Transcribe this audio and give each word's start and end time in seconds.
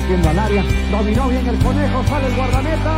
metiendo 0.00 0.28
al 0.30 0.38
área, 0.38 0.64
dominó 0.90 1.28
bien 1.28 1.46
el 1.46 1.58
conejo, 1.58 2.04
sale 2.04 2.26
el 2.26 2.36
guardameta. 2.36 2.97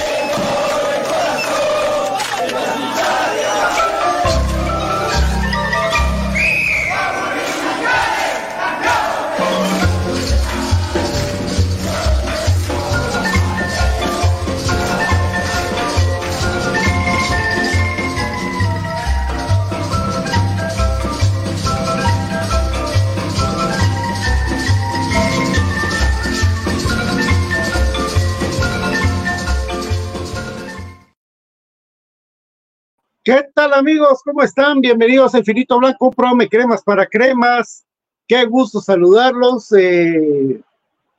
Amigos? 33.81 34.21
¿Cómo 34.23 34.43
están? 34.43 34.79
Bienvenidos 34.79 35.33
a 35.33 35.39
Infinito 35.39 35.79
Blanco, 35.79 36.11
Prome 36.11 36.47
Cremas 36.47 36.83
para 36.83 37.07
Cremas. 37.07 37.83
Qué 38.27 38.45
gusto 38.45 38.79
saludarlos. 38.79 39.71
Eh, 39.71 40.61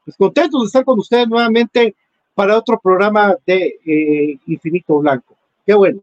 pues 0.04 0.16
contentos 0.16 0.62
de 0.62 0.66
estar 0.66 0.84
con 0.84 0.96
ustedes 0.96 1.26
nuevamente 1.26 1.96
para 2.36 2.56
otro 2.56 2.78
programa 2.80 3.34
de 3.44 3.80
eh, 3.84 4.38
Infinito 4.46 4.96
Blanco. 4.98 5.34
Qué 5.66 5.74
bueno. 5.74 6.02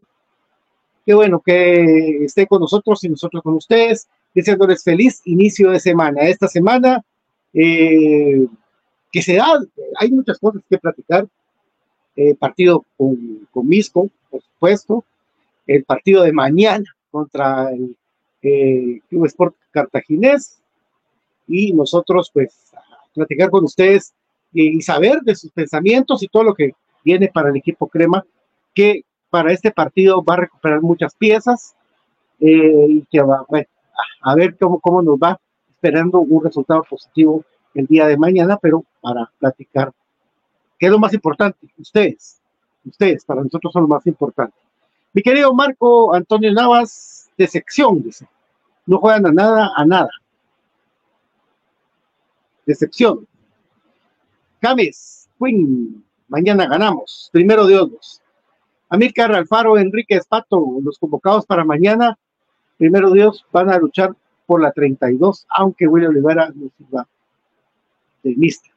Qué 1.06 1.14
bueno 1.14 1.40
que 1.40 2.26
esté 2.26 2.46
con 2.46 2.60
nosotros 2.60 3.02
y 3.04 3.08
nosotros 3.08 3.42
con 3.42 3.54
ustedes, 3.54 4.06
deseándoles 4.34 4.84
feliz 4.84 5.22
inicio 5.24 5.70
de 5.70 5.80
semana. 5.80 6.24
Esta 6.24 6.46
semana 6.46 7.02
eh, 7.54 8.46
que 9.10 9.22
se 9.22 9.36
da, 9.36 9.58
hay 9.98 10.10
muchas 10.10 10.38
cosas 10.38 10.60
que 10.68 10.76
platicar. 10.76 11.26
partido 12.38 12.84
con, 12.98 13.48
con 13.50 13.66
Misco, 13.66 14.10
por 14.30 14.42
supuesto 14.42 15.04
el 15.74 15.84
partido 15.84 16.24
de 16.24 16.32
mañana 16.32 16.84
contra 17.12 17.70
el 17.70 17.96
eh, 18.42 19.00
Club 19.08 19.26
Sport 19.26 19.54
Cartaginés 19.70 20.60
y 21.46 21.72
nosotros 21.72 22.28
pues 22.32 22.72
platicar 23.14 23.50
con 23.50 23.64
ustedes 23.64 24.12
y, 24.52 24.82
saber 24.82 25.20
de 25.20 25.36
sus 25.36 25.52
pensamientos 25.52 26.24
y 26.24 26.28
todo 26.28 26.42
lo 26.42 26.54
que 26.54 26.72
viene 27.04 27.30
para 27.32 27.50
el 27.50 27.56
equipo 27.56 27.86
Crema, 27.86 28.24
que 28.74 29.04
para 29.30 29.52
este 29.52 29.70
partido 29.70 30.24
va 30.24 30.34
a 30.34 30.38
recuperar 30.38 30.82
muchas 30.82 31.14
piezas 31.14 31.76
eh, 32.40 32.86
y 32.88 33.02
que 33.08 33.22
va 33.22 33.46
a 34.22 34.34
ver 34.34 34.56
cómo, 34.58 34.80
cómo 34.80 35.02
nos 35.02 35.18
va, 35.18 35.40
esperando 35.68 36.18
un 36.18 36.42
resultado 36.42 36.82
positivo 36.82 37.44
el 37.74 37.86
día 37.86 38.08
de 38.08 38.16
mañana, 38.16 38.58
pero 38.60 38.84
para 39.00 39.30
platicar, 39.38 39.92
¿qué 40.80 40.86
es 40.86 40.92
lo 40.92 40.98
más 40.98 41.14
importante? 41.14 41.68
Ustedes, 41.78 42.40
ustedes, 42.84 43.24
para 43.24 43.44
nosotros 43.44 43.72
son 43.72 43.82
lo 43.82 43.88
más 43.88 44.04
importante. 44.08 44.54
Mi 45.12 45.22
querido 45.22 45.52
Marco 45.52 46.14
Antonio 46.14 46.52
Navas, 46.52 47.30
de 47.36 47.46
sección, 47.46 48.02
dice. 48.02 48.28
No 48.86 48.98
juegan 48.98 49.26
a 49.26 49.32
nada, 49.32 49.72
a 49.74 49.84
nada. 49.84 50.10
Decepción. 52.66 53.26
James, 54.62 55.28
Queen, 55.38 56.04
mañana 56.28 56.66
ganamos. 56.66 57.28
Primero 57.32 57.66
de 57.66 57.74
Dios. 57.74 58.22
Amílcar 58.88 59.32
Alfaro, 59.32 59.78
Enrique 59.78 60.14
Espato, 60.14 60.64
los 60.82 60.98
convocados 60.98 61.46
para 61.46 61.64
mañana. 61.64 62.18
Primero 62.76 63.10
Dios, 63.12 63.44
van 63.52 63.70
a 63.70 63.78
luchar 63.78 64.14
por 64.46 64.60
la 64.60 64.72
32, 64.72 65.46
aunque 65.48 65.86
William 65.86 66.10
Olivera 66.10 66.50
no 66.54 66.70
sirva 66.76 67.06
de 68.22 68.34
mister, 68.36 68.72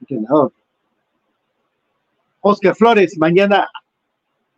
entrenador. 0.00 0.52
Oscar 2.40 2.74
Flores, 2.74 3.16
mañana 3.18 3.68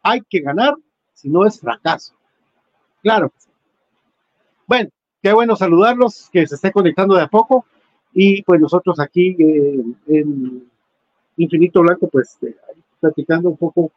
hay 0.02 0.20
que 0.22 0.40
ganar 0.40 0.74
si 1.20 1.28
no 1.28 1.46
es 1.46 1.60
fracaso. 1.60 2.14
Claro. 3.02 3.30
Bueno, 4.66 4.88
qué 5.22 5.32
bueno 5.32 5.54
saludarlos, 5.54 6.30
que 6.32 6.46
se 6.46 6.54
esté 6.54 6.72
conectando 6.72 7.14
de 7.14 7.22
a 7.22 7.28
poco. 7.28 7.66
Y 8.12 8.42
pues 8.42 8.60
nosotros 8.60 8.98
aquí 8.98 9.36
eh, 9.38 9.84
en 10.06 10.68
Infinito 11.36 11.82
Blanco, 11.82 12.08
pues 12.08 12.38
eh, 12.42 12.56
platicando 12.98 13.50
un 13.50 13.56
poco, 13.56 13.92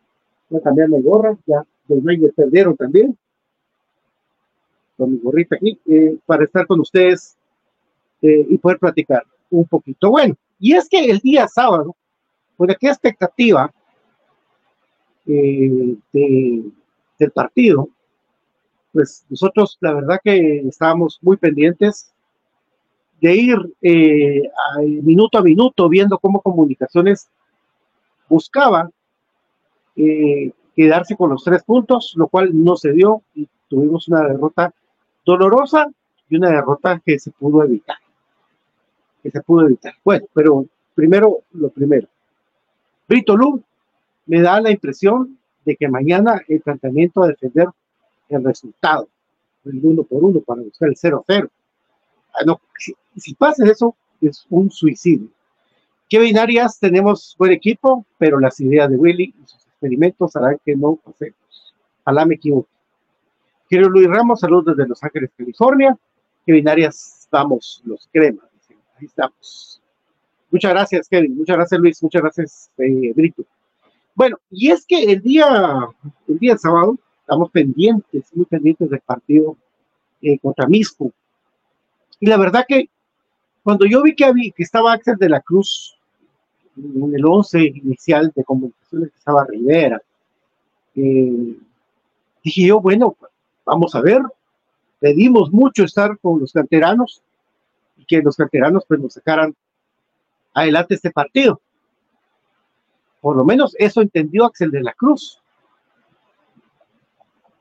voy 0.50 0.60
a 0.60 0.64
cambiar 0.64 0.90
mi 0.90 1.02
gorra, 1.02 1.38
ya 1.46 1.64
los 1.88 2.04
Reyes 2.04 2.34
perdieron 2.36 2.76
también, 2.76 3.18
con 4.98 5.14
mi 5.14 5.18
gorrita 5.20 5.56
aquí, 5.56 5.80
eh, 5.86 6.18
para 6.26 6.44
estar 6.44 6.68
con 6.68 6.80
ustedes 6.80 7.38
y 8.22 8.58
poder 8.58 8.80
platicar 8.80 9.24
un 9.50 9.66
poquito. 9.66 10.10
Bueno, 10.10 10.36
y 10.58 10.76
es 10.76 10.88
que 10.88 11.04
el 11.04 11.20
día 11.20 11.46
sábado, 11.46 11.94
pues 12.56 12.78
qué 12.80 12.88
expectativa 12.88 13.70
de 15.26 15.98
del 17.20 17.32
partido, 17.32 17.90
pues 18.92 19.26
nosotros 19.30 19.78
la 19.82 19.94
verdad 19.94 20.20
que 20.24 20.60
estábamos 20.68 21.20
muy 21.22 21.38
pendientes 21.38 22.12
de 23.20 23.36
ir 23.36 23.58
eh, 23.82 24.44
minuto 25.02 25.38
a 25.38 25.42
minuto 25.42 25.90
viendo 25.90 26.18
cómo 26.18 26.42
comunicaciones 26.42 27.30
buscaba 28.28 28.90
eh, 29.96 30.52
quedarse 30.76 31.16
con 31.16 31.30
los 31.30 31.44
tres 31.44 31.64
puntos, 31.64 32.14
lo 32.16 32.28
cual 32.28 32.50
no 32.54 32.76
se 32.76 32.92
dio 32.92 33.22
y 33.34 33.48
tuvimos 33.68 34.08
una 34.08 34.28
derrota 34.28 34.74
dolorosa 35.26 35.88
y 36.30 36.36
una 36.36 36.50
derrota 36.50 37.02
que 37.06 37.18
se 37.20 37.32
pudo 37.32 37.64
evitar. 37.64 37.98
Que 39.22 39.32
se 39.32 39.42
pudo 39.42 39.66
evitar. 39.66 39.94
Bueno, 40.04 40.26
pero 40.34 40.66
primero 40.94 41.44
lo 41.54 41.70
primero. 41.70 42.08
Brito 43.08 43.38
Lu 43.38 43.62
me 44.26 44.42
da 44.42 44.60
la 44.62 44.72
impresión 44.72 45.38
de 45.66 45.76
que 45.76 45.88
mañana 45.88 46.42
el 46.48 46.62
planteamiento 46.62 47.24
a 47.24 47.28
defender 47.28 47.68
el 48.30 48.44
resultado, 48.44 49.08
el 49.66 49.80
uno 49.86 50.04
por 50.04 50.24
uno 50.24 50.42
para 50.42 50.62
buscar 50.62 50.90
el 50.90 50.96
0-0. 50.96 51.50
Ah, 52.34 52.44
no, 52.46 52.60
si, 53.16 53.34
pasa 53.36 53.66
eso, 53.70 53.96
es 54.22 54.46
un 54.50 54.72
suicidio. 54.72 55.28
Kevin 56.10 56.38
Arias, 56.38 56.80
tenemos 56.80 57.36
buen 57.38 57.52
equipo, 57.52 58.06
pero 58.18 58.40
las 58.40 58.60
ideas 58.60 58.90
de 58.90 58.98
Willy 58.98 59.34
y 59.42 59.48
sus 59.48 59.66
experimentos 59.68 60.36
harán 60.36 60.60
que 60.64 60.76
no 60.76 60.96
pasemos. 60.96 61.74
Ojalá 62.04 62.26
me 62.26 62.36
equivoque. 62.36 62.70
Querido 63.70 63.90
Luis 63.90 64.08
Ramos, 64.08 64.40
saludos 64.40 64.76
desde 64.76 64.90
Los 64.90 65.04
Ángeles, 65.04 65.32
California. 65.36 65.98
Kevin 66.46 66.68
Arias, 66.68 67.28
vamos, 67.32 67.82
los 67.86 68.08
cremas. 68.12 68.46
Ahí 69.00 69.06
estamos. 69.06 69.82
Muchas 70.52 70.72
gracias, 70.72 71.10
Kevin. 71.10 71.36
Muchas 71.36 71.56
gracias, 71.56 71.82
Luis. 71.82 72.04
Muchas 72.04 72.22
gracias, 72.22 72.72
eh, 72.78 73.12
Brito. 73.16 73.44
Bueno, 74.16 74.38
y 74.52 74.70
es 74.70 74.86
que 74.86 75.04
el 75.04 75.22
día, 75.22 75.88
el 76.28 76.40
día 76.40 76.58
sábado 76.58 76.98
estamos 77.20 77.50
pendientes, 77.52 78.26
muy 78.34 78.46
pendientes 78.46 78.90
del 78.90 79.00
partido 79.00 79.58
eh, 80.22 80.38
contra 80.40 80.68
Misco. 80.68 81.12
Y 82.20 82.28
la 82.28 82.38
verdad 82.38 82.66
que 82.68 82.90
cuando 83.64 83.86
yo 83.86 84.04
vi 84.04 84.16
que, 84.16 84.26
había, 84.26 84.52
que 84.52 84.64
estaba 84.64 84.94
Axel 84.94 85.16
de 85.18 85.30
la 85.30 85.42
Cruz 85.42 85.98
en 86.76 87.14
el 87.16 87.26
11 87.26 87.64
inicial 87.64 88.32
de 88.36 88.44
comunicaciones 88.44 89.12
estaba 89.16 89.46
Rivera, 89.46 90.02
eh, 90.96 91.56
dije 92.44 92.68
yo, 92.68 92.82
bueno, 92.82 93.16
vamos 93.66 93.96
a 93.96 94.02
ver, 94.02 94.22
pedimos 95.00 95.52
mucho 95.52 95.86
estar 95.86 96.18
con 96.20 96.40
los 96.40 96.52
canteranos 96.52 97.22
y 97.98 98.06
que 98.06 98.22
los 98.22 98.36
canteranos 98.36 98.84
pues 98.88 99.00
nos 99.00 99.14
sacaran 99.14 99.56
adelante 100.54 100.96
este 100.96 101.12
partido. 101.12 101.60
Por 103.24 103.38
lo 103.38 103.46
menos 103.46 103.74
eso 103.80 104.02
entendió 104.02 104.44
Axel 104.44 104.70
de 104.70 104.84
la 104.84 104.92
Cruz. 104.92 105.42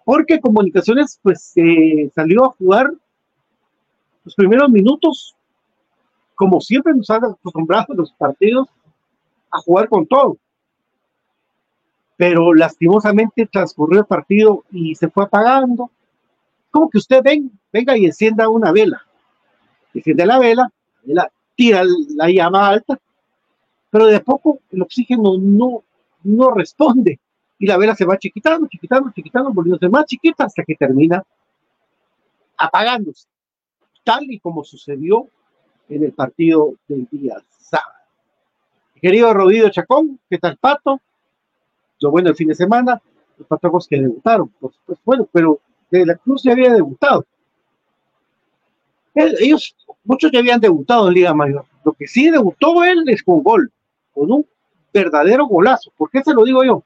Porque 0.05 0.41
Comunicaciones, 0.41 1.21
pues, 1.23 1.53
eh, 1.55 2.11
salió 2.13 2.47
a 2.47 2.49
jugar 2.49 2.93
los 4.25 4.35
primeros 4.35 4.69
minutos, 4.71 5.37
como 6.35 6.61
siempre 6.61 6.93
nos 6.95 7.09
han 7.11 7.27
acostumbrado 7.27 7.95
los 7.95 8.13
partidos, 8.15 8.67
a 9.53 9.59
jugar 9.61 9.89
con 9.89 10.05
todo. 10.05 10.37
Pero 12.17 12.53
lastimosamente 12.55 13.47
transcurrió 13.47 14.01
el 14.01 14.07
partido 14.07 14.65
y 14.73 14.97
se 14.97 15.11
fue 15.11 15.23
apagando. 15.23 15.93
Como 16.73 16.91
que 16.91 16.99
usted 16.99 17.23
ven, 17.23 17.53
venga 17.73 17.97
y 17.97 18.07
encienda 18.07 18.49
una 18.49 18.73
vela. 18.73 19.01
Enciende 19.95 20.27
la 20.27 20.41
vela, 20.41 20.73
la 21.05 21.31
tira 21.55 21.85
la 22.17 22.29
llama 22.29 22.69
alta 22.69 22.99
pero 23.93 24.07
de 24.07 24.21
poco 24.21 24.61
el 24.71 24.81
oxígeno 24.81 25.37
no, 25.39 25.85
no 26.25 26.51
responde 26.51 27.21
y 27.59 27.67
la 27.67 27.77
vela 27.77 27.95
se 27.95 28.07
va 28.07 28.17
chiquitando, 28.17 28.67
chiquitando, 28.67 29.13
chiquitando, 29.15 29.53
volviéndose 29.53 29.91
más 29.91 30.07
chiquita 30.07 30.45
hasta 30.45 30.65
que 30.65 30.75
termina 30.75 31.23
apagándose, 32.57 33.29
tal 34.03 34.25
y 34.31 34.39
como 34.39 34.65
sucedió 34.65 35.29
en 35.91 36.05
el 36.05 36.13
partido 36.13 36.73
del 36.89 37.07
día 37.11 37.37
sábado. 37.51 37.99
Querido 39.01 39.35
Rodrigo 39.35 39.69
Chacón, 39.69 40.19
¿qué 40.31 40.39
tal, 40.39 40.57
Pato? 40.57 40.99
Lo 42.01 42.11
bueno 42.11 42.31
el 42.31 42.35
fin 42.35 42.49
de 42.49 42.55
semana, 42.55 43.03
los 43.37 43.47
patojos 43.47 43.87
que 43.87 44.01
debutaron, 44.01 44.49
pues, 44.59 44.75
pues 44.87 44.99
bueno, 45.05 45.29
pero 45.31 45.61
De 45.91 46.07
la 46.07 46.17
Cruz 46.17 46.43
ya 46.45 46.53
había 46.53 46.73
debutado. 46.73 47.27
Ellos, 49.15 49.77
muchos 50.05 50.31
ya 50.33 50.39
habían 50.39 50.61
debutado 50.61 51.09
en 51.09 51.15
Liga 51.15 51.35
Mayor. 51.35 51.67
Lo 51.85 51.93
que 51.93 52.07
sí 52.07 52.31
debutó 52.31 52.83
él 52.85 53.05
es 53.09 53.23
con 53.23 53.43
gol, 53.43 53.71
con 54.13 54.31
un 54.31 54.47
verdadero 54.93 55.47
golazo. 55.47 55.93
¿Por 55.97 56.11
qué 56.11 56.23
se 56.23 56.35
lo 56.35 56.45
digo 56.45 56.65
yo? 56.65 56.83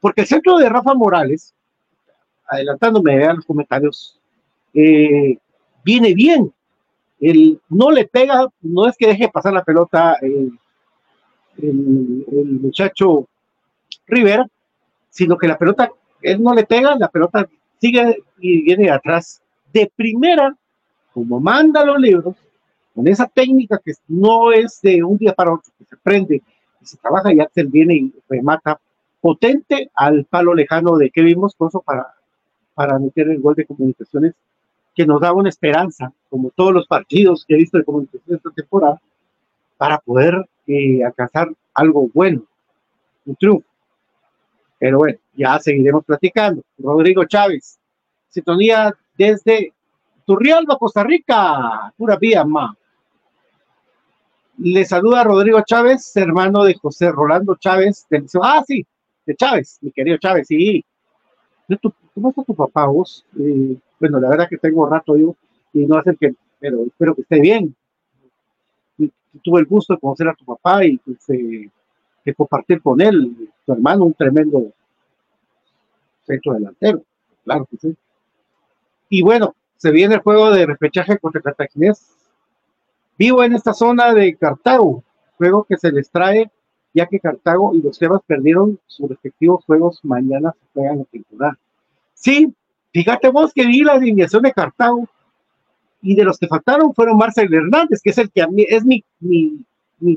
Porque 0.00 0.22
el 0.22 0.26
centro 0.26 0.58
de 0.58 0.68
Rafa 0.68 0.94
Morales, 0.94 1.54
adelantándome 2.46 3.24
a 3.24 3.34
los 3.34 3.44
comentarios, 3.44 4.20
eh, 4.74 5.38
viene 5.84 6.14
bien. 6.14 6.52
El, 7.20 7.60
no 7.68 7.90
le 7.90 8.06
pega, 8.06 8.48
no 8.60 8.86
es 8.86 8.96
que 8.96 9.06
deje 9.06 9.28
pasar 9.28 9.52
la 9.52 9.64
pelota 9.64 10.18
eh, 10.20 10.50
el, 11.62 12.58
muchacho 12.60 13.28
Rivera, 14.06 14.46
sino 15.08 15.38
que 15.38 15.48
la 15.48 15.56
pelota, 15.56 15.90
él 16.20 16.42
no 16.42 16.52
le 16.52 16.64
pega, 16.66 16.96
la 16.98 17.08
pelota 17.08 17.48
sigue 17.80 18.22
y 18.38 18.62
viene 18.62 18.90
atrás. 18.90 19.40
De 19.72 19.90
primera, 19.94 20.54
como 21.12 21.40
manda 21.40 21.84
los 21.84 21.98
libros, 21.98 22.36
con 22.94 23.08
esa 23.08 23.26
técnica 23.26 23.80
que 23.84 23.92
no 24.08 24.52
es 24.52 24.80
de 24.80 25.02
un 25.02 25.18
día 25.18 25.32
para 25.32 25.54
otro, 25.54 25.72
que 25.78 25.84
se 25.84 25.96
prende 25.96 26.42
y 26.80 26.86
se 26.86 26.96
trabaja 26.96 27.32
y 27.32 27.40
Axel 27.40 27.68
viene 27.68 27.94
y 27.94 28.14
remata 28.28 28.80
potente 29.20 29.90
al 29.94 30.24
palo 30.26 30.54
lejano 30.54 30.96
de 30.96 31.10
Kevin 31.10 31.40
Moscoso 31.40 31.80
para, 31.80 32.14
para 32.74 32.98
meter 32.98 33.28
el 33.28 33.40
gol 33.40 33.54
de 33.54 33.66
comunicaciones 33.66 34.34
que 34.94 35.06
nos 35.06 35.20
daba 35.20 35.34
una 35.34 35.48
esperanza, 35.48 36.12
como 36.30 36.50
todos 36.50 36.72
los 36.72 36.86
partidos 36.86 37.44
que 37.44 37.54
he 37.54 37.58
visto 37.58 37.78
de 37.78 37.84
comunicaciones 37.84 38.36
esta 38.36 38.50
temporada, 38.50 39.00
para 39.76 39.98
poder 39.98 40.48
eh, 40.66 41.02
alcanzar 41.02 41.48
algo 41.74 42.08
bueno, 42.14 42.42
un 43.26 43.34
triunfo. 43.34 43.66
Pero 44.78 44.98
bueno, 44.98 45.18
ya 45.34 45.58
seguiremos 45.58 46.04
platicando. 46.04 46.62
Rodrigo 46.78 47.24
Chávez, 47.24 47.78
sintonía 48.28 48.94
desde 49.16 49.72
Turrialba, 50.24 50.78
Costa 50.78 51.02
Rica, 51.02 51.92
pura 51.96 52.16
vía, 52.16 52.44
ma. 52.44 52.76
Le 54.58 54.84
saluda 54.84 55.24
Rodrigo 55.24 55.60
Chávez, 55.66 56.16
hermano 56.16 56.62
de 56.62 56.74
José 56.74 57.10
Rolando 57.10 57.56
Chávez. 57.56 58.06
ah, 58.40 58.62
sí, 58.64 58.86
de 59.26 59.34
Chávez, 59.34 59.78
mi 59.80 59.90
querido 59.90 60.16
Chávez, 60.18 60.46
sí. 60.46 60.84
¿Cómo 62.14 62.28
está 62.28 62.44
tu 62.44 62.54
papá 62.54 62.86
vos? 62.86 63.26
Eh, 63.38 63.76
bueno, 63.98 64.20
la 64.20 64.28
verdad 64.28 64.48
que 64.48 64.58
tengo 64.58 64.88
rato 64.88 65.16
yo 65.16 65.34
y 65.72 65.86
no 65.86 65.96
hace 65.96 66.14
que, 66.16 66.34
pero 66.60 66.84
espero 66.84 67.14
que 67.16 67.22
esté 67.22 67.40
bien. 67.40 67.74
tuve 69.42 69.60
el 69.60 69.66
gusto 69.66 69.94
de 69.94 70.00
conocer 70.00 70.28
a 70.28 70.34
tu 70.34 70.44
papá 70.44 70.84
y 70.84 70.98
pues, 70.98 71.28
eh, 71.30 71.68
de 72.24 72.34
compartir 72.34 72.80
con 72.80 73.00
él, 73.00 73.50
tu 73.66 73.72
hermano, 73.72 74.04
un 74.04 74.14
tremendo 74.14 74.72
centro 76.22 76.54
delantero, 76.54 77.02
claro 77.44 77.66
que 77.68 77.76
sí. 77.76 77.96
Y 79.08 79.22
bueno, 79.22 79.54
se 79.76 79.90
viene 79.90 80.14
el 80.14 80.20
juego 80.20 80.50
de 80.52 80.64
repechaje 80.64 81.18
contra 81.18 81.42
Cartaginés. 81.42 82.13
Vivo 83.18 83.44
en 83.44 83.52
esta 83.52 83.72
zona 83.72 84.12
de 84.12 84.34
Cartago, 84.36 85.04
juego 85.36 85.64
que 85.64 85.76
se 85.76 85.92
les 85.92 86.10
trae, 86.10 86.50
ya 86.92 87.06
que 87.06 87.20
Cartago 87.20 87.74
y 87.74 87.82
los 87.82 87.98
Tebas 87.98 88.22
perdieron 88.26 88.78
sus 88.86 89.08
respectivos 89.08 89.64
juegos, 89.64 90.00
mañana 90.02 90.52
se 90.52 90.66
juegan 90.72 90.98
la 90.98 91.04
temporada. 91.04 91.58
Sí, 92.14 92.52
fíjate 92.92 93.28
vos 93.28 93.52
que 93.52 93.66
vi 93.66 93.82
la 93.82 93.94
alineación 93.94 94.42
de 94.42 94.52
Cartago 94.52 95.08
y 96.02 96.14
de 96.14 96.24
los 96.24 96.38
que 96.38 96.46
faltaron 96.46 96.94
fueron 96.94 97.16
Marcel 97.16 97.52
Hernández, 97.52 98.00
que 98.02 98.10
es 98.10 98.18
el 98.18 98.30
que 98.30 98.42
a 98.42 98.46
mí 98.46 98.64
es 98.68 98.84
mi, 98.84 99.04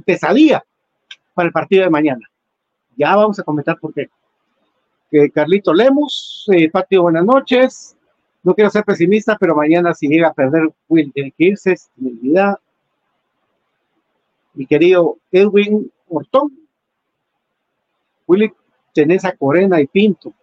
pesadilla 0.06 0.63
para 1.34 1.48
el 1.48 1.54
partido 1.54 1.84
de 1.84 1.89
mañana. 1.89 2.27
Ya 2.96 3.16
vamos 3.16 3.39
a 3.39 3.44
comentar 3.44 3.80
por 3.80 3.94
qué. 3.94 4.10
Que 5.10 5.32
Carlito 5.32 5.74
Lemus, 5.74 6.46
eh, 6.51 6.70
Patio, 6.70 7.04
buenas 7.04 7.24
noches. 7.24 7.96
No 8.44 8.54
quiero 8.54 8.70
ser 8.70 8.84
pesimista, 8.84 9.38
pero 9.39 9.56
mañana 9.56 9.94
si 9.94 10.08
llega 10.08 10.27
a 10.27 10.34
perder, 10.34 10.70
Will 10.89 11.12
tiene 11.13 11.32
que 11.32 11.46
irse, 11.46 11.75
vida. 11.96 12.60
Mi 14.58 14.66
querido 14.66 15.18
Edwin 15.32 15.90
Ortón, 16.10 16.52
Willy, 18.26 18.52
tenés 18.94 19.24
a 19.24 19.32
Corena 19.32 19.80
y 19.80 19.88
Pinto 19.88 20.34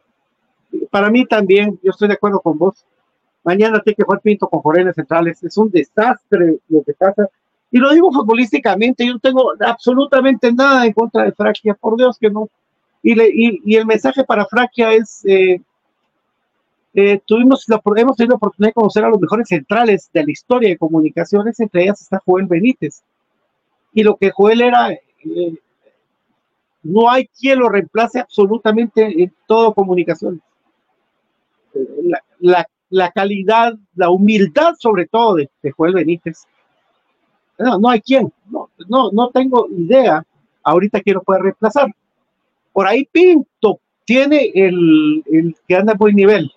para 0.90 1.10
mí 1.10 1.26
también, 1.26 1.78
yo 1.82 1.90
estoy 1.90 2.08
de 2.08 2.14
acuerdo 2.14 2.40
con 2.40 2.58
vos. 2.58 2.84
Mañana 3.42 3.80
tiene 3.80 3.96
que 3.96 4.04
jugar 4.04 4.20
Pinto 4.20 4.48
con 4.48 4.62
Forenes 4.62 4.94
Centrales. 4.94 5.42
Es 5.42 5.56
un 5.58 5.70
desastre 5.70 6.58
lo 6.68 6.82
que 6.82 6.94
pasa. 6.94 7.28
Y 7.70 7.78
lo 7.78 7.92
digo 7.92 8.12
futbolísticamente, 8.12 9.04
yo 9.04 9.14
no 9.14 9.18
tengo 9.18 9.52
absolutamente 9.60 10.52
nada 10.52 10.86
en 10.86 10.92
contra 10.92 11.24
de 11.24 11.32
Fraquia, 11.32 11.74
por 11.74 11.96
Dios 11.96 12.18
que 12.18 12.30
no. 12.30 12.48
Y, 13.02 13.20
y, 13.20 13.76
el 13.76 13.84
mensaje 13.84 14.24
para 14.24 14.46
Fraquia 14.46 14.92
es, 14.92 15.24
eh, 15.26 15.60
eh, 16.94 17.20
tuvimos 17.26 17.68
la, 17.68 17.82
hemos 17.96 18.16
tenido 18.16 18.32
la 18.32 18.36
oportunidad 18.36 18.70
de 18.70 18.74
conocer 18.74 19.04
a 19.04 19.08
los 19.08 19.20
mejores 19.20 19.48
centrales 19.48 20.08
de 20.12 20.24
la 20.24 20.30
historia 20.30 20.68
de 20.70 20.78
comunicaciones, 20.78 21.58
entre 21.60 21.82
ellas 21.82 22.00
está 22.00 22.22
Joel 22.24 22.46
Benítez. 22.46 23.02
Y 23.94 24.02
lo 24.02 24.16
que 24.16 24.30
Joel 24.30 24.60
era, 24.60 24.92
eh, 24.92 25.00
no 26.82 27.08
hay 27.08 27.28
quien 27.28 27.60
lo 27.60 27.68
reemplace 27.68 28.20
absolutamente 28.20 29.22
en 29.22 29.32
todo 29.46 29.72
comunicaciones 29.72 30.40
la, 32.90 33.10
calidad, 33.12 33.74
la 33.94 34.10
humildad 34.10 34.74
sobre 34.78 35.06
todo 35.06 35.36
de, 35.36 35.50
Joel 35.76 35.94
Benítez. 35.94 36.46
No, 37.58 37.78
no 37.78 37.88
hay 37.88 38.00
quien, 38.00 38.32
no, 38.50 38.68
no, 38.88 39.10
no 39.12 39.30
tengo 39.30 39.68
idea 39.70 40.24
ahorita 40.62 41.00
quiero 41.00 41.22
poder 41.22 41.42
reemplazar. 41.42 41.94
Por 42.72 42.86
ahí 42.86 43.08
Pinto 43.10 43.80
tiene 44.04 44.50
el, 44.54 45.22
el 45.30 45.56
que 45.66 45.76
anda 45.76 45.94
buen 45.94 46.16
nivel, 46.16 46.50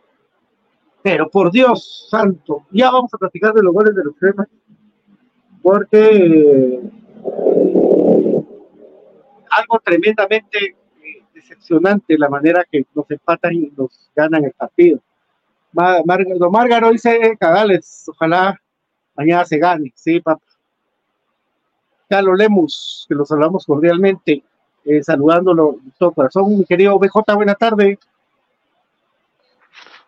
pero 1.04 1.30
por 1.30 1.52
Dios 1.52 2.08
santo, 2.10 2.66
ya 2.72 2.90
vamos 2.90 3.14
a 3.14 3.18
platicar 3.18 3.54
de 3.54 3.64
los 3.64 3.74
goles 3.74 3.96
de 3.96 4.04
los 4.04 4.16
cremas, 4.16 4.48
porque 5.62 6.82
algo 9.50 9.80
tremendamente 9.84 10.76
eh, 11.04 11.24
decepcionante 11.34 12.18
la 12.18 12.30
manera 12.30 12.66
que 12.70 12.86
nos 12.94 13.10
empatan 13.10 13.54
y 13.54 13.72
nos 13.76 14.10
ganan 14.16 14.46
el 14.46 14.52
partido. 14.54 15.00
Don 15.72 16.52
Márgaro 16.52 16.92
dice 16.92 17.38
Cagales, 17.40 18.06
ojalá 18.08 18.60
mañana 19.16 19.46
se 19.46 19.58
gane, 19.58 19.92
sí, 19.96 20.20
papá. 20.20 20.44
Carlos 22.10 22.38
Lemus, 22.38 23.06
que 23.08 23.16
los 23.16 23.30
hablamos 23.32 23.66
cordialmente, 23.66 24.42
eh, 24.86 25.04
saludándolo 25.04 25.78
de 25.82 25.92
todo 26.00 26.12
corazón. 26.14 26.58
Mi 26.58 26.66
querido 26.66 26.98
BJ, 26.98 27.36
buena 27.36 27.54
tarde. 27.54 28.00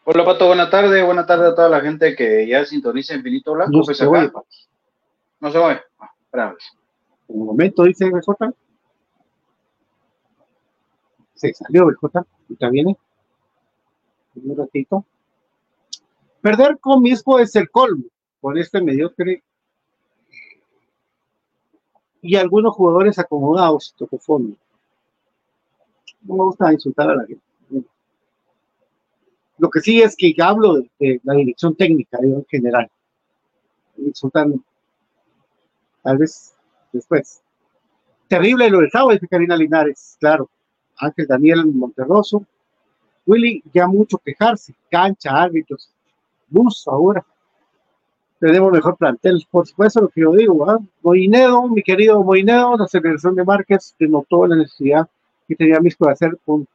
Hola 0.06 0.26
Pato, 0.26 0.48
buena 0.48 0.70
tarde, 0.70 1.04
buena 1.04 1.26
tarde 1.26 1.50
a 1.50 1.56
toda 1.56 1.70
la 1.70 1.82
gente 1.82 2.16
que 2.16 2.48
ya 2.48 2.66
sintoniza 2.66 3.14
Infinito 3.16 3.54
Blanco. 3.54 3.72
No 3.72 3.84
se 3.84 4.08
oye, 4.08 4.32
No 5.40 5.52
se 5.52 5.58
oye. 5.58 5.82
Ah, 6.00 6.56
Un 7.30 7.46
momento, 7.46 7.84
dice 7.84 8.10
BJ. 8.10 8.54
Se 11.36 11.54
salió 11.54 11.88
BJ, 11.88 12.26
ya 12.60 12.70
viene. 12.70 12.98
Un 14.36 14.58
ratito. 14.58 15.06
Perder 16.42 16.80
con 16.80 17.06
es 17.06 17.56
el 17.56 17.70
colmo 17.70 18.06
con 18.42 18.58
este 18.58 18.82
mediocre 18.82 19.44
y 22.22 22.36
algunos 22.36 22.76
jugadores 22.76 23.18
acomodados, 23.20 23.94
tocó 23.98 24.18
fondo. 24.18 24.56
No 26.22 26.36
me 26.36 26.44
gusta 26.44 26.74
insultar 26.74 27.10
a 27.10 27.16
la 27.16 27.26
gente. 27.26 27.44
Lo 29.58 29.70
que 29.70 29.82
sí 29.82 30.02
es 30.02 30.16
que 30.16 30.34
hablo 30.42 30.82
de, 31.00 31.20
la 31.24 31.34
dirección 31.34 31.76
técnica 31.76 32.18
en 32.22 32.46
general. 32.46 32.90
Insultando. 33.98 34.60
Tal 36.02 36.18
vez 36.18 36.56
después. 36.92 37.42
Terrible 38.28 38.70
lo 38.70 38.80
del 38.80 38.92
sábado, 38.92 39.12
dice 39.12 39.28
Karina 39.28 39.56
Linares, 39.56 40.18
claro. 40.20 40.50
Ángel 40.98 41.28
Daniel 41.28 41.66
Monterroso. 41.66 42.46
Willy, 43.26 43.64
ya 43.74 43.88
mucho 43.88 44.18
quejarse. 44.18 44.76
Cancha, 44.90 45.32
árbitros, 45.32 45.90
bus 46.48 46.88
ahora. 46.88 47.26
Tenemos 48.40 48.72
mejor 48.72 48.96
plantel, 48.98 49.46
por 49.52 49.68
supuesto, 49.68 50.02
lo 50.02 50.10
que 50.10 50.22
yo 50.22 50.32
digo. 50.32 50.70
¿ah? 50.70 50.80
Moinedo, 51.02 51.68
mi 51.68 51.84
querido 51.84 52.24
Moinedo, 52.24 52.78
la 52.78 52.88
selección 52.88 53.36
de 53.36 53.44
Márquez 53.44 53.96
que 53.98 54.08
notó 54.08 54.48
la 54.48 54.56
necesidad 54.56 55.10
que 55.48 55.56
tenía 55.56 55.80
Misco 55.80 56.06
de 56.06 56.14
hacer 56.14 56.38
puntos. 56.46 56.74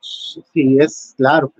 Sí, 0.00 0.78
es 0.80 1.14
claro. 1.16 1.52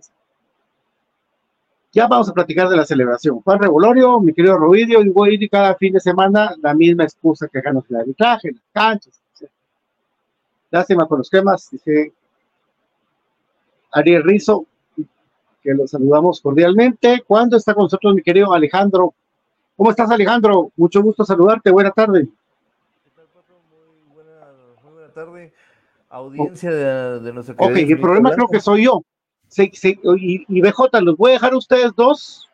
Ya 1.96 2.06
vamos 2.06 2.28
a 2.28 2.34
platicar 2.34 2.68
de 2.68 2.76
la 2.76 2.84
celebración. 2.84 3.40
Juan 3.40 3.58
Revolorio, 3.58 4.20
mi 4.20 4.34
querido 4.34 4.58
Rovidio, 4.58 5.00
y 5.00 5.08
voy 5.08 5.48
cada 5.48 5.74
fin 5.76 5.94
de 5.94 6.00
semana 6.00 6.54
la 6.60 6.74
misma 6.74 7.04
excusa 7.04 7.48
que 7.48 7.62
ganos 7.62 7.84
el 7.88 7.96
arbitraje, 7.96 8.52
las 8.52 8.62
canchas. 8.70 9.18
Lástima 10.70 11.08
con 11.08 11.16
los 11.16 11.30
temas, 11.30 11.70
dice 11.70 12.12
Ariel 13.92 14.24
Rizo, 14.24 14.66
que 15.62 15.72
los 15.72 15.90
saludamos 15.90 16.42
cordialmente. 16.42 17.24
¿Cuándo 17.26 17.56
está 17.56 17.72
con 17.72 17.84
nosotros 17.84 18.14
mi 18.14 18.20
querido 18.20 18.52
Alejandro? 18.52 19.14
¿Cómo 19.74 19.88
estás 19.88 20.10
Alejandro? 20.10 20.70
Mucho 20.76 21.00
gusto 21.00 21.24
saludarte, 21.24 21.70
buena 21.70 21.92
tarde. 21.92 22.28
Muy 22.28 24.14
buena, 24.14 24.52
muy 24.84 24.92
buena 24.92 25.12
tarde, 25.14 25.52
audiencia 26.10 26.70
de, 26.70 27.20
de 27.20 27.32
nuestro 27.32 27.54
Ok, 27.56 27.74
el 27.74 27.98
problema 27.98 28.32
creo 28.32 28.48
que 28.48 28.60
soy 28.60 28.84
yo. 28.84 29.00
Y, 29.56 30.60
BJ, 30.60 31.00
los 31.00 31.16
voy 31.16 31.30
a 31.30 31.34
dejar 31.34 31.52
a 31.52 31.58
ustedes 31.58 31.92
dos 31.96 32.48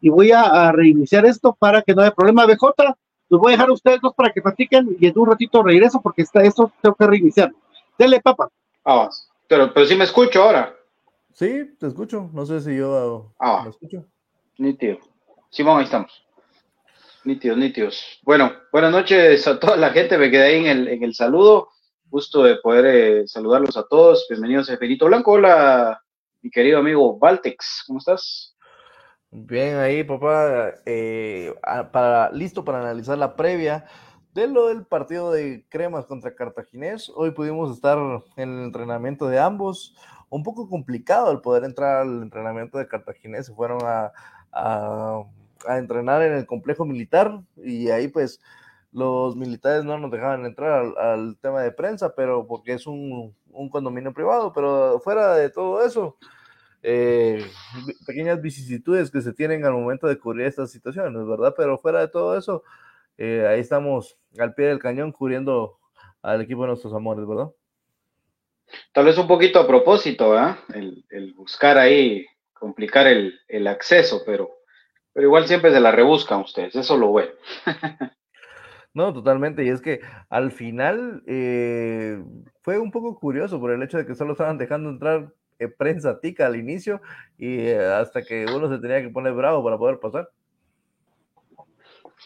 y 0.00 0.08
voy 0.08 0.32
a, 0.32 0.72
reiniciar 0.72 1.26
esto 1.26 1.54
para 1.58 1.82
que 1.82 1.94
no 1.94 2.02
haya 2.02 2.14
problema. 2.14 2.46
BJ, 2.46 2.94
los 3.28 3.40
voy 3.40 3.52
a 3.52 3.56
dejar 3.56 3.68
a 3.70 3.72
ustedes 3.72 4.00
dos 4.00 4.14
para 4.14 4.32
que 4.32 4.42
platiquen 4.42 4.96
y 4.98 5.06
en 5.06 5.18
un 5.18 5.28
ratito 5.28 5.62
regreso 5.62 6.00
porque 6.00 6.22
está 6.22 6.42
esto 6.42 6.70
tengo 6.80 6.94
que 6.94 7.06
reiniciar. 7.06 7.52
Dele, 7.98 8.20
papá. 8.20 8.48
Ah, 8.84 9.08
pero, 9.48 9.72
pero 9.72 9.86
sí 9.86 9.96
me 9.96 10.04
escucho 10.04 10.42
ahora. 10.42 10.74
Sí, 11.32 11.74
te 11.78 11.86
escucho. 11.88 12.30
No 12.32 12.46
sé 12.46 12.60
si 12.60 12.76
yo 12.76 13.32
ah, 13.38 13.62
me 13.64 13.70
escucho. 13.70 14.04
Nítido. 14.58 14.98
Simón, 15.50 15.78
ahí 15.78 15.84
estamos. 15.84 16.24
Nítidos, 17.24 17.58
nítidos. 17.58 18.20
Bueno, 18.22 18.52
buenas 18.72 18.92
noches 18.92 19.46
a 19.48 19.58
toda 19.58 19.76
la 19.76 19.90
gente. 19.90 20.16
Me 20.16 20.30
quedé 20.30 20.44
ahí 20.44 20.58
en 20.58 20.66
el, 20.66 20.88
en 20.88 21.02
el 21.02 21.14
saludo. 21.14 21.68
Gusto 22.08 22.44
de 22.44 22.56
poder 22.56 22.86
eh, 22.86 23.26
saludarlos 23.26 23.76
a 23.76 23.86
todos. 23.86 24.26
Bienvenidos 24.30 24.70
a 24.70 24.76
Benito 24.76 25.06
Blanco. 25.06 25.32
Hola, 25.32 26.00
querido 26.50 26.78
amigo 26.78 27.18
Valtex. 27.18 27.84
¿Cómo 27.86 27.98
estás? 27.98 28.56
Bien, 29.30 29.76
ahí, 29.76 30.04
papá. 30.04 30.72
Eh, 30.84 31.54
para, 31.92 32.30
listo 32.30 32.64
para 32.64 32.80
analizar 32.80 33.18
la 33.18 33.36
previa 33.36 33.86
de 34.32 34.46
lo 34.46 34.68
del 34.68 34.86
partido 34.86 35.30
de 35.32 35.66
Cremas 35.68 36.06
contra 36.06 36.34
Cartaginés. 36.34 37.10
Hoy 37.14 37.30
pudimos 37.30 37.74
estar 37.74 37.98
en 38.36 38.58
el 38.58 38.64
entrenamiento 38.64 39.28
de 39.28 39.38
ambos. 39.38 39.96
Un 40.28 40.42
poco 40.42 40.68
complicado 40.68 41.30
el 41.30 41.40
poder 41.40 41.64
entrar 41.64 42.02
al 42.02 42.22
entrenamiento 42.22 42.78
de 42.78 42.88
Cartaginés. 42.88 43.46
Se 43.46 43.54
fueron 43.54 43.78
a, 43.84 44.12
a, 44.52 45.22
a 45.66 45.78
entrenar 45.78 46.22
en 46.22 46.32
el 46.32 46.46
complejo 46.46 46.84
militar 46.84 47.40
y 47.56 47.90
ahí 47.90 48.08
pues 48.08 48.40
los 48.96 49.36
militares 49.36 49.84
no 49.84 49.98
nos 49.98 50.10
dejaban 50.10 50.46
entrar 50.46 50.86
al, 50.98 51.36
tema 51.42 51.60
de 51.60 51.70
prensa, 51.70 52.14
pero 52.14 52.46
porque 52.46 52.72
es 52.72 52.86
un, 52.86 53.36
condominio 53.70 54.14
privado, 54.14 54.54
pero 54.54 54.98
fuera 55.00 55.34
de 55.34 55.50
todo 55.50 55.84
eso, 55.84 56.16
eh, 56.82 57.44
pequeñas 58.06 58.40
vicisitudes 58.40 59.10
que 59.10 59.20
se 59.20 59.32
tienen 59.32 59.64
al 59.64 59.72
momento 59.72 60.06
de 60.06 60.18
cubrir 60.18 60.46
estas 60.46 60.70
situaciones, 60.70 61.26
¿verdad? 61.26 61.54
Pero 61.56 61.78
fuera 61.78 62.00
de 62.00 62.08
todo 62.08 62.36
eso, 62.36 62.62
eh, 63.18 63.46
ahí 63.48 63.60
estamos 63.60 64.18
al 64.38 64.54
pie 64.54 64.66
del 64.66 64.78
cañón 64.78 65.12
cubriendo 65.12 65.78
al 66.22 66.40
equipo 66.42 66.62
de 66.62 66.68
nuestros 66.68 66.94
amores, 66.94 67.26
¿verdad? 67.26 67.50
Tal 68.92 69.04
vez 69.04 69.16
un 69.18 69.28
poquito 69.28 69.60
a 69.60 69.66
propósito, 69.66 70.36
¿eh? 70.36 70.56
el, 70.74 71.34
buscar 71.34 71.78
ahí, 71.78 72.26
complicar 72.52 73.06
el, 73.06 73.38
el 73.46 73.66
acceso, 73.68 74.22
pero, 74.26 74.50
pero 75.12 75.26
igual 75.26 75.46
siempre 75.46 75.70
se 75.72 75.80
la 75.80 75.92
rebuscan 75.92 76.40
ustedes, 76.40 76.74
eso 76.74 76.96
lo 76.96 77.08
bueno. 77.08 77.30
No, 78.96 79.12
totalmente. 79.12 79.62
Y 79.62 79.68
es 79.68 79.82
que 79.82 80.00
al 80.30 80.50
final 80.52 81.22
eh, 81.26 82.18
fue 82.62 82.78
un 82.78 82.90
poco 82.90 83.14
curioso 83.20 83.60
por 83.60 83.70
el 83.70 83.82
hecho 83.82 83.98
de 83.98 84.06
que 84.06 84.14
solo 84.14 84.32
estaban 84.32 84.56
dejando 84.56 84.88
entrar 84.88 85.34
prensa 85.76 86.20
tica 86.20 86.46
al 86.46 86.56
inicio 86.56 87.00
y 87.38 87.58
eh, 87.58 87.84
hasta 87.84 88.22
que 88.22 88.46
uno 88.46 88.68
se 88.68 88.78
tenía 88.78 89.02
que 89.02 89.08
poner 89.08 89.32
bravo 89.32 89.64
para 89.64 89.78
poder 89.78 89.98
pasar. 89.98 90.28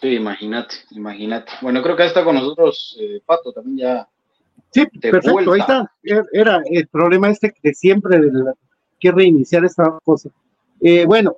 Sí, 0.01 0.15
imagínate, 0.15 0.77
imagínate. 0.91 1.53
Bueno, 1.61 1.83
creo 1.83 1.97
que 1.97 2.07
está 2.07 2.25
con 2.25 2.37
nosotros 2.37 2.99
Pato 3.27 3.53
también 3.53 3.79
ya. 3.79 4.09
Sí, 4.71 4.87
perfecto, 4.87 5.53
ahí 5.53 5.61
está. 5.61 5.91
Er, 6.03 6.25
era 6.33 6.63
el 6.71 6.87
problema 6.89 7.29
este 7.29 7.53
de 7.63 7.75
siempre 7.75 8.19
de 8.19 8.31
que 8.99 9.11
reiniciar 9.11 9.65
esta 9.65 9.99
cosa. 10.05 10.31
bueno, 11.07 11.37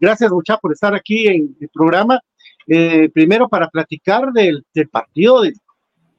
gracias 0.00 0.30
mucha 0.30 0.56
por 0.58 0.72
estar 0.72 0.94
aquí 0.94 1.26
en 1.26 1.56
el 1.60 1.68
programa. 1.70 2.20
Eh, 2.70 3.08
primero 3.14 3.48
para 3.48 3.70
platicar 3.70 4.30
del, 4.30 4.62
partido 4.92 5.40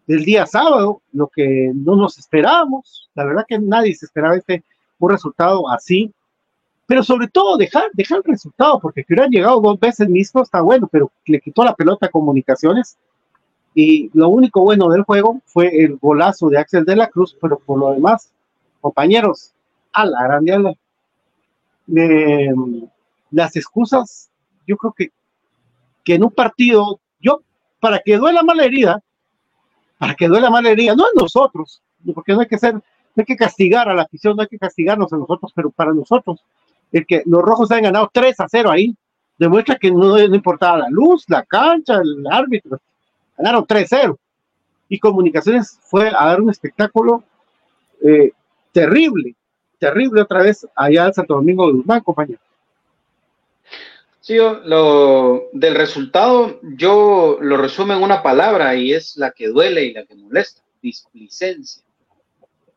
del 0.08 0.26
día 0.26 0.48
sábado, 0.48 1.04
lo 1.14 1.28
que 1.28 1.72
no 1.76 1.96
nos 1.96 2.18
esperábamos, 2.18 3.12
la 3.14 3.24
verdad 3.24 3.46
que 3.48 3.60
nadie 3.60 3.94
se 3.94 4.08
esperaba 4.08 4.36
este 4.36 4.64
un 5.00 5.10
resultado 5.10 5.70
así, 5.70 6.14
pero 6.86 7.04
sobre 7.04 7.28
todo 7.28 7.58
dejar, 7.58 7.90
dejar 7.94 8.20
el 8.20 8.24
resultado, 8.24 8.80
porque 8.80 9.04
que 9.04 9.14
hubieran 9.14 9.32
llegado 9.32 9.62
dos 9.62 9.80
veces 9.80 10.10
mismo 10.10 10.42
está 10.42 10.62
bueno, 10.62 10.88
pero 10.92 11.12
le 11.26 11.40
quitó 11.40 11.64
la 11.64 11.76
pelota 11.76 12.08
a 12.08 12.10
comunicaciones, 12.10 12.98
y 13.76 14.10
lo 14.14 14.30
único 14.30 14.62
bueno 14.62 14.90
del 14.90 15.04
juego 15.04 15.42
fue 15.46 15.84
el 15.84 15.98
golazo 15.98 16.50
de 16.50 16.58
Axel 16.58 16.86
de 16.86 16.96
la 16.96 17.08
Cruz, 17.08 17.38
pero 17.40 17.60
por 17.60 17.80
lo 17.80 17.92
demás, 17.92 18.32
compañeros, 18.82 19.54
a 19.94 20.06
la 20.06 20.24
grande, 20.24 20.78
eh, 21.96 22.54
las 23.32 23.56
excusas, 23.56 24.30
yo 24.68 24.78
creo 24.78 24.94
que 24.94 25.12
que 26.04 26.16
en 26.16 26.24
un 26.24 26.32
partido, 26.32 27.00
yo, 27.20 27.42
para 27.80 28.00
que 28.00 28.18
duela 28.18 28.44
mala 28.44 28.66
herida, 28.66 29.00
para 29.98 30.16
que 30.16 30.28
duela 30.28 30.50
mala 30.50 30.72
herida, 30.72 30.96
no 30.96 31.06
en 31.06 31.22
nosotros, 31.22 31.84
porque 32.16 32.34
no 32.34 32.42
hay 32.42 32.48
que 32.48 32.58
ser, 32.58 32.82
hay 33.22 33.26
que 33.26 33.36
castigar 33.36 33.90
a 33.90 33.94
la 33.94 34.04
afición, 34.04 34.36
no 34.36 34.42
hay 34.42 34.48
que 34.48 34.58
castigarnos 34.58 35.12
a 35.14 35.18
nosotros, 35.18 35.52
pero 35.56 35.70
para 35.70 35.94
nosotros, 35.94 36.44
el 36.92 37.06
que 37.06 37.24
los 37.26 37.42
rojos 37.42 37.72
hayan 37.72 37.86
ganado 37.86 38.10
3 38.12 38.40
a 38.40 38.48
0 38.50 38.72
ahí, 38.72 38.96
demuestra 39.38 39.76
que 39.76 39.90
no, 39.90 40.20
importaba 40.20 40.80
la 40.80 40.90
luz, 40.90 41.24
la 41.28 41.44
cancha, 41.44 41.96
el 41.96 42.26
árbitro, 42.30 42.80
ganaron 43.38 43.66
3-0. 43.66 44.18
Y 44.90 45.00
Comunicaciones 45.00 45.80
fue 45.84 46.10
a 46.10 46.26
dar 46.26 46.42
un 46.42 46.50
espectáculo 46.50 47.24
eh, 48.02 48.32
terrible, 48.72 49.36
terrible 49.78 50.22
otra 50.22 50.42
vez 50.42 50.68
allá 50.76 51.08
en 51.08 51.14
Santo 51.14 51.36
Domingo 51.36 51.68
de 51.68 51.74
Guzmán, 51.74 52.02
compañero. 52.02 52.40
Sí, 54.20 54.36
lo 54.38 55.50
del 55.54 55.76
resultado 55.76 56.60
yo 56.62 57.38
lo 57.42 57.58
resumo 57.58 57.94
en 57.94 58.04
una 58.04 58.22
palabra 58.22 58.76
y 58.76 58.94
es 58.94 59.16
la 59.18 59.32
que 59.32 59.48
duele 59.48 59.86
y 59.86 59.94
la 59.94 60.06
que 60.06 60.16
molesta, 60.16 60.62
displicencia. 60.82 61.82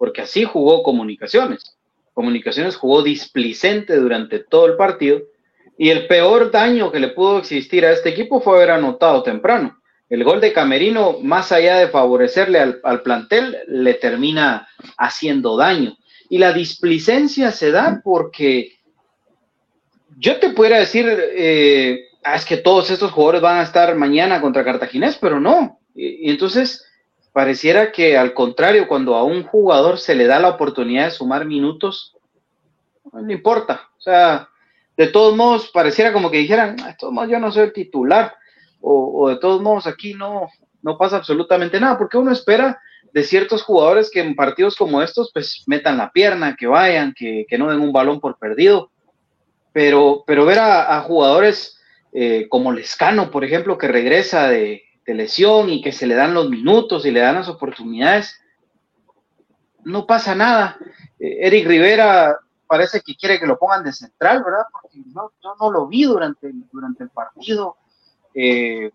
Porque 0.02 0.22
así 0.22 0.42
jugó 0.42 0.82
Comunicaciones. 0.82 1.76
Comunicaciones 2.12 2.74
jugó 2.74 3.04
displicente 3.04 3.94
durante 3.94 4.40
todo 4.40 4.66
el 4.66 4.74
partido 4.74 5.20
y 5.78 5.90
el 5.90 6.08
peor 6.08 6.50
daño 6.50 6.90
que 6.90 6.98
le 6.98 7.10
pudo 7.10 7.38
existir 7.38 7.86
a 7.86 7.92
este 7.92 8.08
equipo 8.08 8.40
fue 8.40 8.56
haber 8.56 8.72
anotado 8.72 9.22
temprano. 9.22 9.80
El 10.10 10.24
gol 10.24 10.40
de 10.40 10.52
Camerino, 10.52 11.20
más 11.22 11.52
allá 11.52 11.76
de 11.76 11.86
favorecerle 11.86 12.80
al, 12.82 13.02
plantel, 13.02 13.58
le 13.68 13.94
termina 13.94 14.66
haciendo 14.98 15.56
daño. 15.56 15.96
Y 16.28 16.38
la 16.38 16.52
displicencia 16.52 17.52
se 17.52 17.70
da 17.70 18.00
porque 18.02 18.72
yo 20.18 20.36
te 20.40 20.50
pudiera 20.50 20.80
decir, 20.80 21.06
eh, 21.08 22.06
ah, 22.24 22.34
es 22.34 22.44
que 22.44 22.56
todos 22.56 22.90
estos 22.90 23.12
jugadores 23.12 23.40
van 23.40 23.58
a 23.58 23.62
estar 23.62 23.94
mañana 23.94 24.40
contra 24.40 24.64
Cartaginés, 24.64 25.16
pero 25.16 25.38
no. 25.38 25.78
Y, 25.94 26.28
entonces, 26.28 26.88
pareciera 27.32 27.92
que 27.92 28.16
al 28.16 28.34
contrario, 28.34 28.88
cuando 28.88 29.14
a 29.14 29.24
un 29.24 29.42
jugador 29.44 29.98
se 29.98 30.14
le 30.14 30.26
da 30.26 30.38
la 30.38 30.50
oportunidad 30.50 31.06
de 31.06 31.10
sumar 31.10 31.46
minutos, 31.46 32.16
no 33.12 33.32
importa. 33.32 33.90
O 33.98 34.00
sea, 34.00 34.48
de 34.96 35.06
todos 35.08 35.36
modos, 35.36 35.70
pareciera 35.70 36.12
como 36.12 36.30
que 36.30 36.38
dijeran, 36.38 36.76
ah, 36.82 36.88
de 36.88 36.94
todos 36.94 37.12
modos 37.12 37.30
yo 37.30 37.38
no 37.38 37.50
soy 37.52 37.64
el 37.64 37.72
titular, 37.72 38.34
o, 38.80 39.28
de 39.28 39.36
todos 39.36 39.62
modos 39.62 39.86
aquí 39.86 40.14
no, 40.14 40.48
no 40.82 40.98
pasa 40.98 41.16
absolutamente 41.16 41.78
nada, 41.78 41.96
porque 41.96 42.18
uno 42.18 42.32
espera 42.32 42.80
de 43.12 43.22
ciertos 43.22 43.62
jugadores 43.62 44.10
que 44.10 44.20
en 44.20 44.34
partidos 44.34 44.74
como 44.74 45.02
estos, 45.02 45.30
pues 45.32 45.62
metan 45.66 45.98
la 45.98 46.10
pierna, 46.10 46.56
que 46.56 46.66
vayan, 46.66 47.14
que, 47.16 47.46
que 47.48 47.58
no 47.58 47.70
den 47.70 47.80
un 47.80 47.92
balón 47.92 48.20
por 48.20 48.38
perdido 48.38 48.92
pero, 49.72 50.24
pero 50.26 50.44
ver 50.44 50.58
a, 50.58 51.00
jugadores 51.00 51.80
eh, 52.12 52.46
como 52.48 52.72
Lescano, 52.72 53.30
por 53.30 53.44
ejemplo, 53.44 53.78
que 53.78 53.88
regresa 53.88 54.48
de, 54.48 54.82
lesión 55.06 55.70
y 55.70 55.82
que 55.82 55.92
se 55.92 56.06
le 56.06 56.14
dan 56.14 56.34
los 56.34 56.48
minutos 56.48 57.04
y 57.04 57.10
le 57.10 57.20
dan 57.20 57.36
las 57.36 57.48
oportunidades, 57.48 58.40
no 59.84 60.06
pasa 60.06 60.34
nada. 60.34 60.76
Eh, 61.18 61.38
Eric 61.46 61.66
Rivera 61.66 62.38
parece 62.66 63.00
que 63.00 63.16
quiere 63.16 63.38
que 63.38 63.46
lo 63.46 63.58
pongan 63.58 63.84
de 63.84 63.92
central, 63.92 64.42
¿verdad? 64.44 64.64
Porque 64.72 64.98
no, 65.12 65.32
yo 65.42 65.54
no 65.60 65.70
lo 65.70 65.86
vi 65.86 66.04
durante, 66.04 66.50
durante 66.72 67.04
el 67.04 67.10
partido. 67.10 67.76
Eh, 68.34 68.90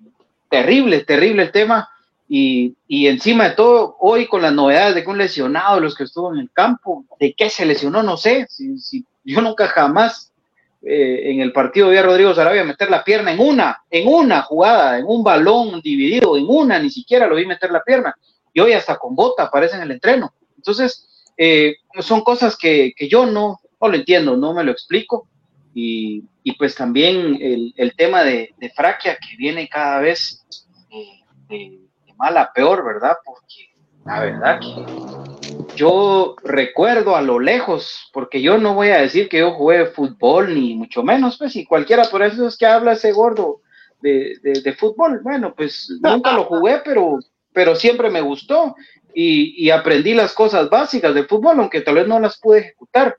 terrible, 0.50 1.04
terrible 1.04 1.44
el 1.44 1.52
tema. 1.52 1.90
Y, 2.30 2.76
encima 2.90 3.50
de 3.50 3.56
todo, 3.56 3.96
hoy 4.00 4.28
con 4.28 4.42
las 4.42 4.54
novedades 4.54 4.96
de 4.96 5.04
que 5.04 5.10
un 5.10 5.18
lesionado, 5.18 5.80
los 5.80 5.96
que 5.96 6.04
estuvo 6.04 6.34
en 6.34 6.40
el 6.40 6.52
campo, 6.52 7.06
de 7.20 7.34
qué 7.34 7.50
se 7.50 7.66
lesionó, 7.66 8.04
no 8.04 8.18
sé. 8.18 8.48
Si, 8.50 9.06
yo 9.24 9.42
nunca 9.42 9.68
jamás 9.68 10.34
eh, 10.82 11.32
en 11.32 11.42
el 11.42 11.52
partido 11.52 11.90
de 11.90 12.02
Rodrigo 12.02 12.34
Sarabia 12.34 12.64
meter 12.64 12.90
la 12.90 13.04
pierna 13.04 13.32
en 13.32 13.40
una, 13.40 13.82
en 13.90 14.08
una 14.08 14.42
jugada, 14.44 15.00
en 15.00 15.06
un 15.08 15.24
balón 15.24 15.82
dividido, 15.82 16.38
en 16.38 16.46
una, 16.48 16.80
ni 16.80 16.90
siquiera 16.90 17.28
lo 17.28 17.36
vi 17.36 17.46
meter 17.46 17.72
la 17.72 17.84
pierna. 17.84 18.16
Y 18.54 18.60
hoy 18.60 18.74
hasta 18.74 18.98
con 18.98 19.16
bota 19.16 19.44
aparece 19.44 19.76
en 19.76 19.84
el 19.84 19.92
entreno. 19.92 20.34
Entonces, 20.56 21.08
eh, 21.36 21.76
son 22.00 22.22
cosas 22.22 22.58
que, 22.58 22.94
yo 23.10 23.26
no, 23.26 23.60
no 23.82 23.88
lo 23.88 23.96
entiendo, 23.96 24.38
no 24.38 24.54
me 24.54 24.64
lo 24.64 24.72
explico. 24.72 25.28
Y, 25.74 26.24
pues 26.58 26.76
también 26.76 27.38
el, 27.40 27.94
tema 27.96 28.24
de, 28.24 28.56
de, 28.58 28.70
Fraquia 28.70 29.16
que 29.18 29.36
viene 29.38 29.68
cada 29.68 30.00
vez 30.00 30.44
eh, 30.90 31.20
de, 31.50 31.80
de 32.06 32.14
mal 32.16 32.36
a 32.38 32.52
peor, 32.52 32.84
¿verdad? 32.84 33.18
Porque 33.24 33.76
la 34.06 34.22
verdad 34.22 34.60
que 34.60 35.57
yo 35.78 36.36
recuerdo 36.44 37.16
a 37.16 37.22
lo 37.22 37.40
lejos, 37.40 38.10
porque 38.12 38.42
yo 38.42 38.58
no 38.58 38.74
voy 38.74 38.90
a 38.90 39.02
decir 39.02 39.30
que 39.30 39.40
yo 39.40 39.52
jugué 39.52 39.86
fútbol, 39.86 40.54
ni 40.54 40.76
mucho 40.76 41.04
menos, 41.04 41.38
pues, 41.38 41.56
y 41.56 41.66
cualquiera 41.66 42.04
por 42.06 42.24
eso 42.24 42.48
es 42.48 42.58
que 42.58 42.66
habla 42.66 42.94
ese 42.94 43.12
gordo 43.12 43.62
de, 44.02 44.76
fútbol. 44.78 45.22
Bueno, 45.24 45.54
pues 45.56 45.90
nunca 46.02 46.34
lo 46.34 46.46
jugué, 46.46 46.82
pero, 46.84 47.20
pero 47.54 47.76
siempre 47.76 48.10
me 48.10 48.22
gustó 48.22 48.76
y, 49.14 49.70
aprendí 49.70 50.14
las 50.14 50.34
cosas 50.34 50.70
básicas 50.70 51.14
del 51.14 51.28
fútbol, 51.28 51.60
aunque 51.60 51.82
tal 51.82 51.96
vez 51.96 52.08
no 52.08 52.20
las 52.20 52.38
pude 52.38 52.60
ejecutar. 52.60 53.18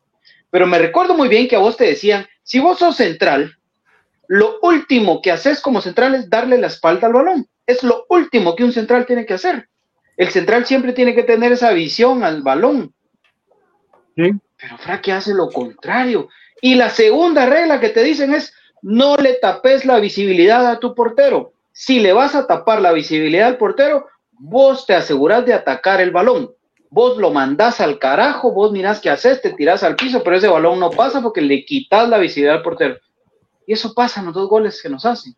pero 0.51 0.67
me 0.67 0.79
recuerdo 0.79 1.15
muy 1.15 1.29
bien 1.29 1.49
que 1.49 1.57
a 1.57 1.61
vos 1.61 1.77
te 1.77 1.85
decían, 1.85 2.27
si 2.43 2.59
vos 2.59 2.79
sos 2.79 2.97
central, 2.97 3.57
lo 4.27 4.59
último 4.63 5.23
que 5.23 5.31
haces 5.31 5.61
como 5.61 5.81
central 5.81 6.15
es 6.15 6.29
darle 6.29 6.59
la 6.59 6.67
espalda 6.67 7.07
al 7.07 7.13
balón. 7.15 7.47
Es 7.67 7.83
lo 7.83 8.07
último 8.09 8.57
que 8.57 8.65
un 8.65 8.73
central 8.73 9.07
tiene 9.07 9.27
que 9.27 9.35
hacer. 9.35 9.69
El 10.19 10.31
central 10.31 10.67
siempre 10.67 10.93
tiene 10.93 11.15
que 11.15 11.23
tener 11.23 11.53
esa 11.53 11.71
visión 11.71 12.25
al 12.25 12.43
balón. 12.43 12.93
Pero 14.17 14.77
Fraque 14.79 15.13
hace 15.13 15.33
lo 15.33 15.49
contrario. 15.49 16.29
Y 16.61 16.75
la 16.75 16.91
segunda 16.91 17.47
regla 17.47 17.79
que 17.79 17.91
te 17.91 18.03
dicen 18.03 18.35
es, 18.35 18.53
no 18.83 19.17
le 19.17 19.35
tapes 19.35 19.85
la 19.85 20.01
visibilidad 20.01 20.67
a 20.67 20.81
tu 20.81 20.93
portero. 20.93 21.53
Si 21.71 22.01
le 22.01 22.13
vas 22.13 22.35
a 22.35 22.49
tapar 22.49 22.83
la 22.83 22.91
visibilidad 22.91 23.47
al 23.47 23.59
portero, 23.59 24.09
vos 24.33 24.87
te 24.87 24.95
aseguras 24.95 25.47
de 25.47 25.55
atacar 25.55 26.01
el 26.01 26.11
balón. 26.11 26.51
Vos 26.91 27.17
lo 27.19 27.31
mandás 27.31 27.81
al 27.81 28.01
carajo, 28.01 28.51
vos 28.51 28.73
mirás 28.73 28.99
qué 28.99 29.11
haces, 29.11 29.41
te 29.41 29.53
tirás 29.53 29.85
al 29.85 29.95
piso, 29.95 30.25
pero 30.25 30.37
ese 30.37 30.49
balón 30.49 30.81
no 30.81 30.91
pasa 30.91 31.23
porque 31.23 31.43
le 31.43 31.65
quitas 31.65 32.09
la 32.09 32.19
visibilidad 32.19 32.57
al 32.57 32.63
portero. 32.63 32.97
Y 33.69 33.75
eso 33.75 33.95
pasa 33.95 34.19
en 34.19 34.27
los 34.27 34.35
dos 34.35 34.49
goles 34.49 34.83
que 34.83 34.89
nos 34.89 35.07
hacen. 35.07 35.37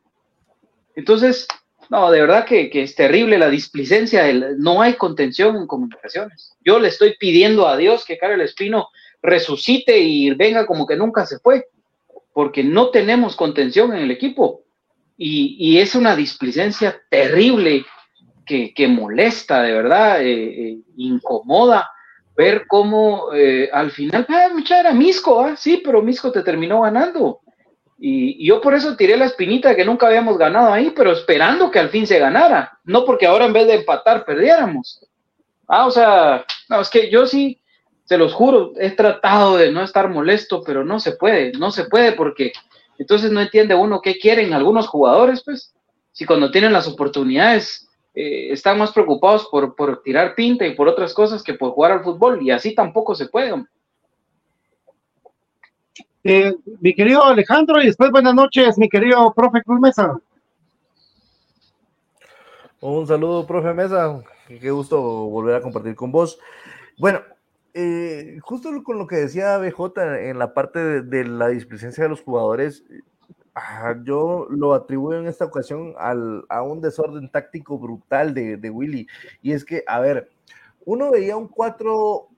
Entonces, 0.95 1.47
no, 1.91 2.09
de 2.13 2.21
verdad 2.21 2.47
que, 2.47 2.71
es 2.73 2.95
terrible 2.95 3.37
la 3.37 3.51
displicencia, 3.51 4.33
no 4.57 4.81
hay 4.81 4.95
contención 4.95 5.57
en 5.57 5.67
comunicaciones. 5.67 6.53
Yo 6.65 6.79
le 6.79 6.87
estoy 6.87 7.17
pidiendo 7.19 7.67
a 7.67 7.77
Dios 7.77 8.05
que 8.05 8.17
Karel 8.17 8.41
Espino 8.43 8.89
resucite 9.21 9.99
y 9.99 10.31
venga 10.31 10.67
como 10.67 10.87
que 10.87 10.95
nunca 10.95 11.27
se 11.27 11.41
fue, 11.41 11.67
porque 12.33 12.63
no 12.63 12.91
tenemos 12.91 13.35
contención 13.35 13.93
en 13.93 14.05
el 14.05 14.13
equipo. 14.13 14.63
Y, 15.19 15.79
es 15.79 15.97
una 15.97 16.15
displicencia 16.15 17.03
terrible 17.11 17.85
que, 18.47 18.89
molesta, 18.89 19.63
de 19.63 19.73
verdad, 19.73 20.23
eh, 20.23 20.71
eh, 20.71 20.79
incomoda 20.97 21.91
ver 22.37 22.67
cómo 22.69 23.35
eh, 23.35 23.69
al 23.73 23.91
final, 23.91 24.27
ah, 24.29 24.49
era 24.81 24.95
Misco, 24.95 25.41
¿ah? 25.41 25.57
sí, 25.57 25.83
pero 25.85 26.03
Misco 26.03 26.31
te 26.31 26.43
terminó 26.43 26.83
ganando. 26.83 27.41
Y, 28.03 28.47
yo 28.47 28.63
por 28.63 28.75
eso 28.75 28.97
tiré 28.97 29.17
la 29.19 29.27
espinita 29.27 29.77
que 29.77 29.85
nunca 29.85 30.07
habíamos 30.07 30.39
ganado 30.39 30.73
ahí, 30.73 30.91
pero 30.97 31.13
esperando 31.13 31.71
que 31.71 31.79
al 31.79 31.91
fin 31.91 32.07
se 32.07 32.19
ganara, 32.19 32.79
no 32.85 33.05
porque 33.05 33.27
ahora 33.27 33.45
en 33.45 33.53
vez 33.53 33.67
de 33.67 33.75
empatar 33.75 34.25
perdiéramos. 34.25 35.07
Ah, 35.69 35.87
o 35.87 35.91
sea, 35.91 36.45
no, 36.71 36.81
es 36.81 36.89
que 36.89 37.11
yo 37.11 37.27
sí, 37.27 37.61
se 38.05 38.17
los 38.17 38.33
juro, 38.33 38.73
he 38.77 38.91
tratado 38.91 39.59
de 39.59 39.71
no 39.71 39.83
estar 39.83 40.09
molesto, 40.09 40.63
pero 40.65 40.83
no 40.83 40.99
se 40.99 41.13
puede, 41.13 41.53
no 41.53 41.71
se 41.71 41.85
puede 41.85 42.13
porque 42.13 42.53
entonces 42.99 43.31
no 43.31 43.41
entiende 43.41 43.75
uno 43.75 44.01
qué 44.01 44.19
quieren 44.19 44.55
algunos 44.55 44.89
jugadores, 44.89 45.43
pues, 45.45 45.75
si 46.13 46.25
cuando 46.25 46.51
tienen 46.51 46.73
las 46.73 46.89
oportunidades 46.89 47.89
eh, 48.15 48.49
están 48.51 48.79
más 48.79 48.93
preocupados 48.93 49.47
por, 49.51 49.77
por 49.77 50.03
tirar 50.03 50.35
pinta 50.35 50.67
y 50.67 50.75
por 50.75 50.89
otras 50.89 51.13
cosas 51.13 51.43
que 51.43 51.55
por 51.55 51.73
jugar 51.73 51.93
al 51.93 52.03
fútbol, 52.03 52.43
y 52.43 52.51
así 52.51 52.75
tampoco 52.75 53.15
se 53.15 53.27
puede. 53.27 53.53
Eh, 56.23 56.55
mi 56.81 56.95
querido 56.95 57.25
Alejandro, 57.25 57.81
y 57.81 57.87
después 57.87 58.11
buenas 58.11 58.35
noches, 58.35 58.77
mi 58.77 58.91
querido 58.91 59.33
profe 59.33 59.63
Cruz 59.63 59.81
Mesa. 59.81 60.21
Un 62.81 63.07
saludo, 63.07 63.47
profe 63.47 63.73
Mesa. 63.73 64.23
Qué 64.47 64.71
gusto 64.71 65.01
volver 65.01 65.55
a 65.55 65.63
compartir 65.63 65.95
con 65.95 66.13
vos. 66.13 66.39
Bueno, 66.99 67.21
eh, 67.73 68.39
justo 68.43 68.71
con 68.83 68.99
lo 68.99 69.07
que 69.07 69.17
decía 69.17 69.57
BJ 69.57 70.29
en 70.29 70.39
la 70.39 70.53
parte 70.53 71.03
de, 71.03 71.25
la 71.25 71.49
displicencia 71.49 72.05
de 72.05 72.11
los 72.11 72.21
jugadores, 72.21 72.85
ah, 73.55 73.95
yo 74.05 74.47
lo 74.51 74.75
atribuyo 74.75 75.21
en 75.21 75.27
esta 75.27 75.47
ocasión 75.47 75.95
a 75.97 76.63
un 76.63 76.83
desorden 76.83 77.31
táctico 77.31 77.79
brutal 77.79 78.35
de, 78.35 78.59
de 78.59 78.69
Willy. 78.69 79.07
Y 79.41 79.53
es 79.53 79.65
que, 79.65 79.85
a 79.87 80.01
ver, 80.01 80.29
uno 80.85 81.11
veía 81.11 81.39
un 81.39 81.49
4 81.49 82.30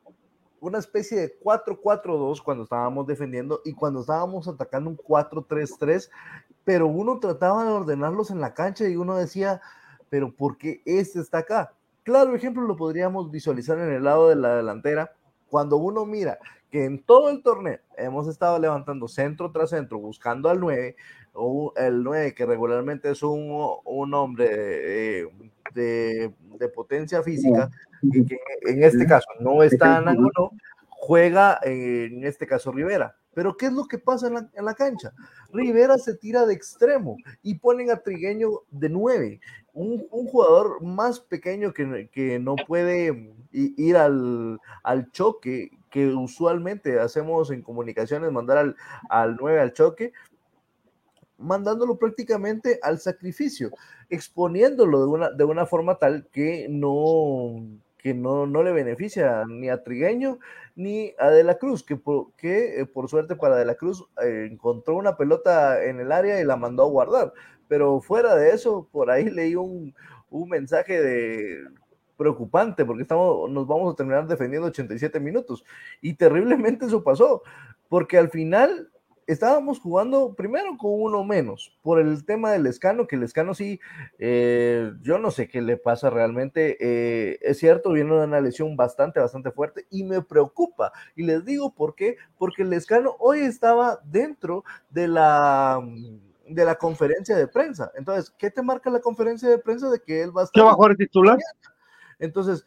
una 0.62 0.79
especie 0.79 1.18
de 1.18 1.40
4-4-2 1.40 2.40
cuando 2.40 2.62
estábamos 2.62 3.07
defendiendo 3.09 3.61
y 3.64 3.72
cuando 3.72 4.01
estábamos 4.01 4.46
atacando 4.46 4.90
un 4.90 4.96
4-3-3, 4.96 6.09
pero 6.62 6.87
uno 6.87 7.18
trataba 7.18 7.64
de 7.64 7.72
ordenarlos 7.72 8.31
en 8.31 8.40
la 8.40 8.55
cancha 8.55 8.87
y 8.88 8.94
uno 8.94 9.16
decía, 9.16 9.61
pero 10.09 10.33
¿por 10.33 10.57
qué 10.57 10.81
este 10.87 11.18
está 11.18 11.38
acá? 11.38 11.75
Claro 12.05 12.37
ejemplo 12.37 12.62
lo 12.62 12.77
podríamos 12.77 13.31
visualizar 13.33 13.77
en 13.79 13.92
el 13.92 14.05
lado 14.05 14.29
de 14.29 14.37
la 14.37 14.55
delantera, 14.55 15.12
cuando 15.48 15.79
uno 15.79 16.07
mira 16.07 16.38
que 16.70 16.85
en 16.85 17.03
todo 17.03 17.29
el 17.29 17.42
torneo 17.42 17.81
hemos 17.96 18.29
estado 18.29 18.57
levantando 18.61 19.09
centro 19.09 19.51
tras 19.51 19.70
centro, 19.70 19.98
buscando 19.98 20.48
al 20.48 20.61
9, 20.61 20.94
o 21.35 21.73
el 21.77 22.03
9 22.03 22.35
que 22.35 22.47
regularmente 22.47 23.11
es 23.11 23.23
un, 23.23 23.51
un 23.85 24.14
hombre 24.14 25.27
de, 25.75 26.33
de 26.59 26.68
potencia 26.68 27.23
física, 27.23 27.71
y 28.03 28.25
que 28.25 28.38
en 28.62 28.83
este 28.83 29.07
caso 29.07 29.27
no 29.40 29.62
está 29.62 29.99
Ángulo, 29.99 30.53
juega 30.88 31.59
en 31.64 32.25
este 32.25 32.47
caso 32.47 32.73
Rivera. 32.73 33.16
Pero 33.35 33.57
¿qué 33.57 33.66
es 33.66 33.73
lo 33.73 33.87
que 33.87 33.99
pasa 33.99 34.29
en 34.29 34.64
la, 34.64 34.75
cancha? 34.75 35.12
Rivera 35.53 35.97
se 35.97 36.14
tira 36.14 36.45
de 36.45 36.53
extremo 36.53 37.16
y 37.42 37.55
ponen 37.55 37.90
a 37.90 37.97
Trigueño 37.97 38.51
de 38.71 38.90
nueve, 38.90 39.40
un, 39.73 40.07
jugador 40.11 40.83
más 40.83 41.18
pequeño 41.18 41.73
que, 41.73 42.11
que 42.12 42.38
no 42.38 42.57
puede 42.57 43.35
ir 43.53 43.97
al, 43.97 44.61
al, 44.83 45.11
choque 45.12 45.71
que 45.90 46.09
usualmente 46.09 47.01
hacemos 47.01 47.51
en 47.51 47.62
comunicaciones, 47.62 48.31
mandar 48.33 48.59
al, 48.59 48.77
al 49.09 49.37
9 49.37 49.61
al 49.61 49.73
choque, 49.73 50.12
mandándolo 51.42 51.98
prácticamente 51.98 52.78
al 52.83 52.98
sacrificio, 52.98 53.70
exponiéndolo 54.09 55.00
de 55.00 55.07
una, 55.07 55.31
de 55.31 55.44
una 55.44 55.66
forma 55.66 55.96
tal 55.96 56.26
que 56.33 56.66
no, 56.70 57.66
que 57.98 58.14
no, 58.14 58.46
no 58.46 58.62
le 58.62 58.72
beneficia 58.72 59.44
ni 59.48 59.68
a 59.68 59.83
Trigueño 59.83 60.38
ni 60.74 61.14
a 61.18 61.31
De 61.31 61.44
la 61.44 61.59
Cruz, 61.59 61.85
que 61.85 61.96
por, 61.96 62.33
que, 62.35 62.81
eh, 62.81 62.87
por 62.87 63.09
suerte 63.09 63.37
para 63.37 63.57
De 63.57 63.64
la 63.64 63.74
Cruz 63.74 64.05
eh, 64.22 64.48
encontró 64.50 64.96
una 64.96 65.16
pelota 65.16 65.85
en 65.85 66.00
el 66.00 66.12
área 66.12 66.40
y 66.40 66.44
la 66.44 66.57
mandó 66.57 66.85
a 66.85 66.88
guardar. 66.88 67.33
Pero 67.68 68.00
fuera 68.00 68.35
de 68.37 68.50
eso, 68.50 68.88
por 68.90 69.11
ahí 69.11 69.24
leí 69.31 69.55
un, 69.55 69.94
un 70.31 70.48
mensaje 70.48 71.00
de 71.00 71.59
preocupante 72.16 72.85
porque 72.85 73.02
estamos, 73.02 73.50
nos 73.50 73.66
vamos 73.66 73.92
a 73.92 73.96
terminar 73.96 74.26
defendiendo 74.26 74.68
87 74.68 75.20
minutos. 75.20 75.64
Y 76.00 76.14
terriblemente 76.14 76.87
eso 76.87 77.02
pasó, 77.02 77.42
porque 77.88 78.18
al 78.18 78.31
final 78.31 78.91
estábamos 79.27 79.81
jugando 79.81 80.35
primero 80.35 80.77
con 80.79 80.91
uno 80.93 81.25
menos 81.25 81.77
por 81.83 82.01
el 82.01 82.25
tema 82.25 82.53
del 82.53 82.67
escano, 82.67 83.07
que 83.07 83.17
el 83.17 83.23
escano 83.23 83.55
sí, 83.55 83.81
eh, 84.19 84.93
yo 85.03 85.19
no 85.19 85.31
sé 85.31 85.49
qué 85.49 85.63
le 85.63 85.77
pasa 85.77 86.11
realmente. 86.11 86.77
Eh, 86.81 87.39
es 87.43 87.59
cierto, 87.59 87.93
viene 87.93 88.13
una 88.13 88.41
lesión 88.41 88.77
bastante, 88.77 89.21
bastante 89.21 89.51
fuerte 89.51 89.87
y 89.91 90.05
me 90.05 90.23
preocupa. 90.23 90.93
Y 91.17 91.25
les 91.25 91.45
digo 91.45 91.75
por 91.75 91.95
qué, 91.95 92.17
porque 92.39 92.63
el 92.63 92.73
escano 92.73 93.17
hoy 93.19 93.41
estaba 93.41 94.01
dentro 94.05 94.65
de 94.91 95.09
la 95.09 95.81
de 96.49 96.65
la 96.65 96.75
conferencia 96.75 97.37
de 97.37 97.49
prensa. 97.49 97.91
Entonces, 97.97 98.33
¿qué 98.37 98.51
te 98.51 98.63
marca 98.63 98.91
la 98.91 99.01
conferencia 99.01 99.49
de 99.49 99.59
prensa 99.59 99.89
de 99.91 100.01
que 100.01 100.23
él 100.23 100.37
va 100.37 100.43
a 100.43 100.45
estar? 100.45 100.61
¿Qué 100.61 100.65
va 100.65 100.73
a 100.73 100.75
jugar 100.75 100.97
titular? 100.97 101.39
Entonces, 102.23 102.65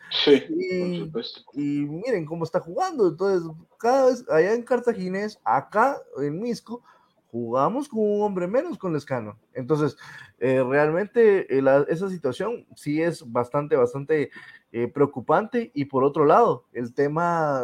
y, 1.54 1.86
miren 1.86 2.26
cómo 2.26 2.44
está 2.44 2.60
jugando. 2.60 3.08
Entonces, 3.08 3.50
cada 3.80 4.08
vez 4.08 4.26
allá 4.30 4.54
en 4.54 4.64
Cartaginés, 4.64 5.40
acá 5.46 5.98
en 6.22 6.42
Misco, 6.42 6.84
jugamos 7.32 7.88
con 7.88 8.02
un 8.02 8.22
hombre 8.22 8.48
menos 8.48 8.78
con 8.78 8.92
Lescano. 8.92 9.40
Entonces, 9.54 9.96
eh, 10.40 10.62
realmente 10.62 11.58
eh, 11.58 11.86
esa 11.88 12.10
situación 12.10 12.68
sí 12.76 13.02
es 13.02 13.32
bastante, 13.32 13.78
bastante 13.78 14.30
eh, 14.74 14.90
preocupante. 14.90 15.72
Y 15.74 15.86
por 15.86 16.04
otro 16.04 16.26
lado, 16.26 16.66
el 16.74 16.94
tema, 16.94 17.64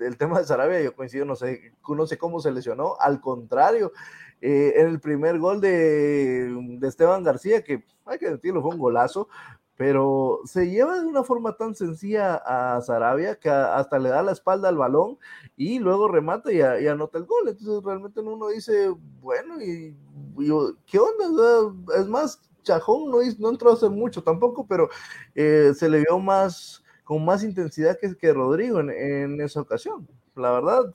el 0.00 0.16
tema 0.16 0.40
de 0.40 0.44
Sarabia, 0.44 0.82
yo 0.82 0.96
coincido, 0.96 1.24
no 1.24 1.36
sé, 1.36 1.72
no 1.88 2.06
sé 2.08 2.18
cómo 2.18 2.40
se 2.40 2.50
lesionó. 2.50 2.96
Al 2.98 3.20
contrario, 3.20 3.92
en 4.40 4.88
el 4.88 4.98
primer 4.98 5.38
gol 5.38 5.60
de, 5.60 6.52
de 6.80 6.88
Esteban 6.88 7.22
García, 7.22 7.62
que 7.62 7.84
hay 8.06 8.18
que 8.18 8.30
decirlo, 8.30 8.60
fue 8.62 8.72
un 8.72 8.78
golazo, 8.78 9.28
pero 9.78 10.40
se 10.44 10.68
lleva 10.68 10.98
de 10.98 11.06
una 11.06 11.22
forma 11.22 11.56
tan 11.56 11.72
sencilla 11.72 12.34
a 12.34 12.82
Sarabia 12.82 13.36
que 13.36 13.48
hasta 13.48 14.00
le 14.00 14.08
da 14.08 14.24
la 14.24 14.32
espalda 14.32 14.68
al 14.68 14.76
balón 14.76 15.18
y 15.56 15.78
luego 15.78 16.08
remata 16.08 16.52
y, 16.52 16.60
anota 16.60 17.18
el 17.18 17.26
gol. 17.26 17.48
Entonces 17.48 17.84
realmente 17.84 18.18
uno 18.18 18.48
dice, 18.48 18.92
bueno, 19.20 19.62
y, 19.62 19.96
¿qué 20.84 20.98
onda? 20.98 21.72
Es 21.96 22.08
más, 22.08 22.42
Chajón 22.64 23.08
no, 23.08 23.48
entró 23.48 23.70
a 23.70 23.74
hacer 23.74 23.90
mucho 23.90 24.20
tampoco, 24.20 24.66
pero 24.66 24.88
eh, 25.36 25.70
se 25.76 25.88
le 25.88 26.00
vio 26.00 26.18
más, 26.18 26.82
con 27.04 27.24
más 27.24 27.44
intensidad 27.44 27.96
que, 28.00 28.16
que 28.16 28.32
Rodrigo 28.32 28.80
en, 28.80 29.40
esa 29.40 29.60
ocasión. 29.60 30.08
La 30.34 30.50
verdad, 30.50 30.92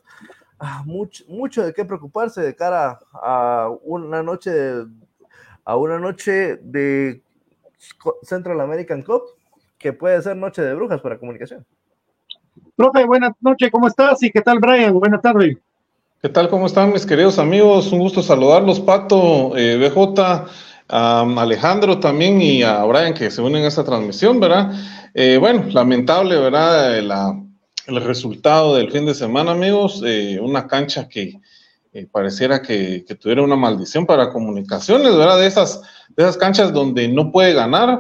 ah, 0.59 0.83
mucho, 0.85 1.23
mucho 1.29 1.65
de 1.65 1.73
qué 1.73 1.85
preocuparse 1.85 2.41
de 2.41 2.53
cara 2.53 2.99
a 3.13 3.69
una 3.83 4.21
noche 4.21 4.51
a 5.65 5.77
una 5.77 5.97
noche 5.97 6.57
de 6.57 7.23
Central 8.23 8.59
American 8.61 9.01
Cup, 9.01 9.23
que 9.77 9.93
puede 9.93 10.21
ser 10.21 10.35
Noche 10.37 10.61
de 10.61 10.73
Brujas 10.73 11.01
para 11.01 11.17
comunicación. 11.17 11.65
Profe, 12.75 13.05
buenas 13.05 13.31
noches, 13.41 13.69
¿cómo 13.71 13.87
estás? 13.87 14.21
Y 14.23 14.31
qué 14.31 14.41
tal, 14.41 14.59
Brian? 14.59 14.93
Buenas 14.93 15.21
tardes. 15.21 15.57
¿Qué 16.21 16.29
tal? 16.29 16.49
¿Cómo 16.49 16.67
están 16.67 16.93
mis 16.93 17.05
queridos 17.05 17.37
amigos? 17.39 17.91
Un 17.91 17.99
gusto 17.99 18.21
saludarlos, 18.23 18.79
Pato, 18.79 19.57
eh, 19.57 19.77
BJ, 19.77 20.47
a 20.89 21.21
Alejandro 21.21 21.99
también 21.99 22.41
y 22.41 22.63
a 22.63 22.83
Brian 22.83 23.13
que 23.13 23.31
se 23.31 23.41
unen 23.41 23.63
a 23.63 23.67
esta 23.67 23.83
transmisión, 23.83 24.39
¿verdad? 24.39 24.71
Eh, 25.13 25.37
bueno, 25.37 25.65
lamentable, 25.71 26.39
¿verdad? 26.39 27.01
La, 27.01 27.35
el 27.87 28.01
resultado 28.01 28.75
del 28.75 28.91
fin 28.91 29.05
de 29.05 29.13
semana, 29.13 29.51
amigos. 29.51 30.01
Eh, 30.05 30.39
una 30.41 30.67
cancha 30.67 31.07
que 31.07 31.39
eh, 31.91 32.07
pareciera 32.11 32.61
que, 32.61 33.05
tuviera 33.19 33.41
una 33.41 33.55
maldición 33.55 34.05
para 34.05 34.31
comunicaciones, 34.31 35.15
¿verdad? 35.15 35.39
De 35.39 35.47
esas, 35.47 35.81
de 36.09 36.23
esas 36.23 36.37
canchas 36.37 36.73
donde 36.73 37.07
no 37.07 37.31
puede 37.31 37.53
ganar, 37.53 37.99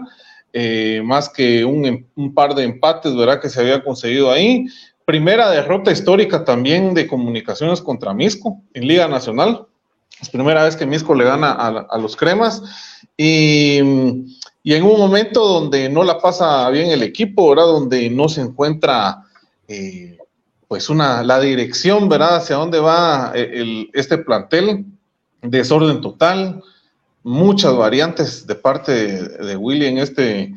eh, 0.53 1.01
más 1.03 1.29
que 1.29 1.65
un, 1.65 2.07
un, 2.15 2.33
par 2.33 2.53
de 2.53 2.63
empates, 2.63 3.15
¿verdad? 3.15 3.41
Que 3.41 3.49
se 3.49 3.61
había 3.61 3.83
conseguido 3.83 4.31
ahí. 4.31 4.65
Primera 5.05 5.49
derrota 5.49 5.91
histórica 5.91 6.45
también 6.45 6.93
de 6.93 7.07
comunicaciones 7.07 7.81
contra 7.81 8.13
Misco 8.13 8.61
en 8.73 8.87
Liga 8.87 9.07
Nacional. 9.07 9.65
Es 10.21 10.29
primera 10.29 10.63
vez 10.63 10.75
que 10.75 10.85
Misco 10.85 11.15
le 11.15 11.25
gana 11.25 11.51
a, 11.51 11.97
los 11.97 12.15
cremas. 12.15 12.61
Y, 13.17 13.79
y, 14.63 14.73
en 14.73 14.83
un 14.83 14.97
momento 14.97 15.45
donde 15.45 15.89
no 15.89 16.03
la 16.03 16.19
pasa 16.19 16.69
bien 16.69 16.91
el 16.91 17.03
equipo, 17.03 17.49
¿verdad? 17.49 17.65
Donde 17.65 18.09
no 18.09 18.29
se 18.29 18.41
encuentra 18.41 19.23
eh, 19.67 20.17
pues 20.67 20.89
una, 20.89 21.23
la 21.23 21.39
dirección, 21.39 22.09
¿verdad? 22.09 22.37
Hacia 22.37 22.55
dónde 22.55 22.79
va 22.79 23.31
eh, 23.35 23.87
este 23.93 24.17
plantel, 24.17 24.85
desorden 25.41 26.01
total, 26.01 26.63
muchas 27.23 27.75
variantes 27.75 28.45
de 28.45 28.55
parte 28.55 28.91
de, 28.91 29.55
Willy 29.55 29.87
en 29.87 29.97
este, 29.97 30.53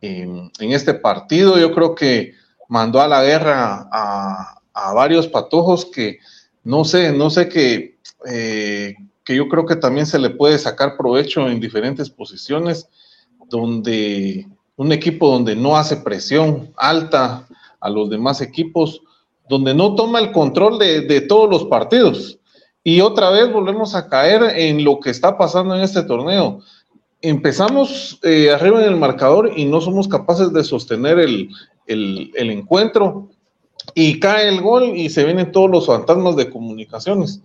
en 0.00 0.50
este 0.58 0.94
partido. 0.94 1.58
Yo 1.58 1.74
creo 1.74 1.94
que 1.94 2.34
mandó 2.68 3.00
a 3.00 3.08
la 3.08 3.22
guerra 3.22 3.88
a, 3.92 4.60
varios 4.94 5.28
patojos 5.28 5.84
que 5.86 6.18
no 6.64 6.84
sé, 6.84 7.12
no 7.12 7.30
sé 7.30 7.48
que, 7.48 7.98
eh, 8.26 8.94
que 9.22 9.36
yo 9.36 9.48
creo 9.48 9.66
que 9.66 9.76
también 9.76 10.06
se 10.06 10.18
le 10.18 10.30
puede 10.30 10.58
sacar 10.58 10.96
provecho 10.96 11.48
en 11.48 11.60
diferentes 11.60 12.10
posiciones, 12.10 12.88
donde 13.48 14.48
un 14.76 14.92
equipo 14.92 15.30
donde 15.30 15.54
no 15.54 15.76
hace 15.76 15.96
presión 15.98 16.72
alta, 16.76 17.46
a 17.84 17.90
los 17.90 18.08
demás 18.08 18.40
equipos, 18.40 19.02
donde 19.46 19.74
no 19.74 19.94
toma 19.94 20.18
el 20.18 20.32
control 20.32 20.78
de, 20.78 21.20
todos 21.28 21.50
los 21.50 21.66
partidos. 21.66 22.38
Y 22.86 23.00
otra 23.00 23.30
vez 23.30 23.50
volvemos 23.50 23.94
a 23.94 24.08
caer 24.08 24.42
en 24.56 24.84
lo 24.84 25.00
que 25.00 25.08
está 25.08 25.38
pasando 25.38 25.74
en 25.74 25.80
este 25.80 26.02
torneo. 26.02 26.60
Empezamos 27.22 28.20
eh, 28.22 28.50
arriba 28.50 28.84
en 28.84 28.92
el 28.92 28.96
marcador 28.96 29.50
y 29.56 29.64
no 29.64 29.80
somos 29.80 30.06
capaces 30.06 30.52
de 30.52 30.62
sostener 30.62 31.18
el, 31.18 31.48
el, 31.86 32.50
encuentro 32.50 33.30
y 33.94 34.20
cae 34.20 34.48
el 34.50 34.60
gol 34.60 34.94
y 34.94 35.08
se 35.08 35.24
vienen 35.24 35.50
todos 35.50 35.70
los 35.70 35.86
fantasmas 35.86 36.36
de 36.36 36.50
comunicaciones. 36.50 37.40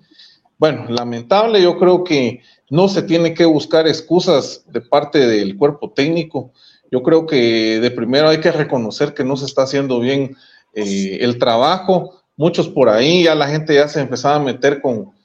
Bueno, 0.58 0.86
lamentable, 0.90 1.62
yo 1.62 1.80
creo 1.80 2.04
que 2.04 2.42
no 2.70 2.90
se 2.90 3.02
tiene 3.02 3.34
que 3.34 3.46
buscar 3.46 3.88
excusas 3.88 4.66
de 4.68 4.82
parte 4.82 5.26
del 5.26 5.56
cuerpo 5.56 5.92
técnico. 5.92 6.52
Yo 6.92 7.02
creo 7.02 7.26
que 7.26 7.80
de 7.80 7.92
primero 7.92 8.28
hay 8.28 8.42
que 8.42 8.52
reconocer 8.52 9.14
que 9.14 9.24
no 9.24 9.38
se 9.38 9.46
está 9.46 9.64
haciendo 9.64 10.02
bien 10.02 10.36
eh, 10.74 11.20
el 11.22 11.40
trabajo. 11.40 12.22
Muchos 12.36 12.68
por 12.68 12.90
ahí, 12.90 13.24
ya 13.24 13.36
la 13.36 13.48
gente 13.48 13.74
ya 13.74 13.88
se 13.88 14.02
empezaba 14.02 14.36
a 14.36 14.40
meter 14.40 14.82
con 14.82 15.18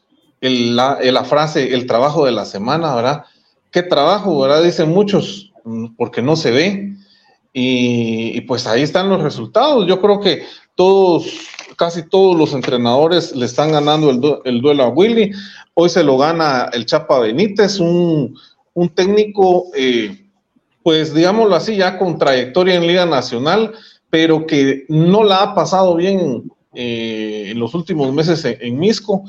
la, 0.51 0.99
la, 1.01 1.25
frase, 1.25 1.75
el 1.75 1.87
trabajo 1.87 2.27
de 2.27 2.33
la 2.33 2.45
semana, 2.45 2.95
¿verdad? 2.95 3.25
¿Qué 3.71 3.83
trabajo, 3.83 4.41
verdad? 4.41 4.63
Dicen 4.63 4.91
muchos, 4.91 5.53
mm, 5.65 5.97
porque 5.97 6.23
no 6.23 6.37
se 6.37 6.51
ve. 6.51 6.97
Y, 7.53 8.41
pues 8.43 8.67
ahí 8.67 8.83
están 8.83 9.09
los 9.09 9.23
resultados. 9.23 9.87
Yo 9.87 10.01
creo 10.01 10.21
que 10.21 10.43
todos, 10.75 11.27
casi 11.77 12.09
todos 12.09 12.37
los 12.37 12.53
entrenadores 12.53 13.35
le 13.35 13.47
están 13.47 13.73
ganando 13.73 14.43
el, 14.45 14.61
duelo 14.61 14.83
a 14.83 14.89
Willy. 14.89 15.31
Hoy 15.75 15.89
se 15.89 16.03
lo 16.03 16.19
gana 16.19 16.69
el 16.73 16.85
Chapa 16.85 17.21
Benítez, 17.21 17.79
un, 17.79 18.37
un 18.75 18.89
técnico 18.89 19.67
eh, 19.77 20.25
pues 20.85 21.15
digámoslo 21.15 21.57
así, 21.57 21.77
ya 21.77 21.99
con 21.99 22.19
trayectoria 22.19 22.75
en 22.75 22.87
Liga 22.87 23.07
Nacional, 23.07 23.73
pero 24.11 24.47
que 24.47 24.85
no 24.89 25.25
la 25.25 25.43
ha 25.43 25.55
pasado 25.55 25.97
bien 25.97 26.53
eh, 26.75 27.47
en 27.49 27.59
los 27.59 27.75
últimos 27.75 28.13
meses 28.13 28.45
en, 28.45 28.79
Misco 28.79 29.25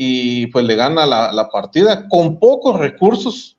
y 0.00 0.46
pues 0.46 0.64
le 0.64 0.76
gana 0.76 1.04
la, 1.06 1.48
partida 1.50 2.08
con 2.08 2.38
pocos 2.38 2.78
recursos. 2.78 3.56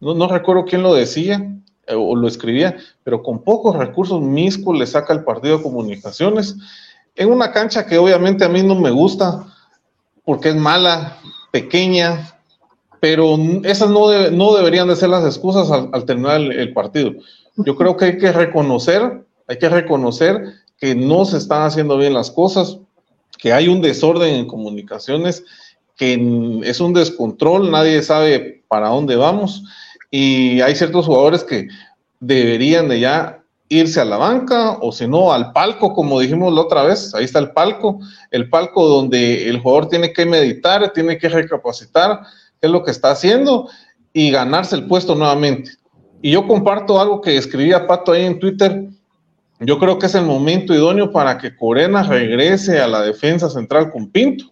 No, 0.00 0.28
recuerdo 0.28 0.66
quién 0.66 0.82
lo 0.82 0.92
decía 0.92 1.50
eh, 1.86 1.94
o 1.94 2.14
lo 2.14 2.28
escribía, 2.28 2.76
pero 3.02 3.22
con 3.22 3.42
pocos 3.42 3.74
recursos 3.74 4.20
Misco 4.20 4.74
le 4.74 4.86
saca 4.86 5.14
el 5.14 5.24
partido 5.24 5.56
de 5.56 5.62
comunicaciones 5.62 6.56
en 7.16 7.32
una 7.32 7.50
cancha 7.52 7.86
que 7.86 7.96
obviamente 7.96 8.44
a 8.44 8.50
mí 8.50 8.62
no 8.62 8.74
me 8.74 8.90
gusta 8.90 9.46
porque 10.24 10.50
es 10.50 10.56
mala, 10.56 11.16
pequeña, 11.50 12.34
pero 13.00 13.38
esas 13.64 13.88
no, 13.88 14.30
no 14.30 14.54
deberían 14.54 14.88
de 14.88 14.96
ser 14.96 15.08
las 15.08 15.24
excusas 15.24 15.70
al, 15.70 16.04
terminar 16.04 16.38
el, 16.38 16.72
partido. 16.74 17.12
Yo 17.56 17.76
creo 17.76 17.96
que 17.96 18.04
hay 18.04 18.18
que 18.18 18.30
reconocer, 18.30 19.24
hay 19.46 19.58
que 19.58 19.70
reconocer 19.70 20.52
que 20.76 20.94
no 20.94 21.24
se 21.24 21.38
están 21.38 21.62
haciendo 21.62 21.96
bien 21.96 22.12
las 22.12 22.30
cosas, 22.30 22.78
que 23.38 23.54
hay 23.54 23.68
un 23.68 23.80
desorden 23.80 24.34
en 24.34 24.46
comunicaciones, 24.46 25.44
que 25.98 26.60
es 26.64 26.80
un 26.80 26.94
descontrol, 26.94 27.70
nadie 27.70 28.02
sabe 28.02 28.62
para 28.68 28.88
dónde 28.88 29.16
vamos 29.16 29.64
y 30.10 30.60
hay 30.62 30.74
ciertos 30.74 31.06
jugadores 31.06 31.44
que 31.44 31.68
deberían 32.20 32.88
de 32.88 33.00
ya 33.00 33.42
irse 33.68 34.00
a 34.00 34.04
la 34.04 34.16
banca 34.16 34.78
o 34.80 34.92
si 34.92 35.06
no 35.06 35.32
al 35.32 35.52
palco, 35.52 35.92
como 35.92 36.20
dijimos 36.20 36.54
la 36.54 36.62
otra 36.62 36.84
vez, 36.84 37.14
ahí 37.14 37.24
está 37.24 37.40
el 37.40 37.50
palco, 37.50 38.00
el 38.30 38.48
palco 38.48 38.86
donde 38.86 39.48
el 39.48 39.58
jugador 39.58 39.88
tiene 39.88 40.12
que 40.12 40.24
meditar, 40.24 40.90
tiene 40.92 41.18
que 41.18 41.28
recapacitar, 41.28 42.20
qué 42.60 42.68
es 42.68 42.70
lo 42.72 42.82
que 42.82 42.92
está 42.92 43.10
haciendo 43.10 43.68
y 44.12 44.30
ganarse 44.30 44.76
el 44.76 44.86
puesto 44.86 45.14
nuevamente. 45.14 45.72
Y 46.22 46.30
yo 46.30 46.46
comparto 46.46 47.00
algo 47.00 47.20
que 47.20 47.36
escribía 47.36 47.86
Pato 47.86 48.12
ahí 48.12 48.24
en 48.24 48.38
Twitter. 48.38 48.84
Yo 49.60 49.78
creo 49.78 49.98
que 49.98 50.06
es 50.06 50.14
el 50.14 50.24
momento 50.24 50.72
idóneo 50.74 51.12
para 51.12 51.38
que 51.38 51.54
Corena 51.54 52.02
regrese 52.04 52.80
a 52.80 52.88
la 52.88 53.02
defensa 53.02 53.50
central 53.50 53.90
con 53.92 54.10
Pinto. 54.10 54.46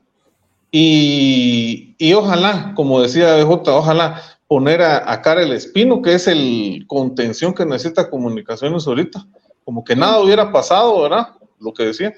Y, 0.78 1.94
y 1.96 2.12
ojalá, 2.12 2.74
como 2.76 3.00
decía 3.00 3.34
BJ, 3.42 3.66
ojalá 3.72 4.20
poner 4.46 4.82
a, 4.82 5.10
a 5.10 5.22
Karel 5.22 5.52
Espino, 5.52 6.02
que 6.02 6.12
es 6.12 6.28
el 6.28 6.84
contención 6.86 7.54
que 7.54 7.64
necesita 7.64 8.10
comunicaciones 8.10 8.86
ahorita. 8.86 9.26
Como 9.64 9.82
que 9.82 9.96
nada 9.96 10.20
hubiera 10.20 10.52
pasado, 10.52 11.00
¿verdad? 11.00 11.28
Lo 11.60 11.72
que 11.72 11.84
decía 11.86 12.12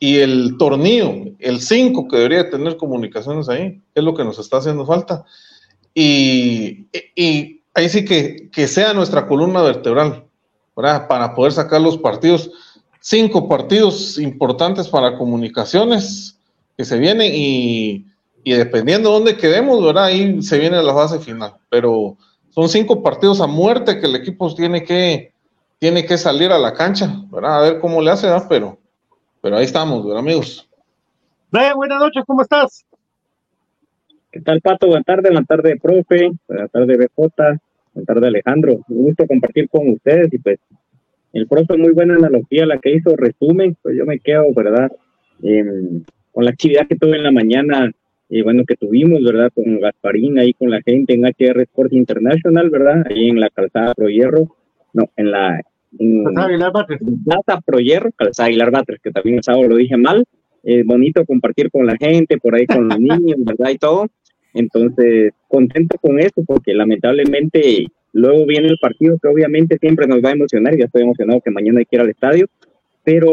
y 0.00 0.20
el 0.20 0.56
tornillo, 0.56 1.34
el 1.38 1.60
5 1.60 2.08
que 2.08 2.16
debería 2.16 2.48
tener 2.48 2.78
comunicaciones 2.78 3.50
ahí, 3.50 3.82
es 3.94 4.02
lo 4.02 4.14
que 4.14 4.24
nos 4.24 4.38
está 4.38 4.56
haciendo 4.56 4.86
falta. 4.86 5.26
Y, 5.92 6.86
y 7.14 7.60
ahí 7.74 7.90
sí 7.90 8.06
que, 8.06 8.48
que, 8.50 8.68
sea 8.68 8.94
nuestra 8.94 9.26
columna 9.26 9.60
vertebral, 9.60 10.24
¿verdad? 10.74 11.08
Para 11.08 11.34
poder 11.34 11.52
sacar 11.52 11.82
los 11.82 11.98
partidos, 11.98 12.50
cinco 13.00 13.50
partidos 13.50 14.16
importantes 14.16 14.88
para 14.88 15.18
comunicaciones 15.18 16.37
que 16.78 16.84
se 16.84 16.98
vienen 16.98 17.30
y, 17.34 18.06
y 18.42 18.52
dependiendo 18.54 19.10
de 19.10 19.14
dónde 19.16 19.36
quedemos, 19.36 19.84
¿verdad? 19.84 20.04
Ahí 20.04 20.40
se 20.40 20.58
viene 20.58 20.82
la 20.82 20.94
fase 20.94 21.18
final. 21.18 21.54
Pero 21.68 22.16
son 22.50 22.68
cinco 22.70 23.02
partidos 23.02 23.42
a 23.42 23.46
muerte 23.46 24.00
que 24.00 24.06
el 24.06 24.16
equipo 24.16 24.54
tiene 24.54 24.84
que, 24.84 25.32
tiene 25.78 26.06
que 26.06 26.16
salir 26.16 26.52
a 26.52 26.58
la 26.58 26.72
cancha, 26.72 27.22
¿verdad? 27.30 27.58
A 27.58 27.62
ver 27.62 27.80
cómo 27.80 28.00
le 28.00 28.12
hace, 28.12 28.28
¿verdad? 28.28 28.46
Pero 28.48 28.78
pero 29.40 29.56
ahí 29.56 29.64
estamos, 29.64 30.04
amigos. 30.16 30.68
buenas 31.50 32.00
noches, 32.00 32.24
¿cómo 32.26 32.42
estás? 32.42 32.84
¿Qué 34.30 34.40
tal, 34.40 34.60
Pato? 34.60 34.88
Buenas 34.88 35.06
tardes, 35.06 35.30
buenas 35.30 35.46
tardes, 35.46 35.80
profe, 35.80 36.30
buenas 36.46 36.70
tardes, 36.70 36.98
BJ, 36.98 37.60
buenas 37.94 38.06
tardes, 38.06 38.24
Alejandro. 38.24 38.72
Un 38.88 39.04
gusto 39.04 39.26
compartir 39.26 39.68
con 39.68 39.88
ustedes 39.90 40.32
y 40.32 40.38
pues 40.38 40.58
el 41.32 41.46
profe, 41.46 41.76
muy 41.76 41.92
buena 41.92 42.16
analogía 42.16 42.66
la 42.66 42.78
que 42.78 42.94
hizo, 42.94 43.16
resumen, 43.16 43.76
pues 43.80 43.96
yo 43.96 44.04
me 44.04 44.18
quedo, 44.18 44.52
¿verdad? 44.54 44.90
Em, 45.42 46.04
con 46.38 46.44
la 46.44 46.52
actividad 46.52 46.86
que 46.86 46.94
tuve 46.94 47.16
en 47.16 47.24
la 47.24 47.32
mañana, 47.32 47.90
y 48.28 48.42
bueno, 48.42 48.62
que 48.64 48.76
tuvimos, 48.76 49.24
¿verdad? 49.24 49.50
Con 49.52 49.80
Gasparín, 49.80 50.38
ahí 50.38 50.52
con 50.52 50.70
la 50.70 50.80
gente 50.82 51.14
en 51.14 51.24
HR 51.24 51.62
Sport 51.62 51.92
International, 51.92 52.70
¿verdad? 52.70 53.04
Ahí 53.10 53.30
en 53.30 53.40
la 53.40 53.50
calzada 53.50 53.92
Pro 53.92 54.08
Hierro, 54.08 54.54
no, 54.92 55.10
en 55.16 55.32
la 55.32 55.60
Aguilar 56.36 56.70
Batres. 56.72 57.00
Plaza 57.24 57.60
Proyer, 57.66 58.12
Calzada 58.14 58.46
Aguilar 58.46 58.70
Batres, 58.70 59.00
que 59.02 59.10
también 59.10 59.38
el 59.38 59.42
sábado 59.42 59.66
lo 59.66 59.74
dije 59.74 59.96
mal. 59.96 60.24
Es 60.62 60.86
bonito 60.86 61.26
compartir 61.26 61.72
con 61.72 61.86
la 61.86 61.96
gente, 61.96 62.38
por 62.38 62.54
ahí 62.54 62.66
con 62.66 62.86
los 62.86 63.00
niños, 63.00 63.38
¿verdad? 63.38 63.70
Y 63.70 63.78
todo. 63.78 64.06
Entonces, 64.54 65.32
contento 65.48 65.98
con 66.00 66.20
eso, 66.20 66.44
porque 66.46 66.72
lamentablemente 66.72 67.88
luego 68.12 68.46
viene 68.46 68.68
el 68.68 68.78
partido 68.80 69.18
que 69.20 69.26
obviamente 69.26 69.76
siempre 69.78 70.06
nos 70.06 70.22
va 70.24 70.28
a 70.28 70.34
emocionar. 70.34 70.78
Ya 70.78 70.84
estoy 70.84 71.02
emocionado 71.02 71.40
que 71.40 71.50
mañana 71.50 71.80
hay 71.80 71.84
que 71.84 71.96
ir 71.96 72.00
al 72.00 72.10
estadio. 72.10 72.46
Pero 73.08 73.32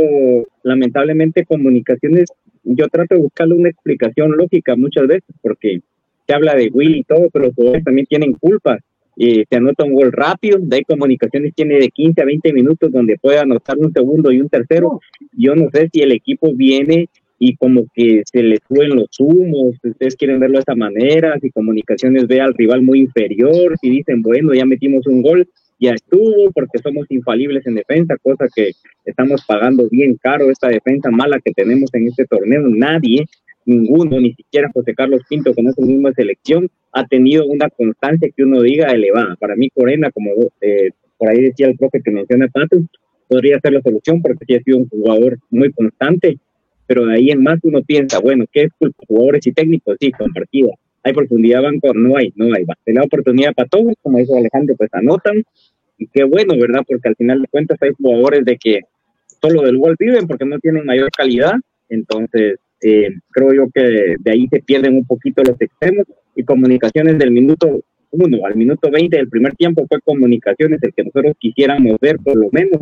lamentablemente, 0.64 1.44
comunicaciones, 1.44 2.30
yo 2.64 2.88
trato 2.88 3.16
de 3.16 3.22
buscarle 3.22 3.56
una 3.56 3.68
explicación 3.68 4.32
lógica 4.32 4.78
muchas 4.78 5.06
veces, 5.06 5.36
porque 5.42 5.82
se 6.26 6.34
habla 6.34 6.56
de 6.56 6.70
Will 6.74 6.96
y 6.96 7.04
todo, 7.04 7.30
pero 7.30 7.52
los 7.58 7.84
también 7.84 8.06
tienen 8.06 8.32
culpa 8.36 8.80
se 9.18 9.56
anota 9.56 9.84
un 9.84 9.94
gol 9.94 10.12
rápido, 10.12 10.60
de 10.62 10.84
comunicaciones 10.84 11.54
tiene 11.56 11.76
de 11.76 11.90
15 11.90 12.22
a 12.22 12.26
20 12.26 12.54
minutos 12.54 12.92
donde 12.92 13.18
puede 13.18 13.40
anotar 13.40 13.78
un 13.78 13.92
segundo 13.92 14.32
y 14.32 14.42
un 14.42 14.50
tercero. 14.50 15.00
Yo 15.32 15.56
no 15.56 15.70
sé 15.74 15.90
si 15.92 16.02
el 16.02 16.12
equipo 16.12 16.54
viene 16.54 17.10
y 17.38 17.56
como 17.56 17.86
que 17.94 18.24
se 18.26 18.44
le 18.44 18.60
suben 18.68 18.96
los 18.96 19.10
humos, 19.20 19.76
si 19.82 19.90
ustedes 19.90 20.16
quieren 20.16 20.40
verlo 20.40 20.56
de 20.56 20.60
esta 20.60 20.76
manera, 20.76 21.38
si 21.42 21.52
comunicaciones 21.52 22.28
ve 22.28 22.40
al 22.40 22.54
rival 22.54 22.82
muy 22.82 23.00
inferior, 23.00 23.76
si 23.82 23.90
dicen, 23.90 24.22
bueno, 24.22 24.54
ya 24.54 24.66
metimos 24.66 25.06
un 25.08 25.22
gol, 25.22 25.48
ya 25.80 25.92
estuvo 25.92 26.52
porque 26.52 26.80
somos 26.80 27.06
infalibles 27.10 27.66
en 27.68 27.76
defensa, 27.76 28.16
cosa 28.22 28.48
que 28.54 28.72
estamos 29.04 29.44
pagando 29.46 29.88
bien 29.90 30.16
caro 30.16 30.50
esta 30.50 30.70
defensa 30.70 31.12
mala 31.12 31.40
que 31.44 31.52
tenemos 31.52 31.94
en 31.94 32.08
este 32.08 32.26
torneo. 32.26 32.62
Nadie, 32.68 33.26
ninguno, 33.66 34.20
ni 34.20 34.34
siquiera 34.34 34.72
José 34.74 34.94
Carlos 34.94 35.22
Pinto 35.28 35.54
con 35.54 35.68
esa 35.68 35.82
misma 35.82 36.14
selección, 36.14 36.70
ha 36.92 37.06
tenido 37.06 37.46
una 37.46 37.70
constancia 37.70 38.30
que 38.36 38.44
uno 38.44 38.62
diga 38.62 38.88
elevada. 38.88 39.36
Para 39.36 39.56
mí, 39.56 39.70
Corena, 39.70 40.12
como 40.12 40.32
eh, 40.62 40.92
por 41.18 41.30
ahí 41.30 41.42
decía 41.42 41.68
el 41.68 41.78
profe 41.78 42.02
que 42.02 42.12
menciona 42.12 42.48
Pato, 42.48 42.78
podría 43.28 43.60
ser 43.60 43.74
la 43.74 43.82
solución 43.82 44.22
porque 44.22 44.46
sí 44.46 44.56
ha 44.56 44.62
sido 44.62 44.78
un 44.78 44.90
jugador 44.90 45.40
muy 45.50 45.72
constante, 45.74 46.38
pero 46.88 47.06
de 47.06 47.16
ahí 47.16 47.32
en 47.32 47.44
más 47.44 47.60
uno 47.64 47.82
piensa, 47.82 48.20
bueno, 48.20 48.46
¿qué 48.52 48.64
es 48.64 48.70
culpa? 48.78 49.04
Jugadores 49.08 49.46
y 49.48 49.52
técnicos, 49.52 49.98
sí, 50.00 50.12
compartida. 50.12 50.74
Hay 51.06 51.14
profundidad 51.14 51.62
banco, 51.62 51.94
no 51.94 52.18
hay, 52.18 52.34
no 52.36 52.48
hay. 52.56 52.66
La 52.88 53.04
oportunidad 53.04 53.54
para 53.54 53.70
todos, 53.70 53.94
como 54.02 54.18
dijo 54.18 54.36
Alejandro, 54.36 54.76
pues 54.76 54.90
anotan. 54.92 55.44
Y 56.00 56.08
qué 56.08 56.24
bueno, 56.24 56.58
¿verdad? 56.58 56.82
Porque 56.86 57.10
al 57.10 57.16
final 57.16 57.44
de 57.44 57.48
cuentas 57.48 57.78
hay 57.82 57.92
jugadores 57.96 58.44
de 58.44 58.58
que 58.58 58.82
solo 59.40 59.62
del 59.62 59.78
gol 59.78 59.96
viven 60.00 60.26
porque 60.26 60.46
no 60.46 60.58
tienen 60.58 60.84
mayor 60.84 61.12
calidad. 61.16 61.54
Entonces, 61.90 62.58
eh, 62.82 63.10
creo 63.30 63.54
yo 63.54 63.70
que 63.72 64.16
de 64.20 64.32
ahí 64.32 64.48
se 64.50 64.64
pierden 64.64 64.96
un 64.96 65.06
poquito 65.06 65.44
los 65.44 65.62
extremos 65.62 66.08
y 66.36 66.44
comunicaciones 66.44 67.20
del 67.20 67.30
minuto 67.30 67.82
uno 68.10 68.46
al 68.46 68.56
minuto 68.56 68.90
20 68.90 69.16
del 69.16 69.30
primer 69.30 69.54
tiempo 69.56 69.86
fue 69.88 70.00
comunicaciones 70.02 70.80
el 70.82 70.94
que 70.94 71.04
nosotros 71.04 71.36
quisiéramos 71.38 71.98
ver 72.00 72.18
por 72.18 72.36
lo 72.36 72.50
menos, 72.52 72.82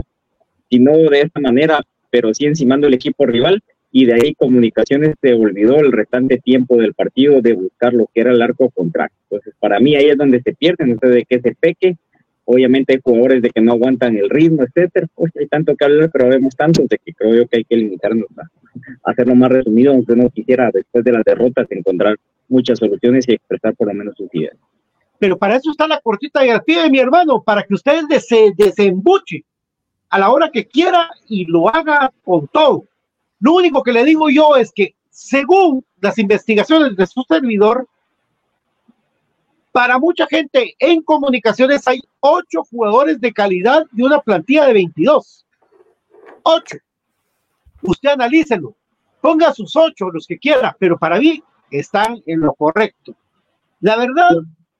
si 0.70 0.80
no 0.80 0.96
de 0.98 1.22
esta 1.22 1.42
manera, 1.42 1.82
pero 2.10 2.34
sí 2.34 2.46
encimando 2.46 2.88
el 2.88 2.94
equipo 2.94 3.26
rival 3.26 3.62
y 3.96 4.06
de 4.06 4.16
ahí 4.16 4.34
comunicaciones 4.34 5.14
se 5.22 5.34
olvidó 5.36 5.80
el 5.80 5.92
restante 5.92 6.40
tiempo 6.40 6.78
del 6.78 6.96
partido 6.96 7.42
de 7.42 7.54
buscar 7.54 7.94
lo 7.94 8.10
que 8.12 8.22
era 8.22 8.32
el 8.32 8.42
arco 8.42 8.72
contrario. 8.72 9.16
Entonces, 9.30 9.54
para 9.60 9.80
mí 9.80 9.96
ahí 9.96 10.08
es 10.08 10.18
donde 10.18 10.42
se 10.42 10.52
pierden, 10.54 10.94
no 10.94 10.98
sé 11.00 11.08
de 11.10 11.26
qué 11.26 11.40
se 11.40 11.54
peque. 11.54 11.98
Obviamente 12.44 12.94
hay 12.94 13.00
jugadores 13.04 13.44
de 13.44 13.52
que 13.52 13.62
no 13.62 13.74
aguantan 13.74 14.18
el 14.18 14.32
ritmo, 14.32 14.64
etcétera. 14.64 15.06
Pues 15.14 15.32
hay 15.40 15.46
tanto 15.46 15.76
que 15.76 15.86
hablar, 15.86 16.10
pero 16.12 16.28
vemos 16.28 16.56
tantos 16.56 16.90
de 16.90 16.98
que 16.98 17.14
creo 17.14 17.36
yo 17.36 17.48
que 17.48 17.58
hay 17.58 17.66
que 17.66 17.78
limitarnos 17.78 18.26
a 18.36 19.12
hacerlo 19.12 19.36
más 19.36 19.52
resumido, 19.52 19.94
aunque 19.94 20.14
uno 20.14 20.28
quisiera 20.32 20.72
después 20.74 21.04
de 21.04 21.12
las 21.12 21.24
derrotas 21.24 21.68
encontrar 21.70 22.18
muchas 22.50 22.80
soluciones 22.80 23.30
y 23.30 23.34
expresar 23.34 23.76
por 23.76 23.90
lo 23.90 23.94
menos 23.94 24.16
sus 24.18 24.34
ideas. 24.34 24.58
Pero 25.20 25.38
para 25.38 25.58
eso 25.58 25.70
está 25.70 25.88
la 25.88 26.02
cortita 26.02 26.44
y 26.44 26.50
al 26.50 26.64
pie 26.64 26.82
de 26.82 26.90
mi 26.90 26.98
hermano, 26.98 27.44
para 27.44 27.62
que 27.62 27.76
ustedes 27.76 28.26
se 28.28 28.54
desembuche 28.58 29.44
a 30.10 30.18
la 30.18 30.32
hora 30.32 30.50
que 30.52 30.66
quiera 30.66 31.12
y 31.30 31.46
lo 31.46 31.70
haga 31.70 32.12
con 32.24 32.48
todo. 32.48 32.88
Lo 33.44 33.56
único 33.56 33.84
que 33.84 33.92
le 33.92 34.06
digo 34.06 34.30
yo 34.30 34.56
es 34.56 34.72
que 34.72 34.96
según 35.10 35.84
las 36.00 36.18
investigaciones 36.18 36.96
de 36.96 37.06
su 37.06 37.26
servidor, 37.28 37.90
para 39.74 40.00
mucha 40.00 40.26
gente 40.28 40.74
en 40.80 41.04
comunicaciones 41.04 41.86
hay 41.86 42.00
ocho 42.22 42.64
jugadores 42.64 43.20
de 43.20 43.34
calidad 43.34 43.84
de 43.92 44.04
una 44.06 44.22
plantilla 44.22 44.64
de 44.64 44.72
22. 44.72 45.46
Ocho. 46.44 46.78
Usted 47.82 48.12
analícelo. 48.12 48.76
Ponga 49.20 49.54
sus 49.54 49.76
ocho, 49.76 50.10
los 50.10 50.26
que 50.26 50.40
quiera, 50.40 50.74
pero 50.80 50.98
para 50.98 51.20
mí 51.20 51.44
están 51.70 52.24
en 52.26 52.40
lo 52.40 52.54
correcto. 52.54 53.14
La 53.82 53.98
verdad, 53.98 54.30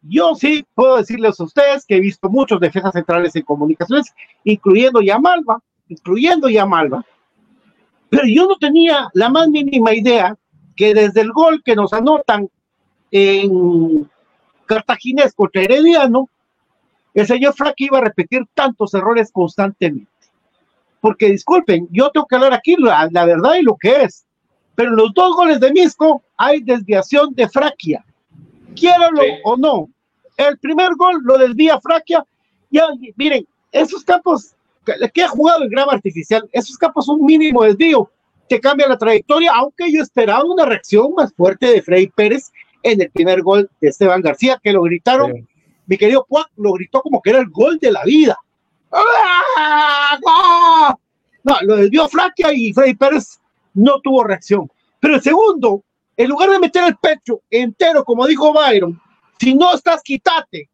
yo 0.04 0.36
sí 0.36 0.66
puedo 0.74 0.96
decirles 0.96 1.38
a 1.38 1.44
ustedes 1.44 1.86
que 1.86 1.98
he 1.98 2.00
visto 2.00 2.30
muchos 2.30 2.62
defensas 2.62 2.94
centrales 2.94 3.36
en 3.36 3.44
comunicaciones, 3.44 4.14
incluyendo 4.46 5.02
Yamalva, 5.02 5.62
incluyendo 5.90 6.48
Yamalva, 6.48 7.06
pero 8.14 8.28
yo 8.28 8.46
no 8.46 8.58
tenía 8.58 9.10
la 9.14 9.28
más 9.28 9.50
mínima 9.50 9.92
idea 9.92 10.38
que 10.76 10.94
desde 10.94 11.22
el 11.22 11.32
gol 11.32 11.64
que 11.66 11.76
nos 11.76 11.94
anotan 11.94 12.48
en 13.10 14.08
Cartaginés 14.68 15.34
contra 15.34 15.64
Herediano, 15.64 16.30
el 17.16 17.26
señor 17.26 17.56
Frank 17.56 17.74
iba 17.78 17.98
a 17.98 18.02
repetir 18.02 18.44
tantos 18.54 18.94
errores 18.94 19.32
constantemente. 19.32 20.12
Porque 21.02 21.32
disculpen, 21.32 21.88
yo 21.90 22.12
tengo 22.12 22.28
que 22.28 22.36
hablar 22.36 22.54
aquí 22.54 22.76
la, 22.78 23.10
la 23.12 23.26
verdad 23.26 23.56
y 23.56 23.64
lo 23.64 23.76
que 23.78 24.04
es. 24.04 24.26
Pero 24.76 24.92
en 24.92 24.98
los 24.98 25.12
dos 25.16 25.36
goles 25.36 25.60
de 25.60 25.74
Misco 25.74 26.22
hay 26.38 26.62
desviación 26.62 27.34
de 27.34 27.50
Fraquia. 27.50 28.06
Quiéralo 28.76 29.24
o 29.44 29.58
no. 29.58 29.90
El 30.38 30.60
primer 30.60 30.94
gol 30.98 31.20
lo 31.24 31.40
desvía 31.40 31.82
Fraquia. 31.82 32.24
Ya, 32.70 32.86
miren, 33.16 33.48
esos 33.72 34.04
campos 34.04 34.56
que 35.14 35.24
ha 35.24 35.28
jugado 35.28 35.64
el 35.64 35.70
grama 35.70 35.94
artificial, 35.94 36.48
esos 36.52 36.78
campos 36.78 37.08
un 37.08 37.26
mínimo 37.26 37.64
desvío 37.64 38.10
que 38.50 38.60
cambia 38.60 38.88
la 38.88 38.98
trayectoria, 38.98 39.52
aunque 39.56 39.92
yo 39.92 40.02
esperaba 40.02 40.44
una 40.44 40.66
reacción 40.66 41.14
más 41.16 41.34
fuerte 41.34 41.68
de 41.68 41.82
Freddy 41.82 42.08
Pérez 42.08 42.52
en 42.84 43.02
el 43.02 43.10
primer 43.10 43.42
gol 43.42 43.70
de 43.80 43.90
Esteban 43.90 44.22
García, 44.22 44.60
que 44.62 44.74
lo 44.74 44.84
gritaron, 44.84 45.48
mi 45.86 45.98
querido 45.98 46.26
Puac 46.28 46.50
lo 46.58 46.74
gritó 46.74 47.02
como 47.02 47.22
que 47.22 47.32
era 47.32 47.40
el 47.40 47.50
gol 47.50 47.78
de 47.80 47.92
la 47.92 48.04
vida. 48.04 48.38
¡Ah! 48.92 50.18
No, 51.44 51.56
lo 51.62 51.76
desvió 51.78 52.08
Fraquia 52.08 52.54
y 52.54 52.74
Freddy 52.74 52.96
Pérez 52.96 53.40
no 53.74 54.00
tuvo 54.02 54.24
reacción. 54.24 54.70
Pero 55.00 55.16
el 55.16 55.22
segundo, 55.22 55.84
en 56.16 56.30
lugar 56.30 56.50
de 56.50 56.60
meter 56.60 56.84
el 56.86 56.96
pecho 56.98 57.42
entero, 57.50 58.04
como 58.06 58.28
dijo 58.28 58.54
Byron, 58.54 59.00
si 59.40 59.56
no 59.56 59.74
estás, 59.74 60.02
quítate. 60.02 60.70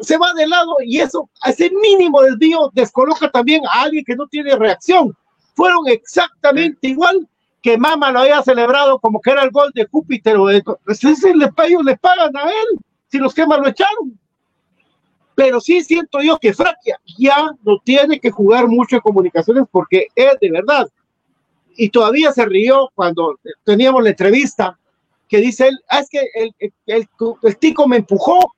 Se 0.00 0.16
va 0.16 0.32
de 0.34 0.46
lado 0.46 0.76
y 0.84 1.00
eso, 1.00 1.28
ese 1.44 1.70
mínimo 1.70 2.22
desvío, 2.22 2.70
descoloca 2.74 3.30
también 3.30 3.62
a 3.66 3.82
alguien 3.82 4.04
que 4.04 4.16
no 4.16 4.26
tiene 4.26 4.56
reacción. 4.56 5.16
Fueron 5.54 5.86
exactamente 5.88 6.88
igual 6.88 7.28
que 7.62 7.78
Mama 7.78 8.10
lo 8.10 8.20
había 8.20 8.42
celebrado 8.42 8.98
como 8.98 9.20
que 9.20 9.30
era 9.30 9.42
el 9.42 9.50
gol 9.50 9.70
de 9.74 9.86
Júpiter 9.86 10.36
o 10.36 10.46
de. 10.46 10.62
Pues 10.62 11.02
ese 11.04 11.34
le, 11.34 11.50
ellos 11.64 11.84
le 11.84 11.96
pagan 11.96 12.36
a 12.36 12.42
él, 12.42 12.78
si 13.08 13.18
los 13.18 13.32
quemas 13.32 13.60
lo 13.60 13.68
echaron. 13.68 14.18
Pero 15.34 15.60
sí 15.60 15.82
siento 15.82 16.20
yo 16.20 16.38
que 16.38 16.52
Fraquia 16.52 17.00
ya 17.18 17.50
no 17.64 17.78
tiene 17.84 18.20
que 18.20 18.30
jugar 18.30 18.68
mucho 18.68 18.96
en 18.96 19.02
comunicaciones 19.02 19.64
porque 19.70 20.08
es 20.14 20.38
de 20.40 20.50
verdad 20.50 20.88
y 21.76 21.90
todavía 21.90 22.32
se 22.32 22.44
rió 22.46 22.90
cuando 22.94 23.38
teníamos 23.64 24.02
la 24.02 24.10
entrevista 24.10 24.78
que 25.28 25.38
dice 25.38 25.68
él, 25.68 25.80
ah, 25.88 26.00
es 26.00 26.08
que 26.08 26.20
el, 26.34 26.54
el, 26.86 27.58
tico 27.58 27.88
me 27.88 27.96
empujó 27.96 28.53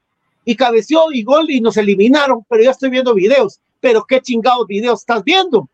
y 0.47 0.55
cabeció 0.55 1.13
y 1.13 1.25
gol 1.25 1.51
y 1.51 1.61
nos 1.61 1.77
eliminaron, 1.77 2.47
pero 2.49 2.63
ya 2.63 2.71
estoy 2.71 2.89
viendo 2.89 3.13
videos. 3.13 3.61
Pero 3.81 4.05
qué 4.05 4.23
chingados 4.23 4.67
videos 4.69 5.01
estás 5.01 5.25
viendo. 5.25 5.69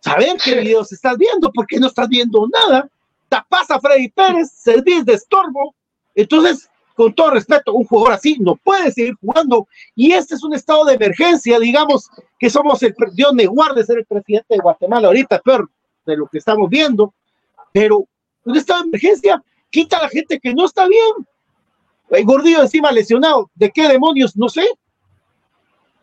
Saber 0.00 0.36
qué 0.44 0.54
videos 0.60 0.92
estás 0.92 1.16
viendo, 1.16 1.50
porque 1.50 1.80
no 1.80 1.86
estás 1.86 2.06
viendo 2.08 2.46
nada. 2.46 2.88
Tapas 3.30 3.70
a 3.70 3.80
Freddy 3.80 4.10
Pérez, 4.10 4.52
servís 4.52 5.06
de 5.06 5.14
estorbo. 5.14 5.74
Entonces, 6.14 6.68
con 6.94 7.14
todo 7.14 7.30
respeto, 7.30 7.72
un 7.72 7.86
jugador 7.86 8.12
así 8.12 8.36
no 8.38 8.56
puede 8.56 8.92
seguir 8.92 9.14
jugando. 9.22 9.66
Y 9.96 10.12
este 10.12 10.34
es 10.34 10.44
un 10.44 10.52
estado 10.52 10.84
de 10.84 10.94
emergencia, 10.94 11.58
digamos 11.58 12.10
que 12.38 12.50
somos 12.50 12.82
el, 12.82 12.94
Dios 13.14 13.32
me 13.32 13.46
guarde 13.46 13.84
ser 13.86 13.98
el 13.98 14.04
presidente 14.04 14.54
de 14.54 14.60
Guatemala 14.60 15.06
ahorita, 15.08 15.40
pero 15.42 15.66
de 16.04 16.16
lo 16.18 16.26
que 16.26 16.38
estamos 16.38 16.68
viendo, 16.68 17.14
pero 17.72 18.06
en 18.44 18.54
esta 18.54 18.80
emergencia 18.80 19.42
quita 19.70 19.96
a 19.96 20.02
la 20.02 20.08
gente 20.10 20.38
que 20.38 20.52
no 20.52 20.66
está 20.66 20.86
bien. 20.86 21.26
El 22.10 22.24
gordillo 22.24 22.62
encima 22.62 22.92
lesionado, 22.92 23.50
¿de 23.54 23.70
qué 23.70 23.88
demonios? 23.88 24.36
No 24.36 24.48
sé. 24.48 24.66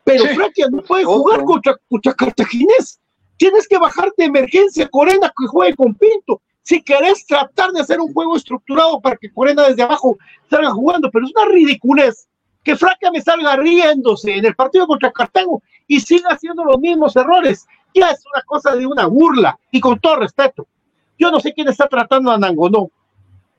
Pero 0.03 0.23
sí. 0.23 0.61
no 0.71 0.81
puede 0.83 1.03
jugar 1.03 1.43
contra, 1.43 1.75
contra 1.89 2.13
Cartaginés. 2.13 2.99
Tienes 3.35 3.67
que 3.67 3.77
bajar 3.77 4.11
de 4.17 4.25
emergencia 4.25 4.87
Corena 4.87 5.31
que 5.37 5.47
juegue 5.47 5.75
con 5.75 5.93
Pinto. 5.93 6.41
Si 6.63 6.81
querés 6.81 7.25
tratar 7.25 7.71
de 7.71 7.81
hacer 7.81 7.99
un 7.99 8.13
juego 8.13 8.35
estructurado 8.35 8.99
para 9.01 9.17
que 9.17 9.31
Corena 9.31 9.67
desde 9.67 9.83
abajo 9.83 10.17
salga 10.49 10.71
jugando, 10.71 11.11
pero 11.11 11.25
es 11.25 11.31
una 11.35 11.45
ridiculez 11.51 12.27
que 12.63 12.75
Francia 12.75 13.11
me 13.11 13.21
salga 13.21 13.55
riéndose 13.55 14.35
en 14.35 14.45
el 14.45 14.55
partido 14.55 14.87
contra 14.87 15.11
Cartago 15.11 15.61
y 15.87 15.99
siga 15.99 16.29
haciendo 16.31 16.65
los 16.65 16.79
mismos 16.79 17.15
errores 17.15 17.65
ya 17.93 18.11
es 18.11 18.23
una 18.33 18.43
cosa 18.43 18.75
de 18.75 18.85
una 18.85 19.05
burla 19.07 19.57
y 19.71 19.79
con 19.79 19.99
todo 19.99 20.17
respeto. 20.17 20.67
Yo 21.17 21.31
no 21.31 21.39
sé 21.39 21.53
quién 21.53 21.67
está 21.67 21.87
tratando 21.87 22.31
a 22.31 22.37
Nangonó, 22.37 22.91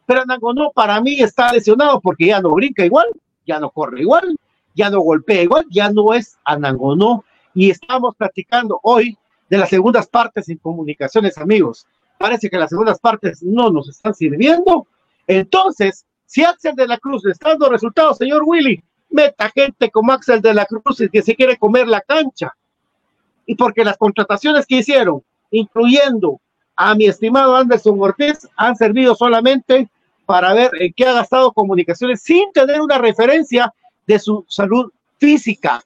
pero 0.08 0.24
Nangonó 0.24 0.72
para 0.72 1.02
mí 1.02 1.20
está 1.20 1.52
lesionado 1.52 2.00
porque 2.00 2.28
ya 2.28 2.40
no 2.40 2.54
brinca 2.54 2.82
igual, 2.82 3.08
ya 3.46 3.60
no 3.60 3.68
corre 3.68 4.00
igual, 4.00 4.38
ya 4.74 4.88
no 4.88 5.00
golpea 5.00 5.42
igual, 5.42 5.66
ya 5.68 5.90
no 5.90 6.14
es 6.14 6.38
Anangonó. 6.46 7.26
Y 7.52 7.68
estamos 7.68 8.16
platicando 8.16 8.80
hoy 8.82 9.18
de 9.50 9.58
las 9.58 9.68
segundas 9.68 10.06
partes 10.06 10.48
en 10.48 10.56
comunicaciones, 10.56 11.36
amigos. 11.36 11.86
Parece 12.16 12.48
que 12.48 12.56
las 12.56 12.70
segundas 12.70 12.98
partes 12.98 13.42
no 13.42 13.68
nos 13.68 13.90
están 13.90 14.14
sirviendo. 14.14 14.86
Entonces, 15.26 16.06
si 16.24 16.42
Axel 16.42 16.74
de 16.74 16.88
la 16.88 16.96
Cruz 16.96 17.22
le 17.24 17.32
está 17.32 17.50
dando 17.50 17.68
resultados, 17.68 18.16
señor 18.16 18.44
Willy, 18.46 18.82
meta 19.10 19.50
gente 19.54 19.90
como 19.90 20.12
Axel 20.12 20.40
de 20.40 20.54
la 20.54 20.64
Cruz 20.64 21.02
que 21.12 21.20
se 21.20 21.36
quiere 21.36 21.58
comer 21.58 21.86
la 21.86 22.00
cancha 22.00 22.56
y 23.44 23.56
porque 23.56 23.84
las 23.84 23.98
contrataciones 23.98 24.64
que 24.64 24.76
hicieron, 24.76 25.22
incluyendo 25.50 26.40
a 26.76 26.94
mi 26.94 27.04
estimado 27.04 27.54
Anderson 27.54 27.98
Ortiz, 28.00 28.48
han 28.56 28.74
servido 28.74 29.14
solamente 29.14 29.90
para 30.28 30.52
ver 30.52 30.70
en 30.78 30.92
qué 30.92 31.06
ha 31.06 31.14
gastado 31.14 31.52
comunicaciones 31.52 32.20
sin 32.20 32.52
tener 32.52 32.82
una 32.82 32.98
referencia 32.98 33.72
de 34.06 34.18
su 34.18 34.44
salud 34.46 34.92
física 35.16 35.82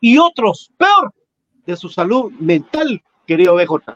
y 0.00 0.16
otros, 0.16 0.70
peor, 0.78 1.12
de 1.66 1.76
su 1.76 1.90
salud 1.90 2.32
mental, 2.40 3.02
querido 3.26 3.56
BJ. 3.56 3.94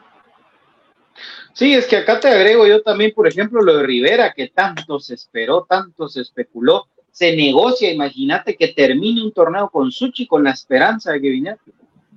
Sí, 1.53 1.73
es 1.73 1.87
que 1.87 1.97
acá 1.97 2.19
te 2.19 2.27
agrego 2.27 2.67
yo 2.67 2.83
también, 2.83 3.13
por 3.15 3.27
ejemplo, 3.27 3.63
lo 3.63 3.77
de 3.77 3.83
Rivera, 3.83 4.31
que 4.31 4.49
tanto 4.49 4.99
se 4.99 5.15
esperó, 5.15 5.65
tanto 5.67 6.07
se 6.07 6.21
especuló, 6.21 6.85
se 7.11 7.35
negocia, 7.35 7.91
imagínate 7.91 8.55
que 8.55 8.67
termine 8.67 9.23
un 9.23 9.31
torneo 9.31 9.71
con 9.71 9.91
Suchi 9.91 10.27
con 10.27 10.43
la 10.43 10.51
esperanza 10.51 11.13
de 11.13 11.21
que 11.21 11.29
viniera. 11.31 11.57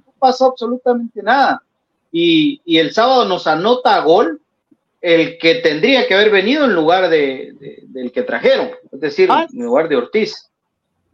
No 0.05 0.13
pasó 0.19 0.51
absolutamente 0.51 1.23
nada. 1.23 1.63
Y, 2.13 2.61
y 2.67 2.77
el 2.77 2.93
sábado 2.93 3.25
nos 3.25 3.47
anota 3.47 3.99
gol 4.03 4.43
el 5.03 5.37
que 5.39 5.57
tendría 5.57 6.07
que 6.07 6.15
haber 6.15 6.31
venido 6.31 6.65
en 6.65 6.75
lugar 6.75 7.11
de, 7.11 7.53
del 7.89 8.13
que 8.13 8.23
trajeron, 8.23 8.71
es 8.93 9.01
decir, 9.01 9.29
ah. 9.31 9.47
en 9.53 9.65
lugar 9.65 9.89
de 9.89 9.97
Ortiz. 9.97 10.49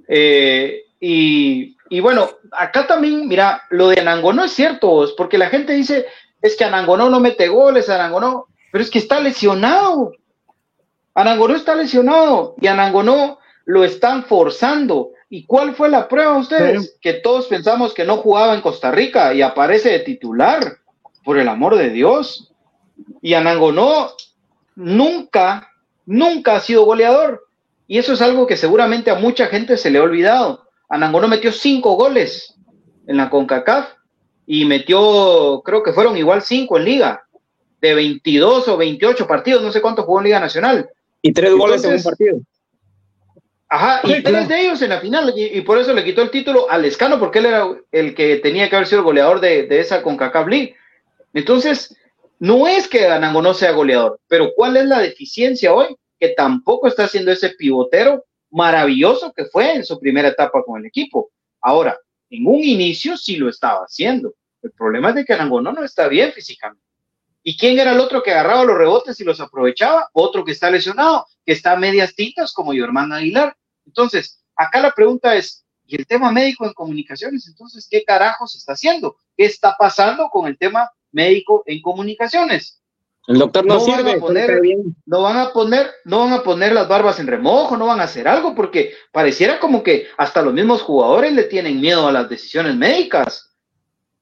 Eh, 0.07 0.85
y, 1.01 1.77
y, 1.89 2.01
bueno, 2.01 2.29
acá 2.53 2.87
también, 2.87 3.27
mira, 3.27 3.63
lo 3.71 3.89
de 3.89 4.01
Anango 4.01 4.33
no 4.33 4.45
es 4.45 4.53
cierto, 4.53 5.07
porque 5.17 5.39
la 5.39 5.49
gente 5.49 5.73
dice, 5.73 6.07
es 6.43 6.55
que 6.55 6.65
Anangonó 6.65 7.09
no 7.09 7.19
mete 7.19 7.49
goles, 7.49 7.89
Anangonó, 7.89 8.47
pero 8.71 8.85
es 8.85 8.91
que 8.91 8.99
está 8.99 9.21
lesionado. 9.21 10.13
Anangonó 11.15 11.57
está 11.57 11.75
lesionado 11.75 12.55
y 12.61 12.67
Anangonó 12.67 13.39
lo 13.65 13.85
están 13.85 14.25
forzando. 14.25 15.13
¿Y 15.31 15.47
cuál 15.47 15.75
fue 15.75 15.89
la 15.89 16.09
prueba 16.09 16.39
ustedes? 16.39 16.97
Que 17.01 17.15
todos 17.15 17.47
pensamos 17.47 17.93
que 17.93 18.05
no 18.05 18.19
jugaba 18.19 18.55
en 18.55 18.61
Costa 18.61 18.91
Rica 18.91 19.35
y 19.35 19.43
aparece 19.43 19.91
de 19.91 19.99
titular, 20.01 20.79
por 21.25 21.39
el 21.39 21.49
amor 21.49 21.77
de 21.77 21.91
Dios. 21.91 22.48
Y 23.23 23.35
Anangonó 23.35 24.11
nunca, 24.77 25.73
nunca 26.07 26.57
ha 26.57 26.61
sido 26.61 26.85
goleador. 26.85 27.47
Y 27.87 27.99
eso 27.99 28.13
es 28.13 28.21
algo 28.21 28.47
que 28.47 28.57
seguramente 28.57 29.11
a 29.11 29.15
mucha 29.15 29.47
gente 29.47 29.77
se 29.77 29.91
le 29.91 29.99
ha 29.99 30.03
olvidado. 30.03 30.67
Anangonó 30.89 31.29
metió 31.29 31.53
cinco 31.53 31.95
goles 31.95 32.55
en 33.07 33.17
la 33.17 33.31
CONCACAF 33.31 33.89
y 34.47 34.65
metió, 34.65 35.63
creo 35.65 35.83
que 35.83 35.93
fueron 35.93 36.17
igual 36.17 36.43
cinco 36.43 36.79
en 36.79 36.85
liga, 36.85 37.25
de 37.81 37.95
22 37.95 38.69
o 38.69 38.77
28 38.77 39.27
partidos, 39.27 39.63
no 39.63 39.73
sé 39.73 39.81
cuántos 39.81 40.05
jugó 40.05 40.21
en 40.21 40.25
Liga 40.25 40.41
Nacional. 40.41 40.89
Y 41.23 41.33
tres 41.33 41.53
goles 41.55 41.85
en 41.85 41.95
un 41.95 42.03
partido. 42.03 42.41
Ajá, 43.69 44.01
y 44.05 44.23
tres 44.23 44.49
de 44.49 44.63
ellos 44.63 44.81
en 44.81 44.89
la 44.89 45.01
final, 45.01 45.35
y, 45.37 45.61
por 45.61 45.79
eso 45.79 45.93
le 45.93 46.03
quitó 46.03 46.23
el 46.23 46.31
título 46.31 46.71
al 46.71 46.87
Escano, 46.87 47.19
porque 47.19 47.41
él 47.41 47.47
era 47.47 47.67
el 47.93 48.15
que 48.15 48.37
tenía 48.37 48.71
que 48.71 48.77
haber 48.77 48.89
sido 48.89 49.01
el 49.01 49.05
goleador 49.05 49.41
de, 49.41 49.65
de 49.65 49.81
esa 49.81 50.03
CONCACAF 50.03 50.49
League. 50.49 50.75
Entonces, 51.35 51.95
no 52.39 52.69
es 52.69 52.89
que 52.89 53.07
Anango 53.07 53.43
no 53.43 53.55
sea 53.55 53.73
goleador, 53.73 54.21
pero 54.29 54.53
¿cuál 54.55 54.77
es 54.77 54.87
la 54.87 55.01
deficiencia 55.01 55.73
hoy? 55.73 55.97
Que 56.19 56.31
tampoco 56.31 56.87
está 56.87 57.05
haciendo 57.05 57.33
ese 57.33 57.51
pivotero 57.51 58.25
maravilloso 58.51 59.33
que 59.33 59.47
fue 59.47 59.75
en 59.75 59.85
su 59.85 59.99
primera 59.99 60.29
etapa 60.29 60.63
con 60.63 60.81
el 60.81 60.87
equipo. 60.87 61.31
Ahora, 61.61 61.99
en 62.31 62.47
un 62.47 62.63
inicio 62.63 63.17
sí 63.17 63.37
lo 63.37 63.49
estaba 63.49 63.81
haciendo. 63.81 64.35
El 64.63 64.73
problema 64.73 65.11
es 65.11 65.17
de 65.17 65.25
que 65.25 65.33
Anangonó 65.33 65.73
no 65.73 65.85
está 65.85 66.09
bien 66.09 66.33
físicamente. 66.33 66.85
¿Y 67.43 67.57
quién 67.57 67.79
era 67.79 67.93
el 67.93 68.01
otro 68.01 68.23
que 68.23 68.33
agarraba 68.33 68.65
los 68.65 68.77
rebotes 68.77 69.19
y 69.21 69.25
los 69.25 69.41
aprovechaba? 69.41 70.09
Otro 70.13 70.45
que 70.45 70.53
está 70.53 70.71
lesionado, 70.71 71.27
que 71.45 71.53
está 71.53 71.73
a 71.73 71.77
medias 71.77 72.15
tintas, 72.15 72.53
como 72.53 72.73
Germán 72.73 73.13
Aguilar. 73.13 73.57
Entonces, 73.87 74.45
acá 74.55 74.81
la 74.81 74.93
pregunta 74.93 75.35
es, 75.35 75.65
¿y 75.87 75.97
el 75.97 76.07
tema 76.07 76.31
médico 76.31 76.67
en 76.67 76.75
comunicaciones? 76.75 77.47
Entonces, 77.49 77.89
¿qué 77.91 78.05
carajos 78.05 78.55
está 78.55 78.73
haciendo? 78.73 79.17
¿Qué 79.37 79.47
está 79.47 79.75
pasando 79.79 80.29
con 80.29 80.47
el 80.47 80.59
tema 80.59 80.91
médico 81.13 81.63
en 81.67 81.81
comunicaciones. 81.81 82.79
El 83.29 83.39
doctor 83.39 83.67
no, 83.67 83.79
sirve, 83.79 84.05
van 84.05 84.17
a 84.17 84.21
poner, 84.21 84.63
no 85.05 85.21
van 85.21 85.37
a 85.37 85.53
poner, 85.53 85.91
no 86.07 86.21
van 86.21 86.33
a 86.33 86.43
poner 86.43 86.73
las 86.73 86.89
barbas 86.89 87.21
en 87.21 87.27
remojo, 87.27 87.77
no 87.77 87.85
van 87.85 88.01
a 88.01 88.05
hacer 88.05 88.27
algo, 88.27 88.55
porque 88.55 88.95
pareciera 89.13 89.61
como 89.61 89.83
que 89.83 90.07
hasta 90.17 90.41
los 90.41 90.55
mismos 90.55 90.81
jugadores 90.81 91.35
le 91.35 91.45
tienen 91.45 91.79
miedo 91.79 92.09
a 92.09 92.13
las 92.13 92.31
decisiones 92.31 92.75
médicas. 92.75 93.55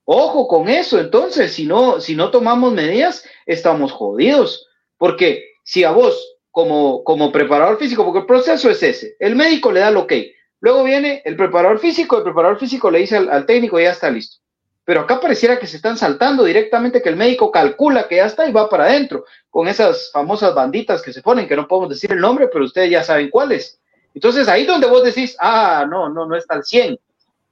Ojo 0.04 0.48
con 0.48 0.68
eso, 0.68 0.98
entonces, 0.98 1.52
si 1.52 1.66
no, 1.66 2.00
si 2.00 2.16
no 2.16 2.32
tomamos 2.32 2.72
medidas, 2.72 3.24
estamos 3.46 3.92
jodidos. 3.92 4.66
Porque 4.98 5.50
si 5.62 5.84
a 5.84 5.92
vos, 5.92 6.38
como, 6.50 7.04
como 7.04 7.30
preparador 7.30 7.78
físico, 7.78 8.04
porque 8.04 8.20
el 8.20 8.26
proceso 8.26 8.68
es 8.70 8.82
ese, 8.82 9.14
el 9.20 9.36
médico 9.36 9.70
le 9.70 9.80
da 9.80 9.90
el 9.90 9.98
ok, 9.98 10.14
luego 10.58 10.82
viene 10.82 11.22
el 11.24 11.36
preparador 11.36 11.78
físico, 11.78 12.16
el 12.16 12.24
preparador 12.24 12.58
físico 12.58 12.90
le 12.90 12.98
dice 12.98 13.18
al, 13.18 13.30
al 13.30 13.46
técnico, 13.46 13.78
ya 13.78 13.92
está 13.92 14.10
listo 14.10 14.38
pero 14.86 15.00
acá 15.00 15.20
pareciera 15.20 15.58
que 15.58 15.66
se 15.66 15.78
están 15.78 15.98
saltando 15.98 16.44
directamente 16.44 17.02
que 17.02 17.08
el 17.08 17.16
médico 17.16 17.50
calcula 17.50 18.06
que 18.06 18.16
ya 18.16 18.26
está 18.26 18.48
y 18.48 18.52
va 18.52 18.70
para 18.70 18.84
adentro, 18.84 19.24
con 19.50 19.66
esas 19.66 20.12
famosas 20.12 20.54
banditas 20.54 21.02
que 21.02 21.12
se 21.12 21.22
ponen, 21.22 21.48
que 21.48 21.56
no 21.56 21.66
podemos 21.66 21.90
decir 21.90 22.12
el 22.12 22.20
nombre, 22.20 22.46
pero 22.46 22.64
ustedes 22.64 22.88
ya 22.88 23.02
saben 23.02 23.28
cuáles. 23.28 23.80
Entonces 24.14 24.46
ahí 24.46 24.64
donde 24.64 24.86
vos 24.86 25.02
decís, 25.02 25.36
ah, 25.40 25.84
no, 25.90 26.08
no, 26.08 26.24
no 26.24 26.36
está 26.36 26.54
al 26.54 26.62
100. 26.62 27.00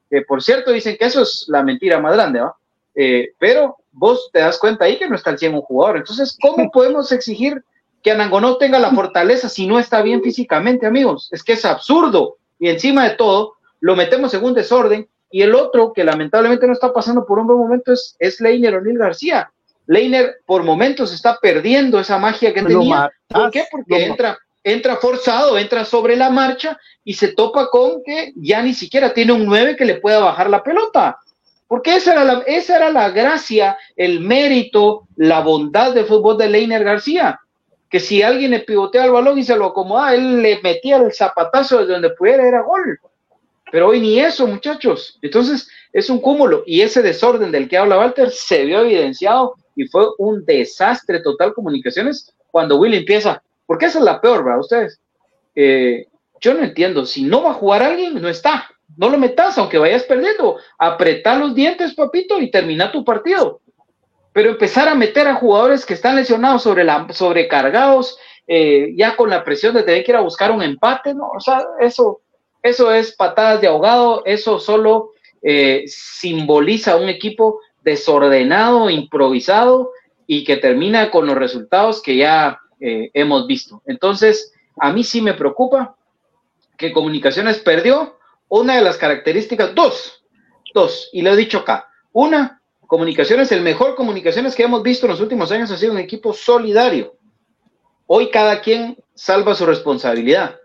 Que 0.09 0.23
por 0.23 0.45
cierto 0.45 0.71
dicen 0.71 0.97
que 0.97 1.07
eso 1.07 1.23
es 1.23 1.47
la 1.49 1.65
mentira 1.65 1.99
más 1.99 2.15
grande, 2.15 2.39
¿no? 2.39 2.55
Eh, 2.95 3.33
pero 3.37 3.79
vos 3.91 4.31
te 4.33 4.39
das 4.39 4.57
cuenta 4.57 4.85
ahí 4.85 4.97
que 4.97 5.09
no 5.09 5.17
está 5.17 5.31
al 5.31 5.39
100 5.39 5.57
un 5.57 5.63
jugador. 5.63 5.97
Entonces, 5.97 6.39
¿cómo 6.41 6.71
podemos 6.73 7.11
exigir 7.11 7.65
que 8.01 8.13
Anangonó 8.13 8.59
tenga 8.59 8.79
la 8.79 8.93
fortaleza 8.93 9.49
si 9.49 9.67
no 9.67 9.81
está 9.81 10.03
bien 10.03 10.23
físicamente, 10.23 10.87
amigos? 10.87 11.31
Es 11.33 11.43
que 11.43 11.55
es 11.55 11.65
absurdo. 11.65 12.37
Y 12.61 12.69
encima 12.69 13.09
de 13.09 13.17
todo, 13.17 13.55
lo 13.81 13.97
metemos 13.97 14.33
en 14.35 14.45
un 14.45 14.55
desorden 14.55 15.09
y 15.35 15.43
el 15.43 15.53
otro 15.57 15.93
que 15.93 16.05
lamentablemente 16.05 16.65
no 16.65 16.73
está 16.73 16.93
pasando 16.93 17.27
por 17.27 17.41
un 17.41 17.49
buen 17.49 17.59
momento 17.59 17.93
es, 17.93 18.15
es 18.21 18.41
Leiner 18.41 18.77
O'Neill 18.77 18.97
García. 18.97 19.51
Leiner 19.85 20.37
por 20.47 20.63
momentos 20.63 21.13
está 21.13 21.41
perdiendo 21.43 21.99
esa 21.99 22.19
magia 22.19 22.55
que 22.55 22.63
tenía. 22.63 23.11
¿Por 23.27 23.51
qué? 23.51 23.65
Porque 23.69 24.05
entra, 24.05 24.39
entra 24.63 24.95
forzado, 24.95 25.59
entra 25.59 25.85
sobre 25.85 26.15
la 26.15 26.31
marcha 26.31 26.79
y 27.03 27.15
se 27.15 27.33
topa 27.33 27.69
con 27.69 28.05
que 28.05 28.33
ya 28.37 28.63
ni 28.63 28.75
siquiera 28.75 29.13
tiene 29.13 29.33
un 29.33 29.45
9 29.45 29.75
que 29.75 29.85
le 29.85 29.97
pueda 29.97 30.21
bajar 30.21 30.49
la 30.49 30.63
pelota. 30.63 31.19
Porque 31.67 31.97
esa 31.97 32.13
era 32.13 32.23
la, 32.23 32.45
esa 32.47 32.77
era 32.77 32.91
la 32.91 33.11
gracia, 33.11 33.77
el 33.97 34.21
mérito, 34.21 35.09
la 35.17 35.41
bondad 35.41 35.95
de 35.95 36.05
fútbol 36.05 36.39
de 36.39 36.49
Leiner 36.49 36.85
García. 36.85 37.41
Que 37.91 37.99
si 37.99 38.23
alguien 38.23 38.53
le 38.53 38.61
pivotea 38.61 39.07
el 39.07 39.11
balón 39.11 39.37
y 39.37 39.43
se 39.43 39.57
lo 39.57 39.67
acomoda, 39.67 40.15
él 40.15 40.43
le 40.43 40.61
metía 40.63 40.99
el 40.99 41.13
zapatazo 41.13 41.81
desde 41.81 41.95
donde 41.95 42.11
pudiera, 42.11 42.47
era 42.47 42.63
gol. 42.63 43.01
Pero 43.75 43.89
hoy 43.89 43.99
ni 43.99 44.21
eso, 44.21 44.47
muchachos. 44.47 45.19
Entonces, 45.21 45.69
es 45.93 46.09
un 46.09 46.21
cúmulo. 46.21 46.63
Y 46.65 46.83
ese 46.83 47.03
desorden 47.03 47.51
del 47.51 47.69
que 47.69 47.77
habla 47.77 47.99
Walter 47.99 48.31
se 48.31 48.65
vio 48.65 48.83
evidenciado 48.83 49.57
y 49.75 49.89
fue 49.89 50.07
un 50.19 50.45
desastre 50.45 51.19
total 51.19 51.53
comunicaciones 51.53 52.33
cuando 52.53 52.77
Willy 52.77 52.99
empieza. 52.99 53.43
Porque 53.67 53.87
esa 53.87 53.99
es 53.99 54.05
la 54.05 54.21
peor, 54.21 54.45
¿verdad? 54.45 54.61
Ustedes. 54.61 55.01
Eh, 55.57 56.07
yo 56.41 56.55
no 56.55 56.63
entiendo. 56.63 57.05
Si 57.05 57.25
no 57.25 57.43
va 57.43 57.51
a 57.51 57.55
jugar 57.55 57.83
alguien, 57.83 58.23
no 58.23 58.29
está. 58.29 58.71
No 58.97 59.09
lo 59.09 59.19
metas, 59.19 59.59
aunque 59.59 59.79
vayas 59.79 60.05
perdiendo. 60.05 60.57
Apretá 60.79 61.37
los 61.37 61.53
dientes, 61.53 61.95
papito, 61.95 62.41
y 62.41 62.53
termina 62.53 62.93
tu 62.93 63.05
partido. 63.05 63.61
Pero 64.33 64.51
empezar 64.51 64.87
a 64.87 64.95
meter 64.95 65.27
a 65.27 65.35
jugadores 65.35 65.85
que 65.85 65.95
están 65.95 66.15
lesionados, 66.15 66.63
sobre 66.63 66.85
la, 66.85 67.09
sobrecargados, 67.11 68.17
eh, 68.47 68.93
ya 68.95 69.17
con 69.17 69.31
la 69.31 69.43
presión 69.43 69.75
de 69.75 69.83
tener 69.83 70.05
que 70.05 70.13
ir 70.13 70.17
a 70.17 70.21
buscar 70.21 70.53
un 70.53 70.63
empate, 70.63 71.13
¿no? 71.13 71.29
O 71.37 71.41
sea, 71.41 71.67
eso, 71.81 72.21
eso 72.65 72.91
es 72.91 73.15
patadas 73.15 73.61
de 73.61 73.67
ahogado, 73.67 74.23
eso 74.25 74.59
solo 74.59 75.11
eh, 75.43 75.85
simboliza 75.87 76.97
un 76.97 77.11
equipo 77.11 77.61
desordenado, 77.83 78.89
improvisado 78.89 79.93
y 80.27 80.45
que 80.45 80.57
termina 80.57 81.11
con 81.11 81.27
los 81.27 81.37
resultados 81.37 82.01
que 82.01 82.17
ya 82.17 82.59
eh, 82.81 83.11
hemos 83.13 83.47
visto. 83.47 83.83
Entonces, 83.85 84.55
a 84.81 84.91
mí 84.95 85.05
sí 85.05 85.21
me 85.21 85.35
preocupa 85.35 85.95
que 86.79 86.91
Comunicaciones 86.91 87.59
perdió 87.59 88.17
una 88.49 88.77
de 88.77 88.83
las 88.83 88.97
características, 88.97 89.75
dos, 89.75 90.25
dos, 90.73 91.11
y 91.13 91.21
lo 91.21 91.35
he 91.35 91.37
dicho 91.37 91.59
acá. 91.59 91.91
Una, 92.13 92.63
Comunicaciones, 92.87 93.53
el 93.53 93.61
mejor 93.61 93.95
Comunicaciones 93.95 94.55
que 94.55 94.63
hemos 94.63 94.83
visto 94.83 95.05
en 95.05 95.13
los 95.13 95.21
últimos 95.21 95.53
años 95.53 95.71
ha 95.71 95.77
sido 95.77 95.93
un 95.93 95.99
equipo 95.99 96.33
solidario. 96.33 97.15
Hoy 98.07 98.31
cada 98.31 98.63
quien 98.63 98.97
salva 99.15 99.55
su 99.55 99.67
responsabilidad 99.67 100.57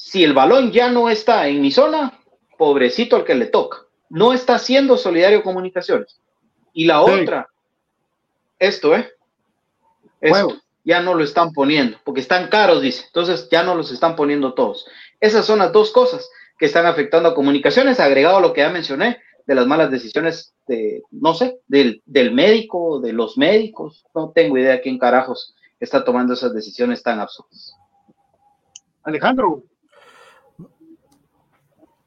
si 0.00 0.24
el 0.24 0.32
balón 0.32 0.72
ya 0.72 0.90
no 0.90 1.10
está 1.10 1.46
en 1.46 1.60
mi 1.60 1.70
zona, 1.70 2.18
pobrecito 2.56 3.16
al 3.16 3.24
que 3.24 3.34
le 3.34 3.46
toca. 3.46 3.82
No 4.08 4.32
está 4.32 4.54
haciendo 4.54 4.96
solidario 4.96 5.42
comunicaciones. 5.42 6.18
Y 6.72 6.86
la 6.86 7.02
otra, 7.02 7.48
esto, 8.58 8.96
¿eh? 8.96 9.10
Esto, 10.22 10.56
ya 10.84 11.00
no 11.02 11.14
lo 11.14 11.22
están 11.22 11.52
poniendo, 11.52 11.98
porque 12.02 12.22
están 12.22 12.48
caros, 12.48 12.80
dice. 12.80 13.04
Entonces 13.06 13.48
ya 13.50 13.62
no 13.62 13.74
los 13.74 13.92
están 13.92 14.16
poniendo 14.16 14.54
todos. 14.54 14.86
Esas 15.20 15.44
son 15.44 15.58
las 15.58 15.70
dos 15.70 15.92
cosas 15.92 16.28
que 16.58 16.66
están 16.66 16.86
afectando 16.86 17.28
a 17.28 17.34
comunicaciones, 17.34 18.00
agregado 18.00 18.38
a 18.38 18.40
lo 18.40 18.54
que 18.54 18.62
ya 18.62 18.70
mencioné, 18.70 19.18
de 19.46 19.54
las 19.54 19.66
malas 19.66 19.90
decisiones 19.90 20.54
de, 20.66 21.02
no 21.10 21.34
sé, 21.34 21.58
del, 21.68 22.02
del 22.06 22.32
médico, 22.32 23.00
de 23.00 23.12
los 23.12 23.36
médicos. 23.36 24.06
No 24.14 24.32
tengo 24.34 24.56
idea 24.56 24.80
quién 24.80 24.98
carajos 24.98 25.54
está 25.78 26.04
tomando 26.04 26.32
esas 26.32 26.54
decisiones 26.54 27.02
tan 27.02 27.20
absurdas. 27.20 27.76
Alejandro, 29.02 29.64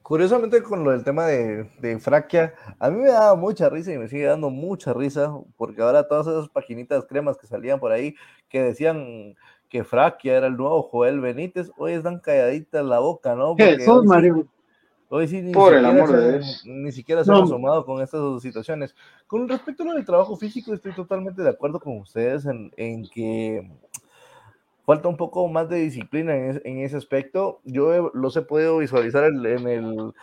Curiosamente 0.04 0.62
con 0.62 0.84
lo 0.84 0.92
del 0.92 1.06
tema 1.06 1.28
de, 1.28 1.64
de 1.80 1.98
Fraquia, 1.98 2.54
a 2.78 2.90
mí 2.90 3.00
me 3.00 3.08
daba 3.08 3.36
mucha 3.36 3.70
risa 3.70 3.94
y 3.94 3.98
me 3.98 4.10
sigue 4.10 4.26
dando 4.26 4.50
mucha 4.50 4.94
risa, 4.94 5.34
porque 5.56 5.82
ahora 5.82 6.08
todas 6.10 6.28
esas 6.28 6.50
paginitas 6.50 7.06
cremas 7.06 7.38
que 7.38 7.48
salían 7.48 7.80
por 7.80 7.94
ahí, 7.94 8.14
que 8.50 8.62
decían 8.62 9.34
que 9.70 9.86
Fraquia 9.86 10.36
era 10.36 10.48
el 10.48 10.58
nuevo 10.58 10.84
Joel 10.84 11.22
Benítez, 11.22 11.72
hoy 11.78 11.94
están 11.94 12.20
calladitas 12.20 12.86
la 12.86 13.00
boca, 13.00 13.34
¿no? 13.34 13.56
Porque 13.56 13.90
hoy, 13.90 14.06
Mario? 14.06 14.48
hoy 15.08 15.28
sí, 15.28 15.42
ni, 15.42 15.54
por 15.54 15.74
siquiera, 15.74 15.90
el 15.90 15.98
amor 15.98 16.10
se, 16.10 16.18
de 16.18 16.44
ni 16.66 16.92
siquiera 16.92 17.24
se 17.24 17.32
han 17.32 17.44
asomado 17.44 17.86
con 17.86 18.02
estas 18.02 18.42
situaciones. 18.42 18.94
Con 19.26 19.48
respecto 19.48 19.84
a 19.84 19.86
lo 19.86 19.94
del 19.94 20.06
trabajo 20.06 20.36
físico, 20.36 20.74
estoy 20.74 20.92
totalmente 20.94 21.42
de 21.42 21.50
acuerdo 21.50 21.80
con 21.80 21.98
ustedes 21.98 22.46
en, 22.46 22.72
en 22.76 23.08
que 23.10 23.72
falta 24.86 25.08
un 25.08 25.18
poco 25.18 25.48
más 25.48 25.70
de 25.70 25.78
disciplina 25.78 26.36
en, 26.36 26.80
ese 26.80 26.98
aspecto. 26.98 27.62
Yo 27.64 28.12
los 28.14 28.36
he 28.38 28.42
podido 28.42 28.78
visualizar 28.78 29.26
en, 29.26 30.14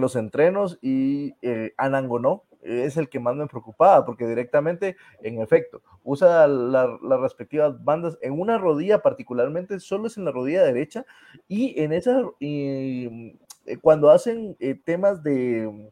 los 0.00 0.16
entrenos 0.16 0.78
y 0.82 1.34
eh, 1.42 1.72
Anangonó 1.76 2.44
es 2.64 2.96
el 2.96 3.08
que 3.08 3.20
más 3.20 3.36
me 3.36 3.46
preocupaba, 3.46 4.04
porque 4.06 4.26
directamente, 4.26 4.96
en 5.22 5.40
efecto, 5.40 5.82
usa 6.02 6.46
las 6.46 7.20
respectivas 7.20 7.82
bandas 7.84 8.18
en 8.22 8.40
una 8.40 8.58
rodilla 8.58 9.02
particularmente, 9.02 9.78
solo 9.80 10.06
es 10.06 10.16
en 10.16 10.24
la 10.24 10.32
rodilla 10.32 10.64
derecha, 10.64 11.04
y 11.46 11.78
en 11.80 11.92
esa, 11.92 12.22
eh, 12.40 13.36
cuando 13.82 14.10
hacen 14.10 14.56
eh, 14.60 14.74
temas 14.82 15.22
de 15.22 15.90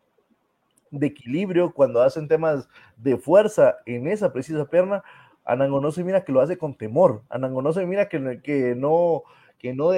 equilibrio, 0.98 1.72
cuando 1.74 2.00
hacen 2.00 2.26
temas 2.26 2.68
de 2.96 3.18
fuerza 3.18 3.76
en 3.84 4.06
esa 4.06 4.32
precisa 4.32 4.64
pierna, 4.64 5.02
Anango 5.44 5.80
no 5.80 5.90
se 5.92 6.04
mira 6.04 6.24
que 6.24 6.32
lo 6.32 6.40
hace 6.40 6.58
con 6.58 6.74
temor. 6.76 7.22
Anango 7.28 7.62
no 7.62 7.72
se 7.72 7.84
mira 7.86 8.08
que, 8.08 8.40
que 8.42 8.74
no, 8.74 9.22
que 9.58 9.72
no, 9.72 9.92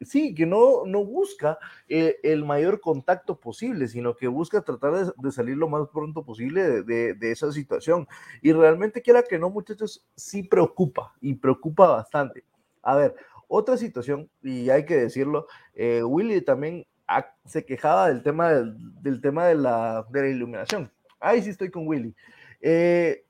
sí, 0.00 0.34
que 0.34 0.46
no, 0.46 0.84
no 0.86 1.04
busca 1.04 1.58
eh, 1.88 2.16
el 2.22 2.44
mayor 2.44 2.80
contacto 2.80 3.38
posible, 3.38 3.88
sino 3.88 4.16
que 4.16 4.28
busca 4.28 4.62
tratar 4.62 5.12
de, 5.14 5.32
salir 5.32 5.56
lo 5.56 5.68
más 5.68 5.88
pronto 5.92 6.24
posible 6.24 6.82
de, 6.82 7.16
esa 7.30 7.52
situación. 7.52 8.06
Y 8.42 8.52
realmente 8.52 9.02
quiera 9.02 9.22
que 9.22 9.38
no, 9.38 9.50
muchachos, 9.50 10.04
sí 10.14 10.42
preocupa 10.42 11.14
y 11.20 11.34
preocupa 11.34 11.88
bastante. 11.88 12.44
A 12.82 12.96
ver, 12.96 13.14
otra 13.48 13.76
situación, 13.76 14.28
y 14.42 14.70
hay 14.70 14.84
que 14.84 14.96
decirlo, 14.96 15.46
eh, 15.74 16.02
Willy 16.02 16.40
también 16.42 16.86
se 17.44 17.64
quejaba 17.64 18.08
del 18.08 18.22
tema, 18.22 18.50
del, 18.50 19.20
tema 19.20 19.46
de 19.46 19.54
la, 19.54 20.04
de 20.10 20.22
la 20.22 20.28
iluminación. 20.28 20.90
Ahí 21.20 21.42
sí 21.42 21.50
estoy 21.50 21.70
con 21.70 21.86
Willy. 21.86 22.14
Eh, 22.60 23.25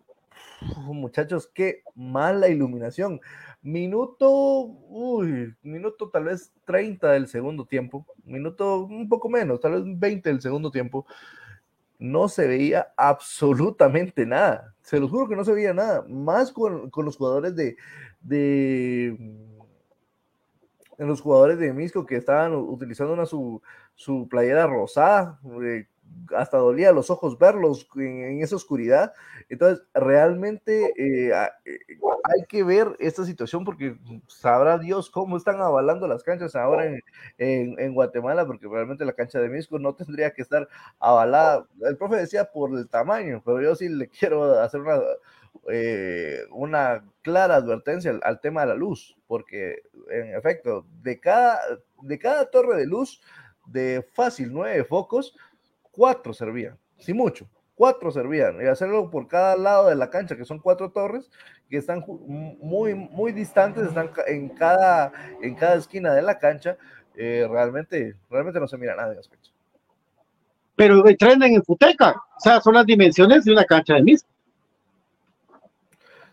muchachos, 0.77 1.51
qué 1.53 1.83
mala 1.95 2.49
iluminación. 2.49 3.21
Minuto, 3.63 4.31
uy, 4.31 5.55
minuto 5.63 6.11
tal 6.11 6.25
vez 6.25 6.53
30 6.65 7.13
del 7.13 7.29
segundo 7.29 7.67
tiempo, 7.67 8.07
minuto 8.25 8.85
un 8.85 9.09
poco 9.09 9.29
menos, 9.29 9.61
tal 9.61 9.73
vez 9.73 9.83
20 9.99 10.29
del 10.29 10.41
segundo 10.41 10.71
tiempo, 10.71 11.07
no 11.99 12.29
se 12.29 12.47
veía 12.47 12.89
absolutamente 12.97 14.27
nada. 14.27 14.75
Se 14.83 15.01
los 15.01 15.11
juro 15.11 15.29
que 15.29 15.37
no 15.37 15.45
se 15.45 15.53
veía 15.53 15.75
nada, 15.75 16.05
más 16.09 16.53
con, 16.53 16.91
los 16.95 17.17
jugadores 17.17 17.57
de, 17.57 17.77
de 18.21 19.09
en 20.99 21.07
los 21.07 21.21
jugadores 21.21 21.59
de 21.59 21.73
Misco 21.73 22.07
que 22.07 22.17
estaban 22.17 22.55
utilizando 22.55 23.13
una 23.13 23.27
su, 23.27 23.61
su 23.95 24.29
playera 24.29 24.67
rosada, 24.67 25.39
eh, 25.63 25.87
hasta 26.35 26.59
dolía 26.59 26.93
los 26.93 27.11
ojos 27.11 27.39
verlos 27.39 27.87
en, 27.97 28.43
esa 28.43 28.57
oscuridad. 28.57 29.13
Entonces, 29.49 29.85
realmente 29.95 30.93
eh, 30.97 31.33
eh, 31.65 31.79
hay 32.25 32.45
que 32.49 32.65
ver 32.65 32.97
esta 32.99 33.25
situación 33.25 33.65
porque 33.65 33.97
sabrá 34.27 34.79
Dios 34.79 35.11
cómo 35.11 35.37
están 35.37 35.61
avalando 35.61 36.09
las 36.09 36.23
canchas 36.23 36.57
ahora 36.57 36.87
en, 37.39 37.95
Guatemala, 37.95 38.47
porque 38.47 38.67
realmente 38.69 39.05
la 39.05 39.13
cancha 39.13 39.41
de 39.41 39.49
Misco 39.49 39.79
no 39.79 39.95
tendría 39.95 40.33
que 40.33 40.43
estar 40.43 40.69
avalada. 40.99 41.67
El 41.83 41.97
profe 41.97 42.17
decía 42.17 42.51
por 42.51 42.77
el 42.77 42.89
tamaño, 42.89 43.43
pero 43.45 43.63
yo 43.63 43.75
sí 43.75 43.89
le 43.89 44.09
quiero 44.09 44.61
hacer 44.61 44.81
una, 44.81 45.01
eh, 45.71 46.41
una 46.51 47.05
clara 47.23 47.57
advertencia 47.57 48.19
al, 48.23 48.41
tema 48.41 48.63
de 48.63 48.69
la 48.69 48.75
luz, 48.75 49.17
porque 49.27 49.83
en 50.11 50.35
efecto, 50.35 50.87
de 51.03 51.21
cada, 51.21 51.61
de 52.03 52.19
cada 52.19 52.51
torre 52.51 52.77
de 52.77 52.87
luz, 52.87 53.21
de 53.67 54.07
fácil 54.13 54.51
nueve 54.53 54.85
focos, 54.85 55.35
cuatro 55.97 56.33
servían, 56.33 56.79
si 56.99 57.15
mucho, 57.15 57.49
cuatro 57.75 58.11
servían, 58.11 58.61
y 58.61 58.67
hacerlo 58.67 59.11
por 59.11 59.27
cada 59.27 59.57
lado 59.57 59.89
de 59.89 59.97
la 59.97 60.11
cancha, 60.11 60.37
que 60.37 60.45
son 60.45 60.59
cuatro 60.59 60.91
torres, 60.91 61.31
que 61.69 61.79
están 61.79 62.05
muy, 62.07 62.95
muy 62.95 63.33
distantes, 63.33 63.89
están 63.89 64.11
en 64.27 64.51
cada, 64.51 65.13
en 65.43 65.55
cada 65.55 65.77
esquina 65.77 66.15
de 66.15 66.23
la 66.23 66.39
cancha, 66.39 66.77
eh, 67.17 67.47
realmente, 67.51 68.15
realmente 68.31 68.61
no 68.61 68.69
se 68.69 68.77
mira 68.77 68.95
nada 68.95 69.13
en 69.13 69.19
aspecto. 69.19 69.51
Pero 70.77 71.07
entrenan 71.09 71.53
en 71.55 71.65
Futeca, 71.65 72.11
o 72.11 72.41
sea, 72.41 72.61
son 72.61 72.75
las 72.75 72.85
dimensiones 72.85 73.45
de 73.45 73.53
una 73.53 73.65
cancha 73.65 73.95
de 73.95 74.03
mis. 74.03 74.27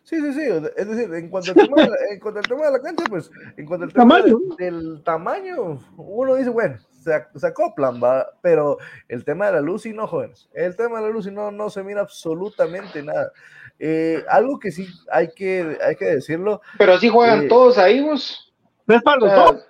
Sí, 0.04 0.20
sí, 0.20 0.34
sí. 0.34 0.42
Es 0.76 0.88
decir, 0.88 1.14
en 1.14 1.30
cuanto 1.30 1.52
al 1.52 1.58
tema 1.68 1.82
de 1.82 1.90
la, 1.90 1.96
en 2.12 2.20
cuanto 2.20 2.40
al 2.40 2.48
tema 2.48 2.66
de 2.66 2.72
la 2.72 2.82
cancha, 2.82 3.04
pues, 3.10 3.32
en 3.56 3.66
cuanto 3.66 3.86
al 3.86 3.94
tema 3.94 4.22
del 4.58 5.02
tamaño, 5.04 5.80
uno 5.96 6.36
dice, 6.36 6.50
bueno, 6.50 6.78
se, 7.04 7.48
acoplan, 7.48 8.02
¿va? 8.04 8.28
pero 8.42 8.78
el 9.08 9.24
tema 9.24 9.48
de 9.48 9.54
la 9.54 9.62
luz 9.62 9.86
y 9.86 9.94
no, 9.94 10.08
jóvenes, 10.08 10.50
el 10.54 10.76
tema 10.76 11.00
de 11.00 11.08
la 11.08 11.14
luz 11.14 11.28
y 11.28 11.32
no, 11.32 11.52
no 11.52 11.70
se 11.70 11.84
mira 11.84 12.02
absolutamente 12.02 13.02
nada. 13.02 13.32
Eh, 13.80 14.24
algo 14.30 14.60
que 14.60 14.72
sí 14.72 14.88
hay 15.12 15.32
que, 15.34 15.78
hay 15.82 15.96
que 15.96 16.06
decirlo. 16.06 16.62
Pero 16.78 16.94
así 16.94 17.10
juegan 17.10 17.44
eh, 17.44 17.48
todos 17.48 17.78
ahí, 17.78 18.02
vos. 18.02 18.54
¿Ves 18.86 19.02
para 19.02 19.18
los 19.18 19.34
dos? 19.34 19.68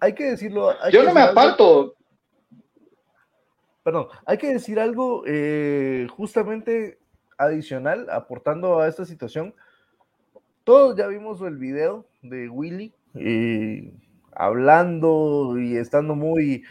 Hay 0.00 0.14
que 0.14 0.24
decirlo. 0.30 0.74
Yo 0.90 1.02
no 1.02 1.12
me 1.12 1.20
aparto. 1.20 1.94
Perdón, 3.82 4.08
hay 4.26 4.38
que 4.38 4.52
decir 4.52 4.78
algo 4.78 5.24
eh, 5.26 6.06
justamente 6.10 6.98
adicional, 7.38 8.08
aportando 8.10 8.80
a 8.80 8.88
esta 8.88 9.04
situación. 9.04 9.54
Todos 10.64 10.96
ya 10.96 11.06
vimos 11.06 11.40
el 11.40 11.56
video 11.56 12.04
de 12.20 12.48
Willy 12.48 12.92
hablando 14.32 15.58
y 15.58 15.76
estando 15.76 16.14
muy, 16.14 16.64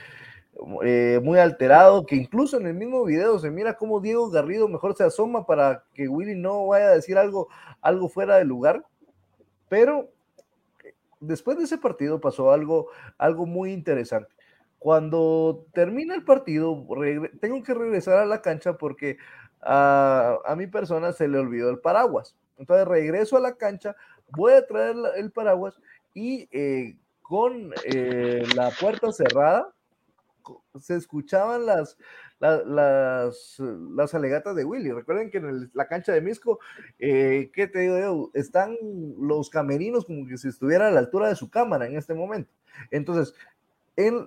eh, 0.84 1.20
muy 1.24 1.40
alterado, 1.40 2.06
que 2.06 2.16
incluso 2.16 2.58
en 2.58 2.68
el 2.68 2.74
mismo 2.74 3.04
video 3.04 3.40
se 3.40 3.52
mira 3.52 3.76
cómo 3.76 4.00
Diego 4.00 4.30
Garrido 4.30 4.68
mejor 4.68 4.96
se 4.96 5.04
asoma 5.04 5.46
para 5.46 5.84
que 5.94 6.08
Willy 6.08 6.36
no 6.36 6.68
vaya 6.68 6.88
a 6.88 6.96
decir 6.96 7.18
algo, 7.18 7.50
algo 7.82 8.08
fuera 8.08 8.38
de 8.38 8.46
lugar. 8.46 8.84
Pero 9.68 10.10
después 11.20 11.58
de 11.58 11.66
ese 11.66 11.78
partido 11.78 12.22
pasó 12.22 12.52
algo, 12.52 12.88
algo 13.18 13.46
muy 13.46 13.74
interesante. 13.74 14.30
Cuando 14.80 15.66
termina 15.74 16.16
el 16.16 16.24
partido, 16.24 16.86
tengo 17.42 17.64
que 17.64 17.74
regresar 17.74 18.20
a 18.20 18.26
la 18.26 18.42
cancha 18.42 18.78
porque 18.78 19.18
a, 19.62 20.38
a, 20.46 20.56
mi 20.56 20.68
persona 20.68 21.12
se 21.12 21.28
le 21.28 21.40
olvidó 21.40 21.70
el 21.70 21.80
paraguas. 21.80 22.36
Entonces 22.58 22.88
regreso 22.88 23.38
a 23.38 23.42
la 23.42 23.56
cancha, 23.56 23.96
voy 24.30 24.54
a 24.54 24.66
traer 24.66 24.96
el 25.16 25.32
paraguas 25.32 25.80
y 26.14 26.48
eh, 26.52 26.98
con 27.22 27.74
eh, 27.86 28.44
la 28.56 28.72
puerta 28.72 29.12
cerrada, 29.12 29.74
se 30.80 30.96
escuchaban 30.96 31.66
las, 31.66 31.98
las, 32.40 33.60
las, 33.60 34.16
alegatas 34.16 34.56
de 34.56 34.64
Willy. 34.64 34.92
Recuerden 34.92 35.30
que 35.30 35.40
en 35.40 35.70
la 35.74 35.88
cancha 35.88 36.14
de 36.14 36.22
Misco, 36.22 36.60
eh, 37.00 37.52
¿qué 37.54 37.68
te 37.68 37.80
digo 37.80 38.00
yo? 38.00 38.32
Están 38.34 38.78
los 39.20 39.50
camerinos 39.50 40.06
como 40.06 40.26
que 40.26 40.38
si 40.38 40.48
estuviera 40.48 40.88
a 40.88 40.92
la 40.92 41.00
altura 41.00 41.28
de 41.28 41.36
su 41.36 41.50
cámara 41.50 41.86
en 41.86 41.98
este 41.98 42.14
momento. 42.14 42.54
Entonces, 42.92 43.36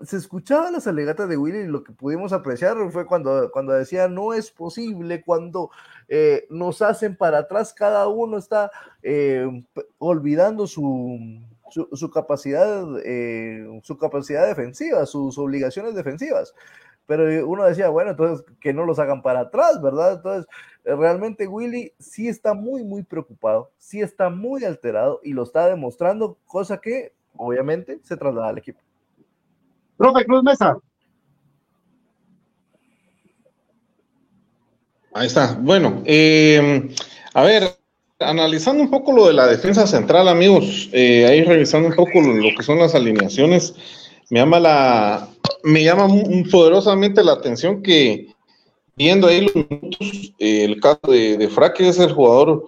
se 0.04 0.16
escuchaban 0.16 0.72
las 0.72 0.86
alegatas 0.86 1.28
de 1.28 1.36
Willy 1.36 1.60
y 1.60 1.66
lo 1.66 1.84
que 1.84 1.92
pudimos 1.92 2.32
apreciar 2.32 2.76
fue 2.90 3.06
cuando, 3.06 3.50
cuando 3.52 3.72
decía 3.72 4.08
no 4.08 4.34
es 4.34 4.50
posible, 4.50 5.22
cuando 5.22 5.70
eh, 6.08 6.46
nos 6.50 6.82
hacen 6.82 7.16
para 7.16 7.38
atrás, 7.38 7.72
cada 7.72 8.08
uno 8.08 8.36
está 8.36 8.70
olvidando 9.98 10.66
su, 10.66 11.40
su, 11.70 12.10
capacidad, 12.10 12.84
eh, 13.04 13.80
su 13.82 13.96
capacidad 13.96 14.46
defensiva, 14.46 15.06
sus 15.06 15.38
obligaciones 15.38 15.94
defensivas. 15.94 16.54
Pero 17.06 17.48
uno 17.48 17.64
decía, 17.64 17.88
bueno, 17.88 18.10
entonces 18.10 18.46
que 18.60 18.72
no 18.72 18.84
los 18.84 18.98
hagan 18.98 19.22
para 19.22 19.40
atrás, 19.40 19.82
¿verdad? 19.82 20.14
Entonces, 20.14 20.46
eh, 20.84 20.94
realmente 20.94 21.46
Willy 21.48 21.92
sí 21.98 22.28
está 22.28 22.54
muy, 22.54 22.84
muy 22.84 23.02
preocupado, 23.02 23.70
sí 23.78 24.00
está 24.00 24.30
muy 24.30 24.64
alterado 24.64 25.20
y 25.24 25.32
lo 25.32 25.42
está 25.42 25.66
demostrando, 25.66 26.38
cosa 26.46 26.80
que 26.80 27.12
obviamente 27.36 27.98
se 28.04 28.16
traslada 28.16 28.48
al 28.48 28.58
equipo. 28.58 28.80
Profe 30.01 30.24
Cruz 30.24 30.42
Mesa. 30.42 30.78
Ahí 35.12 35.26
está. 35.26 35.59
Bueno, 35.61 36.03
eh, 36.07 36.88
a 37.34 37.42
ver, 37.42 37.76
analizando 38.18 38.82
un 38.82 38.90
poco 38.90 39.12
lo 39.12 39.26
de 39.26 39.34
la 39.34 39.46
defensa 39.46 39.86
central, 39.86 40.28
amigos, 40.28 40.88
eh, 40.94 41.26
ahí 41.26 41.44
revisando 41.44 41.88
un 41.88 41.94
poco 41.94 42.18
lo, 42.22 42.48
que 42.57 42.62
son 42.62 42.78
las 42.78 42.94
alineaciones, 42.94 43.74
me 44.30 44.38
llama 44.38 44.59
la, 44.59 45.28
me 45.64 45.84
llama 45.84 46.09
poderosamente 46.51 47.22
la 47.22 47.32
atención 47.32 47.82
que 47.82 48.28
viendo 48.96 49.26
ahí 49.26 49.42
los 49.42 49.55
minutos, 49.55 50.32
eh, 50.38 50.64
el 50.64 50.80
caso 50.80 51.12
de, 51.12 51.36
de 51.36 51.48
Fraque 51.48 51.90
es 51.90 51.98
el 51.98 52.12
jugador 52.12 52.64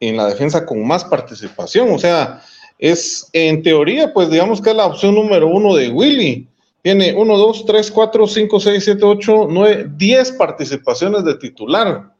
en 0.00 0.18
la 0.18 0.26
defensa 0.26 0.66
con 0.66 0.86
más 0.86 1.02
participación, 1.06 1.90
o 1.92 1.98
sea, 1.98 2.42
es 2.78 3.30
en 3.32 3.62
teoría, 3.62 4.12
pues 4.12 4.28
digamos 4.28 4.60
que 4.60 4.68
es 4.68 4.76
la 4.76 4.84
opción 4.84 5.14
número 5.14 5.48
uno 5.48 5.74
de 5.74 5.88
Willy. 5.88 6.46
Tiene 6.88 7.12
1, 7.14 7.36
2, 7.36 7.66
3, 7.66 7.90
4, 7.90 8.26
5, 8.26 8.60
6, 8.60 8.84
7, 8.84 9.04
8, 9.04 9.46
9, 9.50 9.90
10 9.94 10.32
participaciones 10.32 11.22
de 11.22 11.34
titular. 11.34 12.14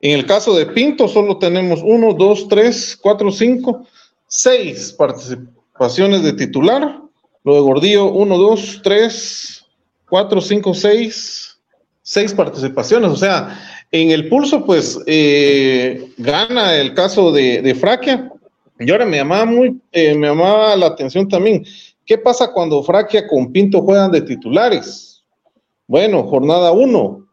En 0.00 0.18
el 0.18 0.24
caso 0.24 0.56
de 0.56 0.64
Pinto, 0.64 1.06
solo 1.06 1.36
tenemos 1.36 1.82
uno, 1.84 2.14
dos, 2.14 2.48
tres, 2.48 2.98
cuatro, 2.98 3.30
cinco, 3.30 3.86
seis 4.26 4.94
participaciones 4.94 6.22
de 6.22 6.32
titular. 6.32 7.02
Lo 7.44 7.54
de 7.54 7.60
Gordillo, 7.60 8.06
uno, 8.06 8.38
dos, 8.38 8.80
tres, 8.82 9.66
cuatro, 10.08 10.40
cinco, 10.40 10.72
seis, 10.72 11.60
seis 12.00 12.32
participaciones. 12.32 13.10
O 13.10 13.16
sea, 13.16 13.60
en 13.92 14.10
el 14.10 14.30
pulso, 14.30 14.64
pues 14.64 14.98
eh, 15.04 16.08
gana 16.16 16.76
el 16.76 16.94
caso 16.94 17.30
de, 17.30 17.60
de 17.60 17.74
Fraquia, 17.74 18.32
Y 18.78 18.90
ahora 18.90 19.04
me 19.04 19.18
llamaba, 19.18 19.44
muy, 19.44 19.78
eh, 19.92 20.14
me 20.14 20.28
llamaba 20.28 20.74
la 20.76 20.86
atención 20.86 21.28
también, 21.28 21.66
¿qué 22.10 22.18
pasa 22.18 22.52
cuando 22.52 22.82
Fraquia 22.82 23.28
con 23.28 23.52
Pinto 23.52 23.82
juegan 23.82 24.10
de 24.10 24.20
titulares? 24.22 25.22
Bueno, 25.86 26.24
jornada 26.24 26.72
1, 26.72 27.24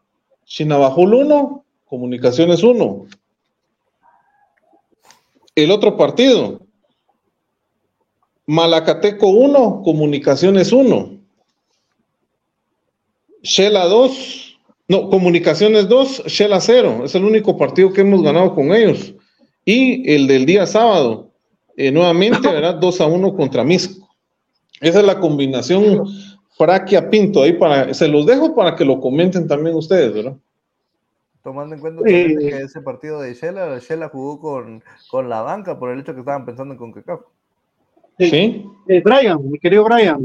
Chinabajul 0.44 1.14
1, 1.14 1.64
Comunicaciones 1.84 2.62
1. 2.62 3.06
El 5.56 5.72
otro 5.72 5.96
partido, 5.96 6.60
Malacateco 8.46 9.26
1, 9.26 9.82
Comunicaciones 9.82 10.70
1. 10.70 11.18
Shela 13.42 13.84
2, 13.86 14.58
no, 14.86 15.10
Comunicaciones 15.10 15.88
2, 15.88 16.22
Shela 16.26 16.60
0. 16.60 17.02
Es 17.04 17.16
el 17.16 17.24
único 17.24 17.56
partido 17.56 17.92
que 17.92 18.02
hemos 18.02 18.22
ganado 18.22 18.54
con 18.54 18.72
ellos. 18.72 19.12
Y 19.64 20.08
el 20.08 20.28
del 20.28 20.46
día 20.46 20.68
sábado, 20.68 21.32
eh, 21.76 21.90
nuevamente, 21.90 22.46
¿verdad? 22.52 22.76
2 22.76 23.00
a 23.00 23.06
1 23.06 23.34
contra 23.34 23.64
Misco. 23.64 24.07
Esa 24.80 25.00
es 25.00 25.06
la 25.06 25.20
combinación 25.20 26.04
Fraquia 26.56 27.08
Pinto. 27.10 27.42
Ahí 27.42 27.52
para, 27.54 27.92
se 27.94 28.08
los 28.08 28.26
dejo 28.26 28.54
para 28.54 28.74
que 28.76 28.84
lo 28.84 29.00
comenten 29.00 29.46
también 29.46 29.76
ustedes, 29.76 30.12
¿verdad? 30.12 30.36
Tomando 31.42 31.74
en 31.74 31.80
cuenta 31.80 32.02
que 32.04 32.48
ese 32.62 32.80
partido 32.80 33.20
de 33.20 33.34
Shela, 33.34 33.78
Shela 33.78 34.08
jugó 34.08 34.40
con, 34.40 34.82
con 35.10 35.28
la 35.28 35.42
banca 35.42 35.78
por 35.78 35.90
el 35.90 36.00
hecho 36.00 36.14
que 36.14 36.20
estaban 36.20 36.44
pensando 36.44 36.74
en 36.74 36.78
CONCACAF. 36.78 37.20
Sí. 38.18 38.66
Eh, 38.88 39.00
Brian, 39.04 39.50
mi 39.50 39.58
querido 39.58 39.84
Brian. 39.84 40.18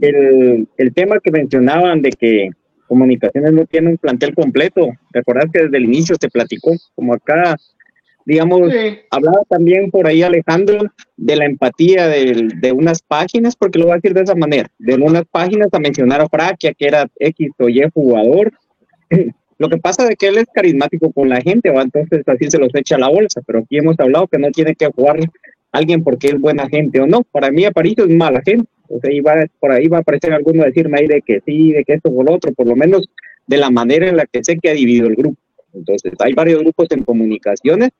El, 0.00 0.66
el 0.76 0.94
tema 0.94 1.20
que 1.20 1.30
mencionaban 1.30 2.00
de 2.02 2.10
que 2.10 2.50
Comunicaciones 2.90 3.52
no 3.52 3.66
tiene 3.66 3.90
un 3.90 3.98
plantel 3.98 4.34
completo. 4.34 4.88
¿Te 5.12 5.20
acordás 5.20 5.44
que 5.52 5.62
desde 5.62 5.76
el 5.76 5.84
inicio 5.84 6.16
se 6.20 6.28
platicó? 6.28 6.72
Como 6.96 7.14
acá, 7.14 7.56
digamos, 8.24 8.72
hablaba 9.10 9.42
también 9.48 9.90
por 9.90 10.06
ahí 10.06 10.22
Alejandro 10.22 10.90
de 11.16 11.36
la 11.36 11.46
empatía 11.46 12.08
de, 12.08 12.48
de, 12.60 12.72
unas 12.72 13.02
páginas, 13.02 13.56
porque 13.56 13.78
lo 13.78 13.86
voy 13.86 13.92
a 13.92 13.96
decir 13.96 14.14
de 14.14 14.22
esa 14.22 14.34
manera, 14.34 14.70
de 14.78 14.94
unas 14.94 15.24
páginas 15.30 15.68
a 15.72 15.78
mencionar 15.78 16.20
a 16.20 16.28
Fraquia, 16.28 16.72
que 16.74 16.86
era 16.86 17.08
X 17.18 17.50
o 17.58 17.68
Y 17.68 17.82
jugador. 17.92 18.52
Lo 19.58 19.68
que 19.68 19.76
pasa 19.76 20.08
es 20.08 20.16
que 20.16 20.28
él 20.28 20.38
es 20.38 20.46
carismático 20.54 21.12
con 21.12 21.28
la 21.28 21.42
gente, 21.42 21.68
¿va? 21.68 21.82
entonces 21.82 22.22
así 22.26 22.50
se 22.50 22.58
los 22.58 22.74
echa 22.74 22.96
a 22.96 22.98
la 22.98 23.10
bolsa, 23.10 23.42
pero 23.46 23.58
aquí 23.58 23.76
hemos 23.76 24.00
hablado 24.00 24.26
que 24.26 24.38
no 24.38 24.50
tiene 24.50 24.74
que 24.74 24.86
jugar 24.86 25.18
alguien 25.70 26.02
porque 26.02 26.28
es 26.28 26.40
buena 26.40 26.66
gente 26.68 26.98
o 27.00 27.06
no. 27.06 27.22
Para 27.24 27.50
mí 27.50 27.66
Aparicio 27.66 28.04
es 28.04 28.10
mala 28.10 28.40
gente. 28.42 28.66
O 28.88 28.98
sea, 29.00 29.10
por 29.60 29.70
ahí 29.70 29.86
va 29.86 29.98
a 29.98 30.00
aparecer 30.00 30.32
alguno 30.32 30.64
decirme 30.64 30.98
ahí 30.98 31.06
de 31.06 31.22
que 31.22 31.40
sí, 31.44 31.72
de 31.72 31.84
que 31.84 31.92
esto 31.92 32.08
o 32.08 32.22
lo 32.22 32.32
otro, 32.32 32.52
por 32.52 32.66
lo 32.66 32.74
menos 32.74 33.08
de 33.46 33.56
la 33.56 33.70
manera 33.70 34.08
en 34.08 34.16
la 34.16 34.26
que 34.26 34.42
sé 34.42 34.58
que 34.58 34.70
ha 34.70 34.74
dividido 34.74 35.06
el 35.08 35.14
grupo. 35.14 35.36
Entonces, 35.74 36.12
hay 36.18 36.32
varios 36.32 36.60
grupos 36.60 36.88
en 36.90 37.04
comunicaciones 37.04 37.90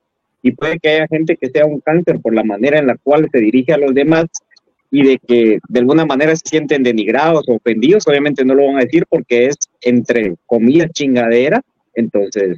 y 0.42 0.52
puede 0.52 0.78
que 0.78 0.90
haya 0.90 1.06
gente 1.08 1.36
que 1.36 1.50
sea 1.50 1.66
un 1.66 1.80
cáncer 1.80 2.20
por 2.20 2.34
la 2.34 2.44
manera 2.44 2.78
en 2.78 2.86
la 2.86 2.96
cual 2.96 3.28
se 3.30 3.38
dirige 3.38 3.72
a 3.72 3.78
los 3.78 3.94
demás 3.94 4.26
y 4.90 5.04
de 5.04 5.18
que 5.18 5.58
de 5.68 5.80
alguna 5.80 6.04
manera 6.04 6.34
se 6.34 6.42
sienten 6.44 6.82
denigrados 6.82 7.44
o 7.48 7.54
ofendidos, 7.54 8.06
obviamente 8.08 8.44
no 8.44 8.54
lo 8.54 8.66
van 8.66 8.76
a 8.76 8.84
decir 8.84 9.04
porque 9.08 9.46
es 9.46 9.56
entre 9.82 10.34
comillas 10.46 10.90
chingadera, 10.92 11.62
entonces 11.94 12.56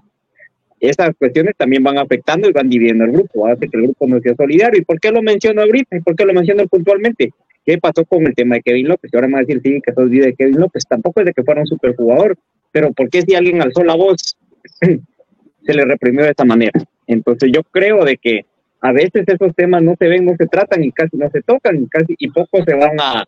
esas 0.82 1.10
cuestiones 1.16 1.54
también 1.56 1.82
van 1.84 1.98
afectando 1.98 2.48
y 2.48 2.52
van 2.52 2.68
dividiendo 2.68 3.04
el 3.04 3.12
grupo, 3.12 3.46
hace 3.46 3.68
que 3.68 3.76
el 3.76 3.84
grupo 3.84 4.08
no 4.08 4.20
sea 4.20 4.34
solidario. 4.34 4.80
¿Y 4.80 4.84
por 4.84 4.98
qué 4.98 5.12
lo 5.12 5.22
menciono 5.22 5.62
ahorita? 5.62 5.96
¿Y 5.96 6.00
por 6.00 6.16
qué 6.16 6.24
lo 6.24 6.34
menciono 6.34 6.66
puntualmente? 6.66 7.32
¿Qué 7.64 7.78
pasó 7.78 8.04
con 8.04 8.26
el 8.26 8.34
tema 8.34 8.56
de 8.56 8.62
Kevin 8.62 8.88
López? 8.88 9.12
Ahora 9.14 9.28
me 9.28 9.36
a 9.36 9.40
decir, 9.42 9.60
sí, 9.62 9.80
que 9.80 9.92
todo 9.92 10.06
de 10.06 10.34
Kevin 10.34 10.58
López. 10.58 10.82
Tampoco 10.88 11.20
es 11.20 11.26
de 11.26 11.32
que 11.32 11.44
fuera 11.44 11.60
un 11.60 11.68
superjugador, 11.68 12.36
pero 12.72 12.92
¿por 12.92 13.08
qué 13.08 13.22
si 13.22 13.36
alguien 13.36 13.62
alzó 13.62 13.84
la 13.84 13.94
voz 13.94 14.36
se 14.80 15.74
le 15.74 15.84
reprimió 15.84 16.24
de 16.24 16.30
esta 16.30 16.44
manera? 16.44 16.72
Entonces 17.06 17.50
yo 17.52 17.62
creo 17.62 18.04
de 18.04 18.16
que 18.16 18.46
a 18.80 18.92
veces 18.92 19.24
esos 19.26 19.54
temas 19.54 19.82
no 19.82 19.94
se 19.98 20.08
ven, 20.08 20.24
no 20.24 20.34
se 20.36 20.46
tratan 20.46 20.82
y 20.82 20.90
casi 20.90 21.16
no 21.16 21.30
se 21.30 21.42
tocan 21.42 21.82
y 21.82 21.86
casi 21.86 22.14
y 22.18 22.28
pocos 22.30 22.64
se 22.64 22.74
van 22.74 23.00
a 23.00 23.24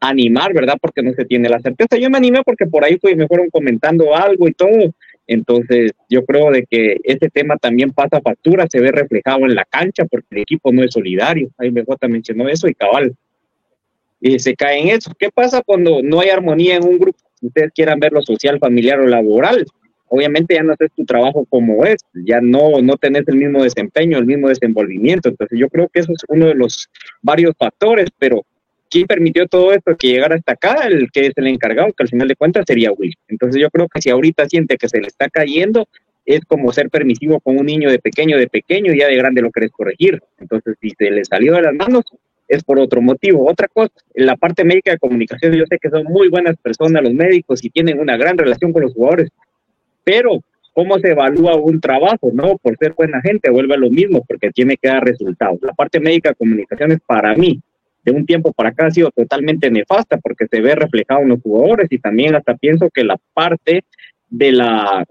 animar, 0.00 0.54
¿verdad? 0.54 0.76
Porque 0.80 1.02
no 1.02 1.12
se 1.12 1.24
tiene 1.24 1.48
la 1.48 1.60
certeza. 1.60 1.98
Yo 1.98 2.08
me 2.08 2.18
animé 2.18 2.42
porque 2.44 2.66
por 2.66 2.84
ahí 2.84 2.98
me 3.16 3.26
fueron 3.26 3.50
comentando 3.50 4.14
algo 4.14 4.48
y 4.48 4.52
todo. 4.52 4.94
Entonces, 5.26 5.92
yo 6.08 6.24
creo 6.24 6.50
de 6.50 6.64
que 6.64 7.00
ese 7.04 7.28
tema 7.28 7.58
también 7.58 7.90
pasa 7.90 8.22
factura, 8.22 8.66
se 8.70 8.80
ve 8.80 8.90
reflejado 8.90 9.40
en 9.40 9.54
la 9.54 9.66
cancha 9.66 10.06
porque 10.06 10.28
el 10.30 10.38
equipo 10.38 10.72
no 10.72 10.82
es 10.82 10.92
solidario. 10.92 11.50
Ahí 11.58 11.70
me 11.70 11.84
mencionó 12.08 12.48
eso 12.48 12.66
y 12.66 12.74
cabal. 12.74 13.14
Y 14.20 14.38
se 14.38 14.54
cae 14.54 14.80
en 14.80 14.88
eso. 14.88 15.12
¿Qué 15.18 15.30
pasa 15.30 15.62
cuando 15.62 16.00
no 16.02 16.20
hay 16.20 16.30
armonía 16.30 16.76
en 16.76 16.84
un 16.84 16.98
grupo? 16.98 17.18
Ustedes 17.42 17.72
quieran 17.74 18.00
ver 18.00 18.12
lo 18.12 18.22
social, 18.22 18.58
familiar 18.58 19.00
o 19.00 19.06
laboral 19.06 19.66
obviamente 20.08 20.54
ya 20.54 20.62
no 20.62 20.72
haces 20.72 20.90
tu 20.94 21.04
trabajo 21.04 21.44
como 21.48 21.84
es, 21.84 21.98
ya 22.12 22.40
no, 22.40 22.80
no 22.82 22.96
tenés 22.96 23.26
el 23.28 23.36
mismo 23.36 23.62
desempeño, 23.62 24.18
el 24.18 24.26
mismo 24.26 24.48
desenvolvimiento. 24.48 25.28
Entonces 25.28 25.58
yo 25.58 25.68
creo 25.68 25.88
que 25.88 26.00
eso 26.00 26.12
es 26.12 26.22
uno 26.28 26.46
de 26.46 26.54
los 26.54 26.88
varios 27.22 27.54
factores, 27.58 28.08
pero 28.18 28.44
¿quién 28.90 29.06
permitió 29.06 29.46
todo 29.46 29.72
esto 29.72 29.96
que 29.96 30.08
llegara 30.08 30.36
hasta 30.36 30.52
acá? 30.52 30.86
El 30.86 31.10
que 31.10 31.26
es 31.26 31.32
el 31.36 31.46
encargado, 31.46 31.92
que 31.92 32.02
al 32.02 32.08
final 32.08 32.28
de 32.28 32.36
cuentas 32.36 32.64
sería 32.66 32.92
Will. 32.92 33.14
Entonces 33.28 33.60
yo 33.60 33.70
creo 33.70 33.88
que 33.88 34.00
si 34.00 34.10
ahorita 34.10 34.48
siente 34.48 34.76
que 34.76 34.88
se 34.88 35.00
le 35.00 35.08
está 35.08 35.28
cayendo, 35.28 35.88
es 36.24 36.40
como 36.44 36.72
ser 36.72 36.90
permisivo 36.90 37.40
con 37.40 37.58
un 37.58 37.66
niño 37.66 37.90
de 37.90 37.98
pequeño, 37.98 38.36
de 38.36 38.48
pequeño, 38.48 38.92
ya 38.92 39.08
de 39.08 39.16
grande 39.16 39.40
lo 39.40 39.50
querés 39.50 39.70
corregir. 39.70 40.20
Entonces 40.38 40.76
si 40.80 40.90
se 40.90 41.10
le 41.10 41.24
salió 41.24 41.54
de 41.54 41.62
las 41.62 41.74
manos, 41.74 42.04
es 42.48 42.64
por 42.64 42.78
otro 42.78 43.00
motivo. 43.02 43.48
Otra 43.48 43.68
cosa, 43.68 43.92
en 44.14 44.26
la 44.26 44.36
parte 44.36 44.64
médica 44.64 44.90
de 44.90 44.98
comunicación, 44.98 45.52
yo 45.52 45.64
sé 45.68 45.78
que 45.78 45.90
son 45.90 46.04
muy 46.04 46.28
buenas 46.28 46.56
personas 46.56 47.02
los 47.02 47.12
médicos 47.12 47.62
y 47.62 47.70
tienen 47.70 48.00
una 48.00 48.16
gran 48.16 48.36
relación 48.38 48.72
con 48.72 48.82
los 48.82 48.94
jugadores, 48.94 49.28
pero 50.08 50.42
cómo 50.72 50.98
se 51.00 51.10
evalúa 51.10 51.56
un 51.56 51.82
trabajo, 51.82 52.30
¿no? 52.32 52.56
Por 52.56 52.78
ser 52.78 52.94
buena 52.94 53.20
gente, 53.20 53.50
vuelve 53.50 53.74
a 53.74 53.78
lo 53.78 53.90
mismo, 53.90 54.24
porque 54.26 54.50
tiene 54.50 54.78
que 54.78 54.88
dar 54.88 55.04
resultados. 55.04 55.58
La 55.60 55.74
parte 55.74 56.00
médica 56.00 56.30
de 56.30 56.34
comunicaciones, 56.34 57.00
para 57.04 57.34
mí, 57.34 57.60
de 58.06 58.12
un 58.12 58.24
tiempo 58.24 58.54
para 58.54 58.70
acá 58.70 58.86
ha 58.86 58.90
sido 58.90 59.10
totalmente 59.10 59.70
nefasta, 59.70 60.16
porque 60.16 60.46
se 60.50 60.62
ve 60.62 60.74
reflejado 60.74 61.20
en 61.20 61.28
los 61.28 61.42
jugadores 61.42 61.88
y 61.90 61.98
también 61.98 62.34
hasta 62.34 62.56
pienso 62.56 62.88
que 62.88 63.04
la 63.04 63.18
parte 63.34 63.84
de 64.30 64.52
la 64.52 65.04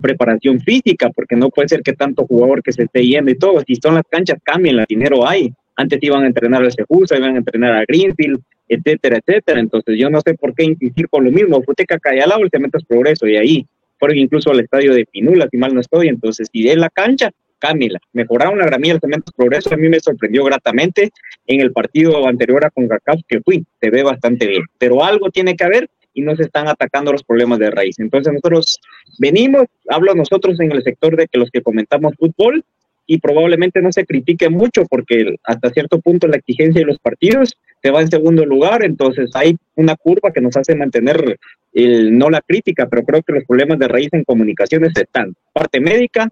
preparación 0.00 0.58
física, 0.58 1.10
porque 1.10 1.36
no 1.36 1.50
puede 1.50 1.68
ser 1.68 1.82
que 1.82 1.92
tanto 1.92 2.26
jugador 2.26 2.60
que 2.60 2.72
se 2.72 2.82
esté 2.82 3.06
yendo 3.06 3.30
y 3.30 3.38
todo, 3.38 3.62
si 3.64 3.76
son 3.76 3.94
las 3.94 4.04
canchas, 4.10 4.38
cambian, 4.42 4.80
el 4.80 4.86
dinero 4.88 5.28
hay. 5.28 5.52
Antes 5.76 6.00
iban 6.02 6.24
a 6.24 6.26
entrenar 6.26 6.60
al 6.60 6.72
Sejusa, 6.72 7.16
iban 7.16 7.36
a 7.36 7.38
entrenar 7.38 7.72
a 7.74 7.84
Greenfield, 7.86 8.40
etcétera, 8.68 9.18
etcétera. 9.24 9.60
Entonces 9.60 9.96
yo 9.96 10.10
no 10.10 10.20
sé 10.22 10.34
por 10.34 10.56
qué 10.56 10.64
insistir 10.64 11.08
con 11.08 11.24
lo 11.24 11.30
mismo. 11.30 11.62
Futeca 11.62 12.00
cae 12.00 12.20
al 12.20 12.30
lado, 12.30 12.42
el 12.42 12.50
cemento 12.50 12.78
es 12.78 12.84
progreso 12.84 13.28
y 13.28 13.36
ahí 13.36 13.66
fueron 14.02 14.18
incluso 14.18 14.50
al 14.50 14.58
estadio 14.58 14.94
de 14.94 15.06
Pinula, 15.06 15.46
si 15.48 15.56
mal 15.58 15.72
no 15.72 15.80
estoy, 15.80 16.08
entonces, 16.08 16.48
si 16.52 16.68
es 16.68 16.76
la 16.76 16.90
cancha, 16.90 17.30
cámela. 17.60 18.00
Mejoraron 18.12 18.58
la 18.58 18.66
gramilla 18.66 18.98
del 19.00 19.22
progreso, 19.36 19.72
a 19.72 19.76
mí 19.76 19.88
me 19.88 20.00
sorprendió 20.00 20.42
gratamente 20.42 21.12
en 21.46 21.60
el 21.60 21.70
partido 21.70 22.26
anterior 22.26 22.64
a 22.64 22.70
CONCACAF 22.70 23.20
que 23.28 23.40
fui, 23.42 23.64
se 23.80 23.90
ve 23.90 24.02
bastante 24.02 24.48
bien, 24.48 24.64
pero 24.76 25.04
algo 25.04 25.30
tiene 25.30 25.54
que 25.54 25.62
haber 25.62 25.88
y 26.14 26.22
no 26.22 26.34
se 26.34 26.42
están 26.42 26.66
atacando 26.66 27.12
los 27.12 27.22
problemas 27.22 27.60
de 27.60 27.70
raíz. 27.70 28.00
Entonces 28.00 28.32
nosotros 28.32 28.80
venimos, 29.20 29.66
hablo 29.88 30.16
nosotros 30.16 30.58
en 30.58 30.72
el 30.72 30.82
sector 30.82 31.14
de 31.14 31.28
que 31.28 31.38
los 31.38 31.52
que 31.52 31.62
comentamos 31.62 32.14
fútbol, 32.18 32.64
y 33.06 33.18
probablemente 33.18 33.82
no 33.82 33.92
se 33.92 34.04
critique 34.04 34.48
mucho 34.48 34.84
porque 34.86 35.36
hasta 35.44 35.70
cierto 35.70 36.00
punto 36.00 36.26
la 36.26 36.38
exigencia 36.38 36.80
de 36.80 36.86
los 36.86 36.98
partidos 36.98 37.56
se 37.82 37.90
va 37.90 38.00
en 38.00 38.10
segundo 38.10 38.46
lugar, 38.46 38.84
entonces 38.84 39.30
hay 39.34 39.56
una 39.74 39.96
curva 39.96 40.32
que 40.32 40.40
nos 40.40 40.56
hace 40.56 40.74
mantener 40.76 41.38
el, 41.72 42.16
no 42.16 42.30
la 42.30 42.40
crítica, 42.40 42.88
pero 42.88 43.02
creo 43.02 43.22
que 43.22 43.32
los 43.32 43.44
problemas 43.44 43.78
de 43.78 43.88
raíz 43.88 44.08
en 44.12 44.24
comunicaciones 44.24 44.92
están. 44.96 45.34
Parte 45.52 45.80
médica, 45.80 46.28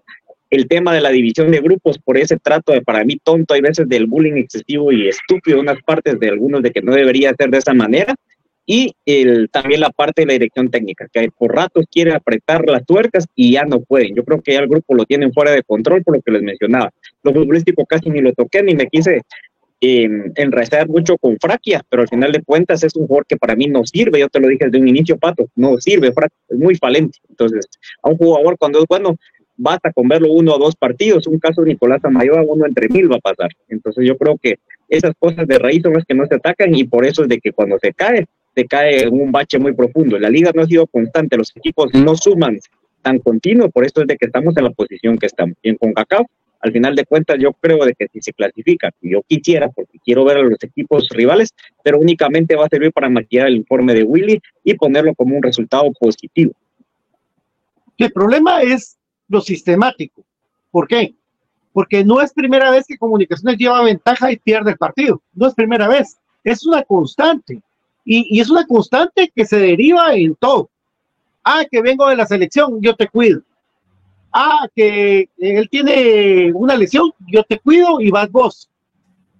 el 0.49 0.67
tema 0.67 0.93
de 0.93 1.01
la 1.01 1.09
división 1.09 1.51
de 1.51 1.59
grupos 1.59 1.97
por 1.99 2.17
ese 2.17 2.37
trato 2.37 2.71
de 2.71 2.81
para 2.81 3.03
mí 3.03 3.17
tonto, 3.21 3.53
hay 3.53 3.61
veces 3.61 3.87
del 3.89 4.05
bullying 4.05 4.37
excesivo 4.37 4.91
y 4.91 5.09
estúpido 5.09 5.59
unas 5.59 5.81
partes 5.83 6.19
de 6.19 6.29
algunos 6.29 6.61
de 6.61 6.71
que 6.71 6.81
no 6.81 6.93
debería 6.93 7.33
ser 7.37 7.49
de 7.49 7.57
esa 7.57 7.73
manera, 7.73 8.15
y 8.65 8.93
el, 9.05 9.49
también 9.49 9.81
la 9.81 9.89
parte 9.89 10.21
de 10.21 10.27
la 10.27 10.33
dirección 10.33 10.69
técnica, 10.69 11.07
que 11.11 11.29
por 11.37 11.53
ratos 11.53 11.85
quiere 11.91 12.13
apretar 12.13 12.63
las 12.69 12.85
tuercas 12.85 13.27
y 13.35 13.53
ya 13.53 13.65
no 13.65 13.81
pueden. 13.81 14.15
Yo 14.15 14.23
creo 14.23 14.41
que 14.41 14.53
ya 14.53 14.59
el 14.59 14.67
grupo 14.67 14.95
lo 14.95 15.03
tienen 15.05 15.33
fuera 15.33 15.51
de 15.51 15.63
control 15.63 16.03
por 16.03 16.15
lo 16.15 16.21
que 16.21 16.31
les 16.31 16.41
mencionaba. 16.41 16.91
Lo 17.23 17.33
futbolístico 17.33 17.85
casi 17.85 18.09
ni 18.09 18.21
lo 18.21 18.31
toqué 18.33 18.63
ni 18.63 18.75
me 18.75 18.87
quise 18.87 19.23
eh, 19.83 20.07
enraizar 20.35 20.87
mucho 20.87 21.17
con 21.17 21.37
Fraquia, 21.39 21.83
pero 21.89 22.03
al 22.03 22.07
final 22.07 22.31
de 22.31 22.43
cuentas 22.43 22.83
es 22.83 22.95
un 22.95 23.07
jugador 23.07 23.25
que 23.25 23.35
para 23.35 23.55
mí 23.55 23.65
no 23.65 23.83
sirve. 23.83 24.19
Yo 24.19 24.29
te 24.29 24.39
lo 24.39 24.47
dije 24.47 24.65
desde 24.65 24.79
un 24.79 24.87
inicio, 24.87 25.17
Pato, 25.17 25.49
no 25.55 25.77
sirve, 25.77 26.09
es 26.09 26.57
muy 26.57 26.75
falente. 26.75 27.17
Entonces, 27.27 27.67
a 28.03 28.09
un 28.09 28.17
jugador 28.17 28.57
cuando 28.59 28.79
es 28.79 28.85
bueno, 28.87 29.17
basta 29.57 29.91
con 29.91 30.07
verlo 30.07 30.31
uno 30.31 30.53
o 30.53 30.59
dos 30.59 30.75
partidos. 30.75 31.25
Un 31.25 31.39
caso 31.39 31.63
de 31.63 31.69
Nicolás 31.69 32.03
Amayoa, 32.03 32.43
uno 32.43 32.67
entre 32.67 32.89
mil 32.89 33.11
va 33.11 33.15
a 33.15 33.19
pasar. 33.19 33.49
Entonces, 33.69 34.05
yo 34.07 34.17
creo 34.17 34.37
que 34.37 34.59
esas 34.87 35.13
cosas 35.17 35.47
de 35.47 35.57
raíz 35.57 35.81
son 35.81 35.93
las 35.93 36.05
que 36.05 36.13
no 36.13 36.27
se 36.27 36.35
atacan 36.35 36.75
y 36.75 36.83
por 36.83 37.05
eso 37.05 37.23
es 37.23 37.29
de 37.29 37.39
que 37.39 37.51
cuando 37.51 37.79
se 37.79 37.91
cae, 37.91 38.27
se 38.53 38.65
cae 38.65 39.03
en 39.03 39.13
un 39.13 39.31
bache 39.31 39.57
muy 39.57 39.73
profundo. 39.73 40.19
La 40.19 40.29
liga 40.29 40.51
no 40.53 40.61
ha 40.61 40.67
sido 40.67 40.85
constante, 40.85 41.37
los 41.37 41.55
equipos 41.55 41.91
no 41.93 42.15
suman 42.15 42.59
tan 43.01 43.17
continuo, 43.17 43.69
por 43.69 43.83
eso 43.85 44.01
es 44.01 44.07
de 44.07 44.17
que 44.17 44.27
estamos 44.27 44.55
en 44.57 44.65
la 44.65 44.69
posición 44.69 45.17
que 45.17 45.25
estamos. 45.25 45.55
Y 45.63 45.69
en 45.69 45.77
CONCACAF, 45.77 46.27
al 46.61 46.71
final 46.71 46.95
de 46.95 47.05
cuentas, 47.05 47.37
yo 47.39 47.53
creo 47.53 47.83
de 47.85 47.93
que 47.93 48.07
si 48.07 48.21
se 48.21 48.33
clasifica, 48.33 48.91
yo 49.01 49.21
quisiera, 49.23 49.69
porque 49.69 49.99
quiero 50.03 50.23
ver 50.25 50.37
a 50.37 50.43
los 50.43 50.63
equipos 50.63 51.07
rivales, 51.09 51.53
pero 51.83 51.99
únicamente 51.99 52.55
va 52.55 52.65
a 52.65 52.69
servir 52.69 52.91
para 52.91 53.09
maquillar 53.09 53.47
el 53.47 53.57
informe 53.57 53.93
de 53.93 54.03
Willy 54.03 54.39
y 54.63 54.73
ponerlo 54.75 55.15
como 55.15 55.35
un 55.35 55.43
resultado 55.43 55.91
positivo. 55.99 56.53
El 57.97 58.11
problema 58.11 58.61
es 58.61 58.97
lo 59.27 59.41
sistemático. 59.41 60.23
¿Por 60.71 60.87
qué? 60.87 61.15
porque 61.73 62.03
no 62.03 62.21
es 62.21 62.33
primera 62.33 62.71
vez 62.71 62.85
que 62.87 62.97
Comunicaciones 62.97 63.57
lleva 63.57 63.83
ventaja 63.83 64.31
y 64.31 64.37
pierde 64.37 64.71
el 64.71 64.77
partido, 64.77 65.21
no 65.33 65.47
es 65.47 65.53
primera 65.53 65.87
vez, 65.87 66.17
es 66.43 66.65
una 66.65 66.83
constante, 66.83 67.61
y, 68.03 68.37
y 68.37 68.41
es 68.41 68.49
una 68.49 68.65
constante 68.65 69.31
que 69.33 69.45
se 69.45 69.59
deriva 69.59 70.13
en 70.15 70.35
todo. 70.35 70.69
Ah, 71.43 71.63
que 71.69 71.81
vengo 71.81 72.07
de 72.07 72.15
la 72.15 72.25
selección, 72.25 72.81
yo 72.81 72.95
te 72.95 73.07
cuido. 73.07 73.41
Ah, 74.33 74.67
que 74.73 75.29
él 75.37 75.69
tiene 75.69 76.51
una 76.53 76.75
lesión, 76.75 77.11
yo 77.27 77.43
te 77.43 77.59
cuido 77.59 77.99
y 77.99 78.11
vas 78.11 78.31
vos. 78.31 78.69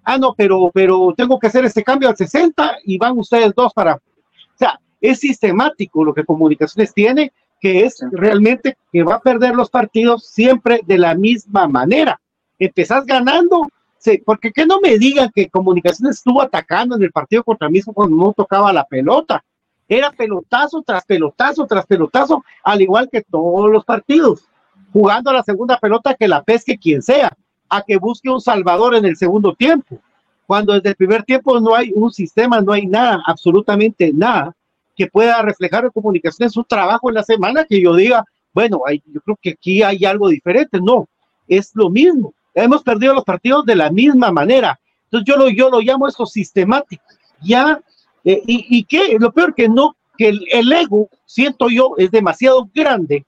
Ah, 0.04 0.18
no, 0.18 0.34
pero, 0.36 0.72
pero 0.74 1.14
tengo 1.16 1.40
que 1.40 1.48
hacer 1.48 1.64
este 1.64 1.84
cambio 1.84 2.10
al 2.10 2.18
60 2.18 2.80
y 2.84 2.98
van 2.98 3.18
ustedes 3.18 3.54
dos 3.56 3.74
para. 3.74 3.96
O 3.96 4.58
sea, 4.58 4.80
es 5.00 5.20
sistemático 5.20 6.04
lo 6.04 6.14
que 6.14 6.26
Comunicaciones 6.26 6.94
tiene, 6.94 7.32
que 7.62 7.86
es 7.86 8.04
realmente 8.12 8.76
que 8.92 9.04
va 9.04 9.16
a 9.16 9.22
perder 9.22 9.56
los 9.56 9.70
partidos 9.70 10.28
siempre 10.28 10.82
de 10.86 10.98
la 10.98 11.16
misma 11.16 11.68
manera. 11.68 12.20
Empezás 12.60 13.06
ganando, 13.06 13.68
sí, 13.98 14.22
porque 14.26 14.52
que 14.52 14.66
no 14.66 14.82
me 14.82 14.98
digan 14.98 15.32
que 15.34 15.50
Comunicaciones 15.50 16.18
estuvo 16.18 16.42
atacando 16.42 16.96
en 16.96 17.04
el 17.04 17.12
partido 17.12 17.44
contra 17.44 17.70
mismo 17.70 17.94
cuando 17.94 18.16
no 18.16 18.34
tocaba 18.34 18.74
la 18.74 18.84
pelota. 18.84 19.44
Era 19.88 20.12
pelotazo 20.12 20.82
tras 20.82 21.06
pelotazo 21.06 21.68
tras 21.68 21.86
pelotazo, 21.86 22.44
al 22.64 22.82
igual 22.82 23.10
que 23.12 23.22
todos 23.22 23.70
los 23.70 23.86
partidos, 23.86 24.46
jugando 24.92 25.30
a 25.30 25.34
la 25.34 25.44
segunda 25.44 25.78
pelota 25.78 26.16
que 26.16 26.28
la 26.28 26.44
pesque 26.44 26.78
quien 26.78 27.02
sea, 27.02 27.32
a 27.70 27.82
que 27.82 27.98
busque 27.98 28.30
un 28.30 28.42
salvador 28.42 28.96
en 28.96 29.06
el 29.06 29.16
segundo 29.16 29.54
tiempo. 29.56 30.00
Cuando 30.46 30.74
desde 30.74 30.90
el 30.90 30.96
primer 30.96 31.24
tiempo 31.24 31.60
no 31.60 31.74
hay 31.74 31.92
un 31.96 32.12
sistema, 32.12 32.60
no 32.60 32.74
hay 32.74 32.86
nada, 32.86 33.22
absolutamente 33.26 34.12
nada 34.14 34.54
que 34.96 35.08
pueda 35.08 35.42
reflejar 35.42 35.86
en 35.86 35.92
comunicaciones 35.92 36.52
su 36.52 36.64
trabajo 36.64 37.10
en 37.10 37.16
la 37.16 37.24
semana, 37.24 37.64
que 37.64 37.82
yo 37.82 37.96
diga, 37.96 38.26
bueno, 38.54 38.82
hay, 38.86 39.02
yo 39.06 39.22
creo 39.22 39.40
que 39.42 39.52
aquí 39.52 39.82
hay 39.82 40.04
algo 40.04 40.28
diferente. 40.28 40.80
No, 40.82 41.08
es 41.48 41.72
lo 41.74 41.90
mismo. 41.90 42.34
Hemos 42.54 42.84
perdido 42.84 43.14
los 43.14 43.24
partidos 43.24 43.66
de 43.66 43.76
la 43.76 43.90
misma 43.90 44.32
manera. 44.32 44.78
Entonces 45.06 45.26
yo 45.26 45.38
lo, 45.38 45.50
yo 45.50 45.70
lo 45.70 45.80
llamo 45.80 46.08
eso 46.08 46.26
sistemático. 46.26 47.04
Ya, 47.42 47.80
eh, 48.26 48.42
y, 48.46 48.78
y 48.78 48.84
que 48.84 49.18
lo 49.18 49.32
peor 49.32 49.56
que 49.56 49.70
no, 49.70 49.96
que 50.18 50.28
el, 50.28 50.46
el 50.52 50.72
ego, 50.74 51.10
siento 51.26 51.70
yo, 51.70 51.94
es 51.98 52.12
demasiado 52.12 52.70
grande 52.74 53.26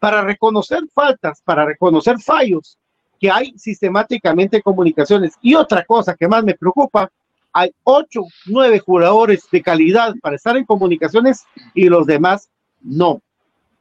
para 0.00 0.22
reconocer 0.22 0.80
faltas, 0.92 1.40
para 1.44 1.64
reconocer 1.64 2.18
fallos 2.18 2.76
que 3.20 3.30
hay 3.30 3.52
sistemáticamente 3.56 4.56
en 4.56 4.62
comunicaciones. 4.62 5.34
Y 5.42 5.54
otra 5.54 5.84
cosa 5.84 6.16
que 6.16 6.26
más 6.26 6.42
me 6.42 6.54
preocupa, 6.54 7.12
hay 7.52 7.70
ocho, 7.84 8.22
nueve 8.46 8.78
jugadores 8.78 9.46
de 9.52 9.62
calidad 9.62 10.14
para 10.22 10.36
estar 10.36 10.56
en 10.56 10.64
comunicaciones 10.64 11.44
y 11.74 11.88
los 11.88 12.06
demás 12.06 12.48
no. 12.80 13.20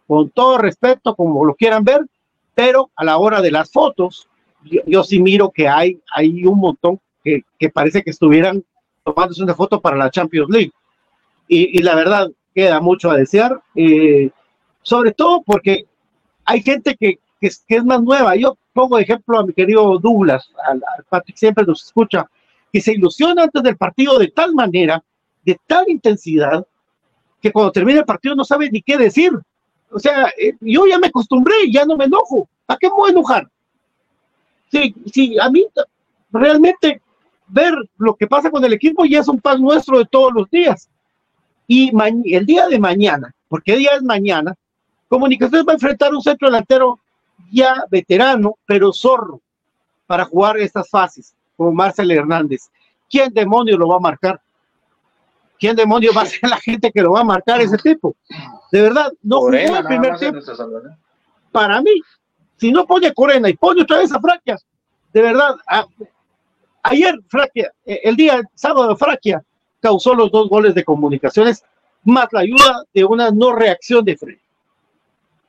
Con 0.07 0.29
todo 0.29 0.57
respeto, 0.57 1.15
como 1.15 1.45
lo 1.45 1.55
quieran 1.55 1.85
ver, 1.85 2.05
pero 2.53 2.91
a 2.95 3.05
la 3.05 3.17
hora 3.17 3.41
de 3.41 3.51
las 3.51 3.71
fotos, 3.71 4.27
yo, 4.65 4.81
yo 4.85 5.03
sí 5.03 5.21
miro 5.21 5.49
que 5.51 5.69
hay, 5.69 5.99
hay 6.13 6.45
un 6.45 6.59
montón 6.59 6.99
que, 7.23 7.43
que, 7.57 7.69
parece 7.69 8.03
que 8.03 8.09
estuvieran 8.09 8.63
tomándose 9.05 9.41
una 9.41 9.55
foto 9.55 9.79
para 9.79 9.95
la 9.95 10.11
Champions 10.11 10.49
League. 10.49 10.71
Y, 11.47 11.79
y 11.79 11.81
la 11.81 11.95
verdad, 11.95 12.29
queda 12.53 12.81
mucho 12.81 13.09
a 13.09 13.15
desear, 13.15 13.61
eh, 13.75 14.31
sobre 14.81 15.13
todo 15.13 15.43
porque 15.43 15.85
hay 16.49 16.61
gente 16.63 16.95
que, 16.99 17.19
que, 17.39 17.49
que, 17.67 17.75
es, 17.75 17.85
más 17.85 18.01
nueva. 18.01 18.35
Yo 18.35 18.57
pongo 18.73 18.97
de 18.97 19.03
ejemplo 19.03 19.39
a 19.39 19.45
mi 19.45 19.53
querido 19.53 19.99
Douglas, 19.99 20.49
al, 20.67 20.81
al 20.97 21.03
Patrick 21.07 21.37
siempre 21.37 21.63
nos 21.63 21.85
escucha, 21.85 22.27
que 22.73 22.81
se 22.81 22.93
ilusiona 22.93 23.43
antes 23.43 23.61
del 23.61 23.77
partido 23.77 24.17
de 24.17 24.29
tal 24.29 24.53
manera, 24.55 25.03
de 25.43 25.59
tal 25.67 25.87
intensidad, 25.87 26.65
que 27.39 27.51
cuando 27.51 27.71
termina 27.71 27.99
el 27.99 28.05
partido 28.05 28.35
no 28.35 28.43
sabe 28.43 28.69
ni 28.71 28.81
qué 28.81 28.97
decir. 28.97 29.31
O 29.91 29.99
sea, 29.99 30.31
eh, 30.37 30.55
yo 30.59 30.87
ya 30.87 30.97
me 30.97 31.07
acostumbré, 31.07 31.53
ya 31.71 31.85
no 31.85 31.95
me 31.95 32.05
enojo. 32.05 32.49
¿A 32.67 32.77
qué 32.77 32.87
me 32.87 32.95
voy 32.95 33.09
a 33.09 33.13
enojar? 33.13 33.47
Sí, 34.71 34.95
sí, 35.11 35.37
a 35.39 35.49
mí 35.49 35.65
realmente 36.31 37.01
ver 37.47 37.73
lo 37.97 38.15
que 38.15 38.27
pasa 38.27 38.49
con 38.49 38.63
el 38.65 38.73
equipo 38.73 39.05
ya 39.05 39.19
es 39.19 39.27
un 39.27 39.39
pan 39.39 39.61
nuestro 39.61 39.99
de 39.99 40.05
todos 40.05 40.33
los 40.33 40.49
días. 40.49 40.89
Y 41.67 41.91
el 42.33 42.45
día 42.47 42.67
de 42.67 42.79
mañana, 42.79 43.31
porque 43.47 43.75
día 43.75 43.91
es 43.95 44.01
mañana, 44.01 44.55
Comunicaciones 45.09 45.65
va 45.67 45.71
a 45.73 45.75
enfrentar 45.75 46.13
un 46.13 46.21
centro 46.21 46.47
delantero 46.47 46.99
ya 47.51 47.83
veterano, 47.89 48.57
pero 48.65 48.93
zorro, 48.93 49.41
para 50.05 50.23
jugar 50.25 50.57
estas 50.57 50.89
fases 50.89 51.33
como 51.57 51.71
Marcel 51.73 52.11
Hernández. 52.11 52.69
¿Quién 53.09 53.33
demonio 53.33 53.77
lo 53.77 53.87
va 53.87 53.97
a 53.97 53.99
marcar? 53.99 54.39
¿Quién 55.59 55.75
demonio 55.75 56.11
va 56.15 56.21
a 56.21 56.25
ser 56.25 56.49
la 56.49 56.57
gente 56.57 56.91
que 56.91 57.01
lo 57.01 57.11
va 57.11 57.21
a 57.21 57.23
marcar 57.25 57.59
ese 57.59 57.77
tipo? 57.77 58.15
De 58.71 58.81
verdad, 58.81 59.11
no 59.23 59.39
jugó 59.39 59.51
el 59.51 59.83
primer 59.83 60.17
tiempo. 60.17 60.39
Para 61.51 61.81
mí, 61.81 62.01
si 62.55 62.71
no 62.71 62.85
pone 62.85 63.13
Corena 63.13 63.49
y 63.49 63.57
pone 63.57 63.81
otra 63.81 63.97
vez 63.97 64.11
a 64.13 64.19
Fraquia, 64.19 64.57
de 65.11 65.21
verdad, 65.21 65.55
a, 65.67 65.85
ayer 66.83 67.19
Fraquia, 67.27 67.73
el 67.83 68.15
día 68.15 68.41
sábado 68.53 68.95
Fraquia 68.95 69.43
causó 69.81 70.13
los 70.13 70.31
dos 70.31 70.47
goles 70.49 70.75
de 70.75 70.83
comunicaciones, 70.83 71.63
más 72.03 72.27
la 72.31 72.41
ayuda 72.41 72.83
de 72.93 73.03
una 73.03 73.31
no 73.31 73.53
reacción 73.53 74.05
de 74.05 74.15
Fred. 74.15 74.37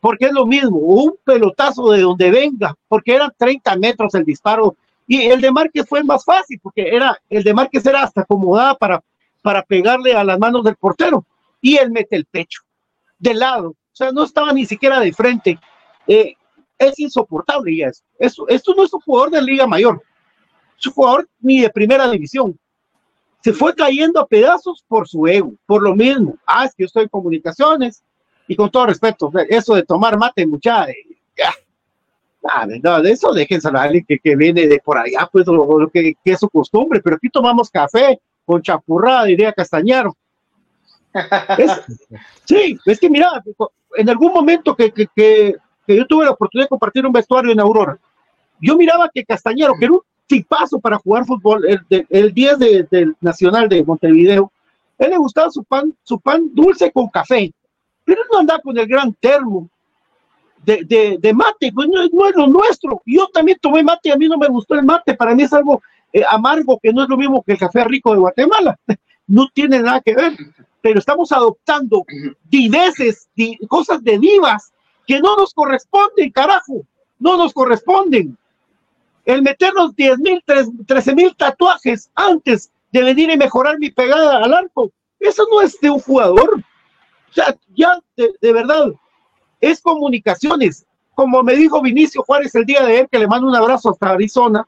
Porque 0.00 0.26
es 0.26 0.32
lo 0.32 0.46
mismo, 0.46 0.78
un 0.78 1.16
pelotazo 1.24 1.90
de 1.90 2.00
donde 2.00 2.30
venga, 2.30 2.74
porque 2.88 3.14
eran 3.14 3.32
30 3.36 3.76
metros 3.76 4.14
el 4.14 4.24
disparo 4.24 4.76
y 5.06 5.22
el 5.22 5.40
de 5.40 5.50
Márquez 5.50 5.86
fue 5.88 6.04
más 6.04 6.24
fácil, 6.24 6.60
porque 6.62 6.88
era, 6.88 7.20
el 7.28 7.42
de 7.42 7.52
Márquez 7.52 7.84
era 7.84 8.04
hasta 8.04 8.20
acomodada 8.20 8.76
para, 8.76 9.02
para 9.42 9.64
pegarle 9.64 10.14
a 10.14 10.22
las 10.22 10.38
manos 10.38 10.62
del 10.62 10.76
portero. 10.76 11.26
Y 11.60 11.76
él 11.78 11.90
mete 11.90 12.14
el 12.14 12.26
pecho, 12.26 12.60
de 13.18 13.34
lado. 13.34 13.70
O 13.70 13.76
sea, 13.90 14.12
no 14.12 14.22
estaba 14.22 14.52
ni 14.52 14.66
siquiera 14.66 15.00
de 15.00 15.12
frente. 15.12 15.58
Eh, 16.06 16.36
es 16.78 16.96
insoportable 17.00 17.76
ya 17.76 17.88
eso. 18.20 18.46
Esto, 18.48 18.74
no 18.76 18.84
es 18.84 18.94
un 18.94 19.00
jugador 19.00 19.30
de 19.32 19.42
Liga 19.42 19.66
Mayor. 19.66 20.00
Es 20.78 20.92
jugador 20.92 21.28
ni 21.40 21.60
de 21.60 21.70
primera 21.70 22.08
división. 22.08 22.56
Se 23.42 23.52
fue 23.52 23.74
cayendo 23.74 24.20
a 24.20 24.28
pedazos 24.28 24.84
por 24.86 25.08
su 25.08 25.26
ego, 25.26 25.54
por 25.66 25.82
lo 25.82 25.96
mismo. 25.96 26.36
Ah, 26.46 26.66
es 26.66 26.70
que 26.74 26.84
yo 26.84 26.86
estoy 26.86 27.02
en 27.02 27.08
comunicaciones. 27.08 28.04
Y 28.50 28.56
con 28.56 28.68
todo 28.68 28.86
respeto, 28.86 29.30
eso 29.48 29.76
de 29.76 29.84
tomar 29.84 30.18
mate, 30.18 30.44
mucha, 30.44 30.84
ya, 31.38 31.54
Ah, 32.42 32.66
no, 32.66 33.00
de 33.00 33.12
eso 33.12 33.32
déjenselo 33.32 33.78
a 33.78 33.82
alguien 33.84 34.04
que, 34.08 34.18
que, 34.18 34.34
viene 34.34 34.66
de 34.66 34.80
por 34.80 34.98
allá, 34.98 35.28
pues 35.30 35.46
lo, 35.46 35.88
que, 35.88 36.14
que, 36.24 36.32
es 36.32 36.40
su 36.40 36.50
costumbre, 36.50 37.00
pero 37.00 37.14
aquí 37.14 37.30
tomamos 37.30 37.70
café 37.70 38.20
con 38.44 38.60
chapurrada, 38.60 39.26
diría 39.26 39.52
Castañaro. 39.52 40.16
Es, 41.58 41.70
sí, 42.44 42.76
es 42.86 42.98
que 42.98 43.08
mira, 43.08 43.40
en 43.94 44.10
algún 44.10 44.32
momento 44.32 44.74
que, 44.74 44.90
que, 44.90 45.06
que, 45.14 45.56
yo 45.86 46.04
tuve 46.08 46.24
la 46.24 46.32
oportunidad 46.32 46.64
de 46.64 46.70
compartir 46.70 47.06
un 47.06 47.12
vestuario 47.12 47.52
en 47.52 47.60
Aurora, 47.60 47.98
yo 48.60 48.76
miraba 48.76 49.08
que 49.14 49.24
Castañaro, 49.24 49.74
que 49.78 49.84
era 49.84 49.94
un 49.94 50.00
tipazo 50.26 50.80
para 50.80 50.98
jugar 50.98 51.24
fútbol, 51.24 51.64
el, 51.68 52.06
el 52.08 52.34
10 52.34 52.58
del 52.58 52.88
de 52.90 53.12
Nacional 53.20 53.68
de 53.68 53.84
Montevideo, 53.84 54.50
él 54.98 55.10
le 55.10 55.18
gustaba 55.18 55.52
su 55.52 55.62
pan, 55.62 55.94
su 56.02 56.18
pan 56.18 56.50
dulce 56.52 56.90
con 56.90 57.08
café, 57.10 57.52
pero 58.04 58.22
no 58.30 58.38
andaba 58.38 58.60
con 58.60 58.76
el 58.78 58.86
gran 58.86 59.12
termo, 59.14 59.68
de, 60.64 60.84
de, 60.84 61.18
de, 61.18 61.32
mate, 61.32 61.72
pues 61.72 61.88
no, 61.88 62.06
no, 62.12 62.26
es 62.26 62.36
lo 62.36 62.46
nuestro. 62.46 63.02
Yo 63.06 63.28
también 63.28 63.58
tomé 63.60 63.82
mate, 63.82 64.12
a 64.12 64.16
mí 64.16 64.28
no 64.28 64.36
me 64.36 64.48
gustó 64.48 64.74
el 64.74 64.84
mate, 64.84 65.14
para 65.14 65.34
mí 65.34 65.42
es 65.42 65.52
algo 65.52 65.82
eh, 66.12 66.22
amargo 66.28 66.78
que 66.82 66.92
no 66.92 67.02
es 67.02 67.08
lo 67.08 67.16
mismo 67.16 67.42
que 67.42 67.52
el 67.52 67.58
café 67.58 67.84
rico 67.84 68.12
de 68.12 68.20
Guatemala. 68.20 68.78
No 69.26 69.46
tiene 69.54 69.78
nada 69.78 70.00
que 70.00 70.12
ver, 70.12 70.36
pero 70.80 70.98
estamos 70.98 71.30
adoptando 71.30 72.04
diveses, 72.48 73.28
di, 73.36 73.56
cosas 73.68 74.02
de 74.02 74.18
divas 74.18 74.72
que 75.06 75.20
no 75.20 75.36
nos 75.36 75.54
corresponden, 75.54 76.32
carajo, 76.32 76.82
no 77.20 77.36
nos 77.36 77.52
corresponden. 77.52 78.36
El 79.24 79.42
meternos 79.42 79.94
10 79.94 80.18
mil, 80.18 80.42
13 80.84 81.14
mil 81.14 81.36
tatuajes 81.36 82.10
antes 82.16 82.72
de 82.90 83.04
venir 83.04 83.30
y 83.30 83.36
mejorar 83.36 83.78
mi 83.78 83.92
pegada 83.92 84.38
al 84.38 84.52
arco, 84.52 84.90
eso 85.20 85.46
no 85.52 85.60
es 85.60 85.78
de 85.80 85.90
un 85.90 86.00
jugador. 86.00 86.64
O 87.30 87.32
sea, 87.32 87.56
ya 87.74 87.98
de, 88.16 88.32
de 88.40 88.52
verdad, 88.52 88.92
es 89.60 89.80
comunicaciones. 89.80 90.84
Como 91.14 91.42
me 91.42 91.54
dijo 91.54 91.82
Vinicio 91.82 92.22
Juárez 92.22 92.54
el 92.54 92.64
día 92.64 92.82
de 92.84 93.00
él, 93.00 93.08
que 93.10 93.18
le 93.18 93.28
mando 93.28 93.48
un 93.48 93.54
abrazo 93.54 93.90
hasta 93.90 94.10
Arizona, 94.10 94.66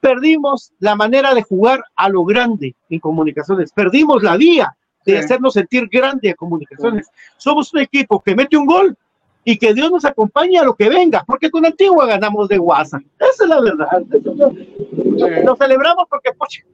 perdimos 0.00 0.72
la 0.78 0.94
manera 0.94 1.34
de 1.34 1.42
jugar 1.42 1.84
a 1.96 2.08
lo 2.08 2.24
grande 2.24 2.74
en 2.88 3.00
comunicaciones, 3.00 3.72
perdimos 3.72 4.22
la 4.22 4.36
vía 4.36 4.76
de 5.04 5.12
sí. 5.12 5.18
hacernos 5.18 5.54
sentir 5.54 5.88
grande 5.90 6.30
a 6.30 6.34
comunicaciones. 6.34 7.06
Sí. 7.06 7.12
Somos 7.36 7.72
un 7.72 7.80
equipo 7.80 8.20
que 8.20 8.34
mete 8.34 8.56
un 8.56 8.66
gol 8.66 8.96
y 9.44 9.56
que 9.56 9.72
Dios 9.72 9.90
nos 9.90 10.04
acompañe 10.04 10.58
a 10.58 10.64
lo 10.64 10.74
que 10.74 10.88
venga, 10.88 11.24
porque 11.26 11.50
con 11.50 11.64
Antigua 11.64 12.06
ganamos 12.06 12.48
de 12.48 12.58
WhatsApp. 12.58 13.02
Esa 13.18 13.44
es 13.44 13.48
la 13.48 13.60
verdad. 13.60 13.88
Sí. 14.10 15.44
Lo 15.44 15.56
celebramos 15.56 16.04
porque, 16.10 16.32
poche, 16.32 16.64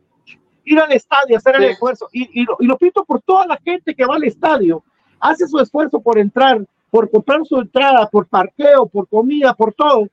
ir 0.64 0.78
al 0.80 0.92
estadio, 0.92 1.36
hacer 1.36 1.56
el 1.56 1.64
esfuerzo, 1.64 2.08
y, 2.12 2.40
y, 2.40 2.44
lo, 2.44 2.56
y 2.58 2.66
lo 2.66 2.76
pito 2.76 3.04
por 3.04 3.20
toda 3.22 3.46
la 3.46 3.58
gente 3.64 3.94
que 3.94 4.04
va 4.04 4.16
al 4.16 4.24
estadio, 4.24 4.82
hace 5.24 5.48
su 5.48 5.58
esfuerzo 5.58 6.00
por 6.00 6.18
entrar, 6.18 6.64
por 6.90 7.10
comprar 7.10 7.40
su 7.46 7.58
entrada, 7.58 8.08
por 8.08 8.26
parqueo, 8.26 8.86
por 8.86 9.08
comida, 9.08 9.54
por 9.54 9.72
todo, 9.72 10.06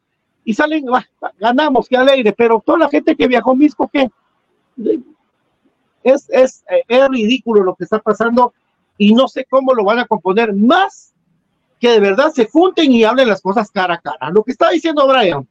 y 0.45 0.53
salen, 0.53 0.85
bah, 0.85 1.05
ganamos, 1.37 1.87
qué 1.89 1.97
alegre, 1.97 2.33
pero 2.33 2.63
toda 2.65 2.79
la 2.79 2.89
gente 2.89 3.15
que 3.15 3.27
viajó 3.27 3.55
Misco, 3.55 3.89
¿qué? 3.91 4.09
Es, 6.01 6.29
es, 6.29 6.63
es 6.87 7.09
ridículo 7.09 7.63
lo 7.63 7.75
que 7.75 7.83
está 7.83 7.99
pasando 7.99 8.53
y 8.97 9.13
no 9.13 9.27
sé 9.27 9.45
cómo 9.45 9.73
lo 9.73 9.83
van 9.83 9.99
a 9.99 10.07
componer 10.07 10.53
más 10.53 11.13
que 11.79 11.89
de 11.89 11.99
verdad 11.99 12.31
se 12.31 12.47
junten 12.47 12.91
y 12.91 13.03
hablen 13.03 13.27
las 13.27 13.41
cosas 13.41 13.69
cara 13.69 13.95
a 13.95 13.99
cara. 13.99 14.29
Lo 14.31 14.43
que 14.43 14.51
está 14.51 14.69
diciendo 14.69 15.07
Brian, 15.07 15.47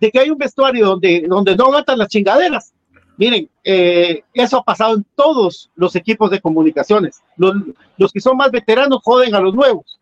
de 0.00 0.10
que 0.10 0.18
hay 0.18 0.30
un 0.30 0.38
vestuario 0.38 0.86
donde, 0.86 1.26
donde 1.28 1.54
no 1.54 1.66
aguantan 1.66 1.98
las 1.98 2.08
chingaderas. 2.08 2.72
Miren, 3.18 3.50
eh, 3.64 4.22
eso 4.32 4.58
ha 4.58 4.62
pasado 4.62 4.94
en 4.94 5.04
todos 5.16 5.70
los 5.74 5.96
equipos 5.96 6.30
de 6.30 6.40
comunicaciones. 6.40 7.20
Los, 7.36 8.12
que 8.12 8.20
son 8.20 8.36
más 8.36 8.52
veteranos 8.52 9.00
joden 9.02 9.34
a 9.34 9.40
los 9.40 9.54
nuevos. 9.54 9.98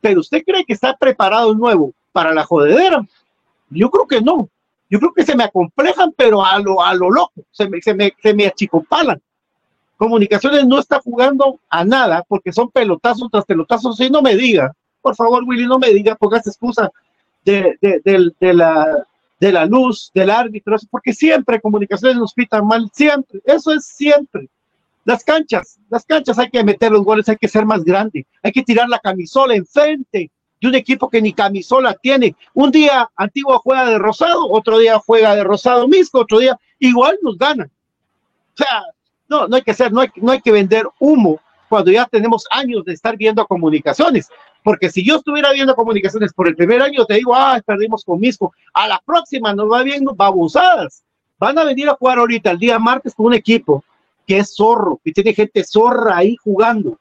Pero 0.00 0.20
usted 0.20 0.44
cree 0.46 0.64
que 0.64 0.72
está 0.72 0.96
preparado 0.96 1.50
el 1.50 1.58
nuevo 1.58 1.92
para 2.12 2.32
la 2.32 2.44
jodedera? 2.44 3.04
Yo 3.70 3.90
creo 3.90 4.06
que 4.06 4.20
no. 4.20 4.48
Yo 4.88 5.00
creo 5.00 5.12
que 5.12 5.24
se 5.24 5.34
me 5.34 5.42
acomplejan, 5.42 6.14
pero 6.16 6.44
a 6.44 6.60
lo, 6.60 6.80
a 6.80 6.94
lo 6.94 7.10
loco, 7.10 7.42
se 7.50 7.68
me, 7.68 7.82
se 7.82 7.92
me, 7.92 8.14
se 8.22 8.32
me 8.32 8.46
achicopalan. 8.46 9.20
Comunicaciones 9.96 10.64
no 10.64 10.78
está 10.78 11.00
jugando 11.00 11.58
a 11.68 11.84
nada 11.84 12.22
porque 12.28 12.52
son 12.52 12.70
pelotazos 12.70 13.28
tras 13.32 13.44
pelotazos. 13.44 13.98
Y 13.98 14.10
no 14.10 14.22
me 14.22 14.36
diga, 14.36 14.72
por 15.02 15.16
favor, 15.16 15.42
Willy, 15.44 15.66
no 15.66 15.80
me 15.80 15.88
diga, 15.88 16.14
pongas 16.14 16.46
excusa 16.46 16.88
de, 17.44 17.76
de, 17.80 18.32
de, 18.38 18.54
la, 18.54 19.04
de 19.44 19.52
la 19.52 19.66
luz, 19.66 20.10
del 20.14 20.30
árbitro, 20.30 20.74
porque 20.90 21.12
siempre 21.12 21.60
comunicaciones 21.60 22.16
nos 22.16 22.32
pitan 22.32 22.66
mal, 22.66 22.90
siempre, 22.94 23.40
eso 23.44 23.72
es 23.72 23.84
siempre. 23.84 24.48
Las 25.04 25.22
canchas, 25.22 25.78
las 25.90 26.06
canchas 26.06 26.38
hay 26.38 26.48
que 26.48 26.64
meter 26.64 26.90
los 26.90 27.04
goles, 27.04 27.28
hay 27.28 27.36
que 27.36 27.48
ser 27.48 27.66
más 27.66 27.84
grande, 27.84 28.26
hay 28.42 28.52
que 28.52 28.62
tirar 28.62 28.88
la 28.88 28.98
camisola 28.98 29.54
enfrente 29.54 30.30
de 30.58 30.68
un 30.68 30.74
equipo 30.74 31.10
que 31.10 31.20
ni 31.20 31.34
camisola 31.34 31.92
tiene. 31.92 32.34
Un 32.54 32.70
día 32.70 33.10
Antigua 33.16 33.60
juega 33.62 33.84
de 33.90 33.98
rosado, 33.98 34.48
otro 34.50 34.78
día 34.78 34.98
juega 34.98 35.36
de 35.36 35.44
rosado 35.44 35.86
misco, 35.88 36.20
otro 36.20 36.38
día 36.38 36.58
igual 36.78 37.18
nos 37.20 37.36
ganan. 37.36 37.70
O 38.54 38.56
sea, 38.56 38.82
no, 39.28 39.46
no 39.46 39.56
hay 39.56 39.62
que 39.62 39.74
ser, 39.74 39.92
no 39.92 40.00
hay, 40.00 40.08
no 40.16 40.32
hay 40.32 40.40
que 40.40 40.52
vender 40.52 40.88
humo 40.98 41.38
cuando 41.68 41.90
ya 41.90 42.06
tenemos 42.06 42.46
años 42.50 42.82
de 42.86 42.94
estar 42.94 43.14
viendo 43.18 43.46
comunicaciones. 43.46 44.30
Porque 44.64 44.88
si 44.88 45.04
yo 45.04 45.16
estuviera 45.16 45.52
viendo 45.52 45.76
comunicaciones 45.76 46.32
por 46.32 46.48
el 46.48 46.56
primer 46.56 46.80
año, 46.80 47.04
te 47.04 47.14
digo, 47.14 47.34
ah, 47.34 47.60
perdimos 47.64 48.02
con 48.02 48.18
Misco. 48.18 48.54
A 48.72 48.88
la 48.88 49.00
próxima 49.04 49.52
nos 49.54 49.70
va 49.70 49.82
viendo 49.82 50.14
babosadas. 50.14 51.04
Van 51.38 51.58
a 51.58 51.64
venir 51.64 51.86
a 51.90 51.94
jugar 51.96 52.18
ahorita 52.18 52.50
el 52.50 52.58
día 52.58 52.78
martes 52.78 53.14
con 53.14 53.26
un 53.26 53.34
equipo 53.34 53.84
que 54.26 54.38
es 54.38 54.56
zorro, 54.56 54.98
que 55.04 55.12
tiene 55.12 55.34
gente 55.34 55.62
zorra 55.64 56.16
ahí 56.16 56.36
jugando. 56.42 56.98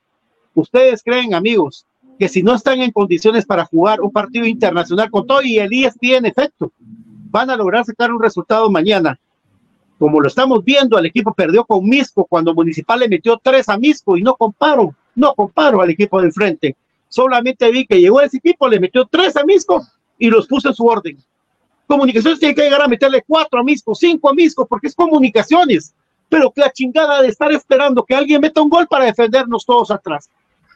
Ustedes 0.54 1.02
creen, 1.02 1.34
amigos, 1.34 1.86
que 2.20 2.28
si 2.28 2.44
no 2.44 2.54
están 2.54 2.82
en 2.82 2.92
condiciones 2.92 3.46
para 3.46 3.64
jugar 3.64 4.02
un 4.02 4.12
partido 4.12 4.46
internacional 4.46 5.10
con 5.10 5.26
todo 5.26 5.42
y 5.42 5.58
el 5.58 5.70
tiene 6.02 6.28
efecto, 6.28 6.74
van 6.78 7.50
a 7.50 7.56
lograr 7.56 7.86
sacar 7.86 8.12
un 8.12 8.22
resultado 8.22 8.70
mañana. 8.70 9.18
Como 9.98 10.20
lo 10.20 10.28
estamos 10.28 10.66
viendo, 10.66 11.00
el 11.00 11.06
equipo 11.06 11.34
perdió 11.34 11.64
con 11.64 11.88
Misco 11.88 12.26
cuando 12.26 12.54
Municipal 12.54 13.00
le 13.00 13.08
metió 13.08 13.40
tres 13.42 13.70
a 13.70 13.78
Misco 13.78 14.18
y 14.18 14.22
no 14.22 14.36
comparo, 14.36 14.94
no 15.16 15.34
comparo 15.34 15.82
al 15.82 15.92
equipo 15.92 16.22
de 16.22 16.30
frente. 16.30 16.76
Solamente 17.14 17.70
vi 17.70 17.86
que 17.86 18.02
llegó 18.02 18.22
ese 18.22 18.38
equipo, 18.38 18.68
le 18.68 18.80
metió 18.80 19.06
tres 19.06 19.38
a 19.38 19.44
Misco 19.44 19.86
y 20.18 20.32
los 20.32 20.48
puso 20.48 20.70
en 20.70 20.74
su 20.74 20.84
orden. 20.84 21.24
Comunicaciones 21.86 22.40
tiene 22.40 22.56
que 22.56 22.64
llegar 22.64 22.82
a 22.82 22.88
meterle 22.88 23.24
cuatro 23.28 23.60
a 23.60 23.64
Misco, 23.64 23.94
cinco 23.94 24.30
a 24.30 24.34
Misco, 24.34 24.66
porque 24.66 24.88
es 24.88 24.96
comunicaciones. 24.96 25.94
Pero 26.28 26.50
que 26.50 26.62
la 26.62 26.72
chingada 26.72 27.22
de 27.22 27.28
estar 27.28 27.52
esperando 27.52 28.04
que 28.04 28.16
alguien 28.16 28.42
meta 28.42 28.64
un 28.64 28.70
gol 28.70 28.88
para 28.88 29.06
defendernos 29.06 29.64
todos 29.64 29.92
atrás. 29.92 30.28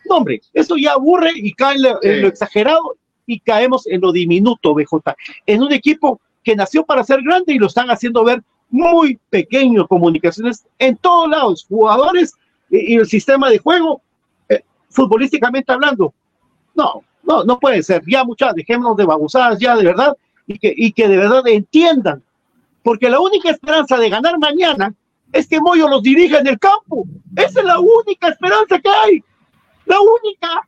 No, 0.08 0.18
hombre, 0.18 0.40
eso 0.54 0.76
ya 0.78 0.92
aburre 0.92 1.32
y 1.34 1.54
cae 1.54 1.78
en 1.78 1.82
lo, 1.82 2.04
en 2.04 2.22
lo 2.22 2.28
exagerado 2.28 2.96
y 3.26 3.40
caemos 3.40 3.88
en 3.88 4.02
lo 4.02 4.12
diminuto, 4.12 4.76
BJ. 4.76 5.16
En 5.48 5.64
un 5.64 5.72
equipo 5.74 6.22
que 6.44 6.56
nació 6.56 6.86
para 6.86 7.04
ser 7.04 7.24
grande 7.24 7.54
y 7.54 7.58
lo 7.58 7.66
están 7.66 7.90
haciendo 7.90 8.24
ver 8.24 8.44
muy 8.70 9.20
pequeño, 9.32 9.88
comunicaciones 9.88 10.68
en 10.78 10.98
todos 10.98 11.28
lados, 11.30 11.66
jugadores 11.68 12.34
y, 12.70 12.96
el 12.96 13.08
sistema 13.08 13.50
de 13.50 13.58
juego, 13.58 14.04
eh, 14.50 14.62
futbolísticamente 14.92 15.72
hablando. 15.72 16.14
No, 16.78 17.04
no, 17.24 17.44
no 17.44 17.60
puede 17.60 17.84
ser. 17.84 18.02
Ya 18.08 18.24
muchas, 18.24 18.56
dejémonos 18.56 18.96
de 18.96 19.06
babosadas 19.06 19.60
ya 19.60 19.76
de 19.76 19.84
verdad 19.84 20.16
y 20.46 20.58
que, 20.58 20.74
y 20.76 20.94
que 20.94 21.08
de 21.08 21.18
verdad 21.18 21.46
entiendan. 21.48 22.24
Porque 22.84 23.10
la 23.10 23.20
única 23.20 23.50
esperanza 23.50 23.98
de 23.98 24.10
ganar 24.10 24.40
mañana 24.40 24.94
es 25.34 25.48
que 25.48 25.60
Moyo 25.60 25.90
los 25.90 26.02
dirija 26.02 26.40
en 26.40 26.48
el 26.48 26.58
campo. 26.58 27.06
Esa 27.36 27.60
es 27.60 27.66
la 27.66 27.80
única 27.80 28.30
esperanza 28.30 28.80
que 28.80 28.90
hay. 28.90 29.24
La 29.86 29.98
única. 30.00 30.68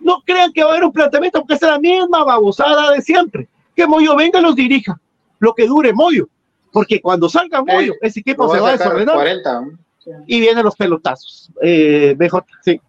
No 0.00 0.22
crean 0.24 0.52
que 0.52 0.64
va 0.64 0.70
a 0.70 0.72
haber 0.72 0.84
un 0.84 0.92
planteamiento, 0.92 1.40
porque 1.40 1.54
es 1.54 1.62
la 1.62 1.78
misma 1.78 2.24
babosada 2.24 2.90
de 2.90 3.02
siempre. 3.02 3.46
Que 3.76 3.86
Moyo 3.86 4.16
venga 4.16 4.40
y 4.40 4.42
los 4.42 4.56
dirija. 4.56 4.98
Lo 5.38 5.54
que 5.54 5.68
dure 5.68 5.92
Moyo 5.92 6.28
porque 6.72 7.00
cuando 7.00 7.28
salga 7.28 7.62
Moyo, 7.62 7.94
ese 8.00 8.20
equipo 8.20 8.52
se 8.52 8.60
va 8.60 8.70
a 8.70 8.72
desordenar. 8.72 9.14
40. 9.14 9.64
Y 10.26 10.40
vienen 10.40 10.64
los 10.64 10.76
pelotazos. 10.76 11.50
Eh, 11.60 12.14
BJ, 12.16 12.44
sí. 12.62 12.80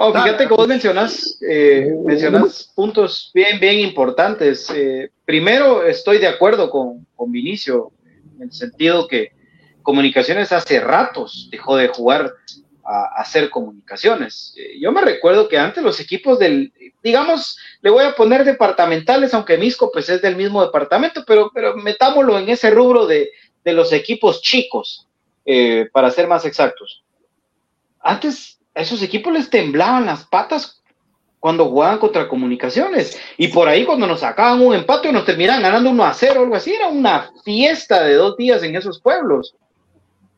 Oh, 0.00 0.12
fíjate 0.12 0.46
que 0.46 0.54
vos 0.54 0.68
mencionas, 0.68 1.38
eh, 1.42 1.92
mencionas 2.04 2.70
puntos 2.72 3.32
bien, 3.34 3.58
bien 3.58 3.80
importantes. 3.80 4.70
Eh, 4.70 5.10
primero, 5.24 5.84
estoy 5.84 6.18
de 6.18 6.28
acuerdo 6.28 6.70
con, 6.70 7.04
con 7.16 7.32
Vinicio, 7.32 7.90
en 8.36 8.44
el 8.44 8.52
sentido 8.52 9.08
que 9.08 9.32
Comunicaciones 9.82 10.52
hace 10.52 10.80
ratos 10.80 11.48
dejó 11.50 11.74
de 11.74 11.88
jugar 11.88 12.34
a, 12.84 13.20
hacer 13.20 13.48
comunicaciones. 13.48 14.54
Eh, 14.56 14.78
yo 14.78 14.92
me 14.92 15.00
recuerdo 15.00 15.48
que 15.48 15.58
antes 15.58 15.82
los 15.82 15.98
equipos 15.98 16.38
del, 16.38 16.72
digamos, 17.02 17.58
le 17.80 17.88
voy 17.90 18.04
a 18.04 18.14
poner 18.14 18.44
departamentales, 18.44 19.32
aunque 19.32 19.56
Misco 19.56 19.90
pues 19.90 20.10
es 20.10 20.20
del 20.20 20.36
mismo 20.36 20.62
departamento, 20.62 21.24
pero, 21.26 21.50
pero 21.54 21.74
metámoslo 21.74 22.38
en 22.38 22.50
ese 22.50 22.70
rubro 22.70 23.06
de, 23.06 23.30
de 23.64 23.72
los 23.72 23.92
equipos 23.92 24.42
chicos, 24.42 25.08
eh, 25.46 25.88
para 25.90 26.10
ser 26.10 26.28
más 26.28 26.44
exactos. 26.44 27.02
Antes 27.98 28.57
a 28.78 28.82
esos 28.82 29.02
equipos 29.02 29.32
les 29.32 29.50
temblaban 29.50 30.06
las 30.06 30.24
patas 30.24 30.80
cuando 31.40 31.66
jugaban 31.68 31.98
contra 31.98 32.28
comunicaciones. 32.28 33.20
Y 33.36 33.48
por 33.48 33.68
ahí 33.68 33.84
cuando 33.84 34.06
nos 34.06 34.20
sacaban 34.20 34.62
un 34.62 34.72
empate 34.72 35.08
o 35.08 35.12
nos 35.12 35.24
terminaban 35.24 35.62
ganando 35.62 35.90
uno 35.90 36.04
a 36.04 36.14
cero 36.14 36.40
o 36.40 36.42
algo 36.44 36.54
así, 36.54 36.72
era 36.72 36.86
una 36.86 37.32
fiesta 37.44 38.04
de 38.04 38.14
dos 38.14 38.36
días 38.36 38.62
en 38.62 38.76
esos 38.76 39.00
pueblos. 39.00 39.56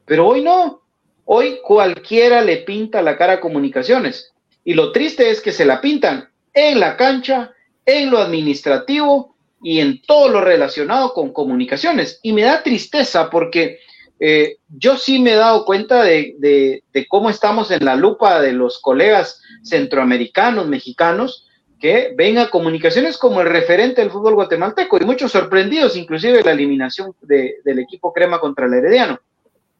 Pero 0.06 0.26
hoy 0.26 0.42
no. 0.42 0.80
Hoy 1.26 1.60
cualquiera 1.62 2.40
le 2.40 2.58
pinta 2.58 3.02
la 3.02 3.18
cara 3.18 3.34
a 3.34 3.40
comunicaciones. 3.40 4.32
Y 4.64 4.72
lo 4.72 4.90
triste 4.90 5.30
es 5.30 5.42
que 5.42 5.52
se 5.52 5.66
la 5.66 5.82
pintan 5.82 6.30
en 6.54 6.80
la 6.80 6.96
cancha, 6.96 7.52
en 7.84 8.10
lo 8.10 8.18
administrativo 8.18 9.36
y 9.62 9.80
en 9.80 10.00
todo 10.00 10.30
lo 10.30 10.40
relacionado 10.40 11.12
con 11.12 11.34
comunicaciones. 11.34 12.20
Y 12.22 12.32
me 12.32 12.42
da 12.42 12.62
tristeza 12.62 13.28
porque 13.28 13.80
eh, 14.22 14.58
yo 14.68 14.98
sí 14.98 15.18
me 15.18 15.32
he 15.32 15.36
dado 15.36 15.64
cuenta 15.64 16.04
de, 16.04 16.36
de, 16.38 17.08
cómo 17.08 17.30
estamos 17.30 17.70
en 17.70 17.86
la 17.86 17.96
lupa 17.96 18.38
de 18.42 18.52
los 18.52 18.78
colegas 18.78 19.40
centroamericanos, 19.62 20.68
mexicanos, 20.68 21.48
que 21.80 22.12
ven 22.14 22.36
a 22.36 22.50
comunicaciones 22.50 23.16
como 23.16 23.40
el 23.40 23.48
referente 23.48 24.02
del 24.02 24.10
fútbol 24.10 24.34
guatemalteco 24.34 24.98
y 24.98 25.06
muchos 25.06 25.32
sorprendidos, 25.32 25.96
inclusive 25.96 26.36
de 26.36 26.44
la 26.44 26.52
eliminación 26.52 27.14
del 27.22 27.78
equipo 27.78 28.12
Crema 28.12 28.38
contra 28.38 28.66
el 28.66 28.74
Herediano. 28.74 29.18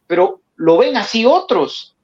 Pero 0.06 0.40
lo 0.56 0.78
ven 0.78 0.96
así 0.96 1.26
otros, 1.26 1.94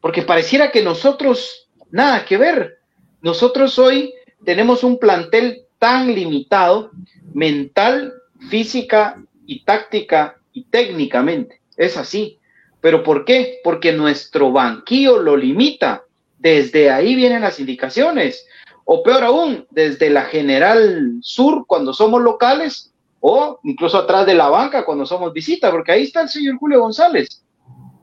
porque 0.00 0.22
pareciera 0.22 0.72
que 0.72 0.82
nosotros 0.82 1.68
nada 1.92 2.24
que 2.24 2.36
ver. 2.36 2.78
Nosotros 3.22 3.78
hoy 3.78 4.12
tenemos 4.44 4.82
un 4.82 4.98
plantel 4.98 5.62
tan 5.78 6.12
limitado 6.12 6.90
mental, 7.32 8.12
física 8.50 9.22
y 9.46 9.64
táctica 9.64 10.36
y 10.52 10.64
técnicamente. 10.64 11.60
Es 11.76 11.96
así. 11.96 12.38
¿Pero 12.80 13.02
por 13.02 13.24
qué? 13.24 13.60
Porque 13.64 13.92
nuestro 13.92 14.52
banquillo 14.52 15.18
lo 15.18 15.36
limita. 15.36 16.04
Desde 16.38 16.90
ahí 16.90 17.14
vienen 17.14 17.42
las 17.42 17.58
indicaciones. 17.60 18.46
O 18.84 19.02
peor 19.02 19.24
aún, 19.24 19.66
desde 19.70 20.10
la 20.10 20.22
General 20.22 21.18
Sur 21.22 21.64
cuando 21.66 21.94
somos 21.94 22.22
locales 22.22 22.92
o 23.20 23.58
incluso 23.64 23.96
atrás 23.96 24.26
de 24.26 24.34
la 24.34 24.48
banca 24.50 24.84
cuando 24.84 25.06
somos 25.06 25.32
visita, 25.32 25.70
porque 25.70 25.92
ahí 25.92 26.02
está 26.02 26.20
el 26.20 26.28
señor 26.28 26.58
Julio 26.58 26.80
González 26.80 27.44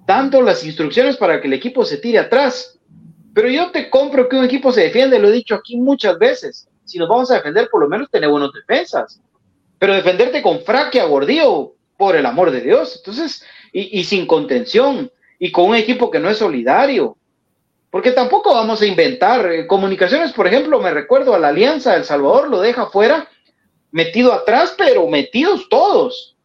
dando 0.05 0.41
las 0.41 0.65
instrucciones 0.65 1.15
para 1.15 1.39
que 1.39 1.47
el 1.47 1.53
equipo 1.53 1.85
se 1.85 1.97
tire 1.97 2.19
atrás. 2.19 2.77
Pero 3.33 3.47
yo 3.47 3.71
te 3.71 3.89
compro 3.89 4.27
que 4.27 4.35
un 4.35 4.43
equipo 4.43 4.71
se 4.71 4.81
defiende, 4.81 5.19
lo 5.19 5.29
he 5.29 5.31
dicho 5.31 5.55
aquí 5.55 5.77
muchas 5.77 6.17
veces. 6.19 6.67
Si 6.83 6.97
nos 6.97 7.07
vamos 7.07 7.31
a 7.31 7.35
defender, 7.35 7.69
por 7.71 7.81
lo 7.81 7.87
menos 7.87 8.09
tener 8.09 8.29
buenas 8.29 8.51
defensas. 8.51 9.21
Pero 9.79 9.93
defenderte 9.93 10.41
con 10.41 10.61
fraque 10.61 10.99
a 10.99 11.05
gordío, 11.05 11.75
por 11.97 12.15
el 12.15 12.25
amor 12.25 12.51
de 12.51 12.61
Dios. 12.61 12.97
Entonces, 12.97 13.43
y, 13.71 14.03
sin 14.03 14.25
contención, 14.25 15.11
y 15.39 15.51
con 15.51 15.69
un 15.69 15.75
equipo 15.75 16.11
que 16.11 16.19
no 16.19 16.29
es 16.29 16.37
solidario. 16.37 17.17
Porque 17.89 18.11
tampoco 18.11 18.53
vamos 18.53 18.81
a 18.81 18.85
inventar. 18.85 19.51
Eh, 19.51 19.67
comunicaciones, 19.67 20.31
por 20.31 20.47
ejemplo, 20.47 20.79
me 20.79 20.91
recuerdo 20.91 21.33
a 21.33 21.39
la 21.39 21.49
Alianza 21.49 21.93
del 21.93 22.05
Salvador, 22.05 22.49
lo 22.49 22.61
deja 22.61 22.87
fuera, 22.87 23.29
metido 23.91 24.33
atrás, 24.33 24.75
pero 24.77 25.07
metidos 25.07 25.67
todos. 25.69 26.35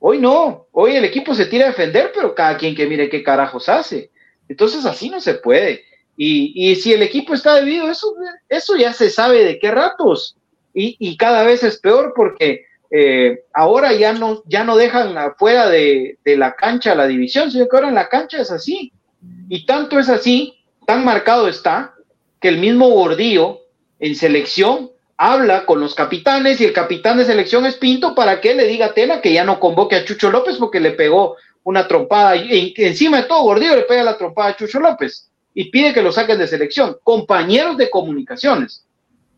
Hoy 0.00 0.18
no, 0.18 0.66
hoy 0.72 0.96
el 0.96 1.04
equipo 1.04 1.34
se 1.34 1.46
tira 1.46 1.66
a 1.66 1.68
defender, 1.68 2.10
pero 2.12 2.34
cada 2.34 2.56
quien 2.56 2.74
que 2.74 2.86
mire 2.86 3.08
qué 3.08 3.22
carajos 3.22 3.68
hace. 3.68 4.10
Entonces 4.48 4.84
así 4.84 5.08
no 5.08 5.20
se 5.20 5.34
puede. 5.34 5.84
Y, 6.16 6.74
si 6.76 6.92
el 6.92 7.02
equipo 7.02 7.34
está 7.34 7.54
debido, 7.54 7.90
eso, 7.90 8.14
eso 8.48 8.76
ya 8.76 8.92
se 8.92 9.10
sabe 9.10 9.44
de 9.44 9.58
qué 9.58 9.70
ratos. 9.70 10.36
Y, 10.74 11.16
cada 11.16 11.42
vez 11.44 11.62
es 11.62 11.78
peor 11.78 12.12
porque 12.14 12.64
eh, 12.94 13.44
ahora 13.54 13.94
ya 13.94 14.12
no, 14.12 14.42
ya 14.44 14.64
no 14.64 14.76
dejan 14.76 15.16
afuera 15.16 15.70
de, 15.70 16.18
la 16.24 16.54
cancha 16.54 16.94
la 16.94 17.06
división, 17.06 17.50
sino 17.50 17.66
que 17.66 17.74
ahora 17.74 17.88
en 17.88 17.94
la 17.94 18.10
cancha 18.10 18.42
es 18.42 18.50
así. 18.50 18.92
Y 19.48 19.64
tanto 19.64 19.98
es 19.98 20.10
así, 20.10 20.58
tan 20.86 21.02
marcado 21.02 21.48
está, 21.48 21.94
que 22.38 22.48
el 22.48 22.58
mismo 22.58 22.90
Gordillo 22.90 23.60
en 23.98 24.14
selección 24.14 24.90
habla 25.16 25.64
con 25.64 25.80
los 25.80 25.94
capitanes 25.94 26.60
y 26.60 26.64
el 26.64 26.74
capitán 26.74 27.16
de 27.16 27.24
selección 27.24 27.64
es 27.64 27.76
Pinto 27.76 28.14
para 28.14 28.42
que 28.42 28.54
le 28.54 28.66
diga 28.66 28.86
a 28.86 28.94
Tena 28.94 29.22
que 29.22 29.32
ya 29.32 29.44
no 29.44 29.58
convoque 29.58 29.96
a 29.96 30.04
Chucho 30.04 30.30
López 30.30 30.56
porque 30.58 30.80
le 30.80 30.90
pegó 30.90 31.36
una 31.62 31.88
trompada 31.88 32.36
y 32.36 32.74
encima 32.76 33.22
de 33.22 33.28
todo 33.28 33.44
Gordillo 33.44 33.76
le 33.76 33.82
pega 33.82 34.02
la 34.02 34.18
trompada 34.18 34.50
a 34.50 34.56
Chucho 34.56 34.80
López 34.80 35.30
y 35.54 35.70
pide 35.70 35.94
que 35.94 36.02
lo 36.02 36.12
saquen 36.12 36.38
de 36.38 36.46
selección. 36.46 36.98
Compañeros 37.02 37.78
de 37.78 37.88
comunicaciones 37.88 38.84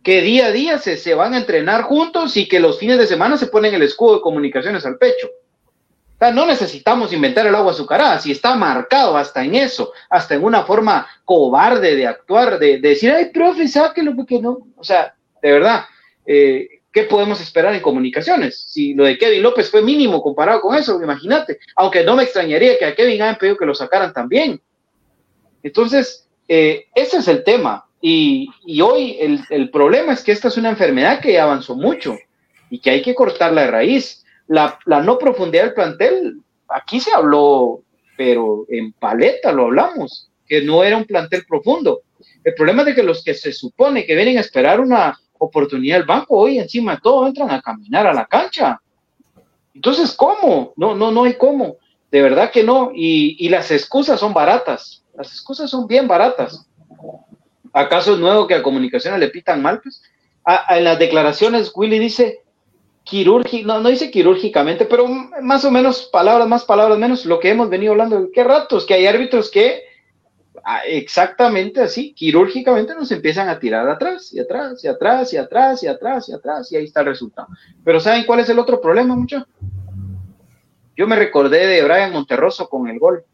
que 0.04 0.20
día 0.20 0.46
a 0.46 0.52
día 0.52 0.78
se, 0.78 0.98
se 0.98 1.14
van 1.14 1.32
a 1.32 1.38
entrenar 1.38 1.82
juntos 1.82 2.36
y 2.36 2.46
que 2.46 2.60
los 2.60 2.78
fines 2.78 2.98
de 2.98 3.06
semana 3.06 3.38
se 3.38 3.46
ponen 3.46 3.74
el 3.74 3.82
escudo 3.82 4.16
de 4.16 4.20
comunicaciones 4.20 4.84
al 4.84 4.98
pecho. 4.98 5.28
no 6.32 6.46
necesitamos 6.46 7.12
inventar 7.12 7.46
el 7.46 7.54
agua 7.54 7.72
azucarada, 7.72 8.18
si 8.18 8.30
está 8.30 8.54
marcado 8.54 9.16
hasta 9.16 9.42
en 9.42 9.54
eso, 9.54 9.92
hasta 10.10 10.34
en 10.34 10.44
una 10.44 10.64
forma 10.64 11.06
cobarde 11.24 11.96
de 11.96 12.06
actuar, 12.06 12.58
de, 12.58 12.78
decir, 12.78 13.10
ay, 13.10 13.30
profe, 13.32 13.66
sáquelo 13.66 14.14
porque 14.14 14.40
no. 14.40 14.58
O 14.76 14.84
sea, 14.84 15.14
de 15.42 15.52
verdad, 15.52 15.84
eh, 16.26 16.68
¿qué 16.92 17.04
podemos 17.04 17.40
esperar 17.40 17.74
en 17.74 17.80
comunicaciones? 17.80 18.58
Si 18.60 18.92
lo 18.92 19.04
de 19.04 19.16
Kevin 19.16 19.42
López 19.42 19.70
fue 19.70 19.82
mínimo 19.82 20.22
comparado 20.22 20.60
con 20.60 20.76
eso, 20.76 21.02
imagínate. 21.02 21.58
Aunque 21.76 22.04
no 22.04 22.14
me 22.14 22.24
extrañaría 22.24 22.78
que 22.78 22.84
a 22.84 22.94
Kevin 22.94 23.22
hayan 23.22 23.38
pedido 23.38 23.56
que 23.56 23.66
lo 23.66 23.74
sacaran 23.74 24.12
también. 24.12 24.60
Entonces, 25.62 26.28
eh, 26.46 26.86
ese 26.94 27.18
es 27.18 27.28
el 27.28 27.42
tema. 27.42 27.83
Y, 28.06 28.50
hoy 28.82 29.16
el, 29.48 29.70
problema 29.70 30.12
es 30.12 30.22
que 30.22 30.32
esta 30.32 30.48
es 30.48 30.58
una 30.58 30.68
enfermedad 30.68 31.20
que 31.20 31.40
avanzó 31.40 31.74
mucho 31.74 32.16
y 32.68 32.78
que 32.78 32.90
hay 32.90 33.00
que 33.00 33.14
cortarla 33.14 33.62
de 33.62 33.70
raíz. 33.70 34.24
La, 34.46 34.78
no 34.86 35.16
profundidad 35.16 35.64
del 35.64 35.74
plantel, 35.74 36.40
aquí 36.68 37.00
se 37.00 37.14
habló, 37.14 37.80
pero 38.18 38.66
en 38.68 38.92
paleta 38.92 39.52
lo 39.52 39.64
hablamos, 39.64 40.30
que 40.46 40.62
no 40.62 40.84
era 40.84 40.98
un 40.98 41.06
plantel 41.06 41.46
profundo. 41.48 42.02
El 42.44 42.54
problema 42.54 42.82
es 42.82 42.88
de 42.88 42.94
que 42.94 43.02
los 43.02 43.24
que 43.24 43.32
se 43.32 43.52
supone 43.52 44.04
que 44.04 44.14
vienen 44.14 44.36
a 44.36 44.42
esperar 44.42 44.80
una, 44.80 45.18
oportunidad 45.38 45.98
el 45.98 46.04
banco, 46.04 46.36
hoy 46.36 46.58
encima 46.58 46.96
de 46.96 47.00
todo 47.02 47.26
entran 47.26 47.50
a 47.50 47.60
caminar 47.60 48.06
a 48.06 48.12
la 48.12 48.26
cancha. 48.26 48.80
Entonces, 49.74 50.12
¿cómo? 50.12 50.72
No, 50.76 50.94
no, 50.94 51.10
no 51.10 51.24
hay 51.24 51.34
cómo. 51.34 51.76
De 52.10 52.22
verdad 52.22 52.50
que 52.50 52.62
no. 52.62 52.90
Y, 52.94 53.48
las 53.48 53.70
excusas 53.70 54.20
son 54.20 54.32
baratas. 54.32 55.02
Las 55.16 55.32
excusas 55.32 55.70
son 55.70 55.86
bien 55.86 56.06
baratas. 56.06 56.66
¿Acaso 57.74 58.14
es 58.14 58.18
nuevo 58.18 58.46
que 58.46 58.54
a 58.54 58.62
comunicaciones 58.62 59.20
le 59.20 59.28
pitan 59.28 59.60
mal? 59.60 59.80
Pues? 59.82 60.02
en 60.68 60.84
las 60.84 60.98
declaraciones, 60.98 61.72
Willy 61.74 61.98
dice 61.98 62.42
quirúrgico, 63.02 63.66
no, 63.66 63.80
no 63.80 63.88
dice 63.88 64.10
quirúrgicamente, 64.10 64.84
pero 64.84 65.06
más 65.08 65.64
o 65.64 65.70
menos 65.70 66.08
palabras 66.12 66.46
más, 66.46 66.64
palabras 66.64 66.98
menos, 66.98 67.24
lo 67.24 67.40
que 67.40 67.50
hemos 67.50 67.70
venido 67.70 67.92
hablando, 67.92 68.28
qué 68.30 68.44
ratos, 68.44 68.84
que 68.84 68.92
hay 68.92 69.06
árbitros 69.06 69.50
que 69.50 69.84
Ah, 70.66 70.80
exactamente 70.86 71.82
así, 71.82 72.14
quirúrgicamente 72.14 72.94
nos 72.94 73.12
empiezan 73.12 73.50
a 73.50 73.58
tirar 73.58 73.86
atrás 73.86 74.32
y 74.32 74.40
atrás 74.40 74.82
y 74.82 74.88
atrás 74.88 75.30
y 75.30 75.36
atrás 75.36 75.82
y 75.82 75.86
atrás 75.88 76.28
y 76.28 76.32
atrás 76.32 76.72
y 76.72 76.76
ahí 76.76 76.84
está 76.84 77.00
el 77.00 77.06
resultado. 77.06 77.48
Pero 77.84 78.00
¿saben 78.00 78.24
cuál 78.24 78.40
es 78.40 78.48
el 78.48 78.58
otro 78.58 78.80
problema, 78.80 79.14
muchachos? 79.14 79.46
Yo 80.96 81.06
me 81.06 81.16
recordé 81.16 81.66
de 81.66 81.82
Brian 81.82 82.12
Monterroso 82.12 82.70
con 82.70 82.88
el 82.88 82.98
gol 82.98 83.24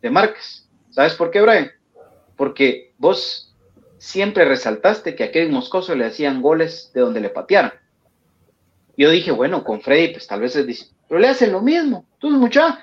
de 0.00 0.10
Márquez. 0.10 0.68
¿Sabes 0.90 1.14
por 1.14 1.32
qué, 1.32 1.40
Brian? 1.40 1.68
Porque 2.36 2.92
vos 2.96 3.47
siempre 3.98 4.44
resaltaste 4.44 5.14
que 5.14 5.24
a 5.24 5.32
Kevin 5.32 5.52
Moscoso 5.52 5.94
le 5.94 6.06
hacían 6.06 6.40
goles 6.40 6.90
de 6.94 7.00
donde 7.00 7.20
le 7.20 7.30
patearan. 7.30 7.72
Yo 8.96 9.10
dije, 9.10 9.30
bueno, 9.30 9.62
con 9.62 9.80
Freddy, 9.80 10.14
pues 10.14 10.26
tal 10.26 10.40
vez 10.40 10.56
es 10.56 10.92
pero 11.08 11.20
le 11.20 11.28
hacen 11.28 11.52
lo 11.52 11.60
mismo. 11.60 12.04
Entonces, 12.14 12.40
muchachos, 12.40 12.78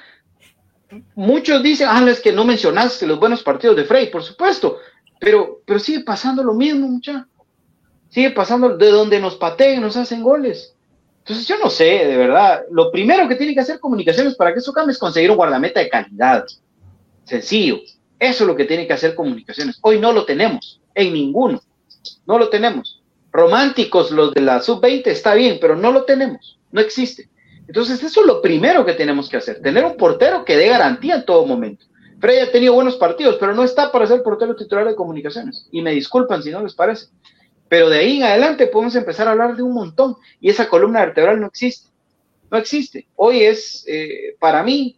muchos 1.16 1.61
dicen, 1.61 1.88
ah, 1.89 2.03
es 2.09 2.20
que 2.20 2.32
no 2.32 2.45
mencionaste 2.45 3.05
los 3.05 3.20
buenos 3.20 3.43
partidos 3.43 3.76
de 3.76 3.84
Frey, 3.84 4.09
por 4.09 4.24
supuesto, 4.24 4.78
pero, 5.20 5.61
pero 5.66 5.80
sigue 5.80 6.03
pasando 6.03 6.43
lo 6.43 6.53
mismo, 6.53 6.88
mucha. 6.88 7.28
Sigue 8.09 8.32
pasando 8.32 8.78
de 8.78 8.89
donde 8.91 9.20
nos 9.20 9.36
pateen, 9.36 9.82
nos 9.82 9.97
hacen 9.97 10.24
goles. 10.24 10.74
Entonces 11.20 11.47
yo 11.47 11.57
no 11.57 11.70
sé, 11.70 12.05
de 12.05 12.18
verdad, 12.18 12.63
lo 12.72 12.91
primero 12.91 13.28
que 13.28 13.36
tiene 13.36 13.53
que 13.53 13.59
hacer 13.59 13.80
comunicaciones 13.80 14.36
para 14.36 14.53
que 14.53 14.59
eso 14.59 14.72
cambie 14.72 14.93
es 14.93 14.99
conseguir 14.99 15.32
un 15.32 15.38
guardameta 15.38 15.80
de 15.80 15.89
calidad. 15.89 16.45
Sencillo. 17.24 17.80
Eso 18.20 18.43
es 18.43 18.47
lo 18.47 18.55
que 18.55 18.66
tiene 18.66 18.88
que 18.88 18.93
hacer 18.93 19.16
comunicaciones. 19.16 19.80
Hoy 19.82 19.99
no 19.99 20.13
lo 20.13 20.26
tenemos, 20.26 20.80
en 20.95 21.13
ninguno. 21.13 21.61
No 22.25 22.39
lo 22.39 22.49
tenemos. 22.49 23.03
Románticos 23.31 24.11
los 24.11 24.33
de 24.33 24.41
la 24.41 24.61
sub-20 24.61 25.07
está 25.07 25.35
bien, 25.35 25.57
pero 25.61 25.75
no 25.75 25.91
lo 25.91 26.05
tenemos. 26.05 26.57
No 26.71 26.81
existe. 26.81 27.29
Entonces, 27.67 28.01
eso 28.01 28.21
es 28.21 28.27
lo 28.27 28.41
primero 28.41 28.85
que 28.85 28.93
tenemos 28.93 29.29
que 29.29 29.37
hacer, 29.37 29.61
tener 29.61 29.83
un 29.83 29.97
portero 29.97 30.45
que 30.45 30.55
dé 30.55 30.69
garantía 30.69 31.15
en 31.15 31.25
todo 31.25 31.45
momento. 31.45 31.85
Frey 32.19 32.39
ha 32.39 32.51
tenido 32.51 32.73
buenos 32.73 32.95
partidos, 32.95 33.37
pero 33.39 33.53
no 33.53 33.63
está 33.63 33.91
para 33.91 34.07
ser 34.07 34.23
portero 34.23 34.55
titular 34.55 34.87
de 34.87 34.95
comunicaciones. 34.95 35.67
Y 35.71 35.81
me 35.81 35.91
disculpan 35.91 36.41
si 36.41 36.51
no 36.51 36.63
les 36.63 36.73
parece. 36.73 37.07
Pero 37.67 37.89
de 37.89 37.99
ahí 37.99 38.17
en 38.17 38.23
adelante 38.23 38.67
podemos 38.67 38.95
empezar 38.95 39.27
a 39.27 39.31
hablar 39.31 39.55
de 39.55 39.63
un 39.63 39.73
montón. 39.73 40.15
Y 40.39 40.49
esa 40.49 40.69
columna 40.69 41.05
vertebral 41.05 41.39
no 41.39 41.47
existe. 41.47 41.89
No 42.49 42.57
existe. 42.57 43.07
Hoy 43.15 43.41
es, 43.41 43.83
eh, 43.87 44.35
para 44.39 44.63
mí, 44.63 44.97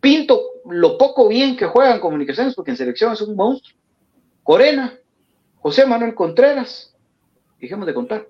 pinto 0.00 0.40
lo 0.70 0.96
poco 0.98 1.28
bien 1.28 1.56
que 1.56 1.66
juegan 1.66 2.00
comunicaciones, 2.00 2.54
porque 2.54 2.70
en 2.70 2.76
selección 2.76 3.12
es 3.12 3.20
un 3.22 3.34
monstruo. 3.34 3.76
Corena, 4.42 4.94
José 5.62 5.86
Manuel 5.86 6.14
Contreras, 6.14 6.94
dejemos 7.60 7.86
de 7.86 7.94
contar. 7.94 8.26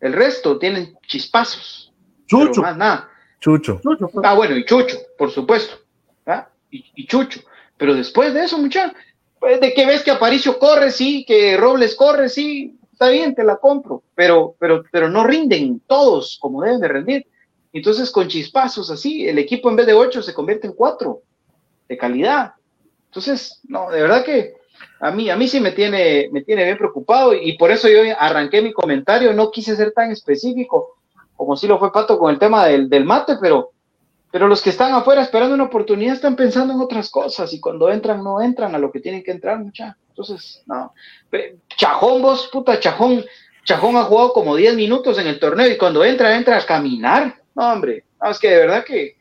El 0.00 0.14
resto 0.14 0.58
tienen 0.58 0.96
chispazos 1.06 1.92
Chucho. 2.26 2.62
Más 2.62 2.76
nada. 2.76 3.08
Chucho. 3.40 3.80
Ah, 4.22 4.34
bueno, 4.34 4.56
y 4.56 4.64
Chucho, 4.64 4.96
por 5.16 5.30
supuesto. 5.30 5.76
¿ah? 6.26 6.48
Y, 6.70 7.06
Chucho. 7.06 7.40
Pero 7.76 7.94
después 7.94 8.34
de 8.34 8.44
eso, 8.44 8.58
muchachos, 8.58 8.96
pues 9.38 9.60
de 9.60 9.74
que 9.74 9.86
ves 9.86 10.02
que 10.02 10.10
Aparicio 10.10 10.58
corre, 10.58 10.90
sí, 10.90 11.24
que 11.26 11.56
Robles 11.56 11.94
corre, 11.94 12.28
sí, 12.28 12.78
está 12.90 13.08
bien, 13.10 13.34
te 13.34 13.44
la 13.44 13.56
compro, 13.56 14.02
pero, 14.14 14.56
pero, 14.58 14.82
pero 14.90 15.10
no 15.10 15.24
rinden 15.24 15.80
todos 15.86 16.38
como 16.40 16.62
deben 16.62 16.80
de 16.80 16.88
rendir. 16.88 17.26
Entonces, 17.72 18.10
con 18.10 18.28
chispazos 18.28 18.90
así, 18.90 19.28
el 19.28 19.38
equipo 19.38 19.68
en 19.68 19.76
vez 19.76 19.86
de 19.86 19.92
ocho 19.92 20.22
se 20.22 20.32
convierte 20.32 20.66
en 20.66 20.72
cuatro 20.72 21.22
de 21.86 21.98
calidad. 21.98 22.54
Entonces, 23.06 23.60
no, 23.64 23.90
de 23.90 24.00
verdad 24.00 24.24
que 24.24 24.55
a 25.00 25.10
mí, 25.10 25.28
a 25.28 25.36
mí 25.36 25.48
sí 25.48 25.60
me 25.60 25.72
tiene, 25.72 26.28
me 26.32 26.42
tiene 26.42 26.64
bien 26.64 26.78
preocupado 26.78 27.34
y 27.34 27.56
por 27.58 27.70
eso 27.70 27.88
yo 27.88 28.00
arranqué 28.18 28.62
mi 28.62 28.72
comentario, 28.72 29.32
no 29.32 29.50
quise 29.50 29.76
ser 29.76 29.92
tan 29.92 30.10
específico, 30.10 30.96
como 31.36 31.56
si 31.56 31.66
lo 31.66 31.78
fue 31.78 31.92
Pato 31.92 32.18
con 32.18 32.32
el 32.32 32.38
tema 32.38 32.66
del, 32.66 32.88
del 32.88 33.04
mate, 33.04 33.36
pero, 33.40 33.72
pero 34.30 34.48
los 34.48 34.62
que 34.62 34.70
están 34.70 34.94
afuera 34.94 35.22
esperando 35.22 35.54
una 35.54 35.64
oportunidad 35.64 36.14
están 36.14 36.34
pensando 36.34 36.72
en 36.72 36.80
otras 36.80 37.10
cosas 37.10 37.52
y 37.52 37.60
cuando 37.60 37.90
entran 37.90 38.24
no 38.24 38.40
entran 38.40 38.74
a 38.74 38.78
lo 38.78 38.90
que 38.90 39.00
tienen 39.00 39.22
que 39.22 39.32
entrar, 39.32 39.58
mucha. 39.58 39.96
Entonces, 40.08 40.62
no. 40.66 40.94
Chajón, 41.76 42.22
vos, 42.22 42.48
puta, 42.50 42.80
Chajón, 42.80 43.22
Chajón 43.64 43.96
ha 43.96 44.04
jugado 44.04 44.32
como 44.32 44.56
10 44.56 44.76
minutos 44.76 45.18
en 45.18 45.26
el 45.26 45.38
torneo 45.38 45.68
y 45.68 45.76
cuando 45.76 46.04
entra, 46.04 46.36
entra 46.36 46.56
a 46.56 46.64
caminar. 46.64 47.34
No, 47.54 47.70
hombre, 47.70 48.04
es 48.30 48.38
que 48.38 48.48
de 48.48 48.56
verdad 48.58 48.84
que 48.84 49.16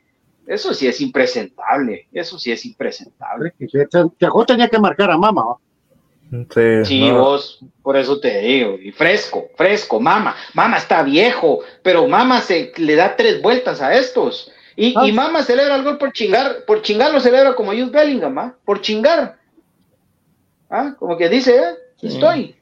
eso 0.47 0.73
sí 0.73 0.87
es 0.87 1.01
impresentable, 1.01 2.07
eso 2.13 2.39
sí 2.39 2.51
es 2.51 2.65
impresentable. 2.65 3.53
Chajón 4.19 4.45
tenía 4.45 4.69
que 4.69 4.79
marcar 4.79 5.11
a 5.11 5.17
Mama, 5.17 5.57
Sí, 6.85 7.11
vos, 7.11 7.59
por 7.81 7.97
eso 7.97 8.19
te 8.19 8.39
digo, 8.39 8.77
y 8.81 8.91
fresco, 8.91 9.47
fresco, 9.55 9.99
mama, 9.99 10.35
mama 10.53 10.77
está 10.77 11.03
viejo, 11.03 11.59
pero 11.83 12.07
mama 12.07 12.41
se 12.41 12.73
le 12.77 12.95
da 12.95 13.15
tres 13.15 13.41
vueltas 13.41 13.81
a 13.81 13.95
estos. 13.95 14.51
Y, 14.75 14.87
y 14.87 15.11
ah. 15.11 15.13
mama 15.13 15.43
celebra 15.43 15.75
el 15.75 15.83
gol 15.83 15.97
por 15.97 16.11
chingar, 16.11 16.65
por 16.65 16.81
chingar 16.81 17.13
lo 17.13 17.19
celebra 17.19 17.55
como 17.55 17.71
Jude 17.71 17.91
Bellingham, 17.91 18.37
¿ah? 18.37 18.55
por 18.65 18.81
chingar. 18.81 19.37
¿Ah? 20.69 20.95
Como 20.99 21.15
que 21.15 21.29
dice, 21.29 21.55
¿eh? 21.55 21.75
estoy. 22.01 22.55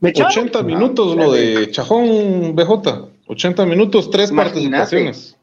80 0.00 0.62
minutos 0.62 1.16
lo 1.16 1.32
de 1.32 1.70
Chajón 1.70 2.54
BJ, 2.54 3.08
80 3.26 3.66
minutos, 3.66 4.10
tres 4.10 4.30
participaciones. 4.30 5.36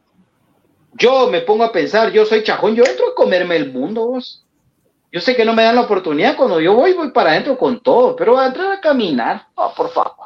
Yo 0.94 1.30
me 1.30 1.42
pongo 1.42 1.66
a 1.66 1.74
pensar, 1.74 2.14
yo 2.14 2.26
soy 2.26 2.44
Chajón, 2.44 2.76
yo 2.76 2.86
entro 2.86 3.10
a 3.10 3.16
comerme 3.16 3.58
el 3.58 3.74
mundo, 3.74 4.08
vos. 4.08 4.45
Yo 5.16 5.22
sé 5.22 5.34
que 5.34 5.46
no 5.46 5.54
me 5.54 5.64
dan 5.64 5.76
la 5.76 5.84
oportunidad, 5.84 6.36
cuando 6.36 6.60
yo 6.60 6.74
voy, 6.74 6.92
voy 6.92 7.10
para 7.12 7.32
adentro 7.32 7.58
con 7.58 7.82
todo, 7.82 8.18
pero 8.18 8.38
a 8.38 8.48
entrar 8.48 8.70
a 8.74 8.82
caminar, 8.82 9.48
oh, 9.56 9.74
por 9.74 9.90
favor. 9.90 10.26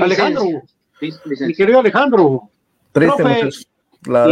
Alejandro, 0.00 0.42
mi 1.00 1.54
querido 1.54 1.78
Alejandro. 1.78 2.50
Triste, 2.90 3.22
muchachos. 3.22 3.68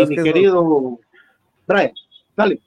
mi 0.09 0.17
querido 0.25 0.99
Brian, 1.69 1.93
dale. 2.37 2.61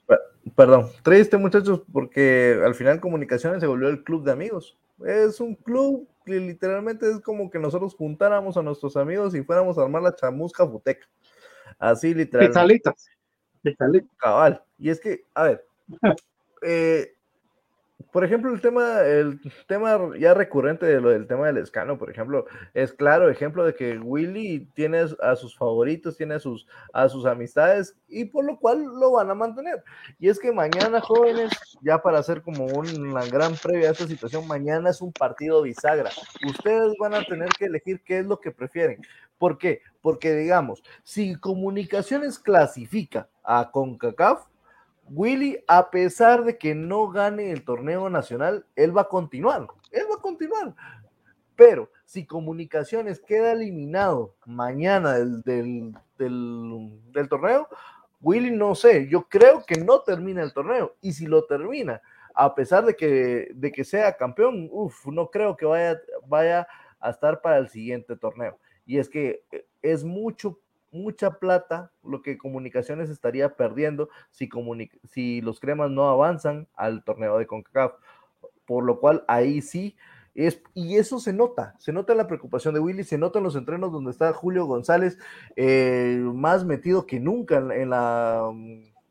Perdón, 0.56 0.88
triste 1.02 1.36
muchachos, 1.36 1.82
porque 1.92 2.58
al 2.64 2.74
final 2.74 3.00
comunicaciones 3.00 3.60
se 3.60 3.66
volvió 3.66 3.88
el 3.88 4.02
club 4.02 4.24
de 4.24 4.32
amigos. 4.32 4.74
Es 5.04 5.40
un 5.40 5.56
club 5.56 6.08
que 6.24 6.40
literalmente 6.40 7.10
es 7.10 7.20
como 7.20 7.50
que 7.50 7.58
nosotros 7.58 7.94
juntáramos 7.94 8.56
a 8.56 8.62
nuestros 8.62 8.96
amigos 8.96 9.34
y 9.34 9.44
fuéramos 9.44 9.76
a 9.76 9.82
armar 9.82 10.00
la 10.00 10.16
chamusca 10.16 10.66
futeca. 10.66 11.06
Así 11.78 12.14
literalmente. 12.14 12.90
Pizalitas. 13.62 14.10
Cabal. 14.16 14.62
Y 14.78 14.88
es 14.88 14.98
que, 14.98 15.26
a 15.34 15.42
ver, 15.42 15.66
Eh, 16.64 17.14
por 18.14 18.24
ejemplo, 18.24 18.54
el 18.54 18.60
tema, 18.60 19.00
el 19.00 19.40
tema 19.66 19.98
ya 20.18 20.34
recurrente 20.34 20.86
de 20.86 21.00
lo 21.00 21.10
del 21.10 21.26
tema 21.26 21.46
del 21.46 21.58
escano, 21.58 21.98
por 21.98 22.10
ejemplo, 22.10 22.46
es 22.72 22.92
claro 22.92 23.28
ejemplo 23.28 23.64
de 23.64 23.74
que 23.74 23.98
Willy 23.98 24.68
tiene 24.74 25.04
a 25.20 25.34
sus 25.34 25.56
favoritos, 25.56 26.16
tiene 26.16 26.34
a 26.34 26.38
sus, 26.38 26.66
a 26.92 27.08
sus 27.08 27.26
amistades 27.26 27.96
y 28.06 28.26
por 28.26 28.44
lo 28.44 28.58
cual 28.60 28.84
lo 28.84 29.12
van 29.12 29.30
a 29.30 29.34
mantener. 29.34 29.82
Y 30.20 30.28
es 30.28 30.38
que 30.38 30.52
mañana, 30.52 31.00
jóvenes, 31.00 31.50
ya 31.82 31.98
para 32.02 32.20
hacer 32.20 32.42
como 32.42 32.66
una 32.66 33.26
gran 33.26 33.56
previa 33.56 33.88
a 33.88 33.92
esta 33.92 34.06
situación, 34.06 34.46
mañana 34.46 34.90
es 34.90 35.00
un 35.00 35.12
partido 35.12 35.62
bisagra. 35.62 36.10
Ustedes 36.46 36.94
van 37.00 37.14
a 37.14 37.24
tener 37.24 37.48
que 37.58 37.64
elegir 37.64 38.00
qué 38.04 38.20
es 38.20 38.26
lo 38.26 38.38
que 38.38 38.52
prefieren. 38.52 39.02
¿Por 39.38 39.58
qué? 39.58 39.82
Porque 40.00 40.34
digamos, 40.34 40.84
si 41.02 41.34
Comunicaciones 41.34 42.38
clasifica 42.38 43.28
a 43.42 43.72
CONCACAF, 43.72 44.46
Willy, 45.08 45.62
a 45.68 45.90
pesar 45.90 46.44
de 46.44 46.56
que 46.58 46.74
no 46.74 47.08
gane 47.08 47.50
el 47.50 47.64
torneo 47.64 48.08
nacional, 48.08 48.66
él 48.74 48.96
va 48.96 49.02
a 49.02 49.08
continuar, 49.08 49.66
él 49.90 50.04
va 50.10 50.16
a 50.16 50.22
continuar. 50.22 50.74
Pero 51.56 51.90
si 52.04 52.26
Comunicaciones 52.26 53.20
queda 53.20 53.52
eliminado 53.52 54.34
mañana 54.44 55.14
del, 55.14 55.94
torneo, 57.28 57.68
Willy 58.20 58.50
no 58.50 58.74
sé, 58.74 59.08
yo 59.08 59.28
creo 59.28 59.64
que 59.64 59.76
no 59.76 60.00
termina 60.00 60.42
el 60.42 60.52
torneo. 60.52 60.96
Y 61.00 61.12
si 61.12 61.26
lo 61.26 61.44
termina, 61.44 62.00
a 62.34 62.54
pesar 62.54 62.84
de 62.84 62.96
que, 62.96 63.48
de 63.54 63.72
que 63.72 63.84
sea 63.84 64.16
campeón, 64.16 64.70
no 65.06 65.30
creo 65.30 65.56
que 65.56 65.66
vaya, 65.66 66.00
vaya 66.26 66.66
a 66.98 67.10
estar 67.10 67.40
para 67.40 67.58
el 67.58 67.68
siguiente 67.68 68.16
torneo. 68.16 68.58
Y 68.86 68.98
es 68.98 69.08
que 69.08 69.44
eh, 69.52 69.66
es 69.82 70.04
mucho 70.04 70.58
mucha 70.94 71.38
plata 71.38 71.90
lo 72.02 72.22
que 72.22 72.38
Comunicaciones 72.38 73.10
estaría 73.10 73.56
perdiendo 73.56 74.08
si, 74.30 74.48
si 75.10 75.40
los 75.40 75.60
cremas 75.60 75.90
no 75.90 76.08
avanzan 76.08 76.68
al 76.74 77.04
torneo 77.04 77.36
de 77.38 77.46
CONCACAF. 77.46 77.92
Por 78.64 78.84
lo 78.84 78.98
cual 79.00 79.24
ahí 79.28 79.60
sí 79.60 79.96
es, 80.34 80.62
y 80.72 80.96
eso 80.96 81.20
se 81.20 81.32
nota, 81.32 81.74
se 81.78 81.92
nota 81.92 82.14
la 82.14 82.26
preocupación 82.26 82.74
de 82.74 82.80
Willy, 82.80 83.04
se 83.04 83.18
nota 83.18 83.38
en 83.38 83.44
los 83.44 83.56
entrenos 83.56 83.92
donde 83.92 84.10
está 84.10 84.32
Julio 84.32 84.64
González 84.64 85.18
eh, 85.54 86.18
más 86.22 86.64
metido 86.64 87.06
que 87.06 87.20
nunca 87.20 87.58
en, 87.58 87.90
la, 87.90 88.50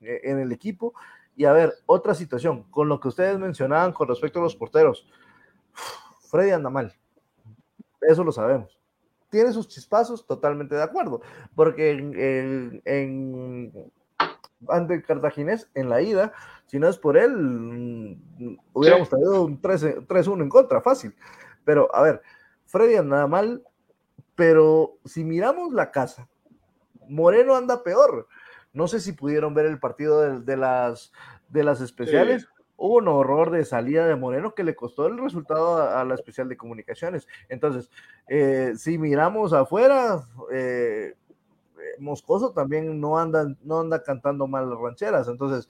en 0.02 0.40
el 0.40 0.52
equipo. 0.52 0.94
Y 1.36 1.46
a 1.46 1.54
ver, 1.54 1.74
otra 1.86 2.14
situación, 2.14 2.64
con 2.72 2.90
lo 2.90 3.00
que 3.00 3.08
ustedes 3.10 3.38
mencionaban 3.40 3.94
con 3.94 4.08
respecto 4.08 4.40
a 4.40 4.44
los 4.44 4.56
porteros. 4.56 5.08
Freddy 6.30 6.52
anda 6.52 6.70
mal, 6.70 6.94
eso 8.02 8.24
lo 8.24 8.32
sabemos 8.32 8.83
tiene 9.34 9.52
sus 9.52 9.68
chispazos, 9.68 10.28
totalmente 10.28 10.76
de 10.76 10.84
acuerdo, 10.84 11.24
porque 11.56 11.90
en, 11.90 12.82
en, 12.86 13.92
ante 14.70 15.02
Cartaginés, 15.02 15.72
en 15.74 15.90
la 15.90 16.04
ida, 16.04 16.34
si 16.68 16.78
no 16.78 16.88
es 16.88 17.00
por 17.00 17.18
él, 17.18 17.36
mm, 17.36 18.58
hubiéramos 18.74 19.10
tenido 19.10 19.44
un 19.44 19.60
3-1 19.60 20.44
en 20.44 20.50
contra, 20.50 20.82
fácil. 20.82 21.16
Pero, 21.66 21.90
a 21.96 22.04
ver, 22.04 22.22
Freddy 22.68 22.96
anda 22.96 23.26
mal, 23.26 23.64
pero 24.36 24.98
si 25.04 25.24
miramos 25.24 25.74
la 25.74 25.90
casa, 25.90 26.30
Moreno 27.10 27.56
anda 27.56 27.82
peor. 27.82 28.28
No 28.72 28.88
sé 28.88 29.00
si 29.00 29.14
pudieron 29.14 29.56
ver 29.56 29.66
el 29.66 29.80
partido 29.80 30.42
de, 30.42 30.58
las, 30.58 31.12
de 31.50 31.64
las 31.64 31.82
especiales 31.82 32.48
hubo 32.78 32.98
un 32.98 33.08
horror 33.08 33.52
de 33.52 33.66
salida 33.66 34.08
de 34.08 34.16
Moreno 34.16 34.54
que 34.54 34.64
le 34.64 34.76
costó 34.76 35.08
el 35.08 35.18
resultado 35.18 35.82
a, 35.82 36.04
la 36.04 36.16
especial 36.16 36.50
de 36.50 36.58
comunicaciones. 36.58 37.28
Entonces, 37.50 37.90
eh, 38.28 38.74
si 38.76 38.98
miramos 38.98 39.54
afuera, 39.54 40.28
eh, 40.52 41.16
Moscoso 42.00 42.52
también 42.52 43.00
no 43.00 43.20
anda, 43.20 43.56
no 43.64 43.82
anda 43.82 44.04
cantando 44.04 44.48
mal 44.48 44.70
las 44.70 44.80
rancheras. 44.80 45.28
Entonces, 45.28 45.70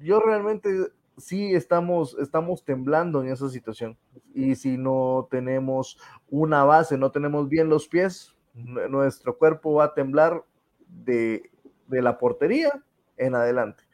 yo 0.00 0.20
realmente 0.20 0.70
sí 1.16 1.54
estamos, 1.54 2.16
estamos 2.20 2.64
temblando 2.64 3.22
en 3.22 3.30
esa 3.30 3.48
situación. 3.48 3.96
Y 4.34 4.54
si 4.56 4.76
no 4.76 5.28
tenemos 5.30 5.98
una 6.28 6.64
base, 6.64 6.98
no 6.98 7.10
tenemos 7.10 7.48
bien 7.48 7.68
los 7.68 7.88
pies, 7.88 8.34
nuestro 8.54 9.36
cuerpo 9.36 9.74
va 9.74 9.84
a 9.84 9.94
temblar 9.94 10.44
de, 10.88 11.50
de 11.86 12.02
la 12.02 12.18
portería 12.18 12.82
en 13.16 13.34
adelante. 13.34 13.85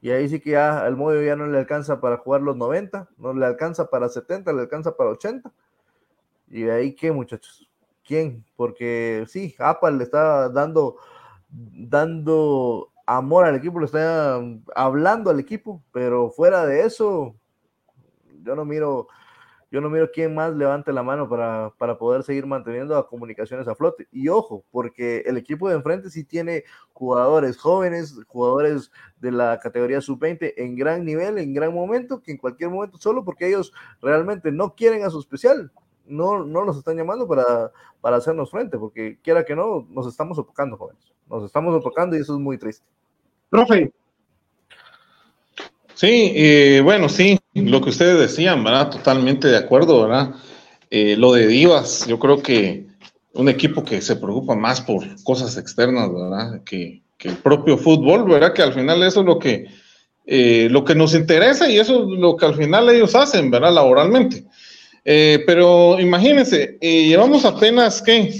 Y 0.00 0.10
ahí 0.10 0.28
sí 0.28 0.40
que 0.40 0.50
ya 0.50 0.86
el 0.86 0.96
Moyo 0.96 1.22
ya 1.22 1.36
no 1.36 1.46
le 1.46 1.58
alcanza 1.58 2.00
para 2.00 2.16
jugar 2.16 2.40
los 2.40 2.56
90, 2.56 3.08
no 3.18 3.34
le 3.34 3.44
alcanza 3.44 3.90
para 3.90 4.08
70, 4.08 4.52
le 4.52 4.62
alcanza 4.62 4.96
para 4.96 5.10
80. 5.10 5.52
Y 6.48 6.62
de 6.62 6.72
ahí 6.72 6.94
qué, 6.94 7.12
muchachos. 7.12 7.70
¿Quién? 8.04 8.44
Porque 8.56 9.24
sí, 9.28 9.54
APA 9.58 9.90
le 9.90 10.04
está 10.04 10.48
dando, 10.48 10.96
dando 11.50 12.90
amor 13.06 13.44
al 13.44 13.56
equipo, 13.56 13.78
le 13.78 13.86
está 13.86 14.40
hablando 14.74 15.30
al 15.30 15.38
equipo, 15.38 15.82
pero 15.92 16.30
fuera 16.30 16.64
de 16.64 16.82
eso, 16.82 17.34
yo 18.42 18.56
no 18.56 18.64
miro 18.64 19.08
yo 19.70 19.80
no 19.80 19.88
miro 19.88 20.10
quién 20.12 20.34
más 20.34 20.54
levante 20.54 20.92
la 20.92 21.02
mano 21.02 21.28
para, 21.28 21.98
poder 21.98 22.24
seguir 22.24 22.44
manteniendo 22.46 22.96
a 22.96 23.06
comunicaciones 23.06 23.68
a 23.68 23.74
flote. 23.74 24.08
Y 24.10 24.28
ojo, 24.28 24.64
porque 24.72 25.22
el 25.26 25.36
equipo 25.36 25.68
de 25.68 25.76
enfrente 25.76 26.10
sí 26.10 26.24
tiene 26.24 26.64
jugadores 26.92 27.56
jóvenes, 27.56 28.16
jugadores 28.26 28.90
de 29.20 29.30
la 29.30 29.60
categoría 29.60 30.00
sub-20 30.00 30.54
en 30.56 30.74
gran 30.74 31.04
nivel, 31.04 31.38
en 31.38 31.54
gran 31.54 31.72
momento, 31.72 32.20
que 32.20 32.32
en 32.32 32.38
cualquier 32.38 32.70
momento, 32.70 32.98
solo 32.98 33.24
porque 33.24 33.48
ellos 33.48 33.72
realmente 34.02 34.50
no 34.50 34.74
quieren 34.74 35.04
a 35.04 35.10
su 35.10 35.20
especial, 35.20 35.70
no, 36.06 36.44
no 36.44 36.64
nos 36.64 36.76
están 36.76 36.96
llamando 36.96 37.28
para, 37.28 37.70
para 38.00 38.16
hacernos 38.16 38.50
frente, 38.50 38.76
porque 38.76 39.18
quiera 39.22 39.44
que 39.44 39.54
no, 39.54 39.86
nos 39.90 40.06
estamos 40.08 40.36
opacando, 40.38 40.76
jóvenes. 40.76 41.12
Nos 41.28 41.44
estamos 41.44 41.72
opacando 41.74 42.16
y 42.16 42.20
eso 42.20 42.34
es 42.34 42.40
muy 42.40 42.58
triste. 42.58 42.84
Profe, 43.48 43.92
Sí, 46.00 46.32
eh, 46.34 46.80
bueno, 46.82 47.10
sí, 47.10 47.38
lo 47.52 47.82
que 47.82 47.90
ustedes 47.90 48.18
decían, 48.18 48.64
¿verdad? 48.64 48.88
Totalmente 48.88 49.48
de 49.48 49.58
acuerdo, 49.58 50.00
¿verdad? 50.00 50.30
Eh, 50.88 51.14
lo 51.18 51.34
de 51.34 51.46
Divas, 51.46 52.06
yo 52.06 52.18
creo 52.18 52.42
que 52.42 52.86
un 53.34 53.50
equipo 53.50 53.84
que 53.84 54.00
se 54.00 54.16
preocupa 54.16 54.54
más 54.54 54.80
por 54.80 55.04
cosas 55.24 55.58
externas, 55.58 56.10
¿verdad? 56.10 56.62
Que, 56.64 57.02
el 57.18 57.36
propio 57.36 57.76
fútbol, 57.76 58.24
¿verdad? 58.24 58.54
Que 58.54 58.62
al 58.62 58.72
final 58.72 59.02
eso 59.02 59.20
es 59.20 59.26
lo 59.26 59.38
que, 59.38 59.66
eh, 60.24 60.68
lo 60.70 60.86
que 60.86 60.94
nos 60.94 61.14
interesa 61.14 61.68
y 61.68 61.78
eso 61.78 62.04
es 62.04 62.18
lo 62.18 62.34
que 62.34 62.46
al 62.46 62.54
final 62.54 62.88
ellos 62.88 63.14
hacen, 63.14 63.50
¿verdad? 63.50 63.74
Laboralmente. 63.74 64.46
pero 65.04 66.00
imagínense, 66.00 66.78
llevamos 66.80 67.44
apenas, 67.44 68.00
¿qué? 68.00 68.32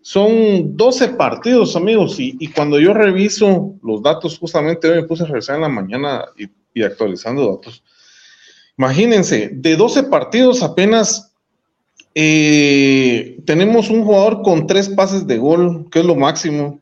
Son 0.00 0.74
12 0.78 1.08
partidos, 1.08 1.76
amigos, 1.76 2.18
y, 2.18 2.36
y, 2.40 2.48
cuando 2.48 2.80
yo 2.80 2.94
reviso 2.94 3.74
los 3.82 4.02
datos, 4.02 4.38
justamente 4.38 4.88
hoy 4.88 5.02
me 5.02 5.06
puse 5.06 5.24
a 5.24 5.26
revisar 5.26 5.56
en 5.56 5.62
la 5.62 5.68
mañana 5.68 6.24
y 6.38 6.46
y 6.74 6.82
actualizando 6.82 7.50
datos. 7.50 7.82
Imagínense, 8.78 9.50
de 9.52 9.76
12 9.76 10.04
partidos 10.04 10.62
apenas 10.62 11.32
eh, 12.14 13.38
tenemos 13.46 13.90
un 13.90 14.04
jugador 14.04 14.42
con 14.42 14.66
tres 14.66 14.88
pases 14.88 15.26
de 15.26 15.38
gol, 15.38 15.88
que 15.90 16.00
es 16.00 16.04
lo 16.04 16.14
máximo, 16.14 16.80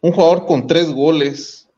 un 0.00 0.12
jugador 0.12 0.46
con 0.46 0.66
tres 0.66 0.90
goles. 0.90 1.68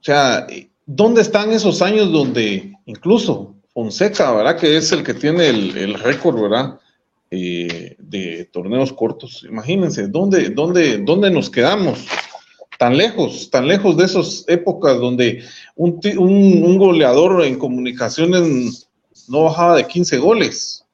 O 0.00 0.04
sea, 0.04 0.46
¿dónde 0.86 1.22
están 1.22 1.52
esos 1.52 1.82
años 1.82 2.12
donde 2.12 2.72
incluso 2.86 3.54
Fonseca, 3.72 4.32
¿verdad? 4.32 4.58
Que 4.58 4.76
es 4.76 4.92
el 4.92 5.02
que 5.02 5.14
tiene 5.14 5.48
el, 5.48 5.94
récord, 5.94 6.40
¿verdad? 6.40 6.78
Eh, 7.30 7.96
de 7.98 8.44
torneos 8.52 8.92
cortos. 8.92 9.44
Imagínense, 9.48 10.06
¿dónde, 10.08 10.50
dónde, 10.50 10.98
¿dónde 10.98 11.30
nos 11.30 11.50
quedamos? 11.50 12.06
Tan 12.78 12.96
lejos, 12.96 13.50
tan 13.50 13.68
lejos 13.68 13.96
de 13.96 14.04
esas 14.04 14.44
épocas 14.48 14.98
donde 14.98 15.42
un, 15.76 16.78
goleador 16.78 17.44
en 17.44 17.58
comunicaciones 17.58 18.88
no 19.28 19.44
bajaba 19.44 19.76
de 19.76 19.86
15 19.86 20.18
goles, 20.18 20.84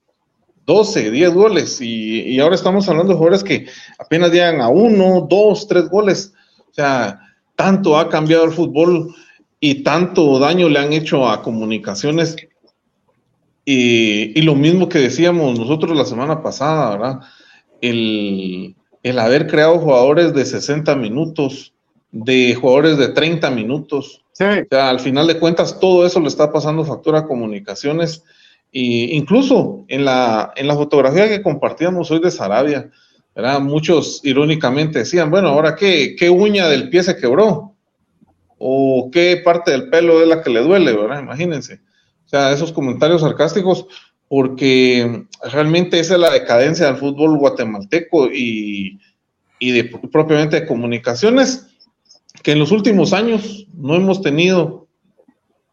12, 0.67 1.11
10 1.11 1.35
goles, 1.35 1.81
y, 1.81 2.39
ahora 2.39 2.55
estamos 2.55 2.89
hablando 2.89 3.13
de 3.13 3.17
jugadores 3.17 3.45
que 3.45 3.67
apenas 3.99 4.31
llegan 4.31 4.61
a 4.61 4.69
uno, 4.69 5.27
dos, 5.29 5.67
tres 5.67 5.89
goles. 5.89 6.33
O 6.71 6.73
sea, 6.73 7.19
tanto 7.57 7.99
ha 7.99 8.09
cambiado 8.09 8.45
el 8.45 8.53
fútbol 8.53 9.15
y 9.59 9.83
tanto 9.83 10.39
daño 10.39 10.69
le 10.69 10.79
han 10.79 10.93
hecho 10.93 11.29
a 11.29 11.43
comunicaciones. 11.43 12.37
Y, 13.65 14.39
y 14.39 14.43
lo 14.43 14.55
mismo 14.55 14.89
que 14.89 14.99
decíamos 14.99 15.59
nosotros 15.59 15.97
la 15.97 16.05
semana 16.05 16.43
pasada, 16.43 16.91
¿verdad? 16.91 17.21
El, 17.81 18.77
el 19.03 19.19
haber 19.19 19.47
creado 19.47 19.79
jugadores 19.79 20.35
de 20.35 20.45
60 20.45 20.95
minutos, 20.97 21.73
de 22.11 22.55
jugadores 22.55 22.99
de 22.99 23.09
30 23.09 23.51
minutos. 23.51 24.23
O 24.33 24.37
sea, 24.37 24.89
al 24.89 25.01
final 25.01 25.27
de 25.27 25.39
cuentas, 25.39 25.79
todo 25.81 26.07
eso 26.07 26.21
le 26.21 26.29
está 26.29 26.53
pasando 26.53 26.85
factura 26.85 27.21
a 27.21 27.27
comunicaciones. 27.27 28.25
E 28.73 29.17
incluso 29.17 29.85
en 29.89 30.05
la, 30.05 30.53
en 30.57 30.69
la 30.69 30.75
fotografía 30.75 31.29
que 31.29 31.43
compartíamos 31.43 32.11
hoy 32.11 32.21
de 32.21 32.31
Sarabia, 32.31 32.91
¿verdad? 33.35 33.61
muchos 33.61 34.21
irónicamente 34.23 35.01
decían, 35.01 35.31
bueno, 35.31 35.49
ahora 35.49 35.75
qué, 35.75 36.15
qué 36.17 36.31
uña 36.31 36.69
del 36.69 36.89
pie 36.89 37.03
se 37.03 37.17
quebró 37.17 37.75
o 38.59 39.11
qué 39.11 39.41
parte 39.45 39.71
del 39.71 39.89
pelo 39.89 40.21
es 40.23 40.29
la 40.29 40.43
que 40.43 40.51
le 40.51 40.61
duele, 40.61 40.93
¿verdad? 40.93 41.23
Imagínense. 41.23 41.81
O 42.27 42.29
sea, 42.29 42.53
esos 42.53 42.73
comentarios 42.73 43.23
sarcásticos 43.23 43.87
porque 44.31 45.27
realmente 45.51 45.99
esa 45.99 46.15
es 46.15 46.21
la 46.21 46.31
decadencia 46.31 46.87
del 46.87 46.99
fútbol 46.99 47.37
guatemalteco 47.37 48.29
y, 48.33 49.01
de, 49.59 49.85
propiamente 50.13 50.61
de 50.61 50.67
comunicaciones, 50.69 51.67
que 52.45 52.53
en 52.53 52.61
los 52.61 52.71
últimos 52.71 53.13
años 53.13 53.67
no 53.75 53.97
hemos 53.97 54.23
tenido 54.23 54.87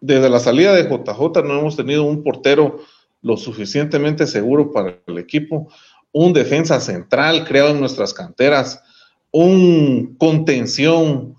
desde 0.01 0.27
la 0.31 0.39
salida 0.39 0.73
de 0.73 0.89
JJ 0.89 1.43
no 1.43 1.59
hemos 1.59 1.77
tenido 1.77 2.03
un 2.03 2.23
portero 2.23 2.79
lo 3.21 3.37
suficientemente 3.37 4.25
seguro 4.25 4.71
para 4.71 4.97
el 5.05 5.19
equipo, 5.19 5.71
un 6.11 6.33
defensa 6.33 6.79
central 6.79 7.45
creado 7.45 7.69
en 7.69 7.79
nuestras 7.79 8.11
canteras, 8.11 8.81
un 9.29 10.15
contención, 10.17 11.35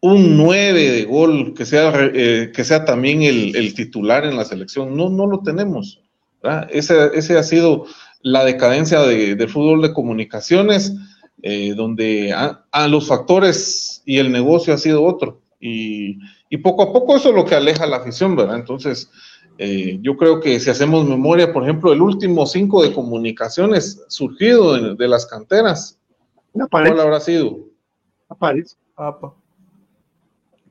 un 0.00 0.36
9 0.36 0.90
de 0.90 1.04
gol 1.04 1.54
que 1.54 1.64
sea, 1.64 1.92
eh, 2.12 2.50
que 2.52 2.64
sea 2.64 2.84
también 2.84 3.22
el, 3.22 3.72
titular 3.74 4.24
en 4.24 4.36
la 4.36 4.44
selección. 4.44 4.96
No, 4.96 5.10
no 5.10 5.28
lo 5.28 5.44
tenemos. 5.44 5.99
Ese, 6.70 7.10
ese, 7.14 7.38
ha 7.38 7.42
sido 7.42 7.86
la 8.22 8.44
decadencia 8.44 9.00
del 9.00 9.48
fútbol 9.48 9.82
de 9.82 9.92
comunicaciones, 9.92 10.94
eh, 11.42 11.74
donde 11.74 12.32
a, 12.32 12.88
los 12.88 13.08
factores 13.08 14.02
y 14.04 14.18
el 14.18 14.32
negocio 14.32 14.74
ha 14.74 14.78
sido 14.78 15.04
otro. 15.04 15.40
Y, 15.60 16.18
y, 16.48 16.56
poco 16.58 16.82
a 16.82 16.92
poco 16.92 17.16
eso 17.16 17.30
es 17.30 17.34
lo 17.34 17.44
que 17.44 17.54
aleja 17.54 17.84
a 17.84 17.86
la 17.86 17.98
afición, 17.98 18.34
¿verdad? 18.36 18.56
Entonces, 18.56 19.10
eh, 19.62 19.98
yo 20.00 20.16
creo 20.16 20.40
que 20.40 20.58
si 20.58 20.70
hacemos 20.70 21.06
memoria, 21.06 21.52
por 21.52 21.62
ejemplo, 21.62 21.92
el 21.92 22.00
último 22.00 22.46
cinco 22.46 22.82
de 22.82 22.94
comunicaciones 22.94 24.02
surgido 24.08 24.94
de, 24.94 25.06
las 25.06 25.26
canteras, 25.26 25.98
¿cuál 26.70 26.98
habrá 26.98 27.20
sido? 27.20 27.58
Aparece. 28.30 28.76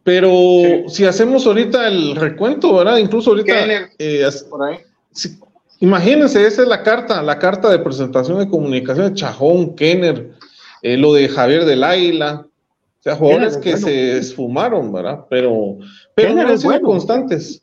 Pero 0.01 0.89
si 0.89 1.05
hacemos 1.05 1.45
ahorita 1.45 1.87
el 1.87 2.15
recuento, 2.15 2.77
¿verdad? 2.77 2.97
Incluso 2.97 3.29
ahorita. 3.29 3.53
Eh, 3.99 4.27
imagínense, 5.79 6.45
esa 6.45 6.61
es 6.61 6.67
la 6.67 6.83
carta, 6.83 7.21
la 7.21 7.39
carta 7.39 7.69
de 7.69 7.79
presentación 7.79 8.39
de 8.39 8.49
comunicación 8.49 9.07
de 9.07 9.13
Chajón, 9.13 9.75
Kenner, 9.75 10.31
eh, 10.81 10.97
lo 10.97 11.13
de 11.13 11.27
Javier 11.27 11.65
del 11.65 11.83
Águila. 11.83 12.45
O 12.45 13.01
sea, 13.01 13.15
jugadores 13.15 13.57
que 13.57 13.77
se 13.77 14.17
esfumaron, 14.17 14.91
¿verdad? 14.91 15.25
Pero, 15.29 15.77
pero 16.15 16.33
no 16.33 16.41
han 16.41 16.59
sido 16.59 16.81
constantes. 16.81 17.61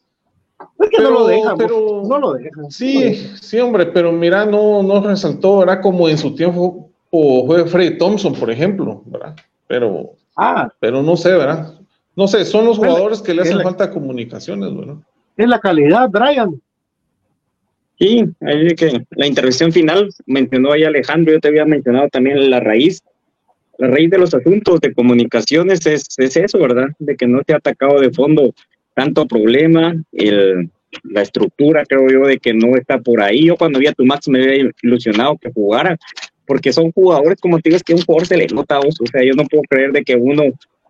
Es 0.78 0.90
que 0.90 1.02
no 1.02 1.10
lo 1.10 1.26
dejan, 1.26 1.58
pero, 1.58 2.02
no 2.06 2.18
lo 2.18 2.32
dejan. 2.32 2.70
Sí, 2.70 3.14
sí, 3.40 3.58
hombre, 3.58 3.86
pero 3.86 4.12
mira, 4.12 4.46
no, 4.46 4.82
no 4.82 5.00
resaltó, 5.02 5.58
¿verdad? 5.58 5.82
Como 5.82 6.08
en 6.08 6.16
su 6.16 6.34
tiempo 6.34 6.90
fue 7.10 7.66
Freddy 7.66 7.98
Thompson, 7.98 8.34
por 8.34 8.50
ejemplo, 8.50 9.02
¿verdad? 9.06 9.36
Pero, 9.66 10.12
ah. 10.36 10.70
pero 10.80 11.02
no 11.02 11.16
sé, 11.16 11.32
¿verdad? 11.32 11.74
No 12.14 12.26
sé, 12.28 12.44
son 12.44 12.64
los 12.64 12.78
jugadores 12.78 13.20
que 13.20 13.34
le 13.34 13.42
hacen 13.42 13.60
falta 13.60 13.90
comunicaciones, 13.90 14.74
¿verdad? 14.74 14.96
Es 15.36 15.48
la 15.48 15.60
calidad, 15.60 16.08
Brian. 16.08 16.60
Sí, 17.98 18.24
ahí 18.42 18.74
que 18.74 19.04
la 19.10 19.26
intervención 19.26 19.72
final 19.72 20.10
mencionó 20.26 20.72
ahí 20.72 20.84
Alejandro, 20.84 21.32
yo 21.32 21.40
te 21.40 21.48
había 21.48 21.64
mencionado 21.64 22.08
también 22.08 22.50
la 22.50 22.60
raíz. 22.60 23.02
La 23.78 23.88
raíz 23.88 24.10
de 24.10 24.18
los 24.18 24.34
asuntos 24.34 24.80
de 24.80 24.92
comunicaciones 24.92 25.84
es, 25.86 26.06
es 26.18 26.36
eso, 26.36 26.58
¿verdad? 26.58 26.88
De 26.98 27.16
que 27.16 27.26
no 27.26 27.40
se 27.46 27.52
ha 27.52 27.56
atacado 27.56 28.00
de 28.00 28.10
fondo 28.10 28.54
tanto 28.94 29.26
problema, 29.26 29.94
el, 30.12 30.70
la 31.04 31.22
estructura, 31.22 31.84
creo 31.84 32.08
yo, 32.08 32.26
de 32.26 32.38
que 32.38 32.54
no 32.54 32.76
está 32.76 32.98
por 32.98 33.20
ahí. 33.20 33.46
Yo 33.46 33.56
cuando 33.56 33.78
vi 33.78 33.86
a 33.86 33.94
Max 33.98 34.28
me 34.28 34.42
había 34.42 34.70
ilusionado 34.82 35.36
que 35.38 35.52
jugara, 35.52 35.98
porque 36.46 36.72
son 36.72 36.92
jugadores, 36.92 37.40
como 37.40 37.58
te 37.58 37.68
digo, 37.68 37.76
es 37.76 37.82
que 37.82 37.94
un 37.94 38.02
jugador 38.02 38.26
se 38.26 38.36
le 38.36 38.46
nota. 38.46 38.78
O 38.78 39.06
sea, 39.10 39.22
yo 39.22 39.34
no 39.34 39.44
puedo 39.44 39.62
creer 39.68 39.92
de 39.92 40.04
que 40.04 40.16
uno, 40.16 40.44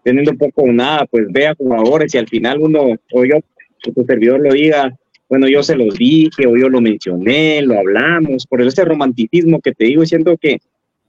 teniendo 0.05 0.35
poco 0.35 0.63
o 0.63 0.73
nada, 0.73 1.07
pues 1.07 1.27
vea 1.31 1.55
jugadores 1.55 2.15
y 2.15 2.19
al 2.19 2.29
final 2.29 2.61
uno, 2.61 2.97
o 3.13 3.25
yo, 3.25 3.37
o 3.37 3.93
tu 3.93 4.05
servidor 4.05 4.41
lo 4.41 4.53
diga, 4.53 4.97
bueno, 5.29 5.49
yo 5.49 5.63
se 5.63 5.77
los 5.77 5.97
dije, 5.97 6.47
o 6.47 6.57
yo 6.57 6.69
lo 6.69 6.81
mencioné, 6.81 7.63
lo 7.63 7.79
hablamos, 7.79 8.47
por 8.47 8.63
ese 8.63 8.85
romanticismo 8.85 9.61
que 9.61 9.73
te 9.73 9.87
digo, 9.87 10.05
siento 10.07 10.37
que 10.37 10.59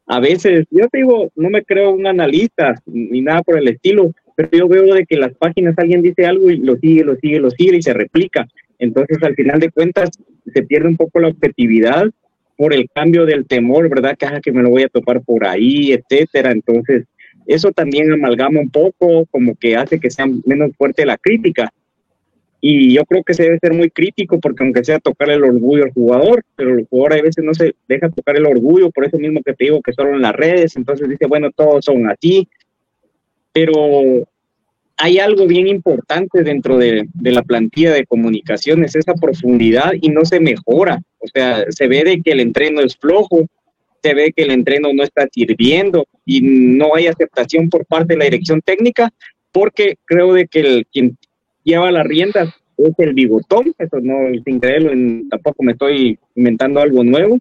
a 0.08 0.20
veces, 0.20 0.66
yo 0.72 0.88
te 0.88 1.00
digo, 1.00 1.32
no 1.36 1.50
me 1.50 1.64
creo 1.64 1.92
un 1.92 2.08
analista 2.08 2.76
ni 2.86 3.22
nada 3.22 3.42
por 3.44 3.58
el 3.58 3.68
estilo, 3.68 4.14
pero 4.36 4.50
yo 4.52 4.68
veo 4.68 4.94
de 4.94 5.06
que 5.06 5.18
las 5.18 5.34
páginas 5.34 5.76
alguien 5.78 6.02
dice 6.02 6.26
algo 6.26 6.50
y 6.50 6.58
lo 6.58 6.78
sigue, 6.78 7.04
lo 7.04 7.16
sigue, 7.18 7.40
lo 7.40 7.52
sigue 7.52 7.78
y 7.78 7.82
se 7.82 7.94
replica. 7.94 8.48
Entonces, 8.80 9.18
al 9.22 9.36
final 9.36 9.60
de 9.60 9.70
cuentas, 9.70 10.12
se 10.54 10.64
pierde 10.64 10.88
un 10.88 10.96
poco 10.96 11.20
la 11.20 11.28
objetividad 11.28 12.06
por 12.56 12.74
el 12.74 12.88
cambio 12.94 13.26
del 13.26 13.46
temor, 13.46 13.90
¿verdad? 13.90 14.16
Que, 14.18 14.26
ah, 14.26 14.40
que 14.42 14.52
me 14.52 14.64
lo 14.64 14.70
voy 14.70 14.84
a 14.84 14.90
topar 14.90 15.22
por 15.22 15.46
ahí, 15.46 15.92
etcétera. 15.92 16.52
Entonces, 16.52 17.06
eso 17.46 17.72
también 17.72 18.12
amalgama 18.12 18.60
un 18.60 18.70
poco, 18.70 19.26
como 19.28 19.56
que 19.56 19.76
hace 19.76 20.00
que 20.00 20.10
sea 20.10 20.26
menos 20.46 20.72
fuerte 20.78 21.06
la 21.06 21.18
crítica. 21.18 21.72
Y 22.60 22.94
yo 22.94 23.06
creo 23.06 23.24
que 23.24 23.34
se 23.34 23.44
debe 23.44 23.60
ser 23.60 23.74
muy 23.74 23.90
crítico 23.90 24.40
porque 24.40 24.64
aunque 24.64 24.84
sea 24.84 25.00
tocar 25.00 25.30
el 25.30 25.44
orgullo 25.44 25.84
al 25.84 25.94
jugador, 25.94 26.44
pero 26.56 26.78
el 26.78 26.88
jugador 26.88 27.14
a 27.14 27.22
veces 27.22 27.44
no 27.44 27.54
se 27.54 27.76
deja 27.88 28.10
tocar 28.10 28.36
el 28.36 28.48
orgullo, 28.48 28.90
por 28.90 29.06
eso 29.06 29.18
mismo 29.20 29.42
que 29.44 29.54
te 29.54 29.66
digo 29.66 29.82
que 29.82 29.94
solo 29.94 30.16
en 30.16 30.22
las 30.22 30.34
redes, 30.34 30.76
entonces 30.76 31.08
dice, 31.08 31.28
bueno, 31.28 31.52
todos 31.52 31.86
son 31.86 32.10
así, 32.10 32.48
pero 33.54 34.28
hay 34.98 35.20
algo 35.20 35.46
bien 35.46 35.68
importante 35.68 36.44
dentro 36.44 36.78
de, 36.78 37.08
la 37.22 37.44
plantilla 37.44 37.94
de 37.94 38.06
comunicaciones, 38.06 38.96
esa 38.96 39.14
profundidad 39.14 39.92
y 40.02 40.10
no 40.10 40.26
se 40.26 40.40
mejora. 40.40 41.00
O 41.20 41.28
sea, 41.28 41.66
se 41.70 41.88
ve 41.88 42.04
de 42.04 42.22
que 42.22 42.32
el 42.32 42.40
entreno 42.40 42.82
es 42.82 42.98
flojo, 42.98 43.46
se 44.02 44.14
ve 44.16 44.34
que 44.36 44.44
el 44.44 44.52
entreno 44.52 44.92
no 44.94 45.04
está 45.04 45.28
sirviendo 45.32 46.08
y 46.26 46.42
no 46.42 46.96
hay 46.96 47.08
aceptación 47.08 47.70
por 47.70 47.86
parte 47.86 48.14
de 48.14 48.18
la 48.18 48.26
dirección 48.26 48.62
técnica 48.62 49.12
porque 49.52 49.98
creo 50.06 50.34
de 50.34 50.48
que 50.48 50.60
el, 50.60 50.88
quien 50.92 51.18
lleva 51.68 51.92
las 51.92 52.08
riendas 52.08 52.50
es 52.78 52.94
el 53.00 53.14
bigotón, 53.14 53.74
eso 53.78 54.00
no 54.00 54.28
es 54.28 54.42
increíble, 54.46 55.24
tampoco 55.30 55.64
me 55.64 55.74
estoy 55.74 56.18
inventando 56.36 56.80
algo 56.80 57.04
nuevo, 57.04 57.40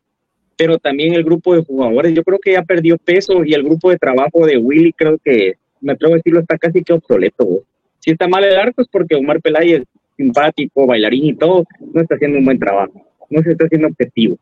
pero 0.57 0.79
también 0.79 1.15
el 1.15 1.25
grupo 1.25 1.55
de 1.55 1.63
jugadores, 1.63 2.15
yo 2.15 2.25
creo 2.25 2.39
que 2.39 2.53
ya 2.53 2.63
perdió 2.63 2.97
peso 2.97 3.45
y 3.45 3.55
el 3.55 3.63
grupo 3.63 3.91
de 3.91 3.99
trabajo 3.99 4.47
de 4.47 4.57
Willy 4.57 4.93
creo 4.93 5.19
que 5.23 5.55
me 5.81 5.93
atrevo 5.93 6.15
a 6.15 6.17
decirlo, 6.17 6.41
está 6.41 6.57
casi 6.57 6.83
que 6.83 6.95
obsoleto. 6.95 7.63
Si 7.99 8.11
está 8.11 8.27
mal 8.27 8.45
el 8.45 8.57
arco 8.57 8.83
es 8.83 8.89
porque 8.89 9.15
Omar 9.15 9.41
Peláez, 9.43 9.83
simpático, 10.17 10.87
bailarín 10.87 11.27
y 11.27 11.35
todo, 11.35 11.65
no 11.93 12.01
está 12.01 12.15
haciendo 12.15 12.39
un 12.39 12.47
buen 12.47 12.59
trabajo, 12.59 13.07
no 13.29 13.43
se 13.43 13.53
está 13.53 13.67
haciendo 13.67 13.89
objetivo. 13.89 14.39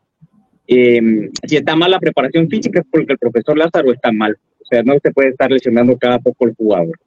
Em, 0.67 1.29
si 1.45 1.57
está 1.57 1.75
mal 1.75 1.91
la 1.91 1.99
preparación 1.99 2.49
física 2.49 2.79
es 2.79 2.85
porque 2.89 3.13
el 3.13 3.19
profesor 3.19 3.57
Lázaro 3.57 3.91
está 3.91 4.11
mal, 4.11 4.37
o 4.61 4.65
sea, 4.65 4.81
no 4.81 4.93
se 5.03 5.11
puede 5.11 5.29
estar 5.29 5.51
lesionando 5.51 5.97
cada 5.97 6.19
poco 6.19 6.47
el 6.47 6.55
jugador. 6.55 6.97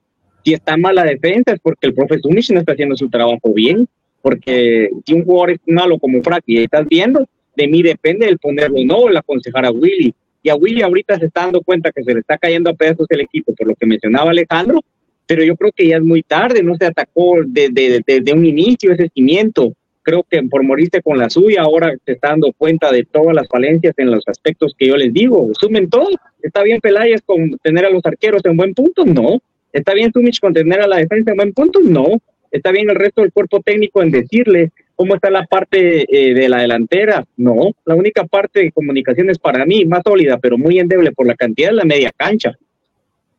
Si 0.44 0.54
está 0.54 0.76
mal 0.76 0.94
la 0.94 1.04
defensa 1.04 1.52
es 1.52 1.60
porque 1.60 1.86
el 1.86 1.94
profesor 1.94 2.30
Unich 2.30 2.50
no 2.50 2.60
está 2.60 2.72
haciendo 2.72 2.96
su 2.96 3.08
trabajo 3.08 3.52
bien, 3.52 3.86
porque 4.22 4.90
si 5.06 5.14
un 5.14 5.24
jugador 5.24 5.50
es 5.52 5.60
malo 5.66 5.98
como 5.98 6.22
Frank 6.22 6.42
y 6.46 6.62
estás 6.62 6.86
viendo, 6.88 7.26
de 7.56 7.68
mí 7.68 7.82
depende 7.82 8.26
el 8.28 8.38
ponerlo 8.38 8.78
o 8.78 8.84
no, 8.84 9.08
el 9.08 9.16
aconsejar 9.16 9.66
a 9.66 9.70
Willy, 9.70 10.14
y 10.42 10.50
a 10.50 10.54
Willy 10.56 10.82
ahorita 10.82 11.18
se 11.18 11.26
está 11.26 11.42
dando 11.42 11.60
cuenta 11.62 11.92
que 11.92 12.02
se 12.02 12.14
le 12.14 12.20
está 12.20 12.38
cayendo 12.38 12.70
a 12.70 12.74
pedazos 12.74 13.06
el 13.10 13.20
equipo, 13.20 13.54
por 13.54 13.66
lo 13.66 13.74
que 13.74 13.86
mencionaba 13.86 14.30
Alejandro, 14.30 14.80
pero 15.26 15.44
yo 15.44 15.56
creo 15.56 15.72
que 15.72 15.86
ya 15.86 15.96
es 15.96 16.02
muy 16.02 16.22
tarde, 16.22 16.62
no 16.62 16.74
se 16.76 16.86
atacó 16.86 17.36
desde, 17.46 18.32
un 18.32 18.46
inicio 18.46 18.92
ese 18.92 19.10
cimiento. 19.14 19.74
Creo 20.02 20.24
que 20.28 20.42
por 20.44 20.62
morirse 20.62 21.02
con 21.02 21.18
la 21.18 21.28
suya, 21.28 21.62
ahora 21.62 21.94
se 22.06 22.12
está 22.12 22.28
dando 22.30 22.50
cuenta 22.56 22.90
de 22.90 23.04
todas 23.04 23.34
las 23.34 23.46
falencias 23.46 23.92
en 23.98 24.10
los 24.10 24.26
aspectos 24.26 24.74
que 24.78 24.86
yo 24.86 24.96
les 24.96 25.12
digo. 25.12 25.50
Sumen 25.60 25.90
todo. 25.90 26.08
¿Está 26.42 26.62
bien 26.62 26.80
Peláez 26.80 27.20
con 27.26 27.58
tener 27.62 27.84
a 27.84 27.90
los 27.90 28.00
arqueros 28.06 28.42
en 28.46 28.56
buen 28.56 28.72
punto? 28.72 29.04
No. 29.04 29.42
¿Está 29.72 29.94
bien 29.94 30.12
Sumich 30.12 30.40
con 30.40 30.54
tener 30.54 30.80
a 30.80 30.86
la 30.86 30.96
defensa 30.96 31.32
en 31.32 31.52
buen? 31.52 31.70
No. 31.84 32.20
¿Está 32.50 32.72
bien 32.72 32.88
el 32.88 32.96
resto 32.96 33.20
del 33.20 33.32
cuerpo 33.32 33.60
técnico 33.60 34.02
en 34.02 34.10
decirle 34.10 34.72
¿Cómo 34.98 35.14
está 35.14 35.30
la 35.30 35.44
parte 35.44 36.06
eh, 36.12 36.34
de 36.34 36.48
la 36.48 36.62
delantera? 36.62 37.24
No, 37.36 37.70
la 37.84 37.94
única 37.94 38.24
parte 38.24 38.64
de 38.64 38.72
comunicaciones 38.72 39.38
para 39.38 39.64
mí 39.64 39.84
más 39.84 40.02
sólida, 40.04 40.38
pero 40.38 40.58
muy 40.58 40.80
endeble 40.80 41.12
por 41.12 41.24
la 41.24 41.36
cantidad 41.36 41.68
de 41.68 41.76
la 41.76 41.84
media 41.84 42.10
cancha. 42.16 42.58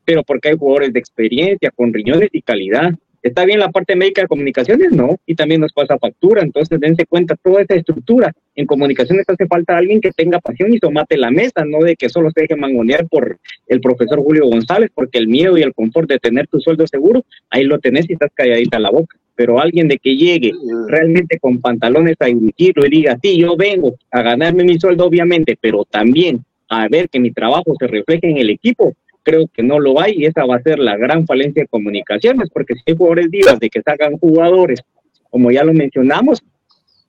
Pero 0.05 0.23
porque 0.23 0.47
hay 0.47 0.57
jugadores 0.57 0.93
de 0.93 0.99
experiencia, 1.01 1.69
con 1.71 1.91
riñones 1.91 2.29
y 2.31 2.43
calidad. 2.43 2.93
¿Está 3.21 3.43
bien 3.43 3.59
la 3.59 3.71
parte 3.71 3.97
médica 3.97 4.21
de 4.21 4.29
comunicaciones? 4.29 4.93
No, 4.93 5.17
y 5.25 5.35
también 5.35 5.59
nos 5.59 5.73
pasa 5.73 5.99
factura. 5.99 6.43
Entonces, 6.43 6.79
dense 6.79 7.05
cuenta, 7.05 7.35
toda 7.35 7.61
esa 7.63 7.75
estructura. 7.75 8.31
En 8.59 8.65
comunicaciones 8.65 9.23
hace 9.29 9.47
falta 9.47 9.77
alguien 9.77 10.01
que 10.01 10.11
tenga 10.11 10.37
pasión 10.41 10.73
y 10.73 10.79
tomate 10.79 11.15
la 11.15 11.31
mesa, 11.31 11.63
no 11.63 11.79
de 11.79 11.95
que 11.95 12.09
solo 12.09 12.29
se 12.29 12.41
deje 12.41 12.57
mangonear 12.57 13.07
por 13.07 13.39
el 13.67 13.79
profesor 13.79 14.19
Julio 14.19 14.47
González, 14.47 14.91
porque 14.93 15.17
el 15.17 15.29
miedo 15.29 15.57
y 15.57 15.61
el 15.61 15.73
confort 15.73 16.09
de 16.09 16.19
tener 16.19 16.45
tu 16.47 16.59
sueldo 16.59 16.85
seguro, 16.85 17.23
ahí 17.49 17.63
lo 17.63 17.79
tenés 17.79 18.09
y 18.09 18.13
estás 18.13 18.31
calladita 18.33 18.77
la 18.77 18.89
boca. 18.91 19.15
Pero 19.33 19.61
alguien 19.61 19.87
de 19.87 19.97
que 19.97 20.13
llegue 20.13 20.51
realmente 20.89 21.39
con 21.39 21.61
pantalones 21.61 22.17
a 22.19 22.27
emitirlo 22.27 22.85
y 22.85 22.89
diga, 22.89 23.17
sí, 23.23 23.37
yo 23.37 23.55
vengo 23.55 23.95
a 24.11 24.21
ganarme 24.23 24.65
mi 24.65 24.77
sueldo, 24.77 25.05
obviamente, 25.05 25.57
pero 25.61 25.85
también 25.85 26.43
a 26.67 26.89
ver 26.89 27.07
que 27.07 27.21
mi 27.21 27.31
trabajo 27.31 27.73
se 27.79 27.87
refleje 27.87 28.29
en 28.29 28.39
el 28.39 28.49
equipo, 28.49 28.93
creo 29.23 29.47
que 29.53 29.63
no 29.63 29.79
lo 29.79 30.01
hay 30.01 30.15
y 30.17 30.25
esa 30.25 30.43
va 30.43 30.57
a 30.57 30.63
ser 30.63 30.79
la 30.79 30.97
gran 30.97 31.25
falencia 31.25 31.63
de 31.63 31.67
comunicaciones, 31.69 32.49
porque 32.49 32.73
si 32.73 32.81
hay 32.87 32.97
jugadores 32.97 33.31
divas 33.31 33.57
de 33.57 33.69
que 33.69 33.81
sacan 33.81 34.17
jugadores, 34.17 34.81
como 35.29 35.49
ya 35.49 35.63
lo 35.63 35.73
mencionamos, 35.73 36.43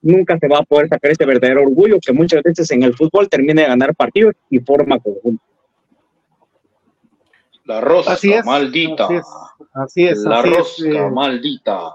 nunca 0.01 0.37
se 0.39 0.47
va 0.47 0.59
a 0.59 0.63
poder 0.63 0.89
sacar 0.89 1.11
ese 1.11 1.25
verdadero 1.25 1.63
orgullo 1.63 1.99
que 1.99 2.13
muchas 2.13 2.41
veces 2.43 2.69
en 2.71 2.83
el 2.83 2.95
fútbol 2.95 3.29
termina 3.29 3.61
de 3.61 3.67
ganar 3.67 3.95
partidos 3.95 4.35
y 4.49 4.59
forma 4.59 4.99
conjunto. 4.99 5.43
La 7.65 7.79
rosa 7.79 8.17
maldita. 8.43 9.07
Así 9.73 10.05
es. 10.05 10.19
la 10.19 10.41
rosa 10.41 10.85
eh, 10.85 11.09
maldita. 11.09 11.93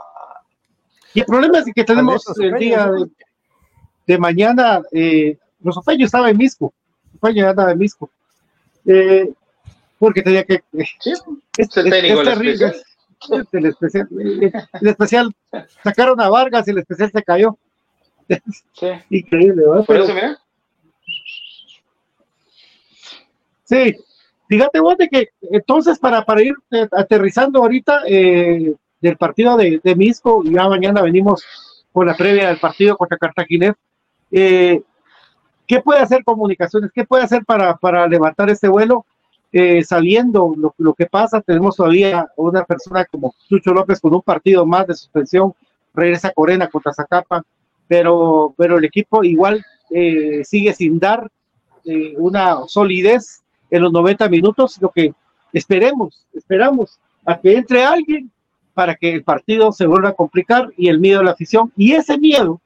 Y 1.12 1.20
el 1.20 1.26
problema 1.26 1.58
es 1.58 1.66
que 1.74 1.84
tenemos 1.84 2.24
el 2.38 2.54
día 2.54 2.90
de, 4.06 4.18
mañana, 4.18 4.82
eh, 4.92 5.36
los 5.60 5.76
estaba 5.98 6.30
en 6.30 6.36
Misco, 6.36 6.72
Ofeño 7.20 7.48
andaba 7.48 7.72
en 7.72 7.78
Misco, 7.78 8.10
eh, 8.84 9.32
porque 9.98 10.22
tenía 10.22 10.44
que... 10.44 10.62
Sí, 11.00 11.10
es, 11.10 11.22
es, 11.56 11.68
terrible, 11.70 12.72
El 13.52 13.66
especial, 13.66 14.08
el 14.10 14.88
especial 14.88 15.34
sacaron 15.82 16.20
a 16.20 16.28
Vargas 16.28 16.68
y 16.68 16.70
el 16.70 16.78
especial 16.78 17.10
se 17.10 17.22
cayó. 17.22 17.58
Sí. 18.28 18.86
Increíble, 19.10 19.62
¿verdad? 19.66 19.84
Por 19.84 19.86
Pero- 19.86 20.04
eso, 20.04 20.14
mira. 20.14 20.38
Sí, 23.64 23.96
fíjate 24.48 24.80
vos 24.80 24.96
de 24.96 25.08
que 25.08 25.28
entonces 25.50 25.98
para, 25.98 26.24
para 26.24 26.42
ir 26.42 26.54
aterrizando 26.92 27.60
ahorita 27.60 28.02
eh, 28.06 28.74
del 29.00 29.16
partido 29.16 29.56
de, 29.56 29.80
de 29.82 29.96
Misco, 29.96 30.42
y 30.44 30.52
ya 30.52 30.68
mañana 30.68 31.02
venimos 31.02 31.44
con 31.92 32.06
la 32.06 32.16
previa 32.16 32.48
del 32.48 32.58
partido 32.58 32.96
contra 32.96 33.18
Cartaginés, 33.18 33.74
eh, 34.30 34.82
¿qué 35.66 35.80
puede 35.80 36.00
hacer 36.00 36.22
comunicaciones? 36.24 36.90
¿Qué 36.94 37.04
puede 37.04 37.24
hacer 37.24 37.44
para, 37.44 37.76
para 37.76 38.06
levantar 38.06 38.48
este 38.50 38.68
vuelo? 38.68 39.04
Eh, 39.52 39.82
sabiendo 39.84 40.54
lo, 40.56 40.74
lo 40.76 40.94
que 40.94 41.06
pasa, 41.06 41.40
tenemos 41.40 41.76
todavía 41.76 42.28
una 42.36 42.64
persona 42.64 43.04
como 43.06 43.34
Chucho 43.48 43.72
López 43.72 44.00
con 44.00 44.14
un 44.14 44.22
partido 44.22 44.66
más 44.66 44.86
de 44.86 44.94
suspensión, 44.94 45.54
regresa 45.94 46.30
Corena 46.32 46.68
contra 46.68 46.92
Zacapa, 46.92 47.42
pero, 47.88 48.54
pero 48.56 48.78
el 48.78 48.84
equipo 48.84 49.24
igual 49.24 49.64
eh, 49.90 50.42
sigue 50.44 50.72
sin 50.74 50.98
dar 50.98 51.30
eh, 51.84 52.14
una 52.18 52.66
solidez 52.66 53.42
en 53.70 53.82
los 53.82 53.92
90 53.92 54.28
minutos, 54.28 54.78
lo 54.80 54.90
que 54.90 55.12
esperemos, 55.52 56.26
esperamos 56.34 56.98
a 57.24 57.38
que 57.38 57.56
entre 57.56 57.84
alguien 57.84 58.30
para 58.74 58.94
que 58.94 59.14
el 59.14 59.24
partido 59.24 59.72
se 59.72 59.86
vuelva 59.86 60.10
a 60.10 60.14
complicar 60.14 60.70
y 60.76 60.88
el 60.88 61.00
miedo 61.00 61.20
de 61.20 61.24
la 61.24 61.30
afición. 61.30 61.72
Y 61.76 61.92
ese 61.92 62.18
miedo 62.18 62.60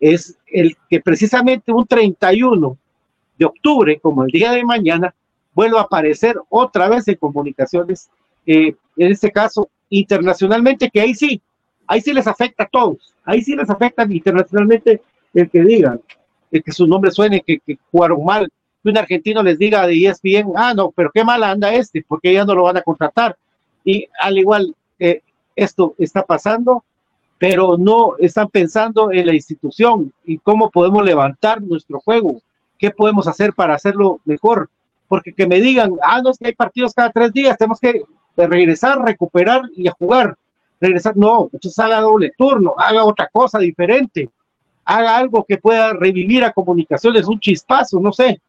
es 0.00 0.36
el 0.46 0.76
que 0.88 1.00
precisamente 1.00 1.72
un 1.72 1.86
31 1.86 2.76
de 3.38 3.44
octubre, 3.44 4.00
como 4.00 4.24
el 4.24 4.30
día 4.30 4.52
de 4.52 4.64
mañana, 4.64 5.14
vuelva 5.54 5.80
a 5.80 5.84
aparecer 5.84 6.36
otra 6.48 6.88
vez 6.88 7.06
en 7.08 7.16
comunicaciones, 7.16 8.08
eh, 8.46 8.74
en 8.96 9.12
este 9.12 9.30
caso 9.30 9.68
internacionalmente, 9.90 10.90
que 10.90 11.00
ahí 11.00 11.14
sí, 11.14 11.40
ahí 11.92 12.00
sí 12.00 12.14
les 12.14 12.26
afecta 12.26 12.64
a 12.64 12.68
todos, 12.68 13.14
ahí 13.22 13.42
sí 13.42 13.54
les 13.54 13.68
afecta 13.68 14.04
internacionalmente 14.08 15.02
el 15.34 15.50
que 15.50 15.60
digan, 15.62 16.00
el 16.50 16.62
que 16.62 16.72
su 16.72 16.86
nombre 16.86 17.10
suene, 17.10 17.42
que, 17.42 17.60
jugaron 17.90 18.24
mal, 18.24 18.50
que 18.82 18.88
un 18.88 18.96
argentino 18.96 19.42
les 19.42 19.58
diga 19.58 19.86
de 19.86 20.06
ESPN, 20.06 20.52
ah, 20.56 20.72
no, 20.74 20.90
pero 20.90 21.10
qué 21.12 21.22
mal 21.22 21.42
anda 21.42 21.74
este, 21.74 22.02
porque 22.08 22.32
ya 22.32 22.46
no 22.46 22.54
lo 22.54 22.62
van 22.62 22.78
a 22.78 22.82
contratar. 22.82 23.36
Y 23.84 24.08
al 24.18 24.38
igual, 24.38 24.74
eh, 24.98 25.20
esto 25.54 25.94
está 25.98 26.22
pasando, 26.22 26.82
pero 27.36 27.76
no 27.76 28.14
están 28.18 28.48
pensando 28.48 29.12
en 29.12 29.26
la 29.26 29.34
institución 29.34 30.14
y 30.24 30.38
cómo 30.38 30.70
podemos 30.70 31.04
levantar 31.04 31.60
nuestro 31.60 32.00
juego, 32.00 32.40
qué 32.78 32.90
podemos 32.90 33.26
hacer 33.28 33.52
para 33.52 33.74
hacerlo 33.74 34.20
mejor. 34.24 34.70
Porque 35.08 35.34
que 35.34 35.46
me 35.46 35.60
digan, 35.60 35.92
ah, 36.02 36.22
no, 36.22 36.30
es 36.30 36.38
que 36.38 36.46
hay 36.46 36.54
partidos 36.54 36.94
cada 36.94 37.10
tres 37.10 37.34
días, 37.34 37.58
tenemos 37.58 37.80
que 37.80 38.02
regresar, 38.34 38.98
recuperar 39.02 39.60
y 39.76 39.88
a 39.88 39.92
jugar. 39.92 40.38
Regresar, 40.82 41.16
no, 41.16 41.48
entonces 41.52 41.78
haga 41.78 42.00
doble 42.00 42.32
turno, 42.36 42.74
haga 42.76 43.04
otra 43.04 43.28
cosa 43.32 43.60
diferente, 43.60 44.28
haga 44.84 45.16
algo 45.16 45.44
que 45.44 45.56
pueda 45.56 45.92
revivir 45.92 46.42
a 46.42 46.52
comunicaciones, 46.52 47.28
un 47.28 47.38
chispazo, 47.38 48.00
no 48.00 48.12
sé. 48.12 48.40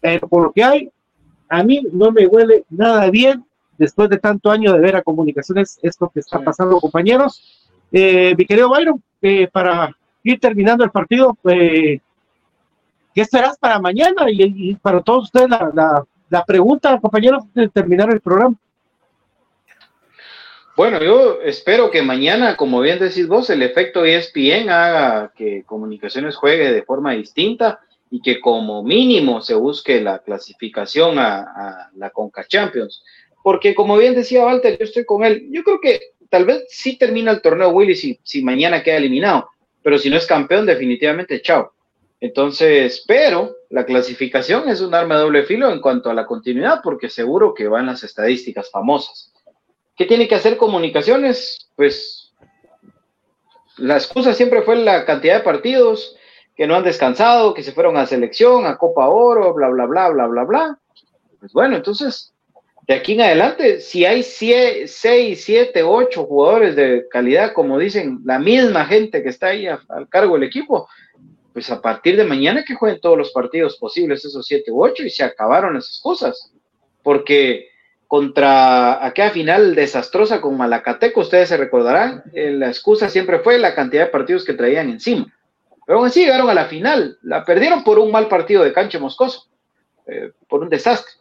Pero 0.00 0.28
por 0.28 0.44
lo 0.44 0.52
que 0.52 0.62
hay, 0.62 0.88
a 1.48 1.64
mí 1.64 1.82
no 1.92 2.12
me 2.12 2.28
huele 2.28 2.64
nada 2.70 3.10
bien 3.10 3.44
después 3.76 4.08
de 4.08 4.18
tanto 4.18 4.52
año 4.52 4.72
de 4.72 4.78
ver 4.78 4.94
a 4.94 5.02
comunicaciones 5.02 5.80
esto 5.82 6.08
que 6.14 6.20
está 6.20 6.38
pasando, 6.38 6.78
compañeros. 6.78 7.68
Eh, 7.90 8.36
mi 8.38 8.46
querido 8.46 8.68
Byron, 8.68 9.02
eh, 9.20 9.48
para 9.48 9.96
ir 10.22 10.38
terminando 10.38 10.84
el 10.84 10.92
partido, 10.92 11.36
eh, 11.50 11.98
¿qué 13.12 13.20
esperas 13.20 13.58
para 13.58 13.80
mañana? 13.80 14.30
Y, 14.30 14.70
y 14.70 14.74
para 14.76 15.00
todos 15.00 15.24
ustedes 15.24 15.50
la, 15.50 15.72
la, 15.74 16.04
la 16.30 16.44
pregunta, 16.44 17.00
compañeros, 17.00 17.42
de 17.52 17.68
terminar 17.68 18.12
el 18.12 18.20
programa. 18.20 18.54
Bueno, 20.76 21.00
yo 21.00 21.40
espero 21.42 21.90
que 21.90 22.02
mañana, 22.02 22.56
como 22.56 22.80
bien 22.80 22.98
decís 22.98 23.28
vos, 23.28 23.48
el 23.48 23.62
efecto 23.62 24.04
ESPN 24.04 24.70
haga 24.70 25.32
que 25.36 25.62
Comunicaciones 25.64 26.34
juegue 26.34 26.72
de 26.72 26.82
forma 26.82 27.12
distinta 27.12 27.80
y 28.10 28.20
que 28.20 28.40
como 28.40 28.82
mínimo 28.82 29.40
se 29.40 29.54
busque 29.54 30.00
la 30.00 30.18
clasificación 30.18 31.18
a, 31.20 31.42
a 31.42 31.90
la 31.94 32.10
Conca 32.10 32.44
Champions. 32.46 33.04
Porque 33.44 33.74
como 33.74 33.96
bien 33.96 34.14
decía 34.16 34.44
Walter, 34.44 34.76
yo 34.76 34.84
estoy 34.84 35.04
con 35.04 35.22
él. 35.24 35.46
Yo 35.52 35.62
creo 35.62 35.78
que 35.80 36.00
tal 36.28 36.44
vez 36.44 36.64
sí 36.68 36.96
termina 36.96 37.30
el 37.30 37.40
torneo 37.42 37.68
Willy 37.68 37.94
si, 37.94 38.18
si 38.24 38.42
mañana 38.42 38.82
queda 38.82 38.96
eliminado, 38.96 39.50
pero 39.82 39.98
si 39.98 40.10
no 40.10 40.16
es 40.16 40.26
campeón, 40.26 40.66
definitivamente 40.66 41.40
chao. 41.40 41.72
Entonces, 42.20 43.04
pero 43.06 43.54
la 43.70 43.84
clasificación 43.84 44.68
es 44.68 44.80
un 44.80 44.94
arma 44.94 45.16
de 45.16 45.22
doble 45.22 45.42
filo 45.44 45.70
en 45.70 45.80
cuanto 45.80 46.10
a 46.10 46.14
la 46.14 46.26
continuidad, 46.26 46.80
porque 46.82 47.10
seguro 47.10 47.52
que 47.52 47.68
van 47.68 47.86
las 47.86 48.02
estadísticas 48.02 48.70
famosas. 48.70 49.33
¿Qué 49.96 50.04
tiene 50.06 50.26
que 50.28 50.34
hacer 50.34 50.56
comunicaciones? 50.56 51.70
Pues 51.76 52.32
la 53.78 53.94
excusa 53.96 54.34
siempre 54.34 54.62
fue 54.62 54.76
la 54.76 55.04
cantidad 55.04 55.38
de 55.38 55.44
partidos 55.44 56.16
que 56.56 56.66
no 56.66 56.76
han 56.76 56.84
descansado, 56.84 57.54
que 57.54 57.62
se 57.62 57.72
fueron 57.72 57.96
a 57.96 58.06
selección, 58.06 58.66
a 58.66 58.76
Copa 58.78 59.08
Oro, 59.08 59.52
bla, 59.54 59.68
bla, 59.68 59.86
bla, 59.86 60.08
bla, 60.10 60.26
bla, 60.26 60.44
bla. 60.44 60.78
Pues 61.40 61.52
bueno, 61.52 61.76
entonces, 61.76 62.32
de 62.86 62.94
aquí 62.94 63.14
en 63.14 63.22
adelante, 63.22 63.80
si 63.80 64.04
hay 64.04 64.22
6, 64.22 64.90
7, 65.44 65.82
8 65.82 66.24
jugadores 66.24 66.76
de 66.76 67.06
calidad, 67.10 67.52
como 67.52 67.78
dicen 67.78 68.20
la 68.24 68.38
misma 68.38 68.86
gente 68.86 69.22
que 69.22 69.30
está 69.30 69.48
ahí 69.48 69.66
a- 69.66 69.80
al 69.88 70.08
cargo 70.08 70.34
del 70.34 70.44
equipo, 70.44 70.88
pues 71.52 71.70
a 71.70 71.80
partir 71.80 72.16
de 72.16 72.24
mañana 72.24 72.64
que 72.64 72.74
jueguen 72.74 73.00
todos 73.00 73.18
los 73.18 73.32
partidos 73.32 73.76
posibles, 73.76 74.24
esos 74.24 74.46
7 74.46 74.70
u 74.70 74.82
8, 74.84 75.04
y 75.04 75.10
se 75.10 75.24
acabaron 75.24 75.74
las 75.74 75.88
excusas. 75.88 76.52
Porque 77.02 77.68
contra 78.14 79.04
aquella 79.04 79.30
final 79.30 79.74
desastrosa 79.74 80.40
con 80.40 80.56
Malacateco, 80.56 81.22
ustedes 81.22 81.48
se 81.48 81.56
recordarán, 81.56 82.22
eh, 82.32 82.52
la 82.52 82.68
excusa 82.68 83.08
siempre 83.08 83.40
fue 83.40 83.58
la 83.58 83.74
cantidad 83.74 84.04
de 84.04 84.12
partidos 84.12 84.44
que 84.44 84.54
traían 84.54 84.88
encima. 84.88 85.26
Pero 85.84 85.98
aún 85.98 86.06
así 86.06 86.20
llegaron 86.20 86.48
a 86.48 86.54
la 86.54 86.66
final, 86.66 87.18
la 87.22 87.44
perdieron 87.44 87.82
por 87.82 87.98
un 87.98 88.12
mal 88.12 88.28
partido 88.28 88.62
de 88.62 88.72
cancha 88.72 89.00
moscoso, 89.00 89.48
eh, 90.06 90.30
por 90.48 90.62
un 90.62 90.68
desastre, 90.68 91.12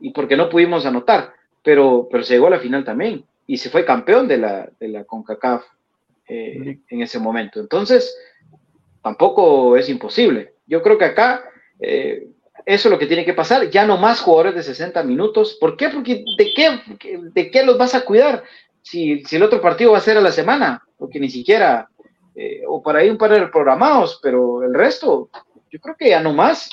y 0.00 0.10
porque 0.10 0.36
no 0.36 0.50
pudimos 0.50 0.84
anotar, 0.84 1.32
pero, 1.62 2.08
pero 2.10 2.22
se 2.22 2.34
llegó 2.34 2.48
a 2.48 2.50
la 2.50 2.60
final 2.60 2.84
también, 2.84 3.24
y 3.46 3.56
se 3.56 3.70
fue 3.70 3.86
campeón 3.86 4.28
de 4.28 4.36
la, 4.36 4.68
de 4.78 4.88
la 4.88 5.04
CONCACAF 5.04 5.64
eh, 6.28 6.78
en 6.90 7.00
ese 7.00 7.18
momento. 7.20 7.58
Entonces, 7.58 8.14
tampoco 9.02 9.78
es 9.78 9.88
imposible. 9.88 10.52
Yo 10.66 10.82
creo 10.82 10.98
que 10.98 11.06
acá 11.06 11.42
eh, 11.80 12.28
eso 12.66 12.88
es 12.88 12.92
lo 12.92 12.98
que 12.98 13.06
tiene 13.06 13.24
que 13.24 13.34
pasar, 13.34 13.68
ya 13.70 13.84
no 13.86 13.96
más 13.96 14.20
jugadores 14.20 14.54
de 14.54 14.62
60 14.62 15.02
minutos. 15.02 15.56
¿Por 15.60 15.76
qué? 15.76 15.88
Porque 15.90 16.24
¿de 16.38 16.54
qué, 16.54 16.80
de 17.32 17.50
qué 17.50 17.64
los 17.64 17.76
vas 17.78 17.94
a 17.94 18.04
cuidar 18.04 18.42
si, 18.82 19.22
si 19.24 19.36
el 19.36 19.42
otro 19.42 19.60
partido 19.60 19.92
va 19.92 19.98
a 19.98 20.02
ser 20.02 20.16
a 20.16 20.20
la 20.22 20.32
semana? 20.32 20.82
Porque 20.96 21.20
ni 21.20 21.28
siquiera, 21.28 21.88
eh, 22.34 22.62
o 22.66 22.82
para 22.82 23.00
ahí 23.00 23.10
un 23.10 23.18
par 23.18 23.32
de 23.32 23.46
programados, 23.48 24.18
pero 24.22 24.62
el 24.62 24.72
resto, 24.74 25.28
yo 25.70 25.78
creo 25.80 25.96
que 25.98 26.08
ya 26.10 26.20
no 26.20 26.32
más. 26.32 26.70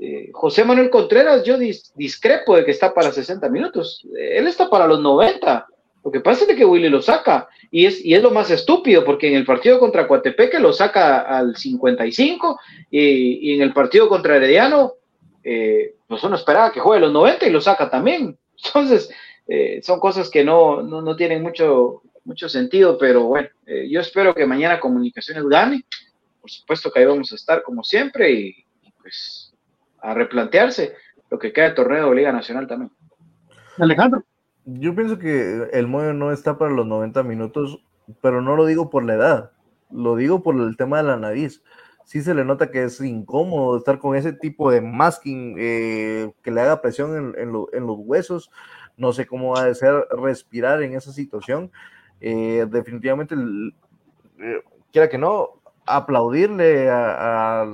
Eh, 0.00 0.30
José 0.32 0.64
Manuel 0.64 0.90
Contreras, 0.90 1.42
yo 1.44 1.58
dis- 1.58 1.92
discrepo 1.96 2.56
de 2.56 2.64
que 2.64 2.70
está 2.70 2.94
para 2.94 3.10
60 3.10 3.48
minutos. 3.48 4.06
Él 4.16 4.46
está 4.46 4.70
para 4.70 4.86
los 4.86 5.00
90. 5.00 5.66
Lo 6.04 6.10
que 6.12 6.20
pasa 6.20 6.44
es 6.48 6.56
que 6.56 6.64
Willy 6.64 6.88
lo 6.88 7.02
saca. 7.02 7.48
Y 7.70 7.84
es, 7.84 8.02
y 8.04 8.14
es 8.14 8.22
lo 8.22 8.30
más 8.30 8.48
estúpido, 8.50 9.04
porque 9.04 9.28
en 9.28 9.34
el 9.34 9.44
partido 9.44 9.78
contra 9.80 10.06
Coatepeque 10.06 10.58
lo 10.60 10.72
saca 10.72 11.20
al 11.22 11.56
55 11.56 12.58
y, 12.90 13.50
y 13.50 13.54
en 13.56 13.62
el 13.62 13.72
partido 13.74 14.08
contra 14.08 14.36
Herediano, 14.36 14.94
eh, 15.50 15.94
pues 16.06 16.22
uno 16.24 16.36
esperaba 16.36 16.70
que 16.70 16.80
juegue 16.80 17.00
los 17.00 17.12
90 17.12 17.46
y 17.46 17.50
lo 17.50 17.62
saca 17.62 17.88
también. 17.88 18.38
Entonces, 18.66 19.08
eh, 19.46 19.80
son 19.82 19.98
cosas 19.98 20.28
que 20.28 20.44
no, 20.44 20.82
no, 20.82 21.00
no 21.00 21.16
tienen 21.16 21.42
mucho, 21.42 22.02
mucho 22.24 22.50
sentido, 22.50 22.98
pero 22.98 23.24
bueno, 23.24 23.48
eh, 23.64 23.88
yo 23.88 24.00
espero 24.00 24.34
que 24.34 24.44
mañana 24.44 24.78
Comunicaciones 24.78 25.44
gane. 25.44 25.86
Por 26.42 26.50
supuesto 26.50 26.90
que 26.90 27.00
ahí 27.00 27.06
vamos 27.06 27.32
a 27.32 27.36
estar 27.36 27.62
como 27.62 27.82
siempre 27.82 28.30
y, 28.30 28.48
y 28.82 28.92
pues 29.00 29.54
a 30.00 30.12
replantearse 30.12 30.94
lo 31.30 31.38
que 31.38 31.50
queda 31.50 31.66
del 31.66 31.74
torneo 31.74 32.10
de 32.10 32.16
Liga 32.16 32.32
Nacional 32.32 32.66
también. 32.66 32.92
Alejandro. 33.78 34.22
Yo 34.66 34.94
pienso 34.94 35.18
que 35.18 35.68
el 35.72 35.86
Moyo 35.86 36.12
no 36.12 36.30
está 36.30 36.58
para 36.58 36.72
los 36.72 36.86
90 36.86 37.22
minutos, 37.22 37.82
pero 38.20 38.42
no 38.42 38.54
lo 38.54 38.66
digo 38.66 38.90
por 38.90 39.02
la 39.02 39.14
edad, 39.14 39.52
lo 39.90 40.14
digo 40.14 40.42
por 40.42 40.56
el 40.60 40.76
tema 40.76 40.98
de 40.98 41.04
la 41.04 41.16
nariz. 41.16 41.62
Sí 42.08 42.22
se 42.22 42.32
le 42.32 42.42
nota 42.42 42.70
que 42.70 42.84
es 42.84 43.02
incómodo 43.02 43.76
estar 43.76 43.98
con 43.98 44.16
ese 44.16 44.32
tipo 44.32 44.70
de 44.70 44.80
masking 44.80 45.56
eh, 45.58 46.32
que 46.40 46.50
le 46.50 46.62
haga 46.62 46.80
presión 46.80 47.14
en, 47.14 47.38
en, 47.38 47.52
lo, 47.52 47.68
en, 47.74 47.86
los 47.86 47.98
huesos. 47.98 48.50
No 48.96 49.12
sé 49.12 49.26
cómo 49.26 49.52
va 49.52 49.66
a 49.66 49.74
ser 49.74 50.06
respirar 50.10 50.82
en 50.82 50.94
esa 50.94 51.12
situación. 51.12 51.70
Eh, 52.22 52.66
definitivamente, 52.70 53.34
eh, 53.34 54.62
quiera 54.90 55.10
que 55.10 55.18
no, 55.18 55.60
aplaudirle 55.84 56.88
a, 56.88 57.60
a, 57.60 57.66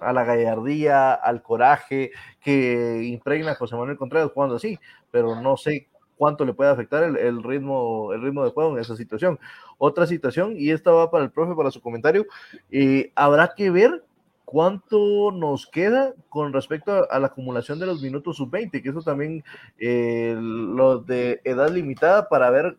a, 0.00 0.12
la 0.12 0.24
gallardía, 0.24 1.14
al 1.14 1.42
coraje 1.42 2.10
que 2.42 3.02
impregna 3.04 3.54
José 3.54 3.76
Manuel 3.76 3.96
Contreras 3.96 4.30
jugando 4.30 4.56
así, 4.56 4.78
pero 5.10 5.40
no 5.40 5.56
sé 5.56 5.88
cuánto 6.20 6.44
le 6.44 6.52
puede 6.52 6.68
afectar 6.70 7.02
el, 7.02 7.42
ritmo, 7.42 8.12
el 8.12 8.20
ritmo 8.20 8.44
de 8.44 8.50
juego 8.50 8.74
en 8.74 8.82
esa 8.82 8.94
situación. 8.94 9.38
Otra 9.78 10.06
situación, 10.06 10.52
y 10.54 10.70
esta 10.70 10.90
va 10.90 11.10
para 11.10 11.24
el 11.24 11.30
profe, 11.30 11.54
para 11.54 11.70
su 11.70 11.80
comentario, 11.80 12.26
eh, 12.70 13.10
habrá 13.14 13.54
que 13.56 13.70
ver 13.70 14.04
cuánto 14.44 15.32
nos 15.32 15.66
queda 15.66 16.12
con 16.28 16.52
respecto 16.52 17.10
a, 17.10 17.18
la 17.18 17.28
acumulación 17.28 17.78
de 17.78 17.86
los 17.86 18.02
minutos 18.02 18.36
sub-20, 18.36 18.82
que 18.82 18.90
eso 18.90 19.00
también, 19.00 19.42
eh, 19.78 20.36
lo 20.38 20.98
de 20.98 21.40
edad 21.42 21.70
limitada 21.70 22.28
para 22.28 22.50
ver 22.50 22.76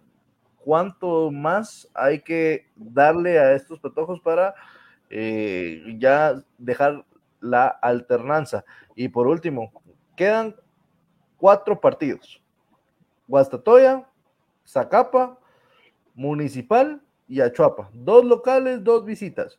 cuánto 0.59 1.31
más 1.31 1.89
hay 1.95 2.19
que 2.19 2.67
darle 2.75 3.39
a 3.39 3.53
estos 3.53 3.79
petojos 3.79 4.19
para 4.19 4.53
eh, 5.09 5.81
ya 5.97 6.35
dejar 6.59 7.03
la 7.39 7.65
alternanza. 7.65 8.63
Y 8.95 9.07
por 9.07 9.25
último, 9.25 9.71
quedan 10.15 10.55
cuatro 11.37 11.81
partidos. 11.81 12.40
Guastatoya, 13.31 14.05
Zacapa, 14.67 15.39
Municipal 16.15 17.01
y 17.29 17.39
Achuapa. 17.39 17.89
Dos 17.93 18.25
locales, 18.25 18.83
dos 18.83 19.05
visitas. 19.05 19.57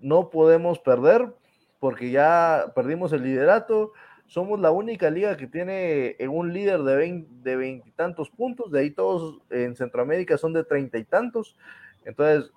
No 0.00 0.30
podemos 0.30 0.78
perder 0.78 1.34
porque 1.80 2.10
ya 2.10 2.72
perdimos 2.74 3.12
el 3.12 3.24
liderato. 3.24 3.92
Somos 4.26 4.58
la 4.58 4.70
única 4.70 5.10
liga 5.10 5.36
que 5.36 5.46
tiene 5.46 6.16
un 6.30 6.54
líder 6.54 6.80
de 6.80 7.56
veintitantos 7.56 8.30
puntos. 8.30 8.72
De 8.72 8.80
ahí 8.80 8.90
todos 8.90 9.38
en 9.50 9.76
Centroamérica 9.76 10.38
son 10.38 10.54
de 10.54 10.64
treinta 10.64 10.96
y 10.96 11.04
tantos. 11.04 11.58
Entonces, 12.06 12.50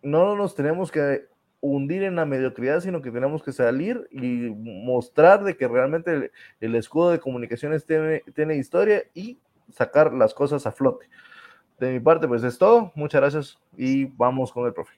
no 0.00 0.36
nos 0.36 0.54
tenemos 0.54 0.92
que 0.92 1.26
hundir 1.60 2.04
en 2.04 2.14
la 2.14 2.24
mediocridad, 2.24 2.80
sino 2.80 3.02
que 3.02 3.10
tenemos 3.10 3.42
que 3.42 3.50
salir 3.50 4.06
y 4.12 4.48
mostrar 4.56 5.42
de 5.42 5.56
que 5.56 5.66
realmente 5.66 6.30
el, 6.60 6.74
escudo 6.76 7.10
de 7.10 7.18
comunicaciones 7.18 7.84
tiene, 7.84 8.22
tiene 8.32 8.54
historia 8.54 9.02
y 9.12 9.38
sacar 9.72 10.12
las 10.12 10.34
cosas 10.34 10.66
a 10.66 10.72
flote. 10.72 11.06
De 11.78 11.92
mi 11.92 12.00
parte, 12.00 12.28
pues 12.28 12.44
es 12.44 12.58
todo. 12.58 12.92
Muchas 12.94 13.20
gracias 13.20 13.58
y 13.76 14.04
vamos 14.04 14.52
con 14.52 14.66
el 14.66 14.72
profe. 14.72 14.92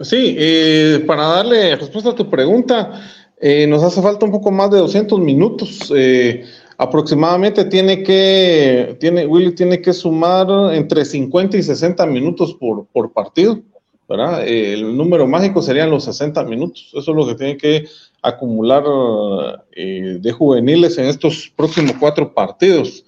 Sí, 0.00 0.34
eh, 0.36 1.04
para 1.06 1.22
darle 1.22 1.76
respuesta 1.76 2.10
a 2.10 2.14
tu 2.14 2.28
pregunta, 2.28 3.00
eh, 3.40 3.66
nos 3.66 3.82
hace 3.84 4.02
falta 4.02 4.26
un 4.26 4.32
poco 4.32 4.50
más 4.50 4.70
de 4.70 4.78
200 4.78 5.20
minutos. 5.20 5.92
Eh, 5.94 6.44
aproximadamente 6.76 7.64
tiene 7.66 8.02
que, 8.02 8.96
tiene, 8.98 9.26
Willy 9.26 9.54
tiene 9.54 9.80
que 9.80 9.92
sumar 9.92 10.74
entre 10.74 11.04
50 11.04 11.56
y 11.56 11.62
60 11.62 12.04
minutos 12.06 12.54
por, 12.54 12.86
por 12.86 13.12
partido, 13.12 13.60
¿verdad? 14.08 14.44
el 14.44 14.96
número 14.96 15.28
mágico 15.28 15.62
serían 15.62 15.90
los 15.90 16.04
60 16.04 16.42
minutos. 16.44 16.90
Eso 16.94 17.12
es 17.12 17.16
lo 17.16 17.26
que 17.28 17.36
tiene 17.36 17.56
que 17.56 17.84
acumular 18.24 18.84
de 19.76 20.32
juveniles 20.32 20.98
en 20.98 21.06
estos 21.06 21.52
próximos 21.54 21.92
cuatro 22.00 22.32
partidos. 22.32 23.04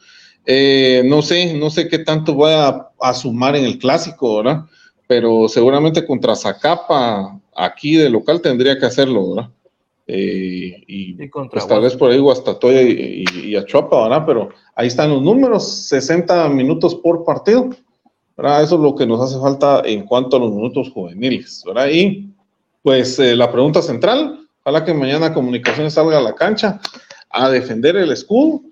no 1.05 1.23
sé, 1.23 1.55
no 1.55 1.71
sé 1.71 1.89
qué 1.89 1.99
tanto 1.99 2.35
voy 2.35 2.53
a, 2.53 2.89
a 3.01 3.15
sumar 3.15 3.57
en 3.57 3.65
el 3.65 3.79
clásico, 3.79 4.37
¿verdad? 4.37 4.65
pero 5.07 5.49
seguramente 5.49 6.05
contra 6.05 6.35
Zacapa, 6.35 7.39
aquí 7.55 7.97
de 7.97 8.11
local, 8.11 8.41
tendría 8.41 8.79
que 8.79 8.87
hacerlo, 8.87 9.35
¿verdad? 9.35 9.51
Eh, 10.09 10.85
y, 10.87 11.29
contra 11.31 11.61
pues, 11.61 11.69
tal 11.69 11.83
vez 11.83 11.97
por 11.97 12.11
ahí 12.11 12.19
Guastatoya 12.19 12.83
y, 12.83 13.25
y, 13.25 13.51
y 13.51 13.57
Achuapa, 13.57 14.05
¿verdad? 14.05 14.25
Pero 14.27 14.49
ahí 14.75 14.89
están 14.89 15.11
los 15.11 15.23
números, 15.23 15.87
60 15.89 16.49
minutos 16.49 16.95
por 16.95 17.25
partido, 17.25 17.71
¿verdad? 18.37 18.63
Eso 18.63 18.77
es 18.77 18.81
lo 18.81 18.95
que 18.95 19.07
nos 19.07 19.21
hace 19.21 19.41
falta 19.41 19.83
en 19.85 20.05
cuanto 20.05 20.37
a 20.37 20.41
los 20.41 20.53
minutos 20.53 20.91
juveniles, 20.93 21.63
¿verdad? 21.67 21.89
Y 21.89 22.29
pues 22.83 23.19
eh, 23.19 23.35
la 23.37 23.51
pregunta 23.51 23.83
central, 23.83 24.46
ojalá 24.67 24.85
que 24.85 24.93
mañana 24.93 25.33
Comunicaciones 25.33 25.95
salga 25.95 26.19
a 26.19 26.21
la 26.21 26.35
cancha 26.35 26.81
a 27.31 27.49
defender 27.49 27.95
el 27.95 28.11
escudo, 28.11 28.63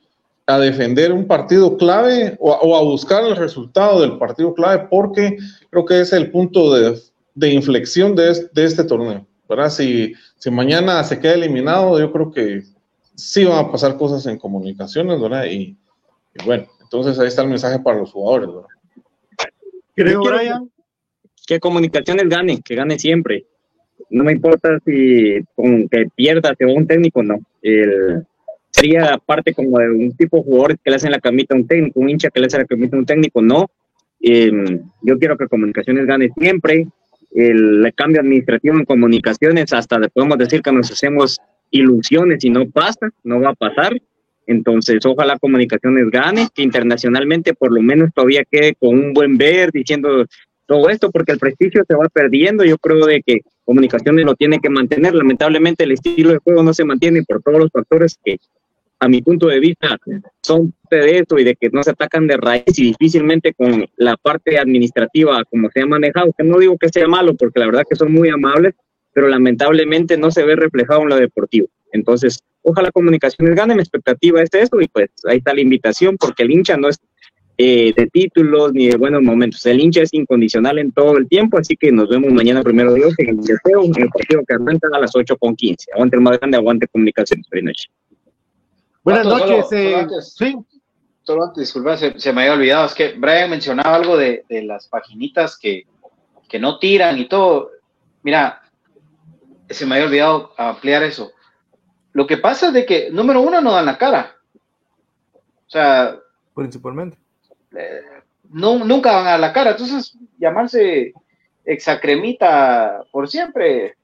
a 0.45 0.59
defender 0.59 1.13
un 1.13 1.25
partido 1.25 1.77
clave 1.77 2.37
o, 2.41 2.51
o 2.51 2.77
a 2.77 2.83
buscar 2.83 3.25
el 3.25 3.37
resultado 3.37 4.01
del 4.01 4.19
partido 4.19 4.53
clave, 4.55 4.89
porque 4.91 5.39
creo 5.71 5.85
que 5.85 6.01
es 6.01 6.13
el 6.13 6.33
punto 6.33 6.75
de, 6.75 7.01
de 7.37 7.51
inflexión 7.51 8.17
de, 8.17 8.49
de, 8.53 8.65
este 8.65 8.83
torneo, 8.83 9.25
¿verdad? 9.49 9.71
Si, 9.71 10.15
si 10.37 10.51
mañana 10.51 11.05
se 11.05 11.21
queda 11.21 11.35
eliminado, 11.35 11.97
yo 12.01 12.11
creo 12.11 12.33
que 12.33 12.65
sí 13.15 13.45
van 13.45 13.65
a 13.65 13.71
pasar 13.71 13.97
cosas 13.97 14.27
en 14.27 14.37
comunicaciones, 14.37 15.21
¿verdad? 15.21 15.45
Y, 15.45 15.77
bueno, 16.45 16.67
entonces 16.83 17.21
ahí 17.21 17.29
está 17.29 17.43
el 17.43 17.51
mensaje 17.51 17.79
para 17.79 17.99
los 18.01 18.11
jugadores, 18.11 18.49
¿verdad? 18.49 18.69
Creo, 19.95 20.23
Brian, 20.23 20.69
que 21.47 21.61
comunicaciones 21.61 22.29
gane, 22.29 22.61
que 22.63 22.75
gane 22.75 22.99
siempre. 22.99 23.47
No 24.11 24.25
me 24.25 24.33
importa 24.33 24.79
si 24.85 25.41
con 25.55 25.89
que 25.89 26.07
pierda 26.15 26.55
según 26.57 26.79
un 26.79 26.87
técnico, 26.87 27.23
no. 27.23 27.41
El, 27.63 28.25
sería 28.75 29.19
parte 29.25 29.55
como 29.55 29.79
de 29.79 29.89
un 29.91 30.17
tipo 30.17 30.39
de 30.39 30.43
jugador 30.43 30.79
que 30.79 30.91
le 30.91 30.97
hacen 30.97 31.13
la 31.13 31.21
camita 31.21 31.55
a 31.55 31.59
un 31.59 31.67
técnico, 31.67 32.01
un 32.01 32.11
hincha 32.11 32.31
que 32.31 32.41
le 32.41 32.47
hace 32.47 32.59
la 32.59 32.65
camita 32.65 32.97
a 32.97 32.99
un 32.99 33.07
técnico, 33.07 33.41
no. 33.41 33.71
Eh, 34.21 34.81
yo 35.03 35.19
quiero 35.19 35.37
que 35.37 35.47
Comunicaciones 35.47 36.07
gane 36.07 36.31
siempre. 36.37 36.89
El, 37.33 37.93
cambio 37.95 38.21
administrativo 38.21 38.77
en 38.77 38.85
comunicaciones, 38.85 39.73
hasta 39.73 39.99
le 39.99 40.09
podemos 40.09 40.39
decir 40.39 40.61
que 40.61 40.73
nos 40.73 40.91
hacemos 40.91 41.39
ilusiones 41.71 42.45
y 42.45 42.51
no 42.51 42.69
pasa, 42.69 43.11
no 43.23 43.41
va 43.41 43.51
a 43.51 43.55
pasar. 43.55 44.01
Entonces, 44.47 45.05
ojalá 45.07 45.39
Comunicaciones 45.39 46.11
gane, 46.11 46.49
que 46.53 46.63
internacionalmente 46.63 47.55
por 47.55 47.73
lo 47.73 47.81
menos 47.81 48.11
todavía 48.13 48.43
quede 48.51 48.75
con 48.75 48.91
un 48.91 49.13
buen 49.13 49.37
ver 49.37 49.71
diciendo 49.71 50.27
todo 50.67 50.89
esto, 50.91 51.11
porque 51.13 51.33
el 51.33 51.39
prestigio 51.39 51.85
se 51.87 51.95
va 51.95 52.09
perdiendo. 52.09 52.65
Yo 52.65 52.77
creo 52.79 53.07
de 53.07 53.23
que 53.23 53.41
Comunicaciones 53.65 54.25
lo 54.25 54.35
tiene 54.35 54.59
que 54.61 54.69
mantener. 54.69 55.15
Lamentablemente, 55.15 55.85
el 55.85 55.93
estilo 55.93 56.31
de 56.31 56.39
juego 56.39 56.63
no 56.63 56.75
se 56.75 56.85
mantiene 56.85 57.23
por 57.23 57.43
todos 57.43 57.59
los 57.59 57.71
factores 57.71 58.19
que 58.25 58.39
a 59.01 59.09
mi 59.09 59.21
punto 59.21 59.49
de 59.49 59.61
vista, 59.61 59.99
son 60.43 60.73
de 60.91 61.19
eso 61.19 61.39
y 61.39 61.45
de 61.45 61.57
que 61.57 61.69
no 61.71 61.83
se 61.83 61.91
atacan 61.91 62.27
de 62.27 62.37
raíz 62.37 62.79
y 62.79 62.85
difícilmente 62.85 63.53
con 63.53 63.87
la 63.97 64.17
parte 64.17 64.59
administrativa 64.59 65.45
como 65.45 65.69
se 65.71 65.83
ha 65.83 65.87
manejado, 65.87 66.33
que 66.37 66.45
no 66.45 66.59
digo 66.59 66.79
que 66.79 66.89
sea 66.89 67.07
malo, 67.07 67.35
porque 67.35 67.61
la 67.61 67.67
verdad 67.67 67.85
que 67.89 67.97
son 67.97 68.13
muy 68.13 68.31
amables, 68.31 68.75
pero 69.13 69.29
lamentablemente 69.29 70.17
no 70.17 70.31
se 70.31 70.45
ve 70.45 70.57
reflejado 70.57 71.03
en 71.03 71.09
lo 71.11 71.17
deportivo. 71.17 71.69
Entonces, 71.93 72.41
ojalá 72.63 72.91
comunicaciones 72.91 73.55
gane, 73.55 73.75
mi 73.75 73.81
expectativa 73.81 74.43
es 74.43 74.53
eso 74.55 74.81
y 74.81 74.89
pues 74.89 75.11
ahí 75.29 75.39
está 75.39 75.55
la 75.55 75.61
invitación, 75.61 76.17
porque 76.17 76.43
el 76.43 76.51
hincha 76.51 76.77
no 76.77 76.89
es 76.89 76.99
eh, 77.57 77.93
de 77.97 78.07
títulos 78.09 78.73
ni 78.73 78.89
de 78.89 78.97
buenos 78.97 79.23
momentos, 79.23 79.65
el 79.67 79.81
hincha 79.81 80.03
es 80.03 80.13
incondicional 80.13 80.79
en 80.79 80.91
todo 80.91 81.17
el 81.17 81.29
tiempo, 81.29 81.57
así 81.57 81.77
que 81.77 81.93
nos 81.93 82.09
vemos 82.09 82.33
mañana 82.33 82.63
primero 82.63 82.93
Dios 82.93 83.15
en 83.19 83.29
el 83.29 83.37
deseo, 83.37 83.85
en 83.85 84.03
el 84.03 84.09
partido 84.09 84.43
que 84.47 84.55
arranca 84.55 84.89
a 84.93 84.99
las 84.99 85.15
8 85.15 85.37
con 85.37 85.55
15. 85.55 85.93
Aguante 85.95 86.17
el 86.17 86.23
más 86.23 86.39
grande, 86.39 86.57
aguante 86.57 86.89
comunicaciones. 86.89 87.47
Buenas 87.51 87.65
noches. 87.65 87.89
Buenas 89.05 89.27
noches. 89.27 89.73
eh, 89.73 89.95
antes, 89.95 90.35
sí. 90.37 90.57
Solo 91.23 91.45
antes, 91.45 91.61
disculpa, 91.61 91.97
se, 91.97 92.19
se, 92.19 92.33
me 92.33 92.43
había 92.43 92.55
olvidado. 92.55 92.87
Es 92.87 92.95
que 92.95 93.13
Brian 93.13 93.51
mencionaba 93.51 93.95
algo 93.95 94.17
de, 94.17 94.45
de 94.49 94.63
las 94.65 94.89
paginitas 94.89 95.57
que, 95.57 95.85
que, 96.49 96.59
no 96.59 96.79
tiran 96.79 97.19
y 97.19 97.29
todo. 97.29 97.71
Mira, 98.23 98.63
se 99.71 99.87
me 99.87 99.95
había 99.95 100.07
olvidado 100.07 100.53
ampliar 100.59 101.03
eso. 101.05 101.33
Lo 102.13 102.27
que 102.27 102.37
pasa 102.37 102.69
es 102.69 102.75
de 102.75 102.85
que, 102.85 103.11
número 103.11 103.41
uno, 103.41 103.61
no 103.61 103.73
dan 103.73 103.87
la 103.87 103.97
cara. 103.97 104.37
O 105.35 105.71
sea. 105.71 106.19
Principalmente. 106.55 107.24
No, 108.51 108.85
nunca 108.85 109.13
van 109.13 109.27
a 109.27 109.39
la 109.39 109.53
cara. 109.53 109.73
Entonces, 109.73 110.17
llamarse 110.39 111.13
exacremita 111.65 113.05
por 113.11 113.29
siempre, 113.29 113.97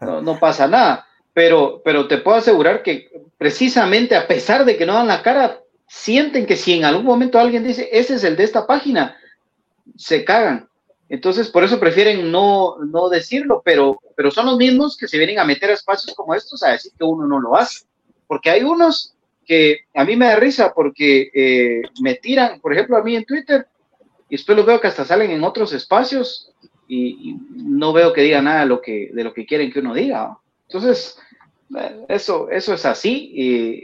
no, 0.00 0.22
no 0.22 0.38
pasa 0.38 0.66
nada 0.66 1.06
pero, 1.32 1.80
pero 1.84 2.08
te 2.08 2.18
puedo 2.18 2.36
asegurar 2.36 2.82
que 2.82 3.10
precisamente 3.38 4.16
a 4.16 4.26
pesar 4.26 4.64
de 4.64 4.76
que 4.76 4.86
no 4.86 4.94
dan 4.94 5.06
la 5.06 5.22
cara, 5.22 5.60
sienten 5.86 6.46
que 6.46 6.56
si 6.56 6.74
en 6.74 6.84
algún 6.84 7.04
momento 7.04 7.38
alguien 7.38 7.64
dice, 7.64 7.88
ese 7.92 8.14
es 8.14 8.24
el 8.24 8.36
de 8.36 8.44
esta 8.44 8.66
página, 8.66 9.16
se 9.96 10.24
cagan. 10.24 10.68
Entonces, 11.08 11.48
por 11.48 11.64
eso 11.64 11.80
prefieren 11.80 12.30
no, 12.30 12.76
no 12.84 13.08
decirlo, 13.08 13.62
pero, 13.64 14.00
pero 14.16 14.30
son 14.30 14.46
los 14.46 14.56
mismos 14.56 14.96
que 14.96 15.08
se 15.08 15.18
vienen 15.18 15.38
a 15.38 15.44
meter 15.44 15.70
a 15.70 15.74
espacios 15.74 16.14
como 16.14 16.34
estos 16.34 16.62
a 16.62 16.70
decir 16.70 16.92
que 16.96 17.04
uno 17.04 17.26
no 17.26 17.40
lo 17.40 17.56
hace. 17.56 17.84
Porque 18.28 18.50
hay 18.50 18.62
unos 18.62 19.14
que 19.50 19.80
a 19.96 20.04
mí 20.04 20.14
me 20.14 20.26
da 20.26 20.36
risa 20.36 20.72
porque 20.72 21.28
eh, 21.34 21.82
me 22.00 22.14
tiran, 22.14 22.60
por 22.60 22.72
ejemplo, 22.72 22.96
a 22.96 23.02
mí 23.02 23.16
en 23.16 23.24
Twitter, 23.24 23.66
y 24.28 24.36
después 24.36 24.56
los 24.56 24.64
veo 24.64 24.80
que 24.80 24.86
hasta 24.86 25.04
salen 25.04 25.32
en 25.32 25.42
otros 25.42 25.72
espacios 25.72 26.52
y, 26.86 27.34
no 27.52 27.92
veo 27.92 28.12
que 28.12 28.20
diga 28.20 28.40
nada 28.40 28.60
de 28.60 28.66
lo 28.66 28.80
que, 28.80 29.10
de 29.12 29.24
lo 29.24 29.34
que 29.34 29.46
quieren 29.46 29.72
que 29.72 29.80
uno 29.80 29.92
diga. 29.92 30.38
Entonces, 30.68 31.18
eh, 31.76 32.04
eso, 32.08 32.48
eso 32.48 32.74
es 32.74 32.86
así, 32.86 33.32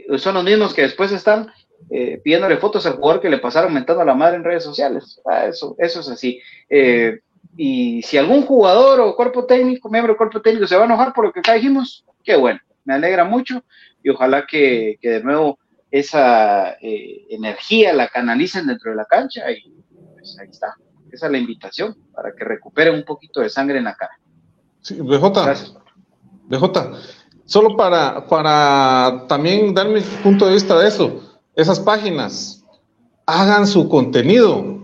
y 0.07 0.17
son 0.19 0.35
los 0.35 0.45
mismos 0.45 0.73
que 0.73 0.83
después 0.83 1.11
están 1.11 1.51
eh, 1.89 2.21
pidiéndole 2.23 2.55
fotos 2.55 2.85
al 2.85 2.93
jugador 2.93 3.21
que 3.21 3.29
le 3.29 3.39
pasaron 3.39 3.73
mentando 3.73 4.03
a 4.03 4.05
la 4.05 4.15
madre 4.15 4.37
en 4.37 4.45
redes 4.45 4.63
sociales. 4.63 5.19
Ah, 5.25 5.47
eso, 5.47 5.75
eso 5.79 5.99
es 5.99 6.07
así. 6.07 6.41
Y 7.57 8.01
si 8.03 8.17
algún 8.17 8.43
jugador 8.43 9.01
o 9.01 9.17
cuerpo 9.17 9.43
técnico, 9.45 9.89
miembro 9.89 10.13
del 10.13 10.17
cuerpo 10.17 10.41
técnico, 10.41 10.65
se 10.65 10.77
va 10.77 10.83
a 10.83 10.85
enojar 10.85 11.11
por 11.11 11.25
lo 11.25 11.33
que 11.33 11.41
acá 11.41 11.55
dijimos, 11.55 12.05
qué 12.23 12.37
bueno, 12.37 12.61
me 12.87 12.93
alegra 12.93 13.25
mucho 13.25 13.63
y 14.01 14.09
ojalá 14.09 14.47
que, 14.47 14.97
que 15.01 15.09
de 15.09 15.23
nuevo 15.23 15.59
esa 15.91 16.71
eh, 16.81 17.25
energía 17.29 17.93
la 17.93 18.07
canalicen 18.07 18.65
dentro 18.65 18.91
de 18.91 18.97
la 18.97 19.05
cancha 19.05 19.51
y 19.51 19.73
pues 20.13 20.37
ahí 20.39 20.47
está. 20.49 20.73
Esa 21.11 21.25
es 21.25 21.31
la 21.31 21.37
invitación 21.37 21.95
para 22.13 22.33
que 22.33 22.43
recuperen 22.45 22.95
un 22.95 23.03
poquito 23.03 23.41
de 23.41 23.49
sangre 23.49 23.77
en 23.77 23.83
la 23.83 23.95
cara. 23.95 24.17
Sí, 24.81 24.95
BJ. 25.01 25.29
Gracias. 25.31 25.75
BJ, 26.45 26.65
solo 27.45 27.75
para, 27.75 28.25
para 28.25 29.25
también 29.27 29.73
dar 29.73 29.89
mi 29.89 29.99
punto 30.23 30.45
de 30.45 30.53
vista 30.53 30.79
de 30.79 30.87
eso, 30.87 31.41
esas 31.55 31.79
páginas, 31.79 32.63
hagan 33.25 33.67
su 33.67 33.89
contenido. 33.89 34.77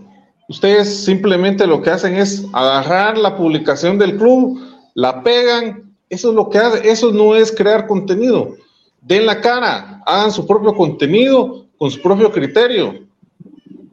Ustedes 0.48 1.04
simplemente 1.04 1.66
lo 1.66 1.80
que 1.80 1.90
hacen 1.90 2.16
es 2.16 2.44
agarrar 2.52 3.16
la 3.16 3.36
publicación 3.36 3.98
del 3.98 4.18
club, 4.18 4.60
la 4.94 5.22
pegan, 5.22 5.93
eso 6.14 6.30
es 6.30 6.34
lo 6.34 6.48
que 6.48 6.58
hace, 6.58 6.88
eso 6.88 7.12
no 7.12 7.34
es 7.34 7.52
crear 7.52 7.86
contenido. 7.86 8.56
Den 9.00 9.26
la 9.26 9.40
cara, 9.40 10.02
hagan 10.06 10.32
su 10.32 10.46
propio 10.46 10.74
contenido 10.74 11.66
con 11.76 11.90
su 11.90 12.00
propio 12.00 12.30
criterio. 12.32 13.06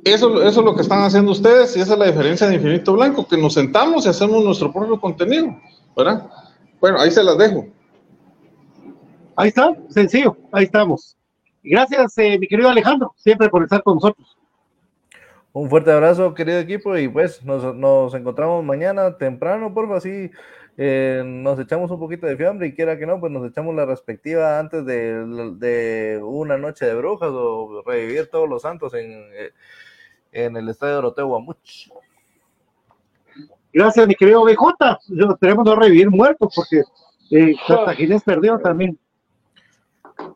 Eso, 0.03 0.41
eso 0.41 0.60
es 0.60 0.65
lo 0.65 0.76
que 0.76 0.81
están 0.81 1.02
haciendo 1.02 1.31
ustedes 1.31 1.76
y 1.76 1.81
esa 1.81 1.93
es 1.93 1.99
la 1.99 2.07
diferencia 2.07 2.48
de 2.48 2.56
Infinito 2.56 2.93
Blanco, 2.93 3.27
que 3.27 3.38
nos 3.38 3.53
sentamos 3.53 4.06
y 4.06 4.10
hacemos 4.10 4.43
nuestro 4.43 4.72
propio 4.72 4.99
contenido, 4.99 5.56
¿verdad? 5.95 6.30
Bueno, 6.80 6.99
ahí 6.99 7.11
se 7.11 7.23
las 7.23 7.38
dejo. 7.38 7.68
Ahí 9.35 9.49
está, 9.49 9.76
sencillo, 9.89 10.38
ahí 10.52 10.65
estamos. 10.65 11.18
Gracias, 11.64 12.18
eh, 12.18 12.39
mi 12.39 12.48
querido 12.48 12.69
Alejandro, 12.69 13.14
siempre 13.18 13.49
por 13.49 13.64
estar 13.64 13.84
con 13.84 13.95
nosotros. 13.95 14.38
Un 15.53 15.69
fuerte 15.69 15.91
abrazo, 15.91 16.34
querido 16.34 16.60
equipo, 16.60 16.98
y 16.98 17.07
pues 17.07 17.43
nos, 17.43 17.76
nos 17.76 18.14
encontramos 18.14 18.64
mañana 18.64 19.18
temprano, 19.18 19.73
por 19.73 19.91
así 19.93 20.31
eh, 20.77 21.22
nos 21.26 21.60
echamos 21.60 21.91
un 21.91 21.99
poquito 21.99 22.27
de 22.27 22.38
fiambre 22.38 22.68
y 22.68 22.73
quiera 22.73 22.98
que 22.98 23.06
no, 23.06 23.19
pues 23.19 23.31
nos 23.31 23.49
echamos 23.49 23.76
la 23.76 23.85
respectiva 23.85 24.60
antes 24.60 24.85
de, 24.85 25.26
de 25.57 26.19
una 26.23 26.57
noche 26.57 26.85
de 26.85 26.95
brujas 26.95 27.30
o 27.31 27.84
revivir 27.85 28.30
todos 28.30 28.48
los 28.48 28.61
santos 28.61 28.93
en, 28.93 29.11
eh, 29.34 29.52
en 30.31 30.56
el 30.56 30.69
estadio 30.69 30.95
Doroteo 30.95 31.27
Guamuch. 31.27 31.89
Gracias, 33.73 34.07
mi 34.07 34.15
querido 34.15 34.43
BJ. 34.43 34.99
Tenemos 35.39 35.65
que 35.65 35.76
revivir 35.76 36.10
muertos 36.10 36.53
porque 36.56 36.84
eh, 37.31 37.56
Cartaginés 37.68 38.23
perdió 38.23 38.60
también. 38.60 38.98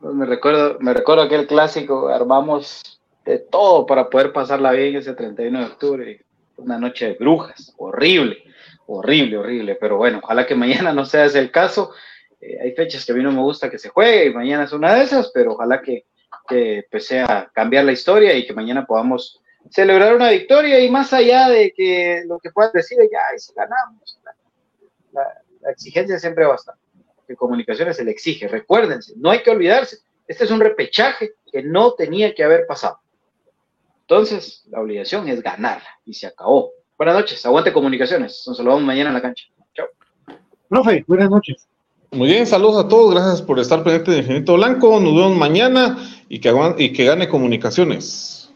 Pues 0.00 0.14
me 0.14 0.26
recuerdo, 0.26 0.78
me 0.80 0.94
recuerdo 0.94 1.22
aquel 1.22 1.46
clásico, 1.46 2.08
armamos 2.08 3.00
de 3.24 3.38
todo 3.38 3.84
para 3.86 4.08
poder 4.08 4.32
pasarla 4.32 4.72
bien 4.72 4.96
ese 4.96 5.14
31 5.14 5.58
de 5.58 5.64
octubre. 5.66 6.24
Una 6.56 6.78
noche 6.78 7.08
de 7.08 7.14
brujas, 7.14 7.74
horrible, 7.76 8.38
horrible, 8.86 9.38
horrible. 9.38 9.76
Pero 9.76 9.96
bueno, 9.96 10.20
ojalá 10.22 10.46
que 10.46 10.54
mañana 10.56 10.92
no 10.92 11.04
sea 11.04 11.26
ese 11.26 11.38
el 11.38 11.50
caso. 11.50 11.92
Eh, 12.40 12.58
hay 12.62 12.72
fechas 12.72 13.04
que 13.04 13.12
a 13.12 13.14
mí 13.14 13.22
no 13.22 13.32
me 13.32 13.40
gusta 13.40 13.70
que 13.70 13.78
se 13.78 13.88
juegue 13.88 14.26
y 14.26 14.34
mañana 14.34 14.64
es 14.64 14.72
una 14.72 14.94
de 14.94 15.04
esas, 15.04 15.30
pero 15.32 15.52
ojalá 15.52 15.80
que, 15.80 16.04
que 16.48 16.86
pues, 16.90 17.06
sea 17.06 17.50
cambiar 17.54 17.84
la 17.84 17.92
historia 17.92 18.34
y 18.34 18.46
que 18.46 18.52
mañana 18.52 18.84
podamos 18.84 19.40
celebrar 19.70 20.14
una 20.14 20.30
victoria 20.30 20.80
y 20.80 20.90
más 20.90 21.12
allá 21.12 21.48
de 21.48 21.72
que 21.72 22.22
lo 22.26 22.38
que 22.38 22.50
puedas 22.50 22.72
decir 22.72 22.98
ya, 23.10 23.20
si 23.36 23.52
ganamos, 23.54 24.18
la, 25.12 25.22
la, 25.60 25.70
exigencia 25.70 26.18
siempre 26.18 26.44
va 26.44 26.52
a 26.52 26.56
estar. 26.56 26.74
Que 27.26 27.34
comunicaciones 27.34 27.96
se 27.96 28.04
le 28.04 28.12
exige. 28.12 28.46
Recuérdense, 28.46 29.14
no 29.16 29.30
hay 29.30 29.42
que 29.42 29.50
olvidarse. 29.50 29.98
Este 30.28 30.44
es 30.44 30.50
un 30.50 30.60
repechaje 30.60 31.32
que 31.50 31.62
no 31.62 31.94
tenía 31.94 32.34
que 32.34 32.44
haber 32.44 32.66
pasado. 32.66 33.00
Entonces, 34.02 34.64
la 34.68 34.80
obligación 34.80 35.28
es 35.28 35.42
ganarla 35.42 35.88
y 36.04 36.14
se 36.14 36.28
acabó. 36.28 36.70
Buenas 36.98 37.14
noches, 37.14 37.44
aguante 37.44 37.72
comunicaciones. 37.72 38.42
Nos 38.46 38.56
saludamos 38.56 38.82
mañana 38.82 39.10
en 39.10 39.14
la 39.14 39.22
cancha. 39.22 39.44
Chao. 39.74 39.86
Profe, 40.68 41.04
buenas 41.06 41.28
noches. 41.28 41.68
Muy 42.10 42.28
bien, 42.28 42.46
saludos 42.46 42.84
a 42.84 42.88
todos, 42.88 43.12
gracias 43.12 43.42
por 43.42 43.58
estar 43.58 43.82
pendiente 43.82 44.12
de 44.12 44.18
Infinito 44.18 44.54
Blanco. 44.54 44.98
Nos 44.98 45.14
vemos 45.14 45.36
mañana 45.36 45.98
y 46.28 46.38
que, 46.40 46.54
y 46.78 46.92
que 46.92 47.04
gane 47.04 47.28
comunicaciones. 47.28 48.50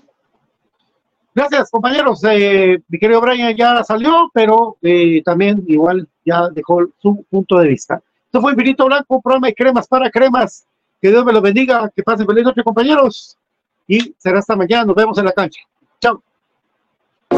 Gracias, 1.34 1.70
compañeros. 1.70 2.22
Eh, 2.24 2.80
mi 2.88 2.98
querido 2.98 3.20
Brian 3.20 3.54
ya 3.54 3.84
salió, 3.84 4.30
pero 4.32 4.78
eh, 4.80 5.22
también 5.22 5.62
igual 5.68 6.08
ya 6.24 6.48
dejó 6.48 6.86
su 6.98 7.22
punto 7.28 7.58
de 7.58 7.68
vista. 7.68 8.02
Esto 8.24 8.40
fue 8.40 8.52
Infinito 8.52 8.86
Blanco, 8.86 9.20
programa 9.20 9.48
de 9.48 9.54
cremas 9.54 9.86
para 9.86 10.10
cremas. 10.10 10.66
Que 11.00 11.10
Dios 11.10 11.24
me 11.24 11.32
lo 11.32 11.40
bendiga, 11.42 11.90
que 11.94 12.02
pasen 12.02 12.26
feliz 12.26 12.44
noche, 12.44 12.62
compañeros. 12.62 13.36
Y 13.86 14.14
será 14.18 14.38
hasta 14.38 14.56
mañana. 14.56 14.84
Nos 14.86 14.96
vemos 14.96 15.18
en 15.18 15.24
la 15.26 15.32
cancha. 15.32 15.60
Chao. 16.00 16.22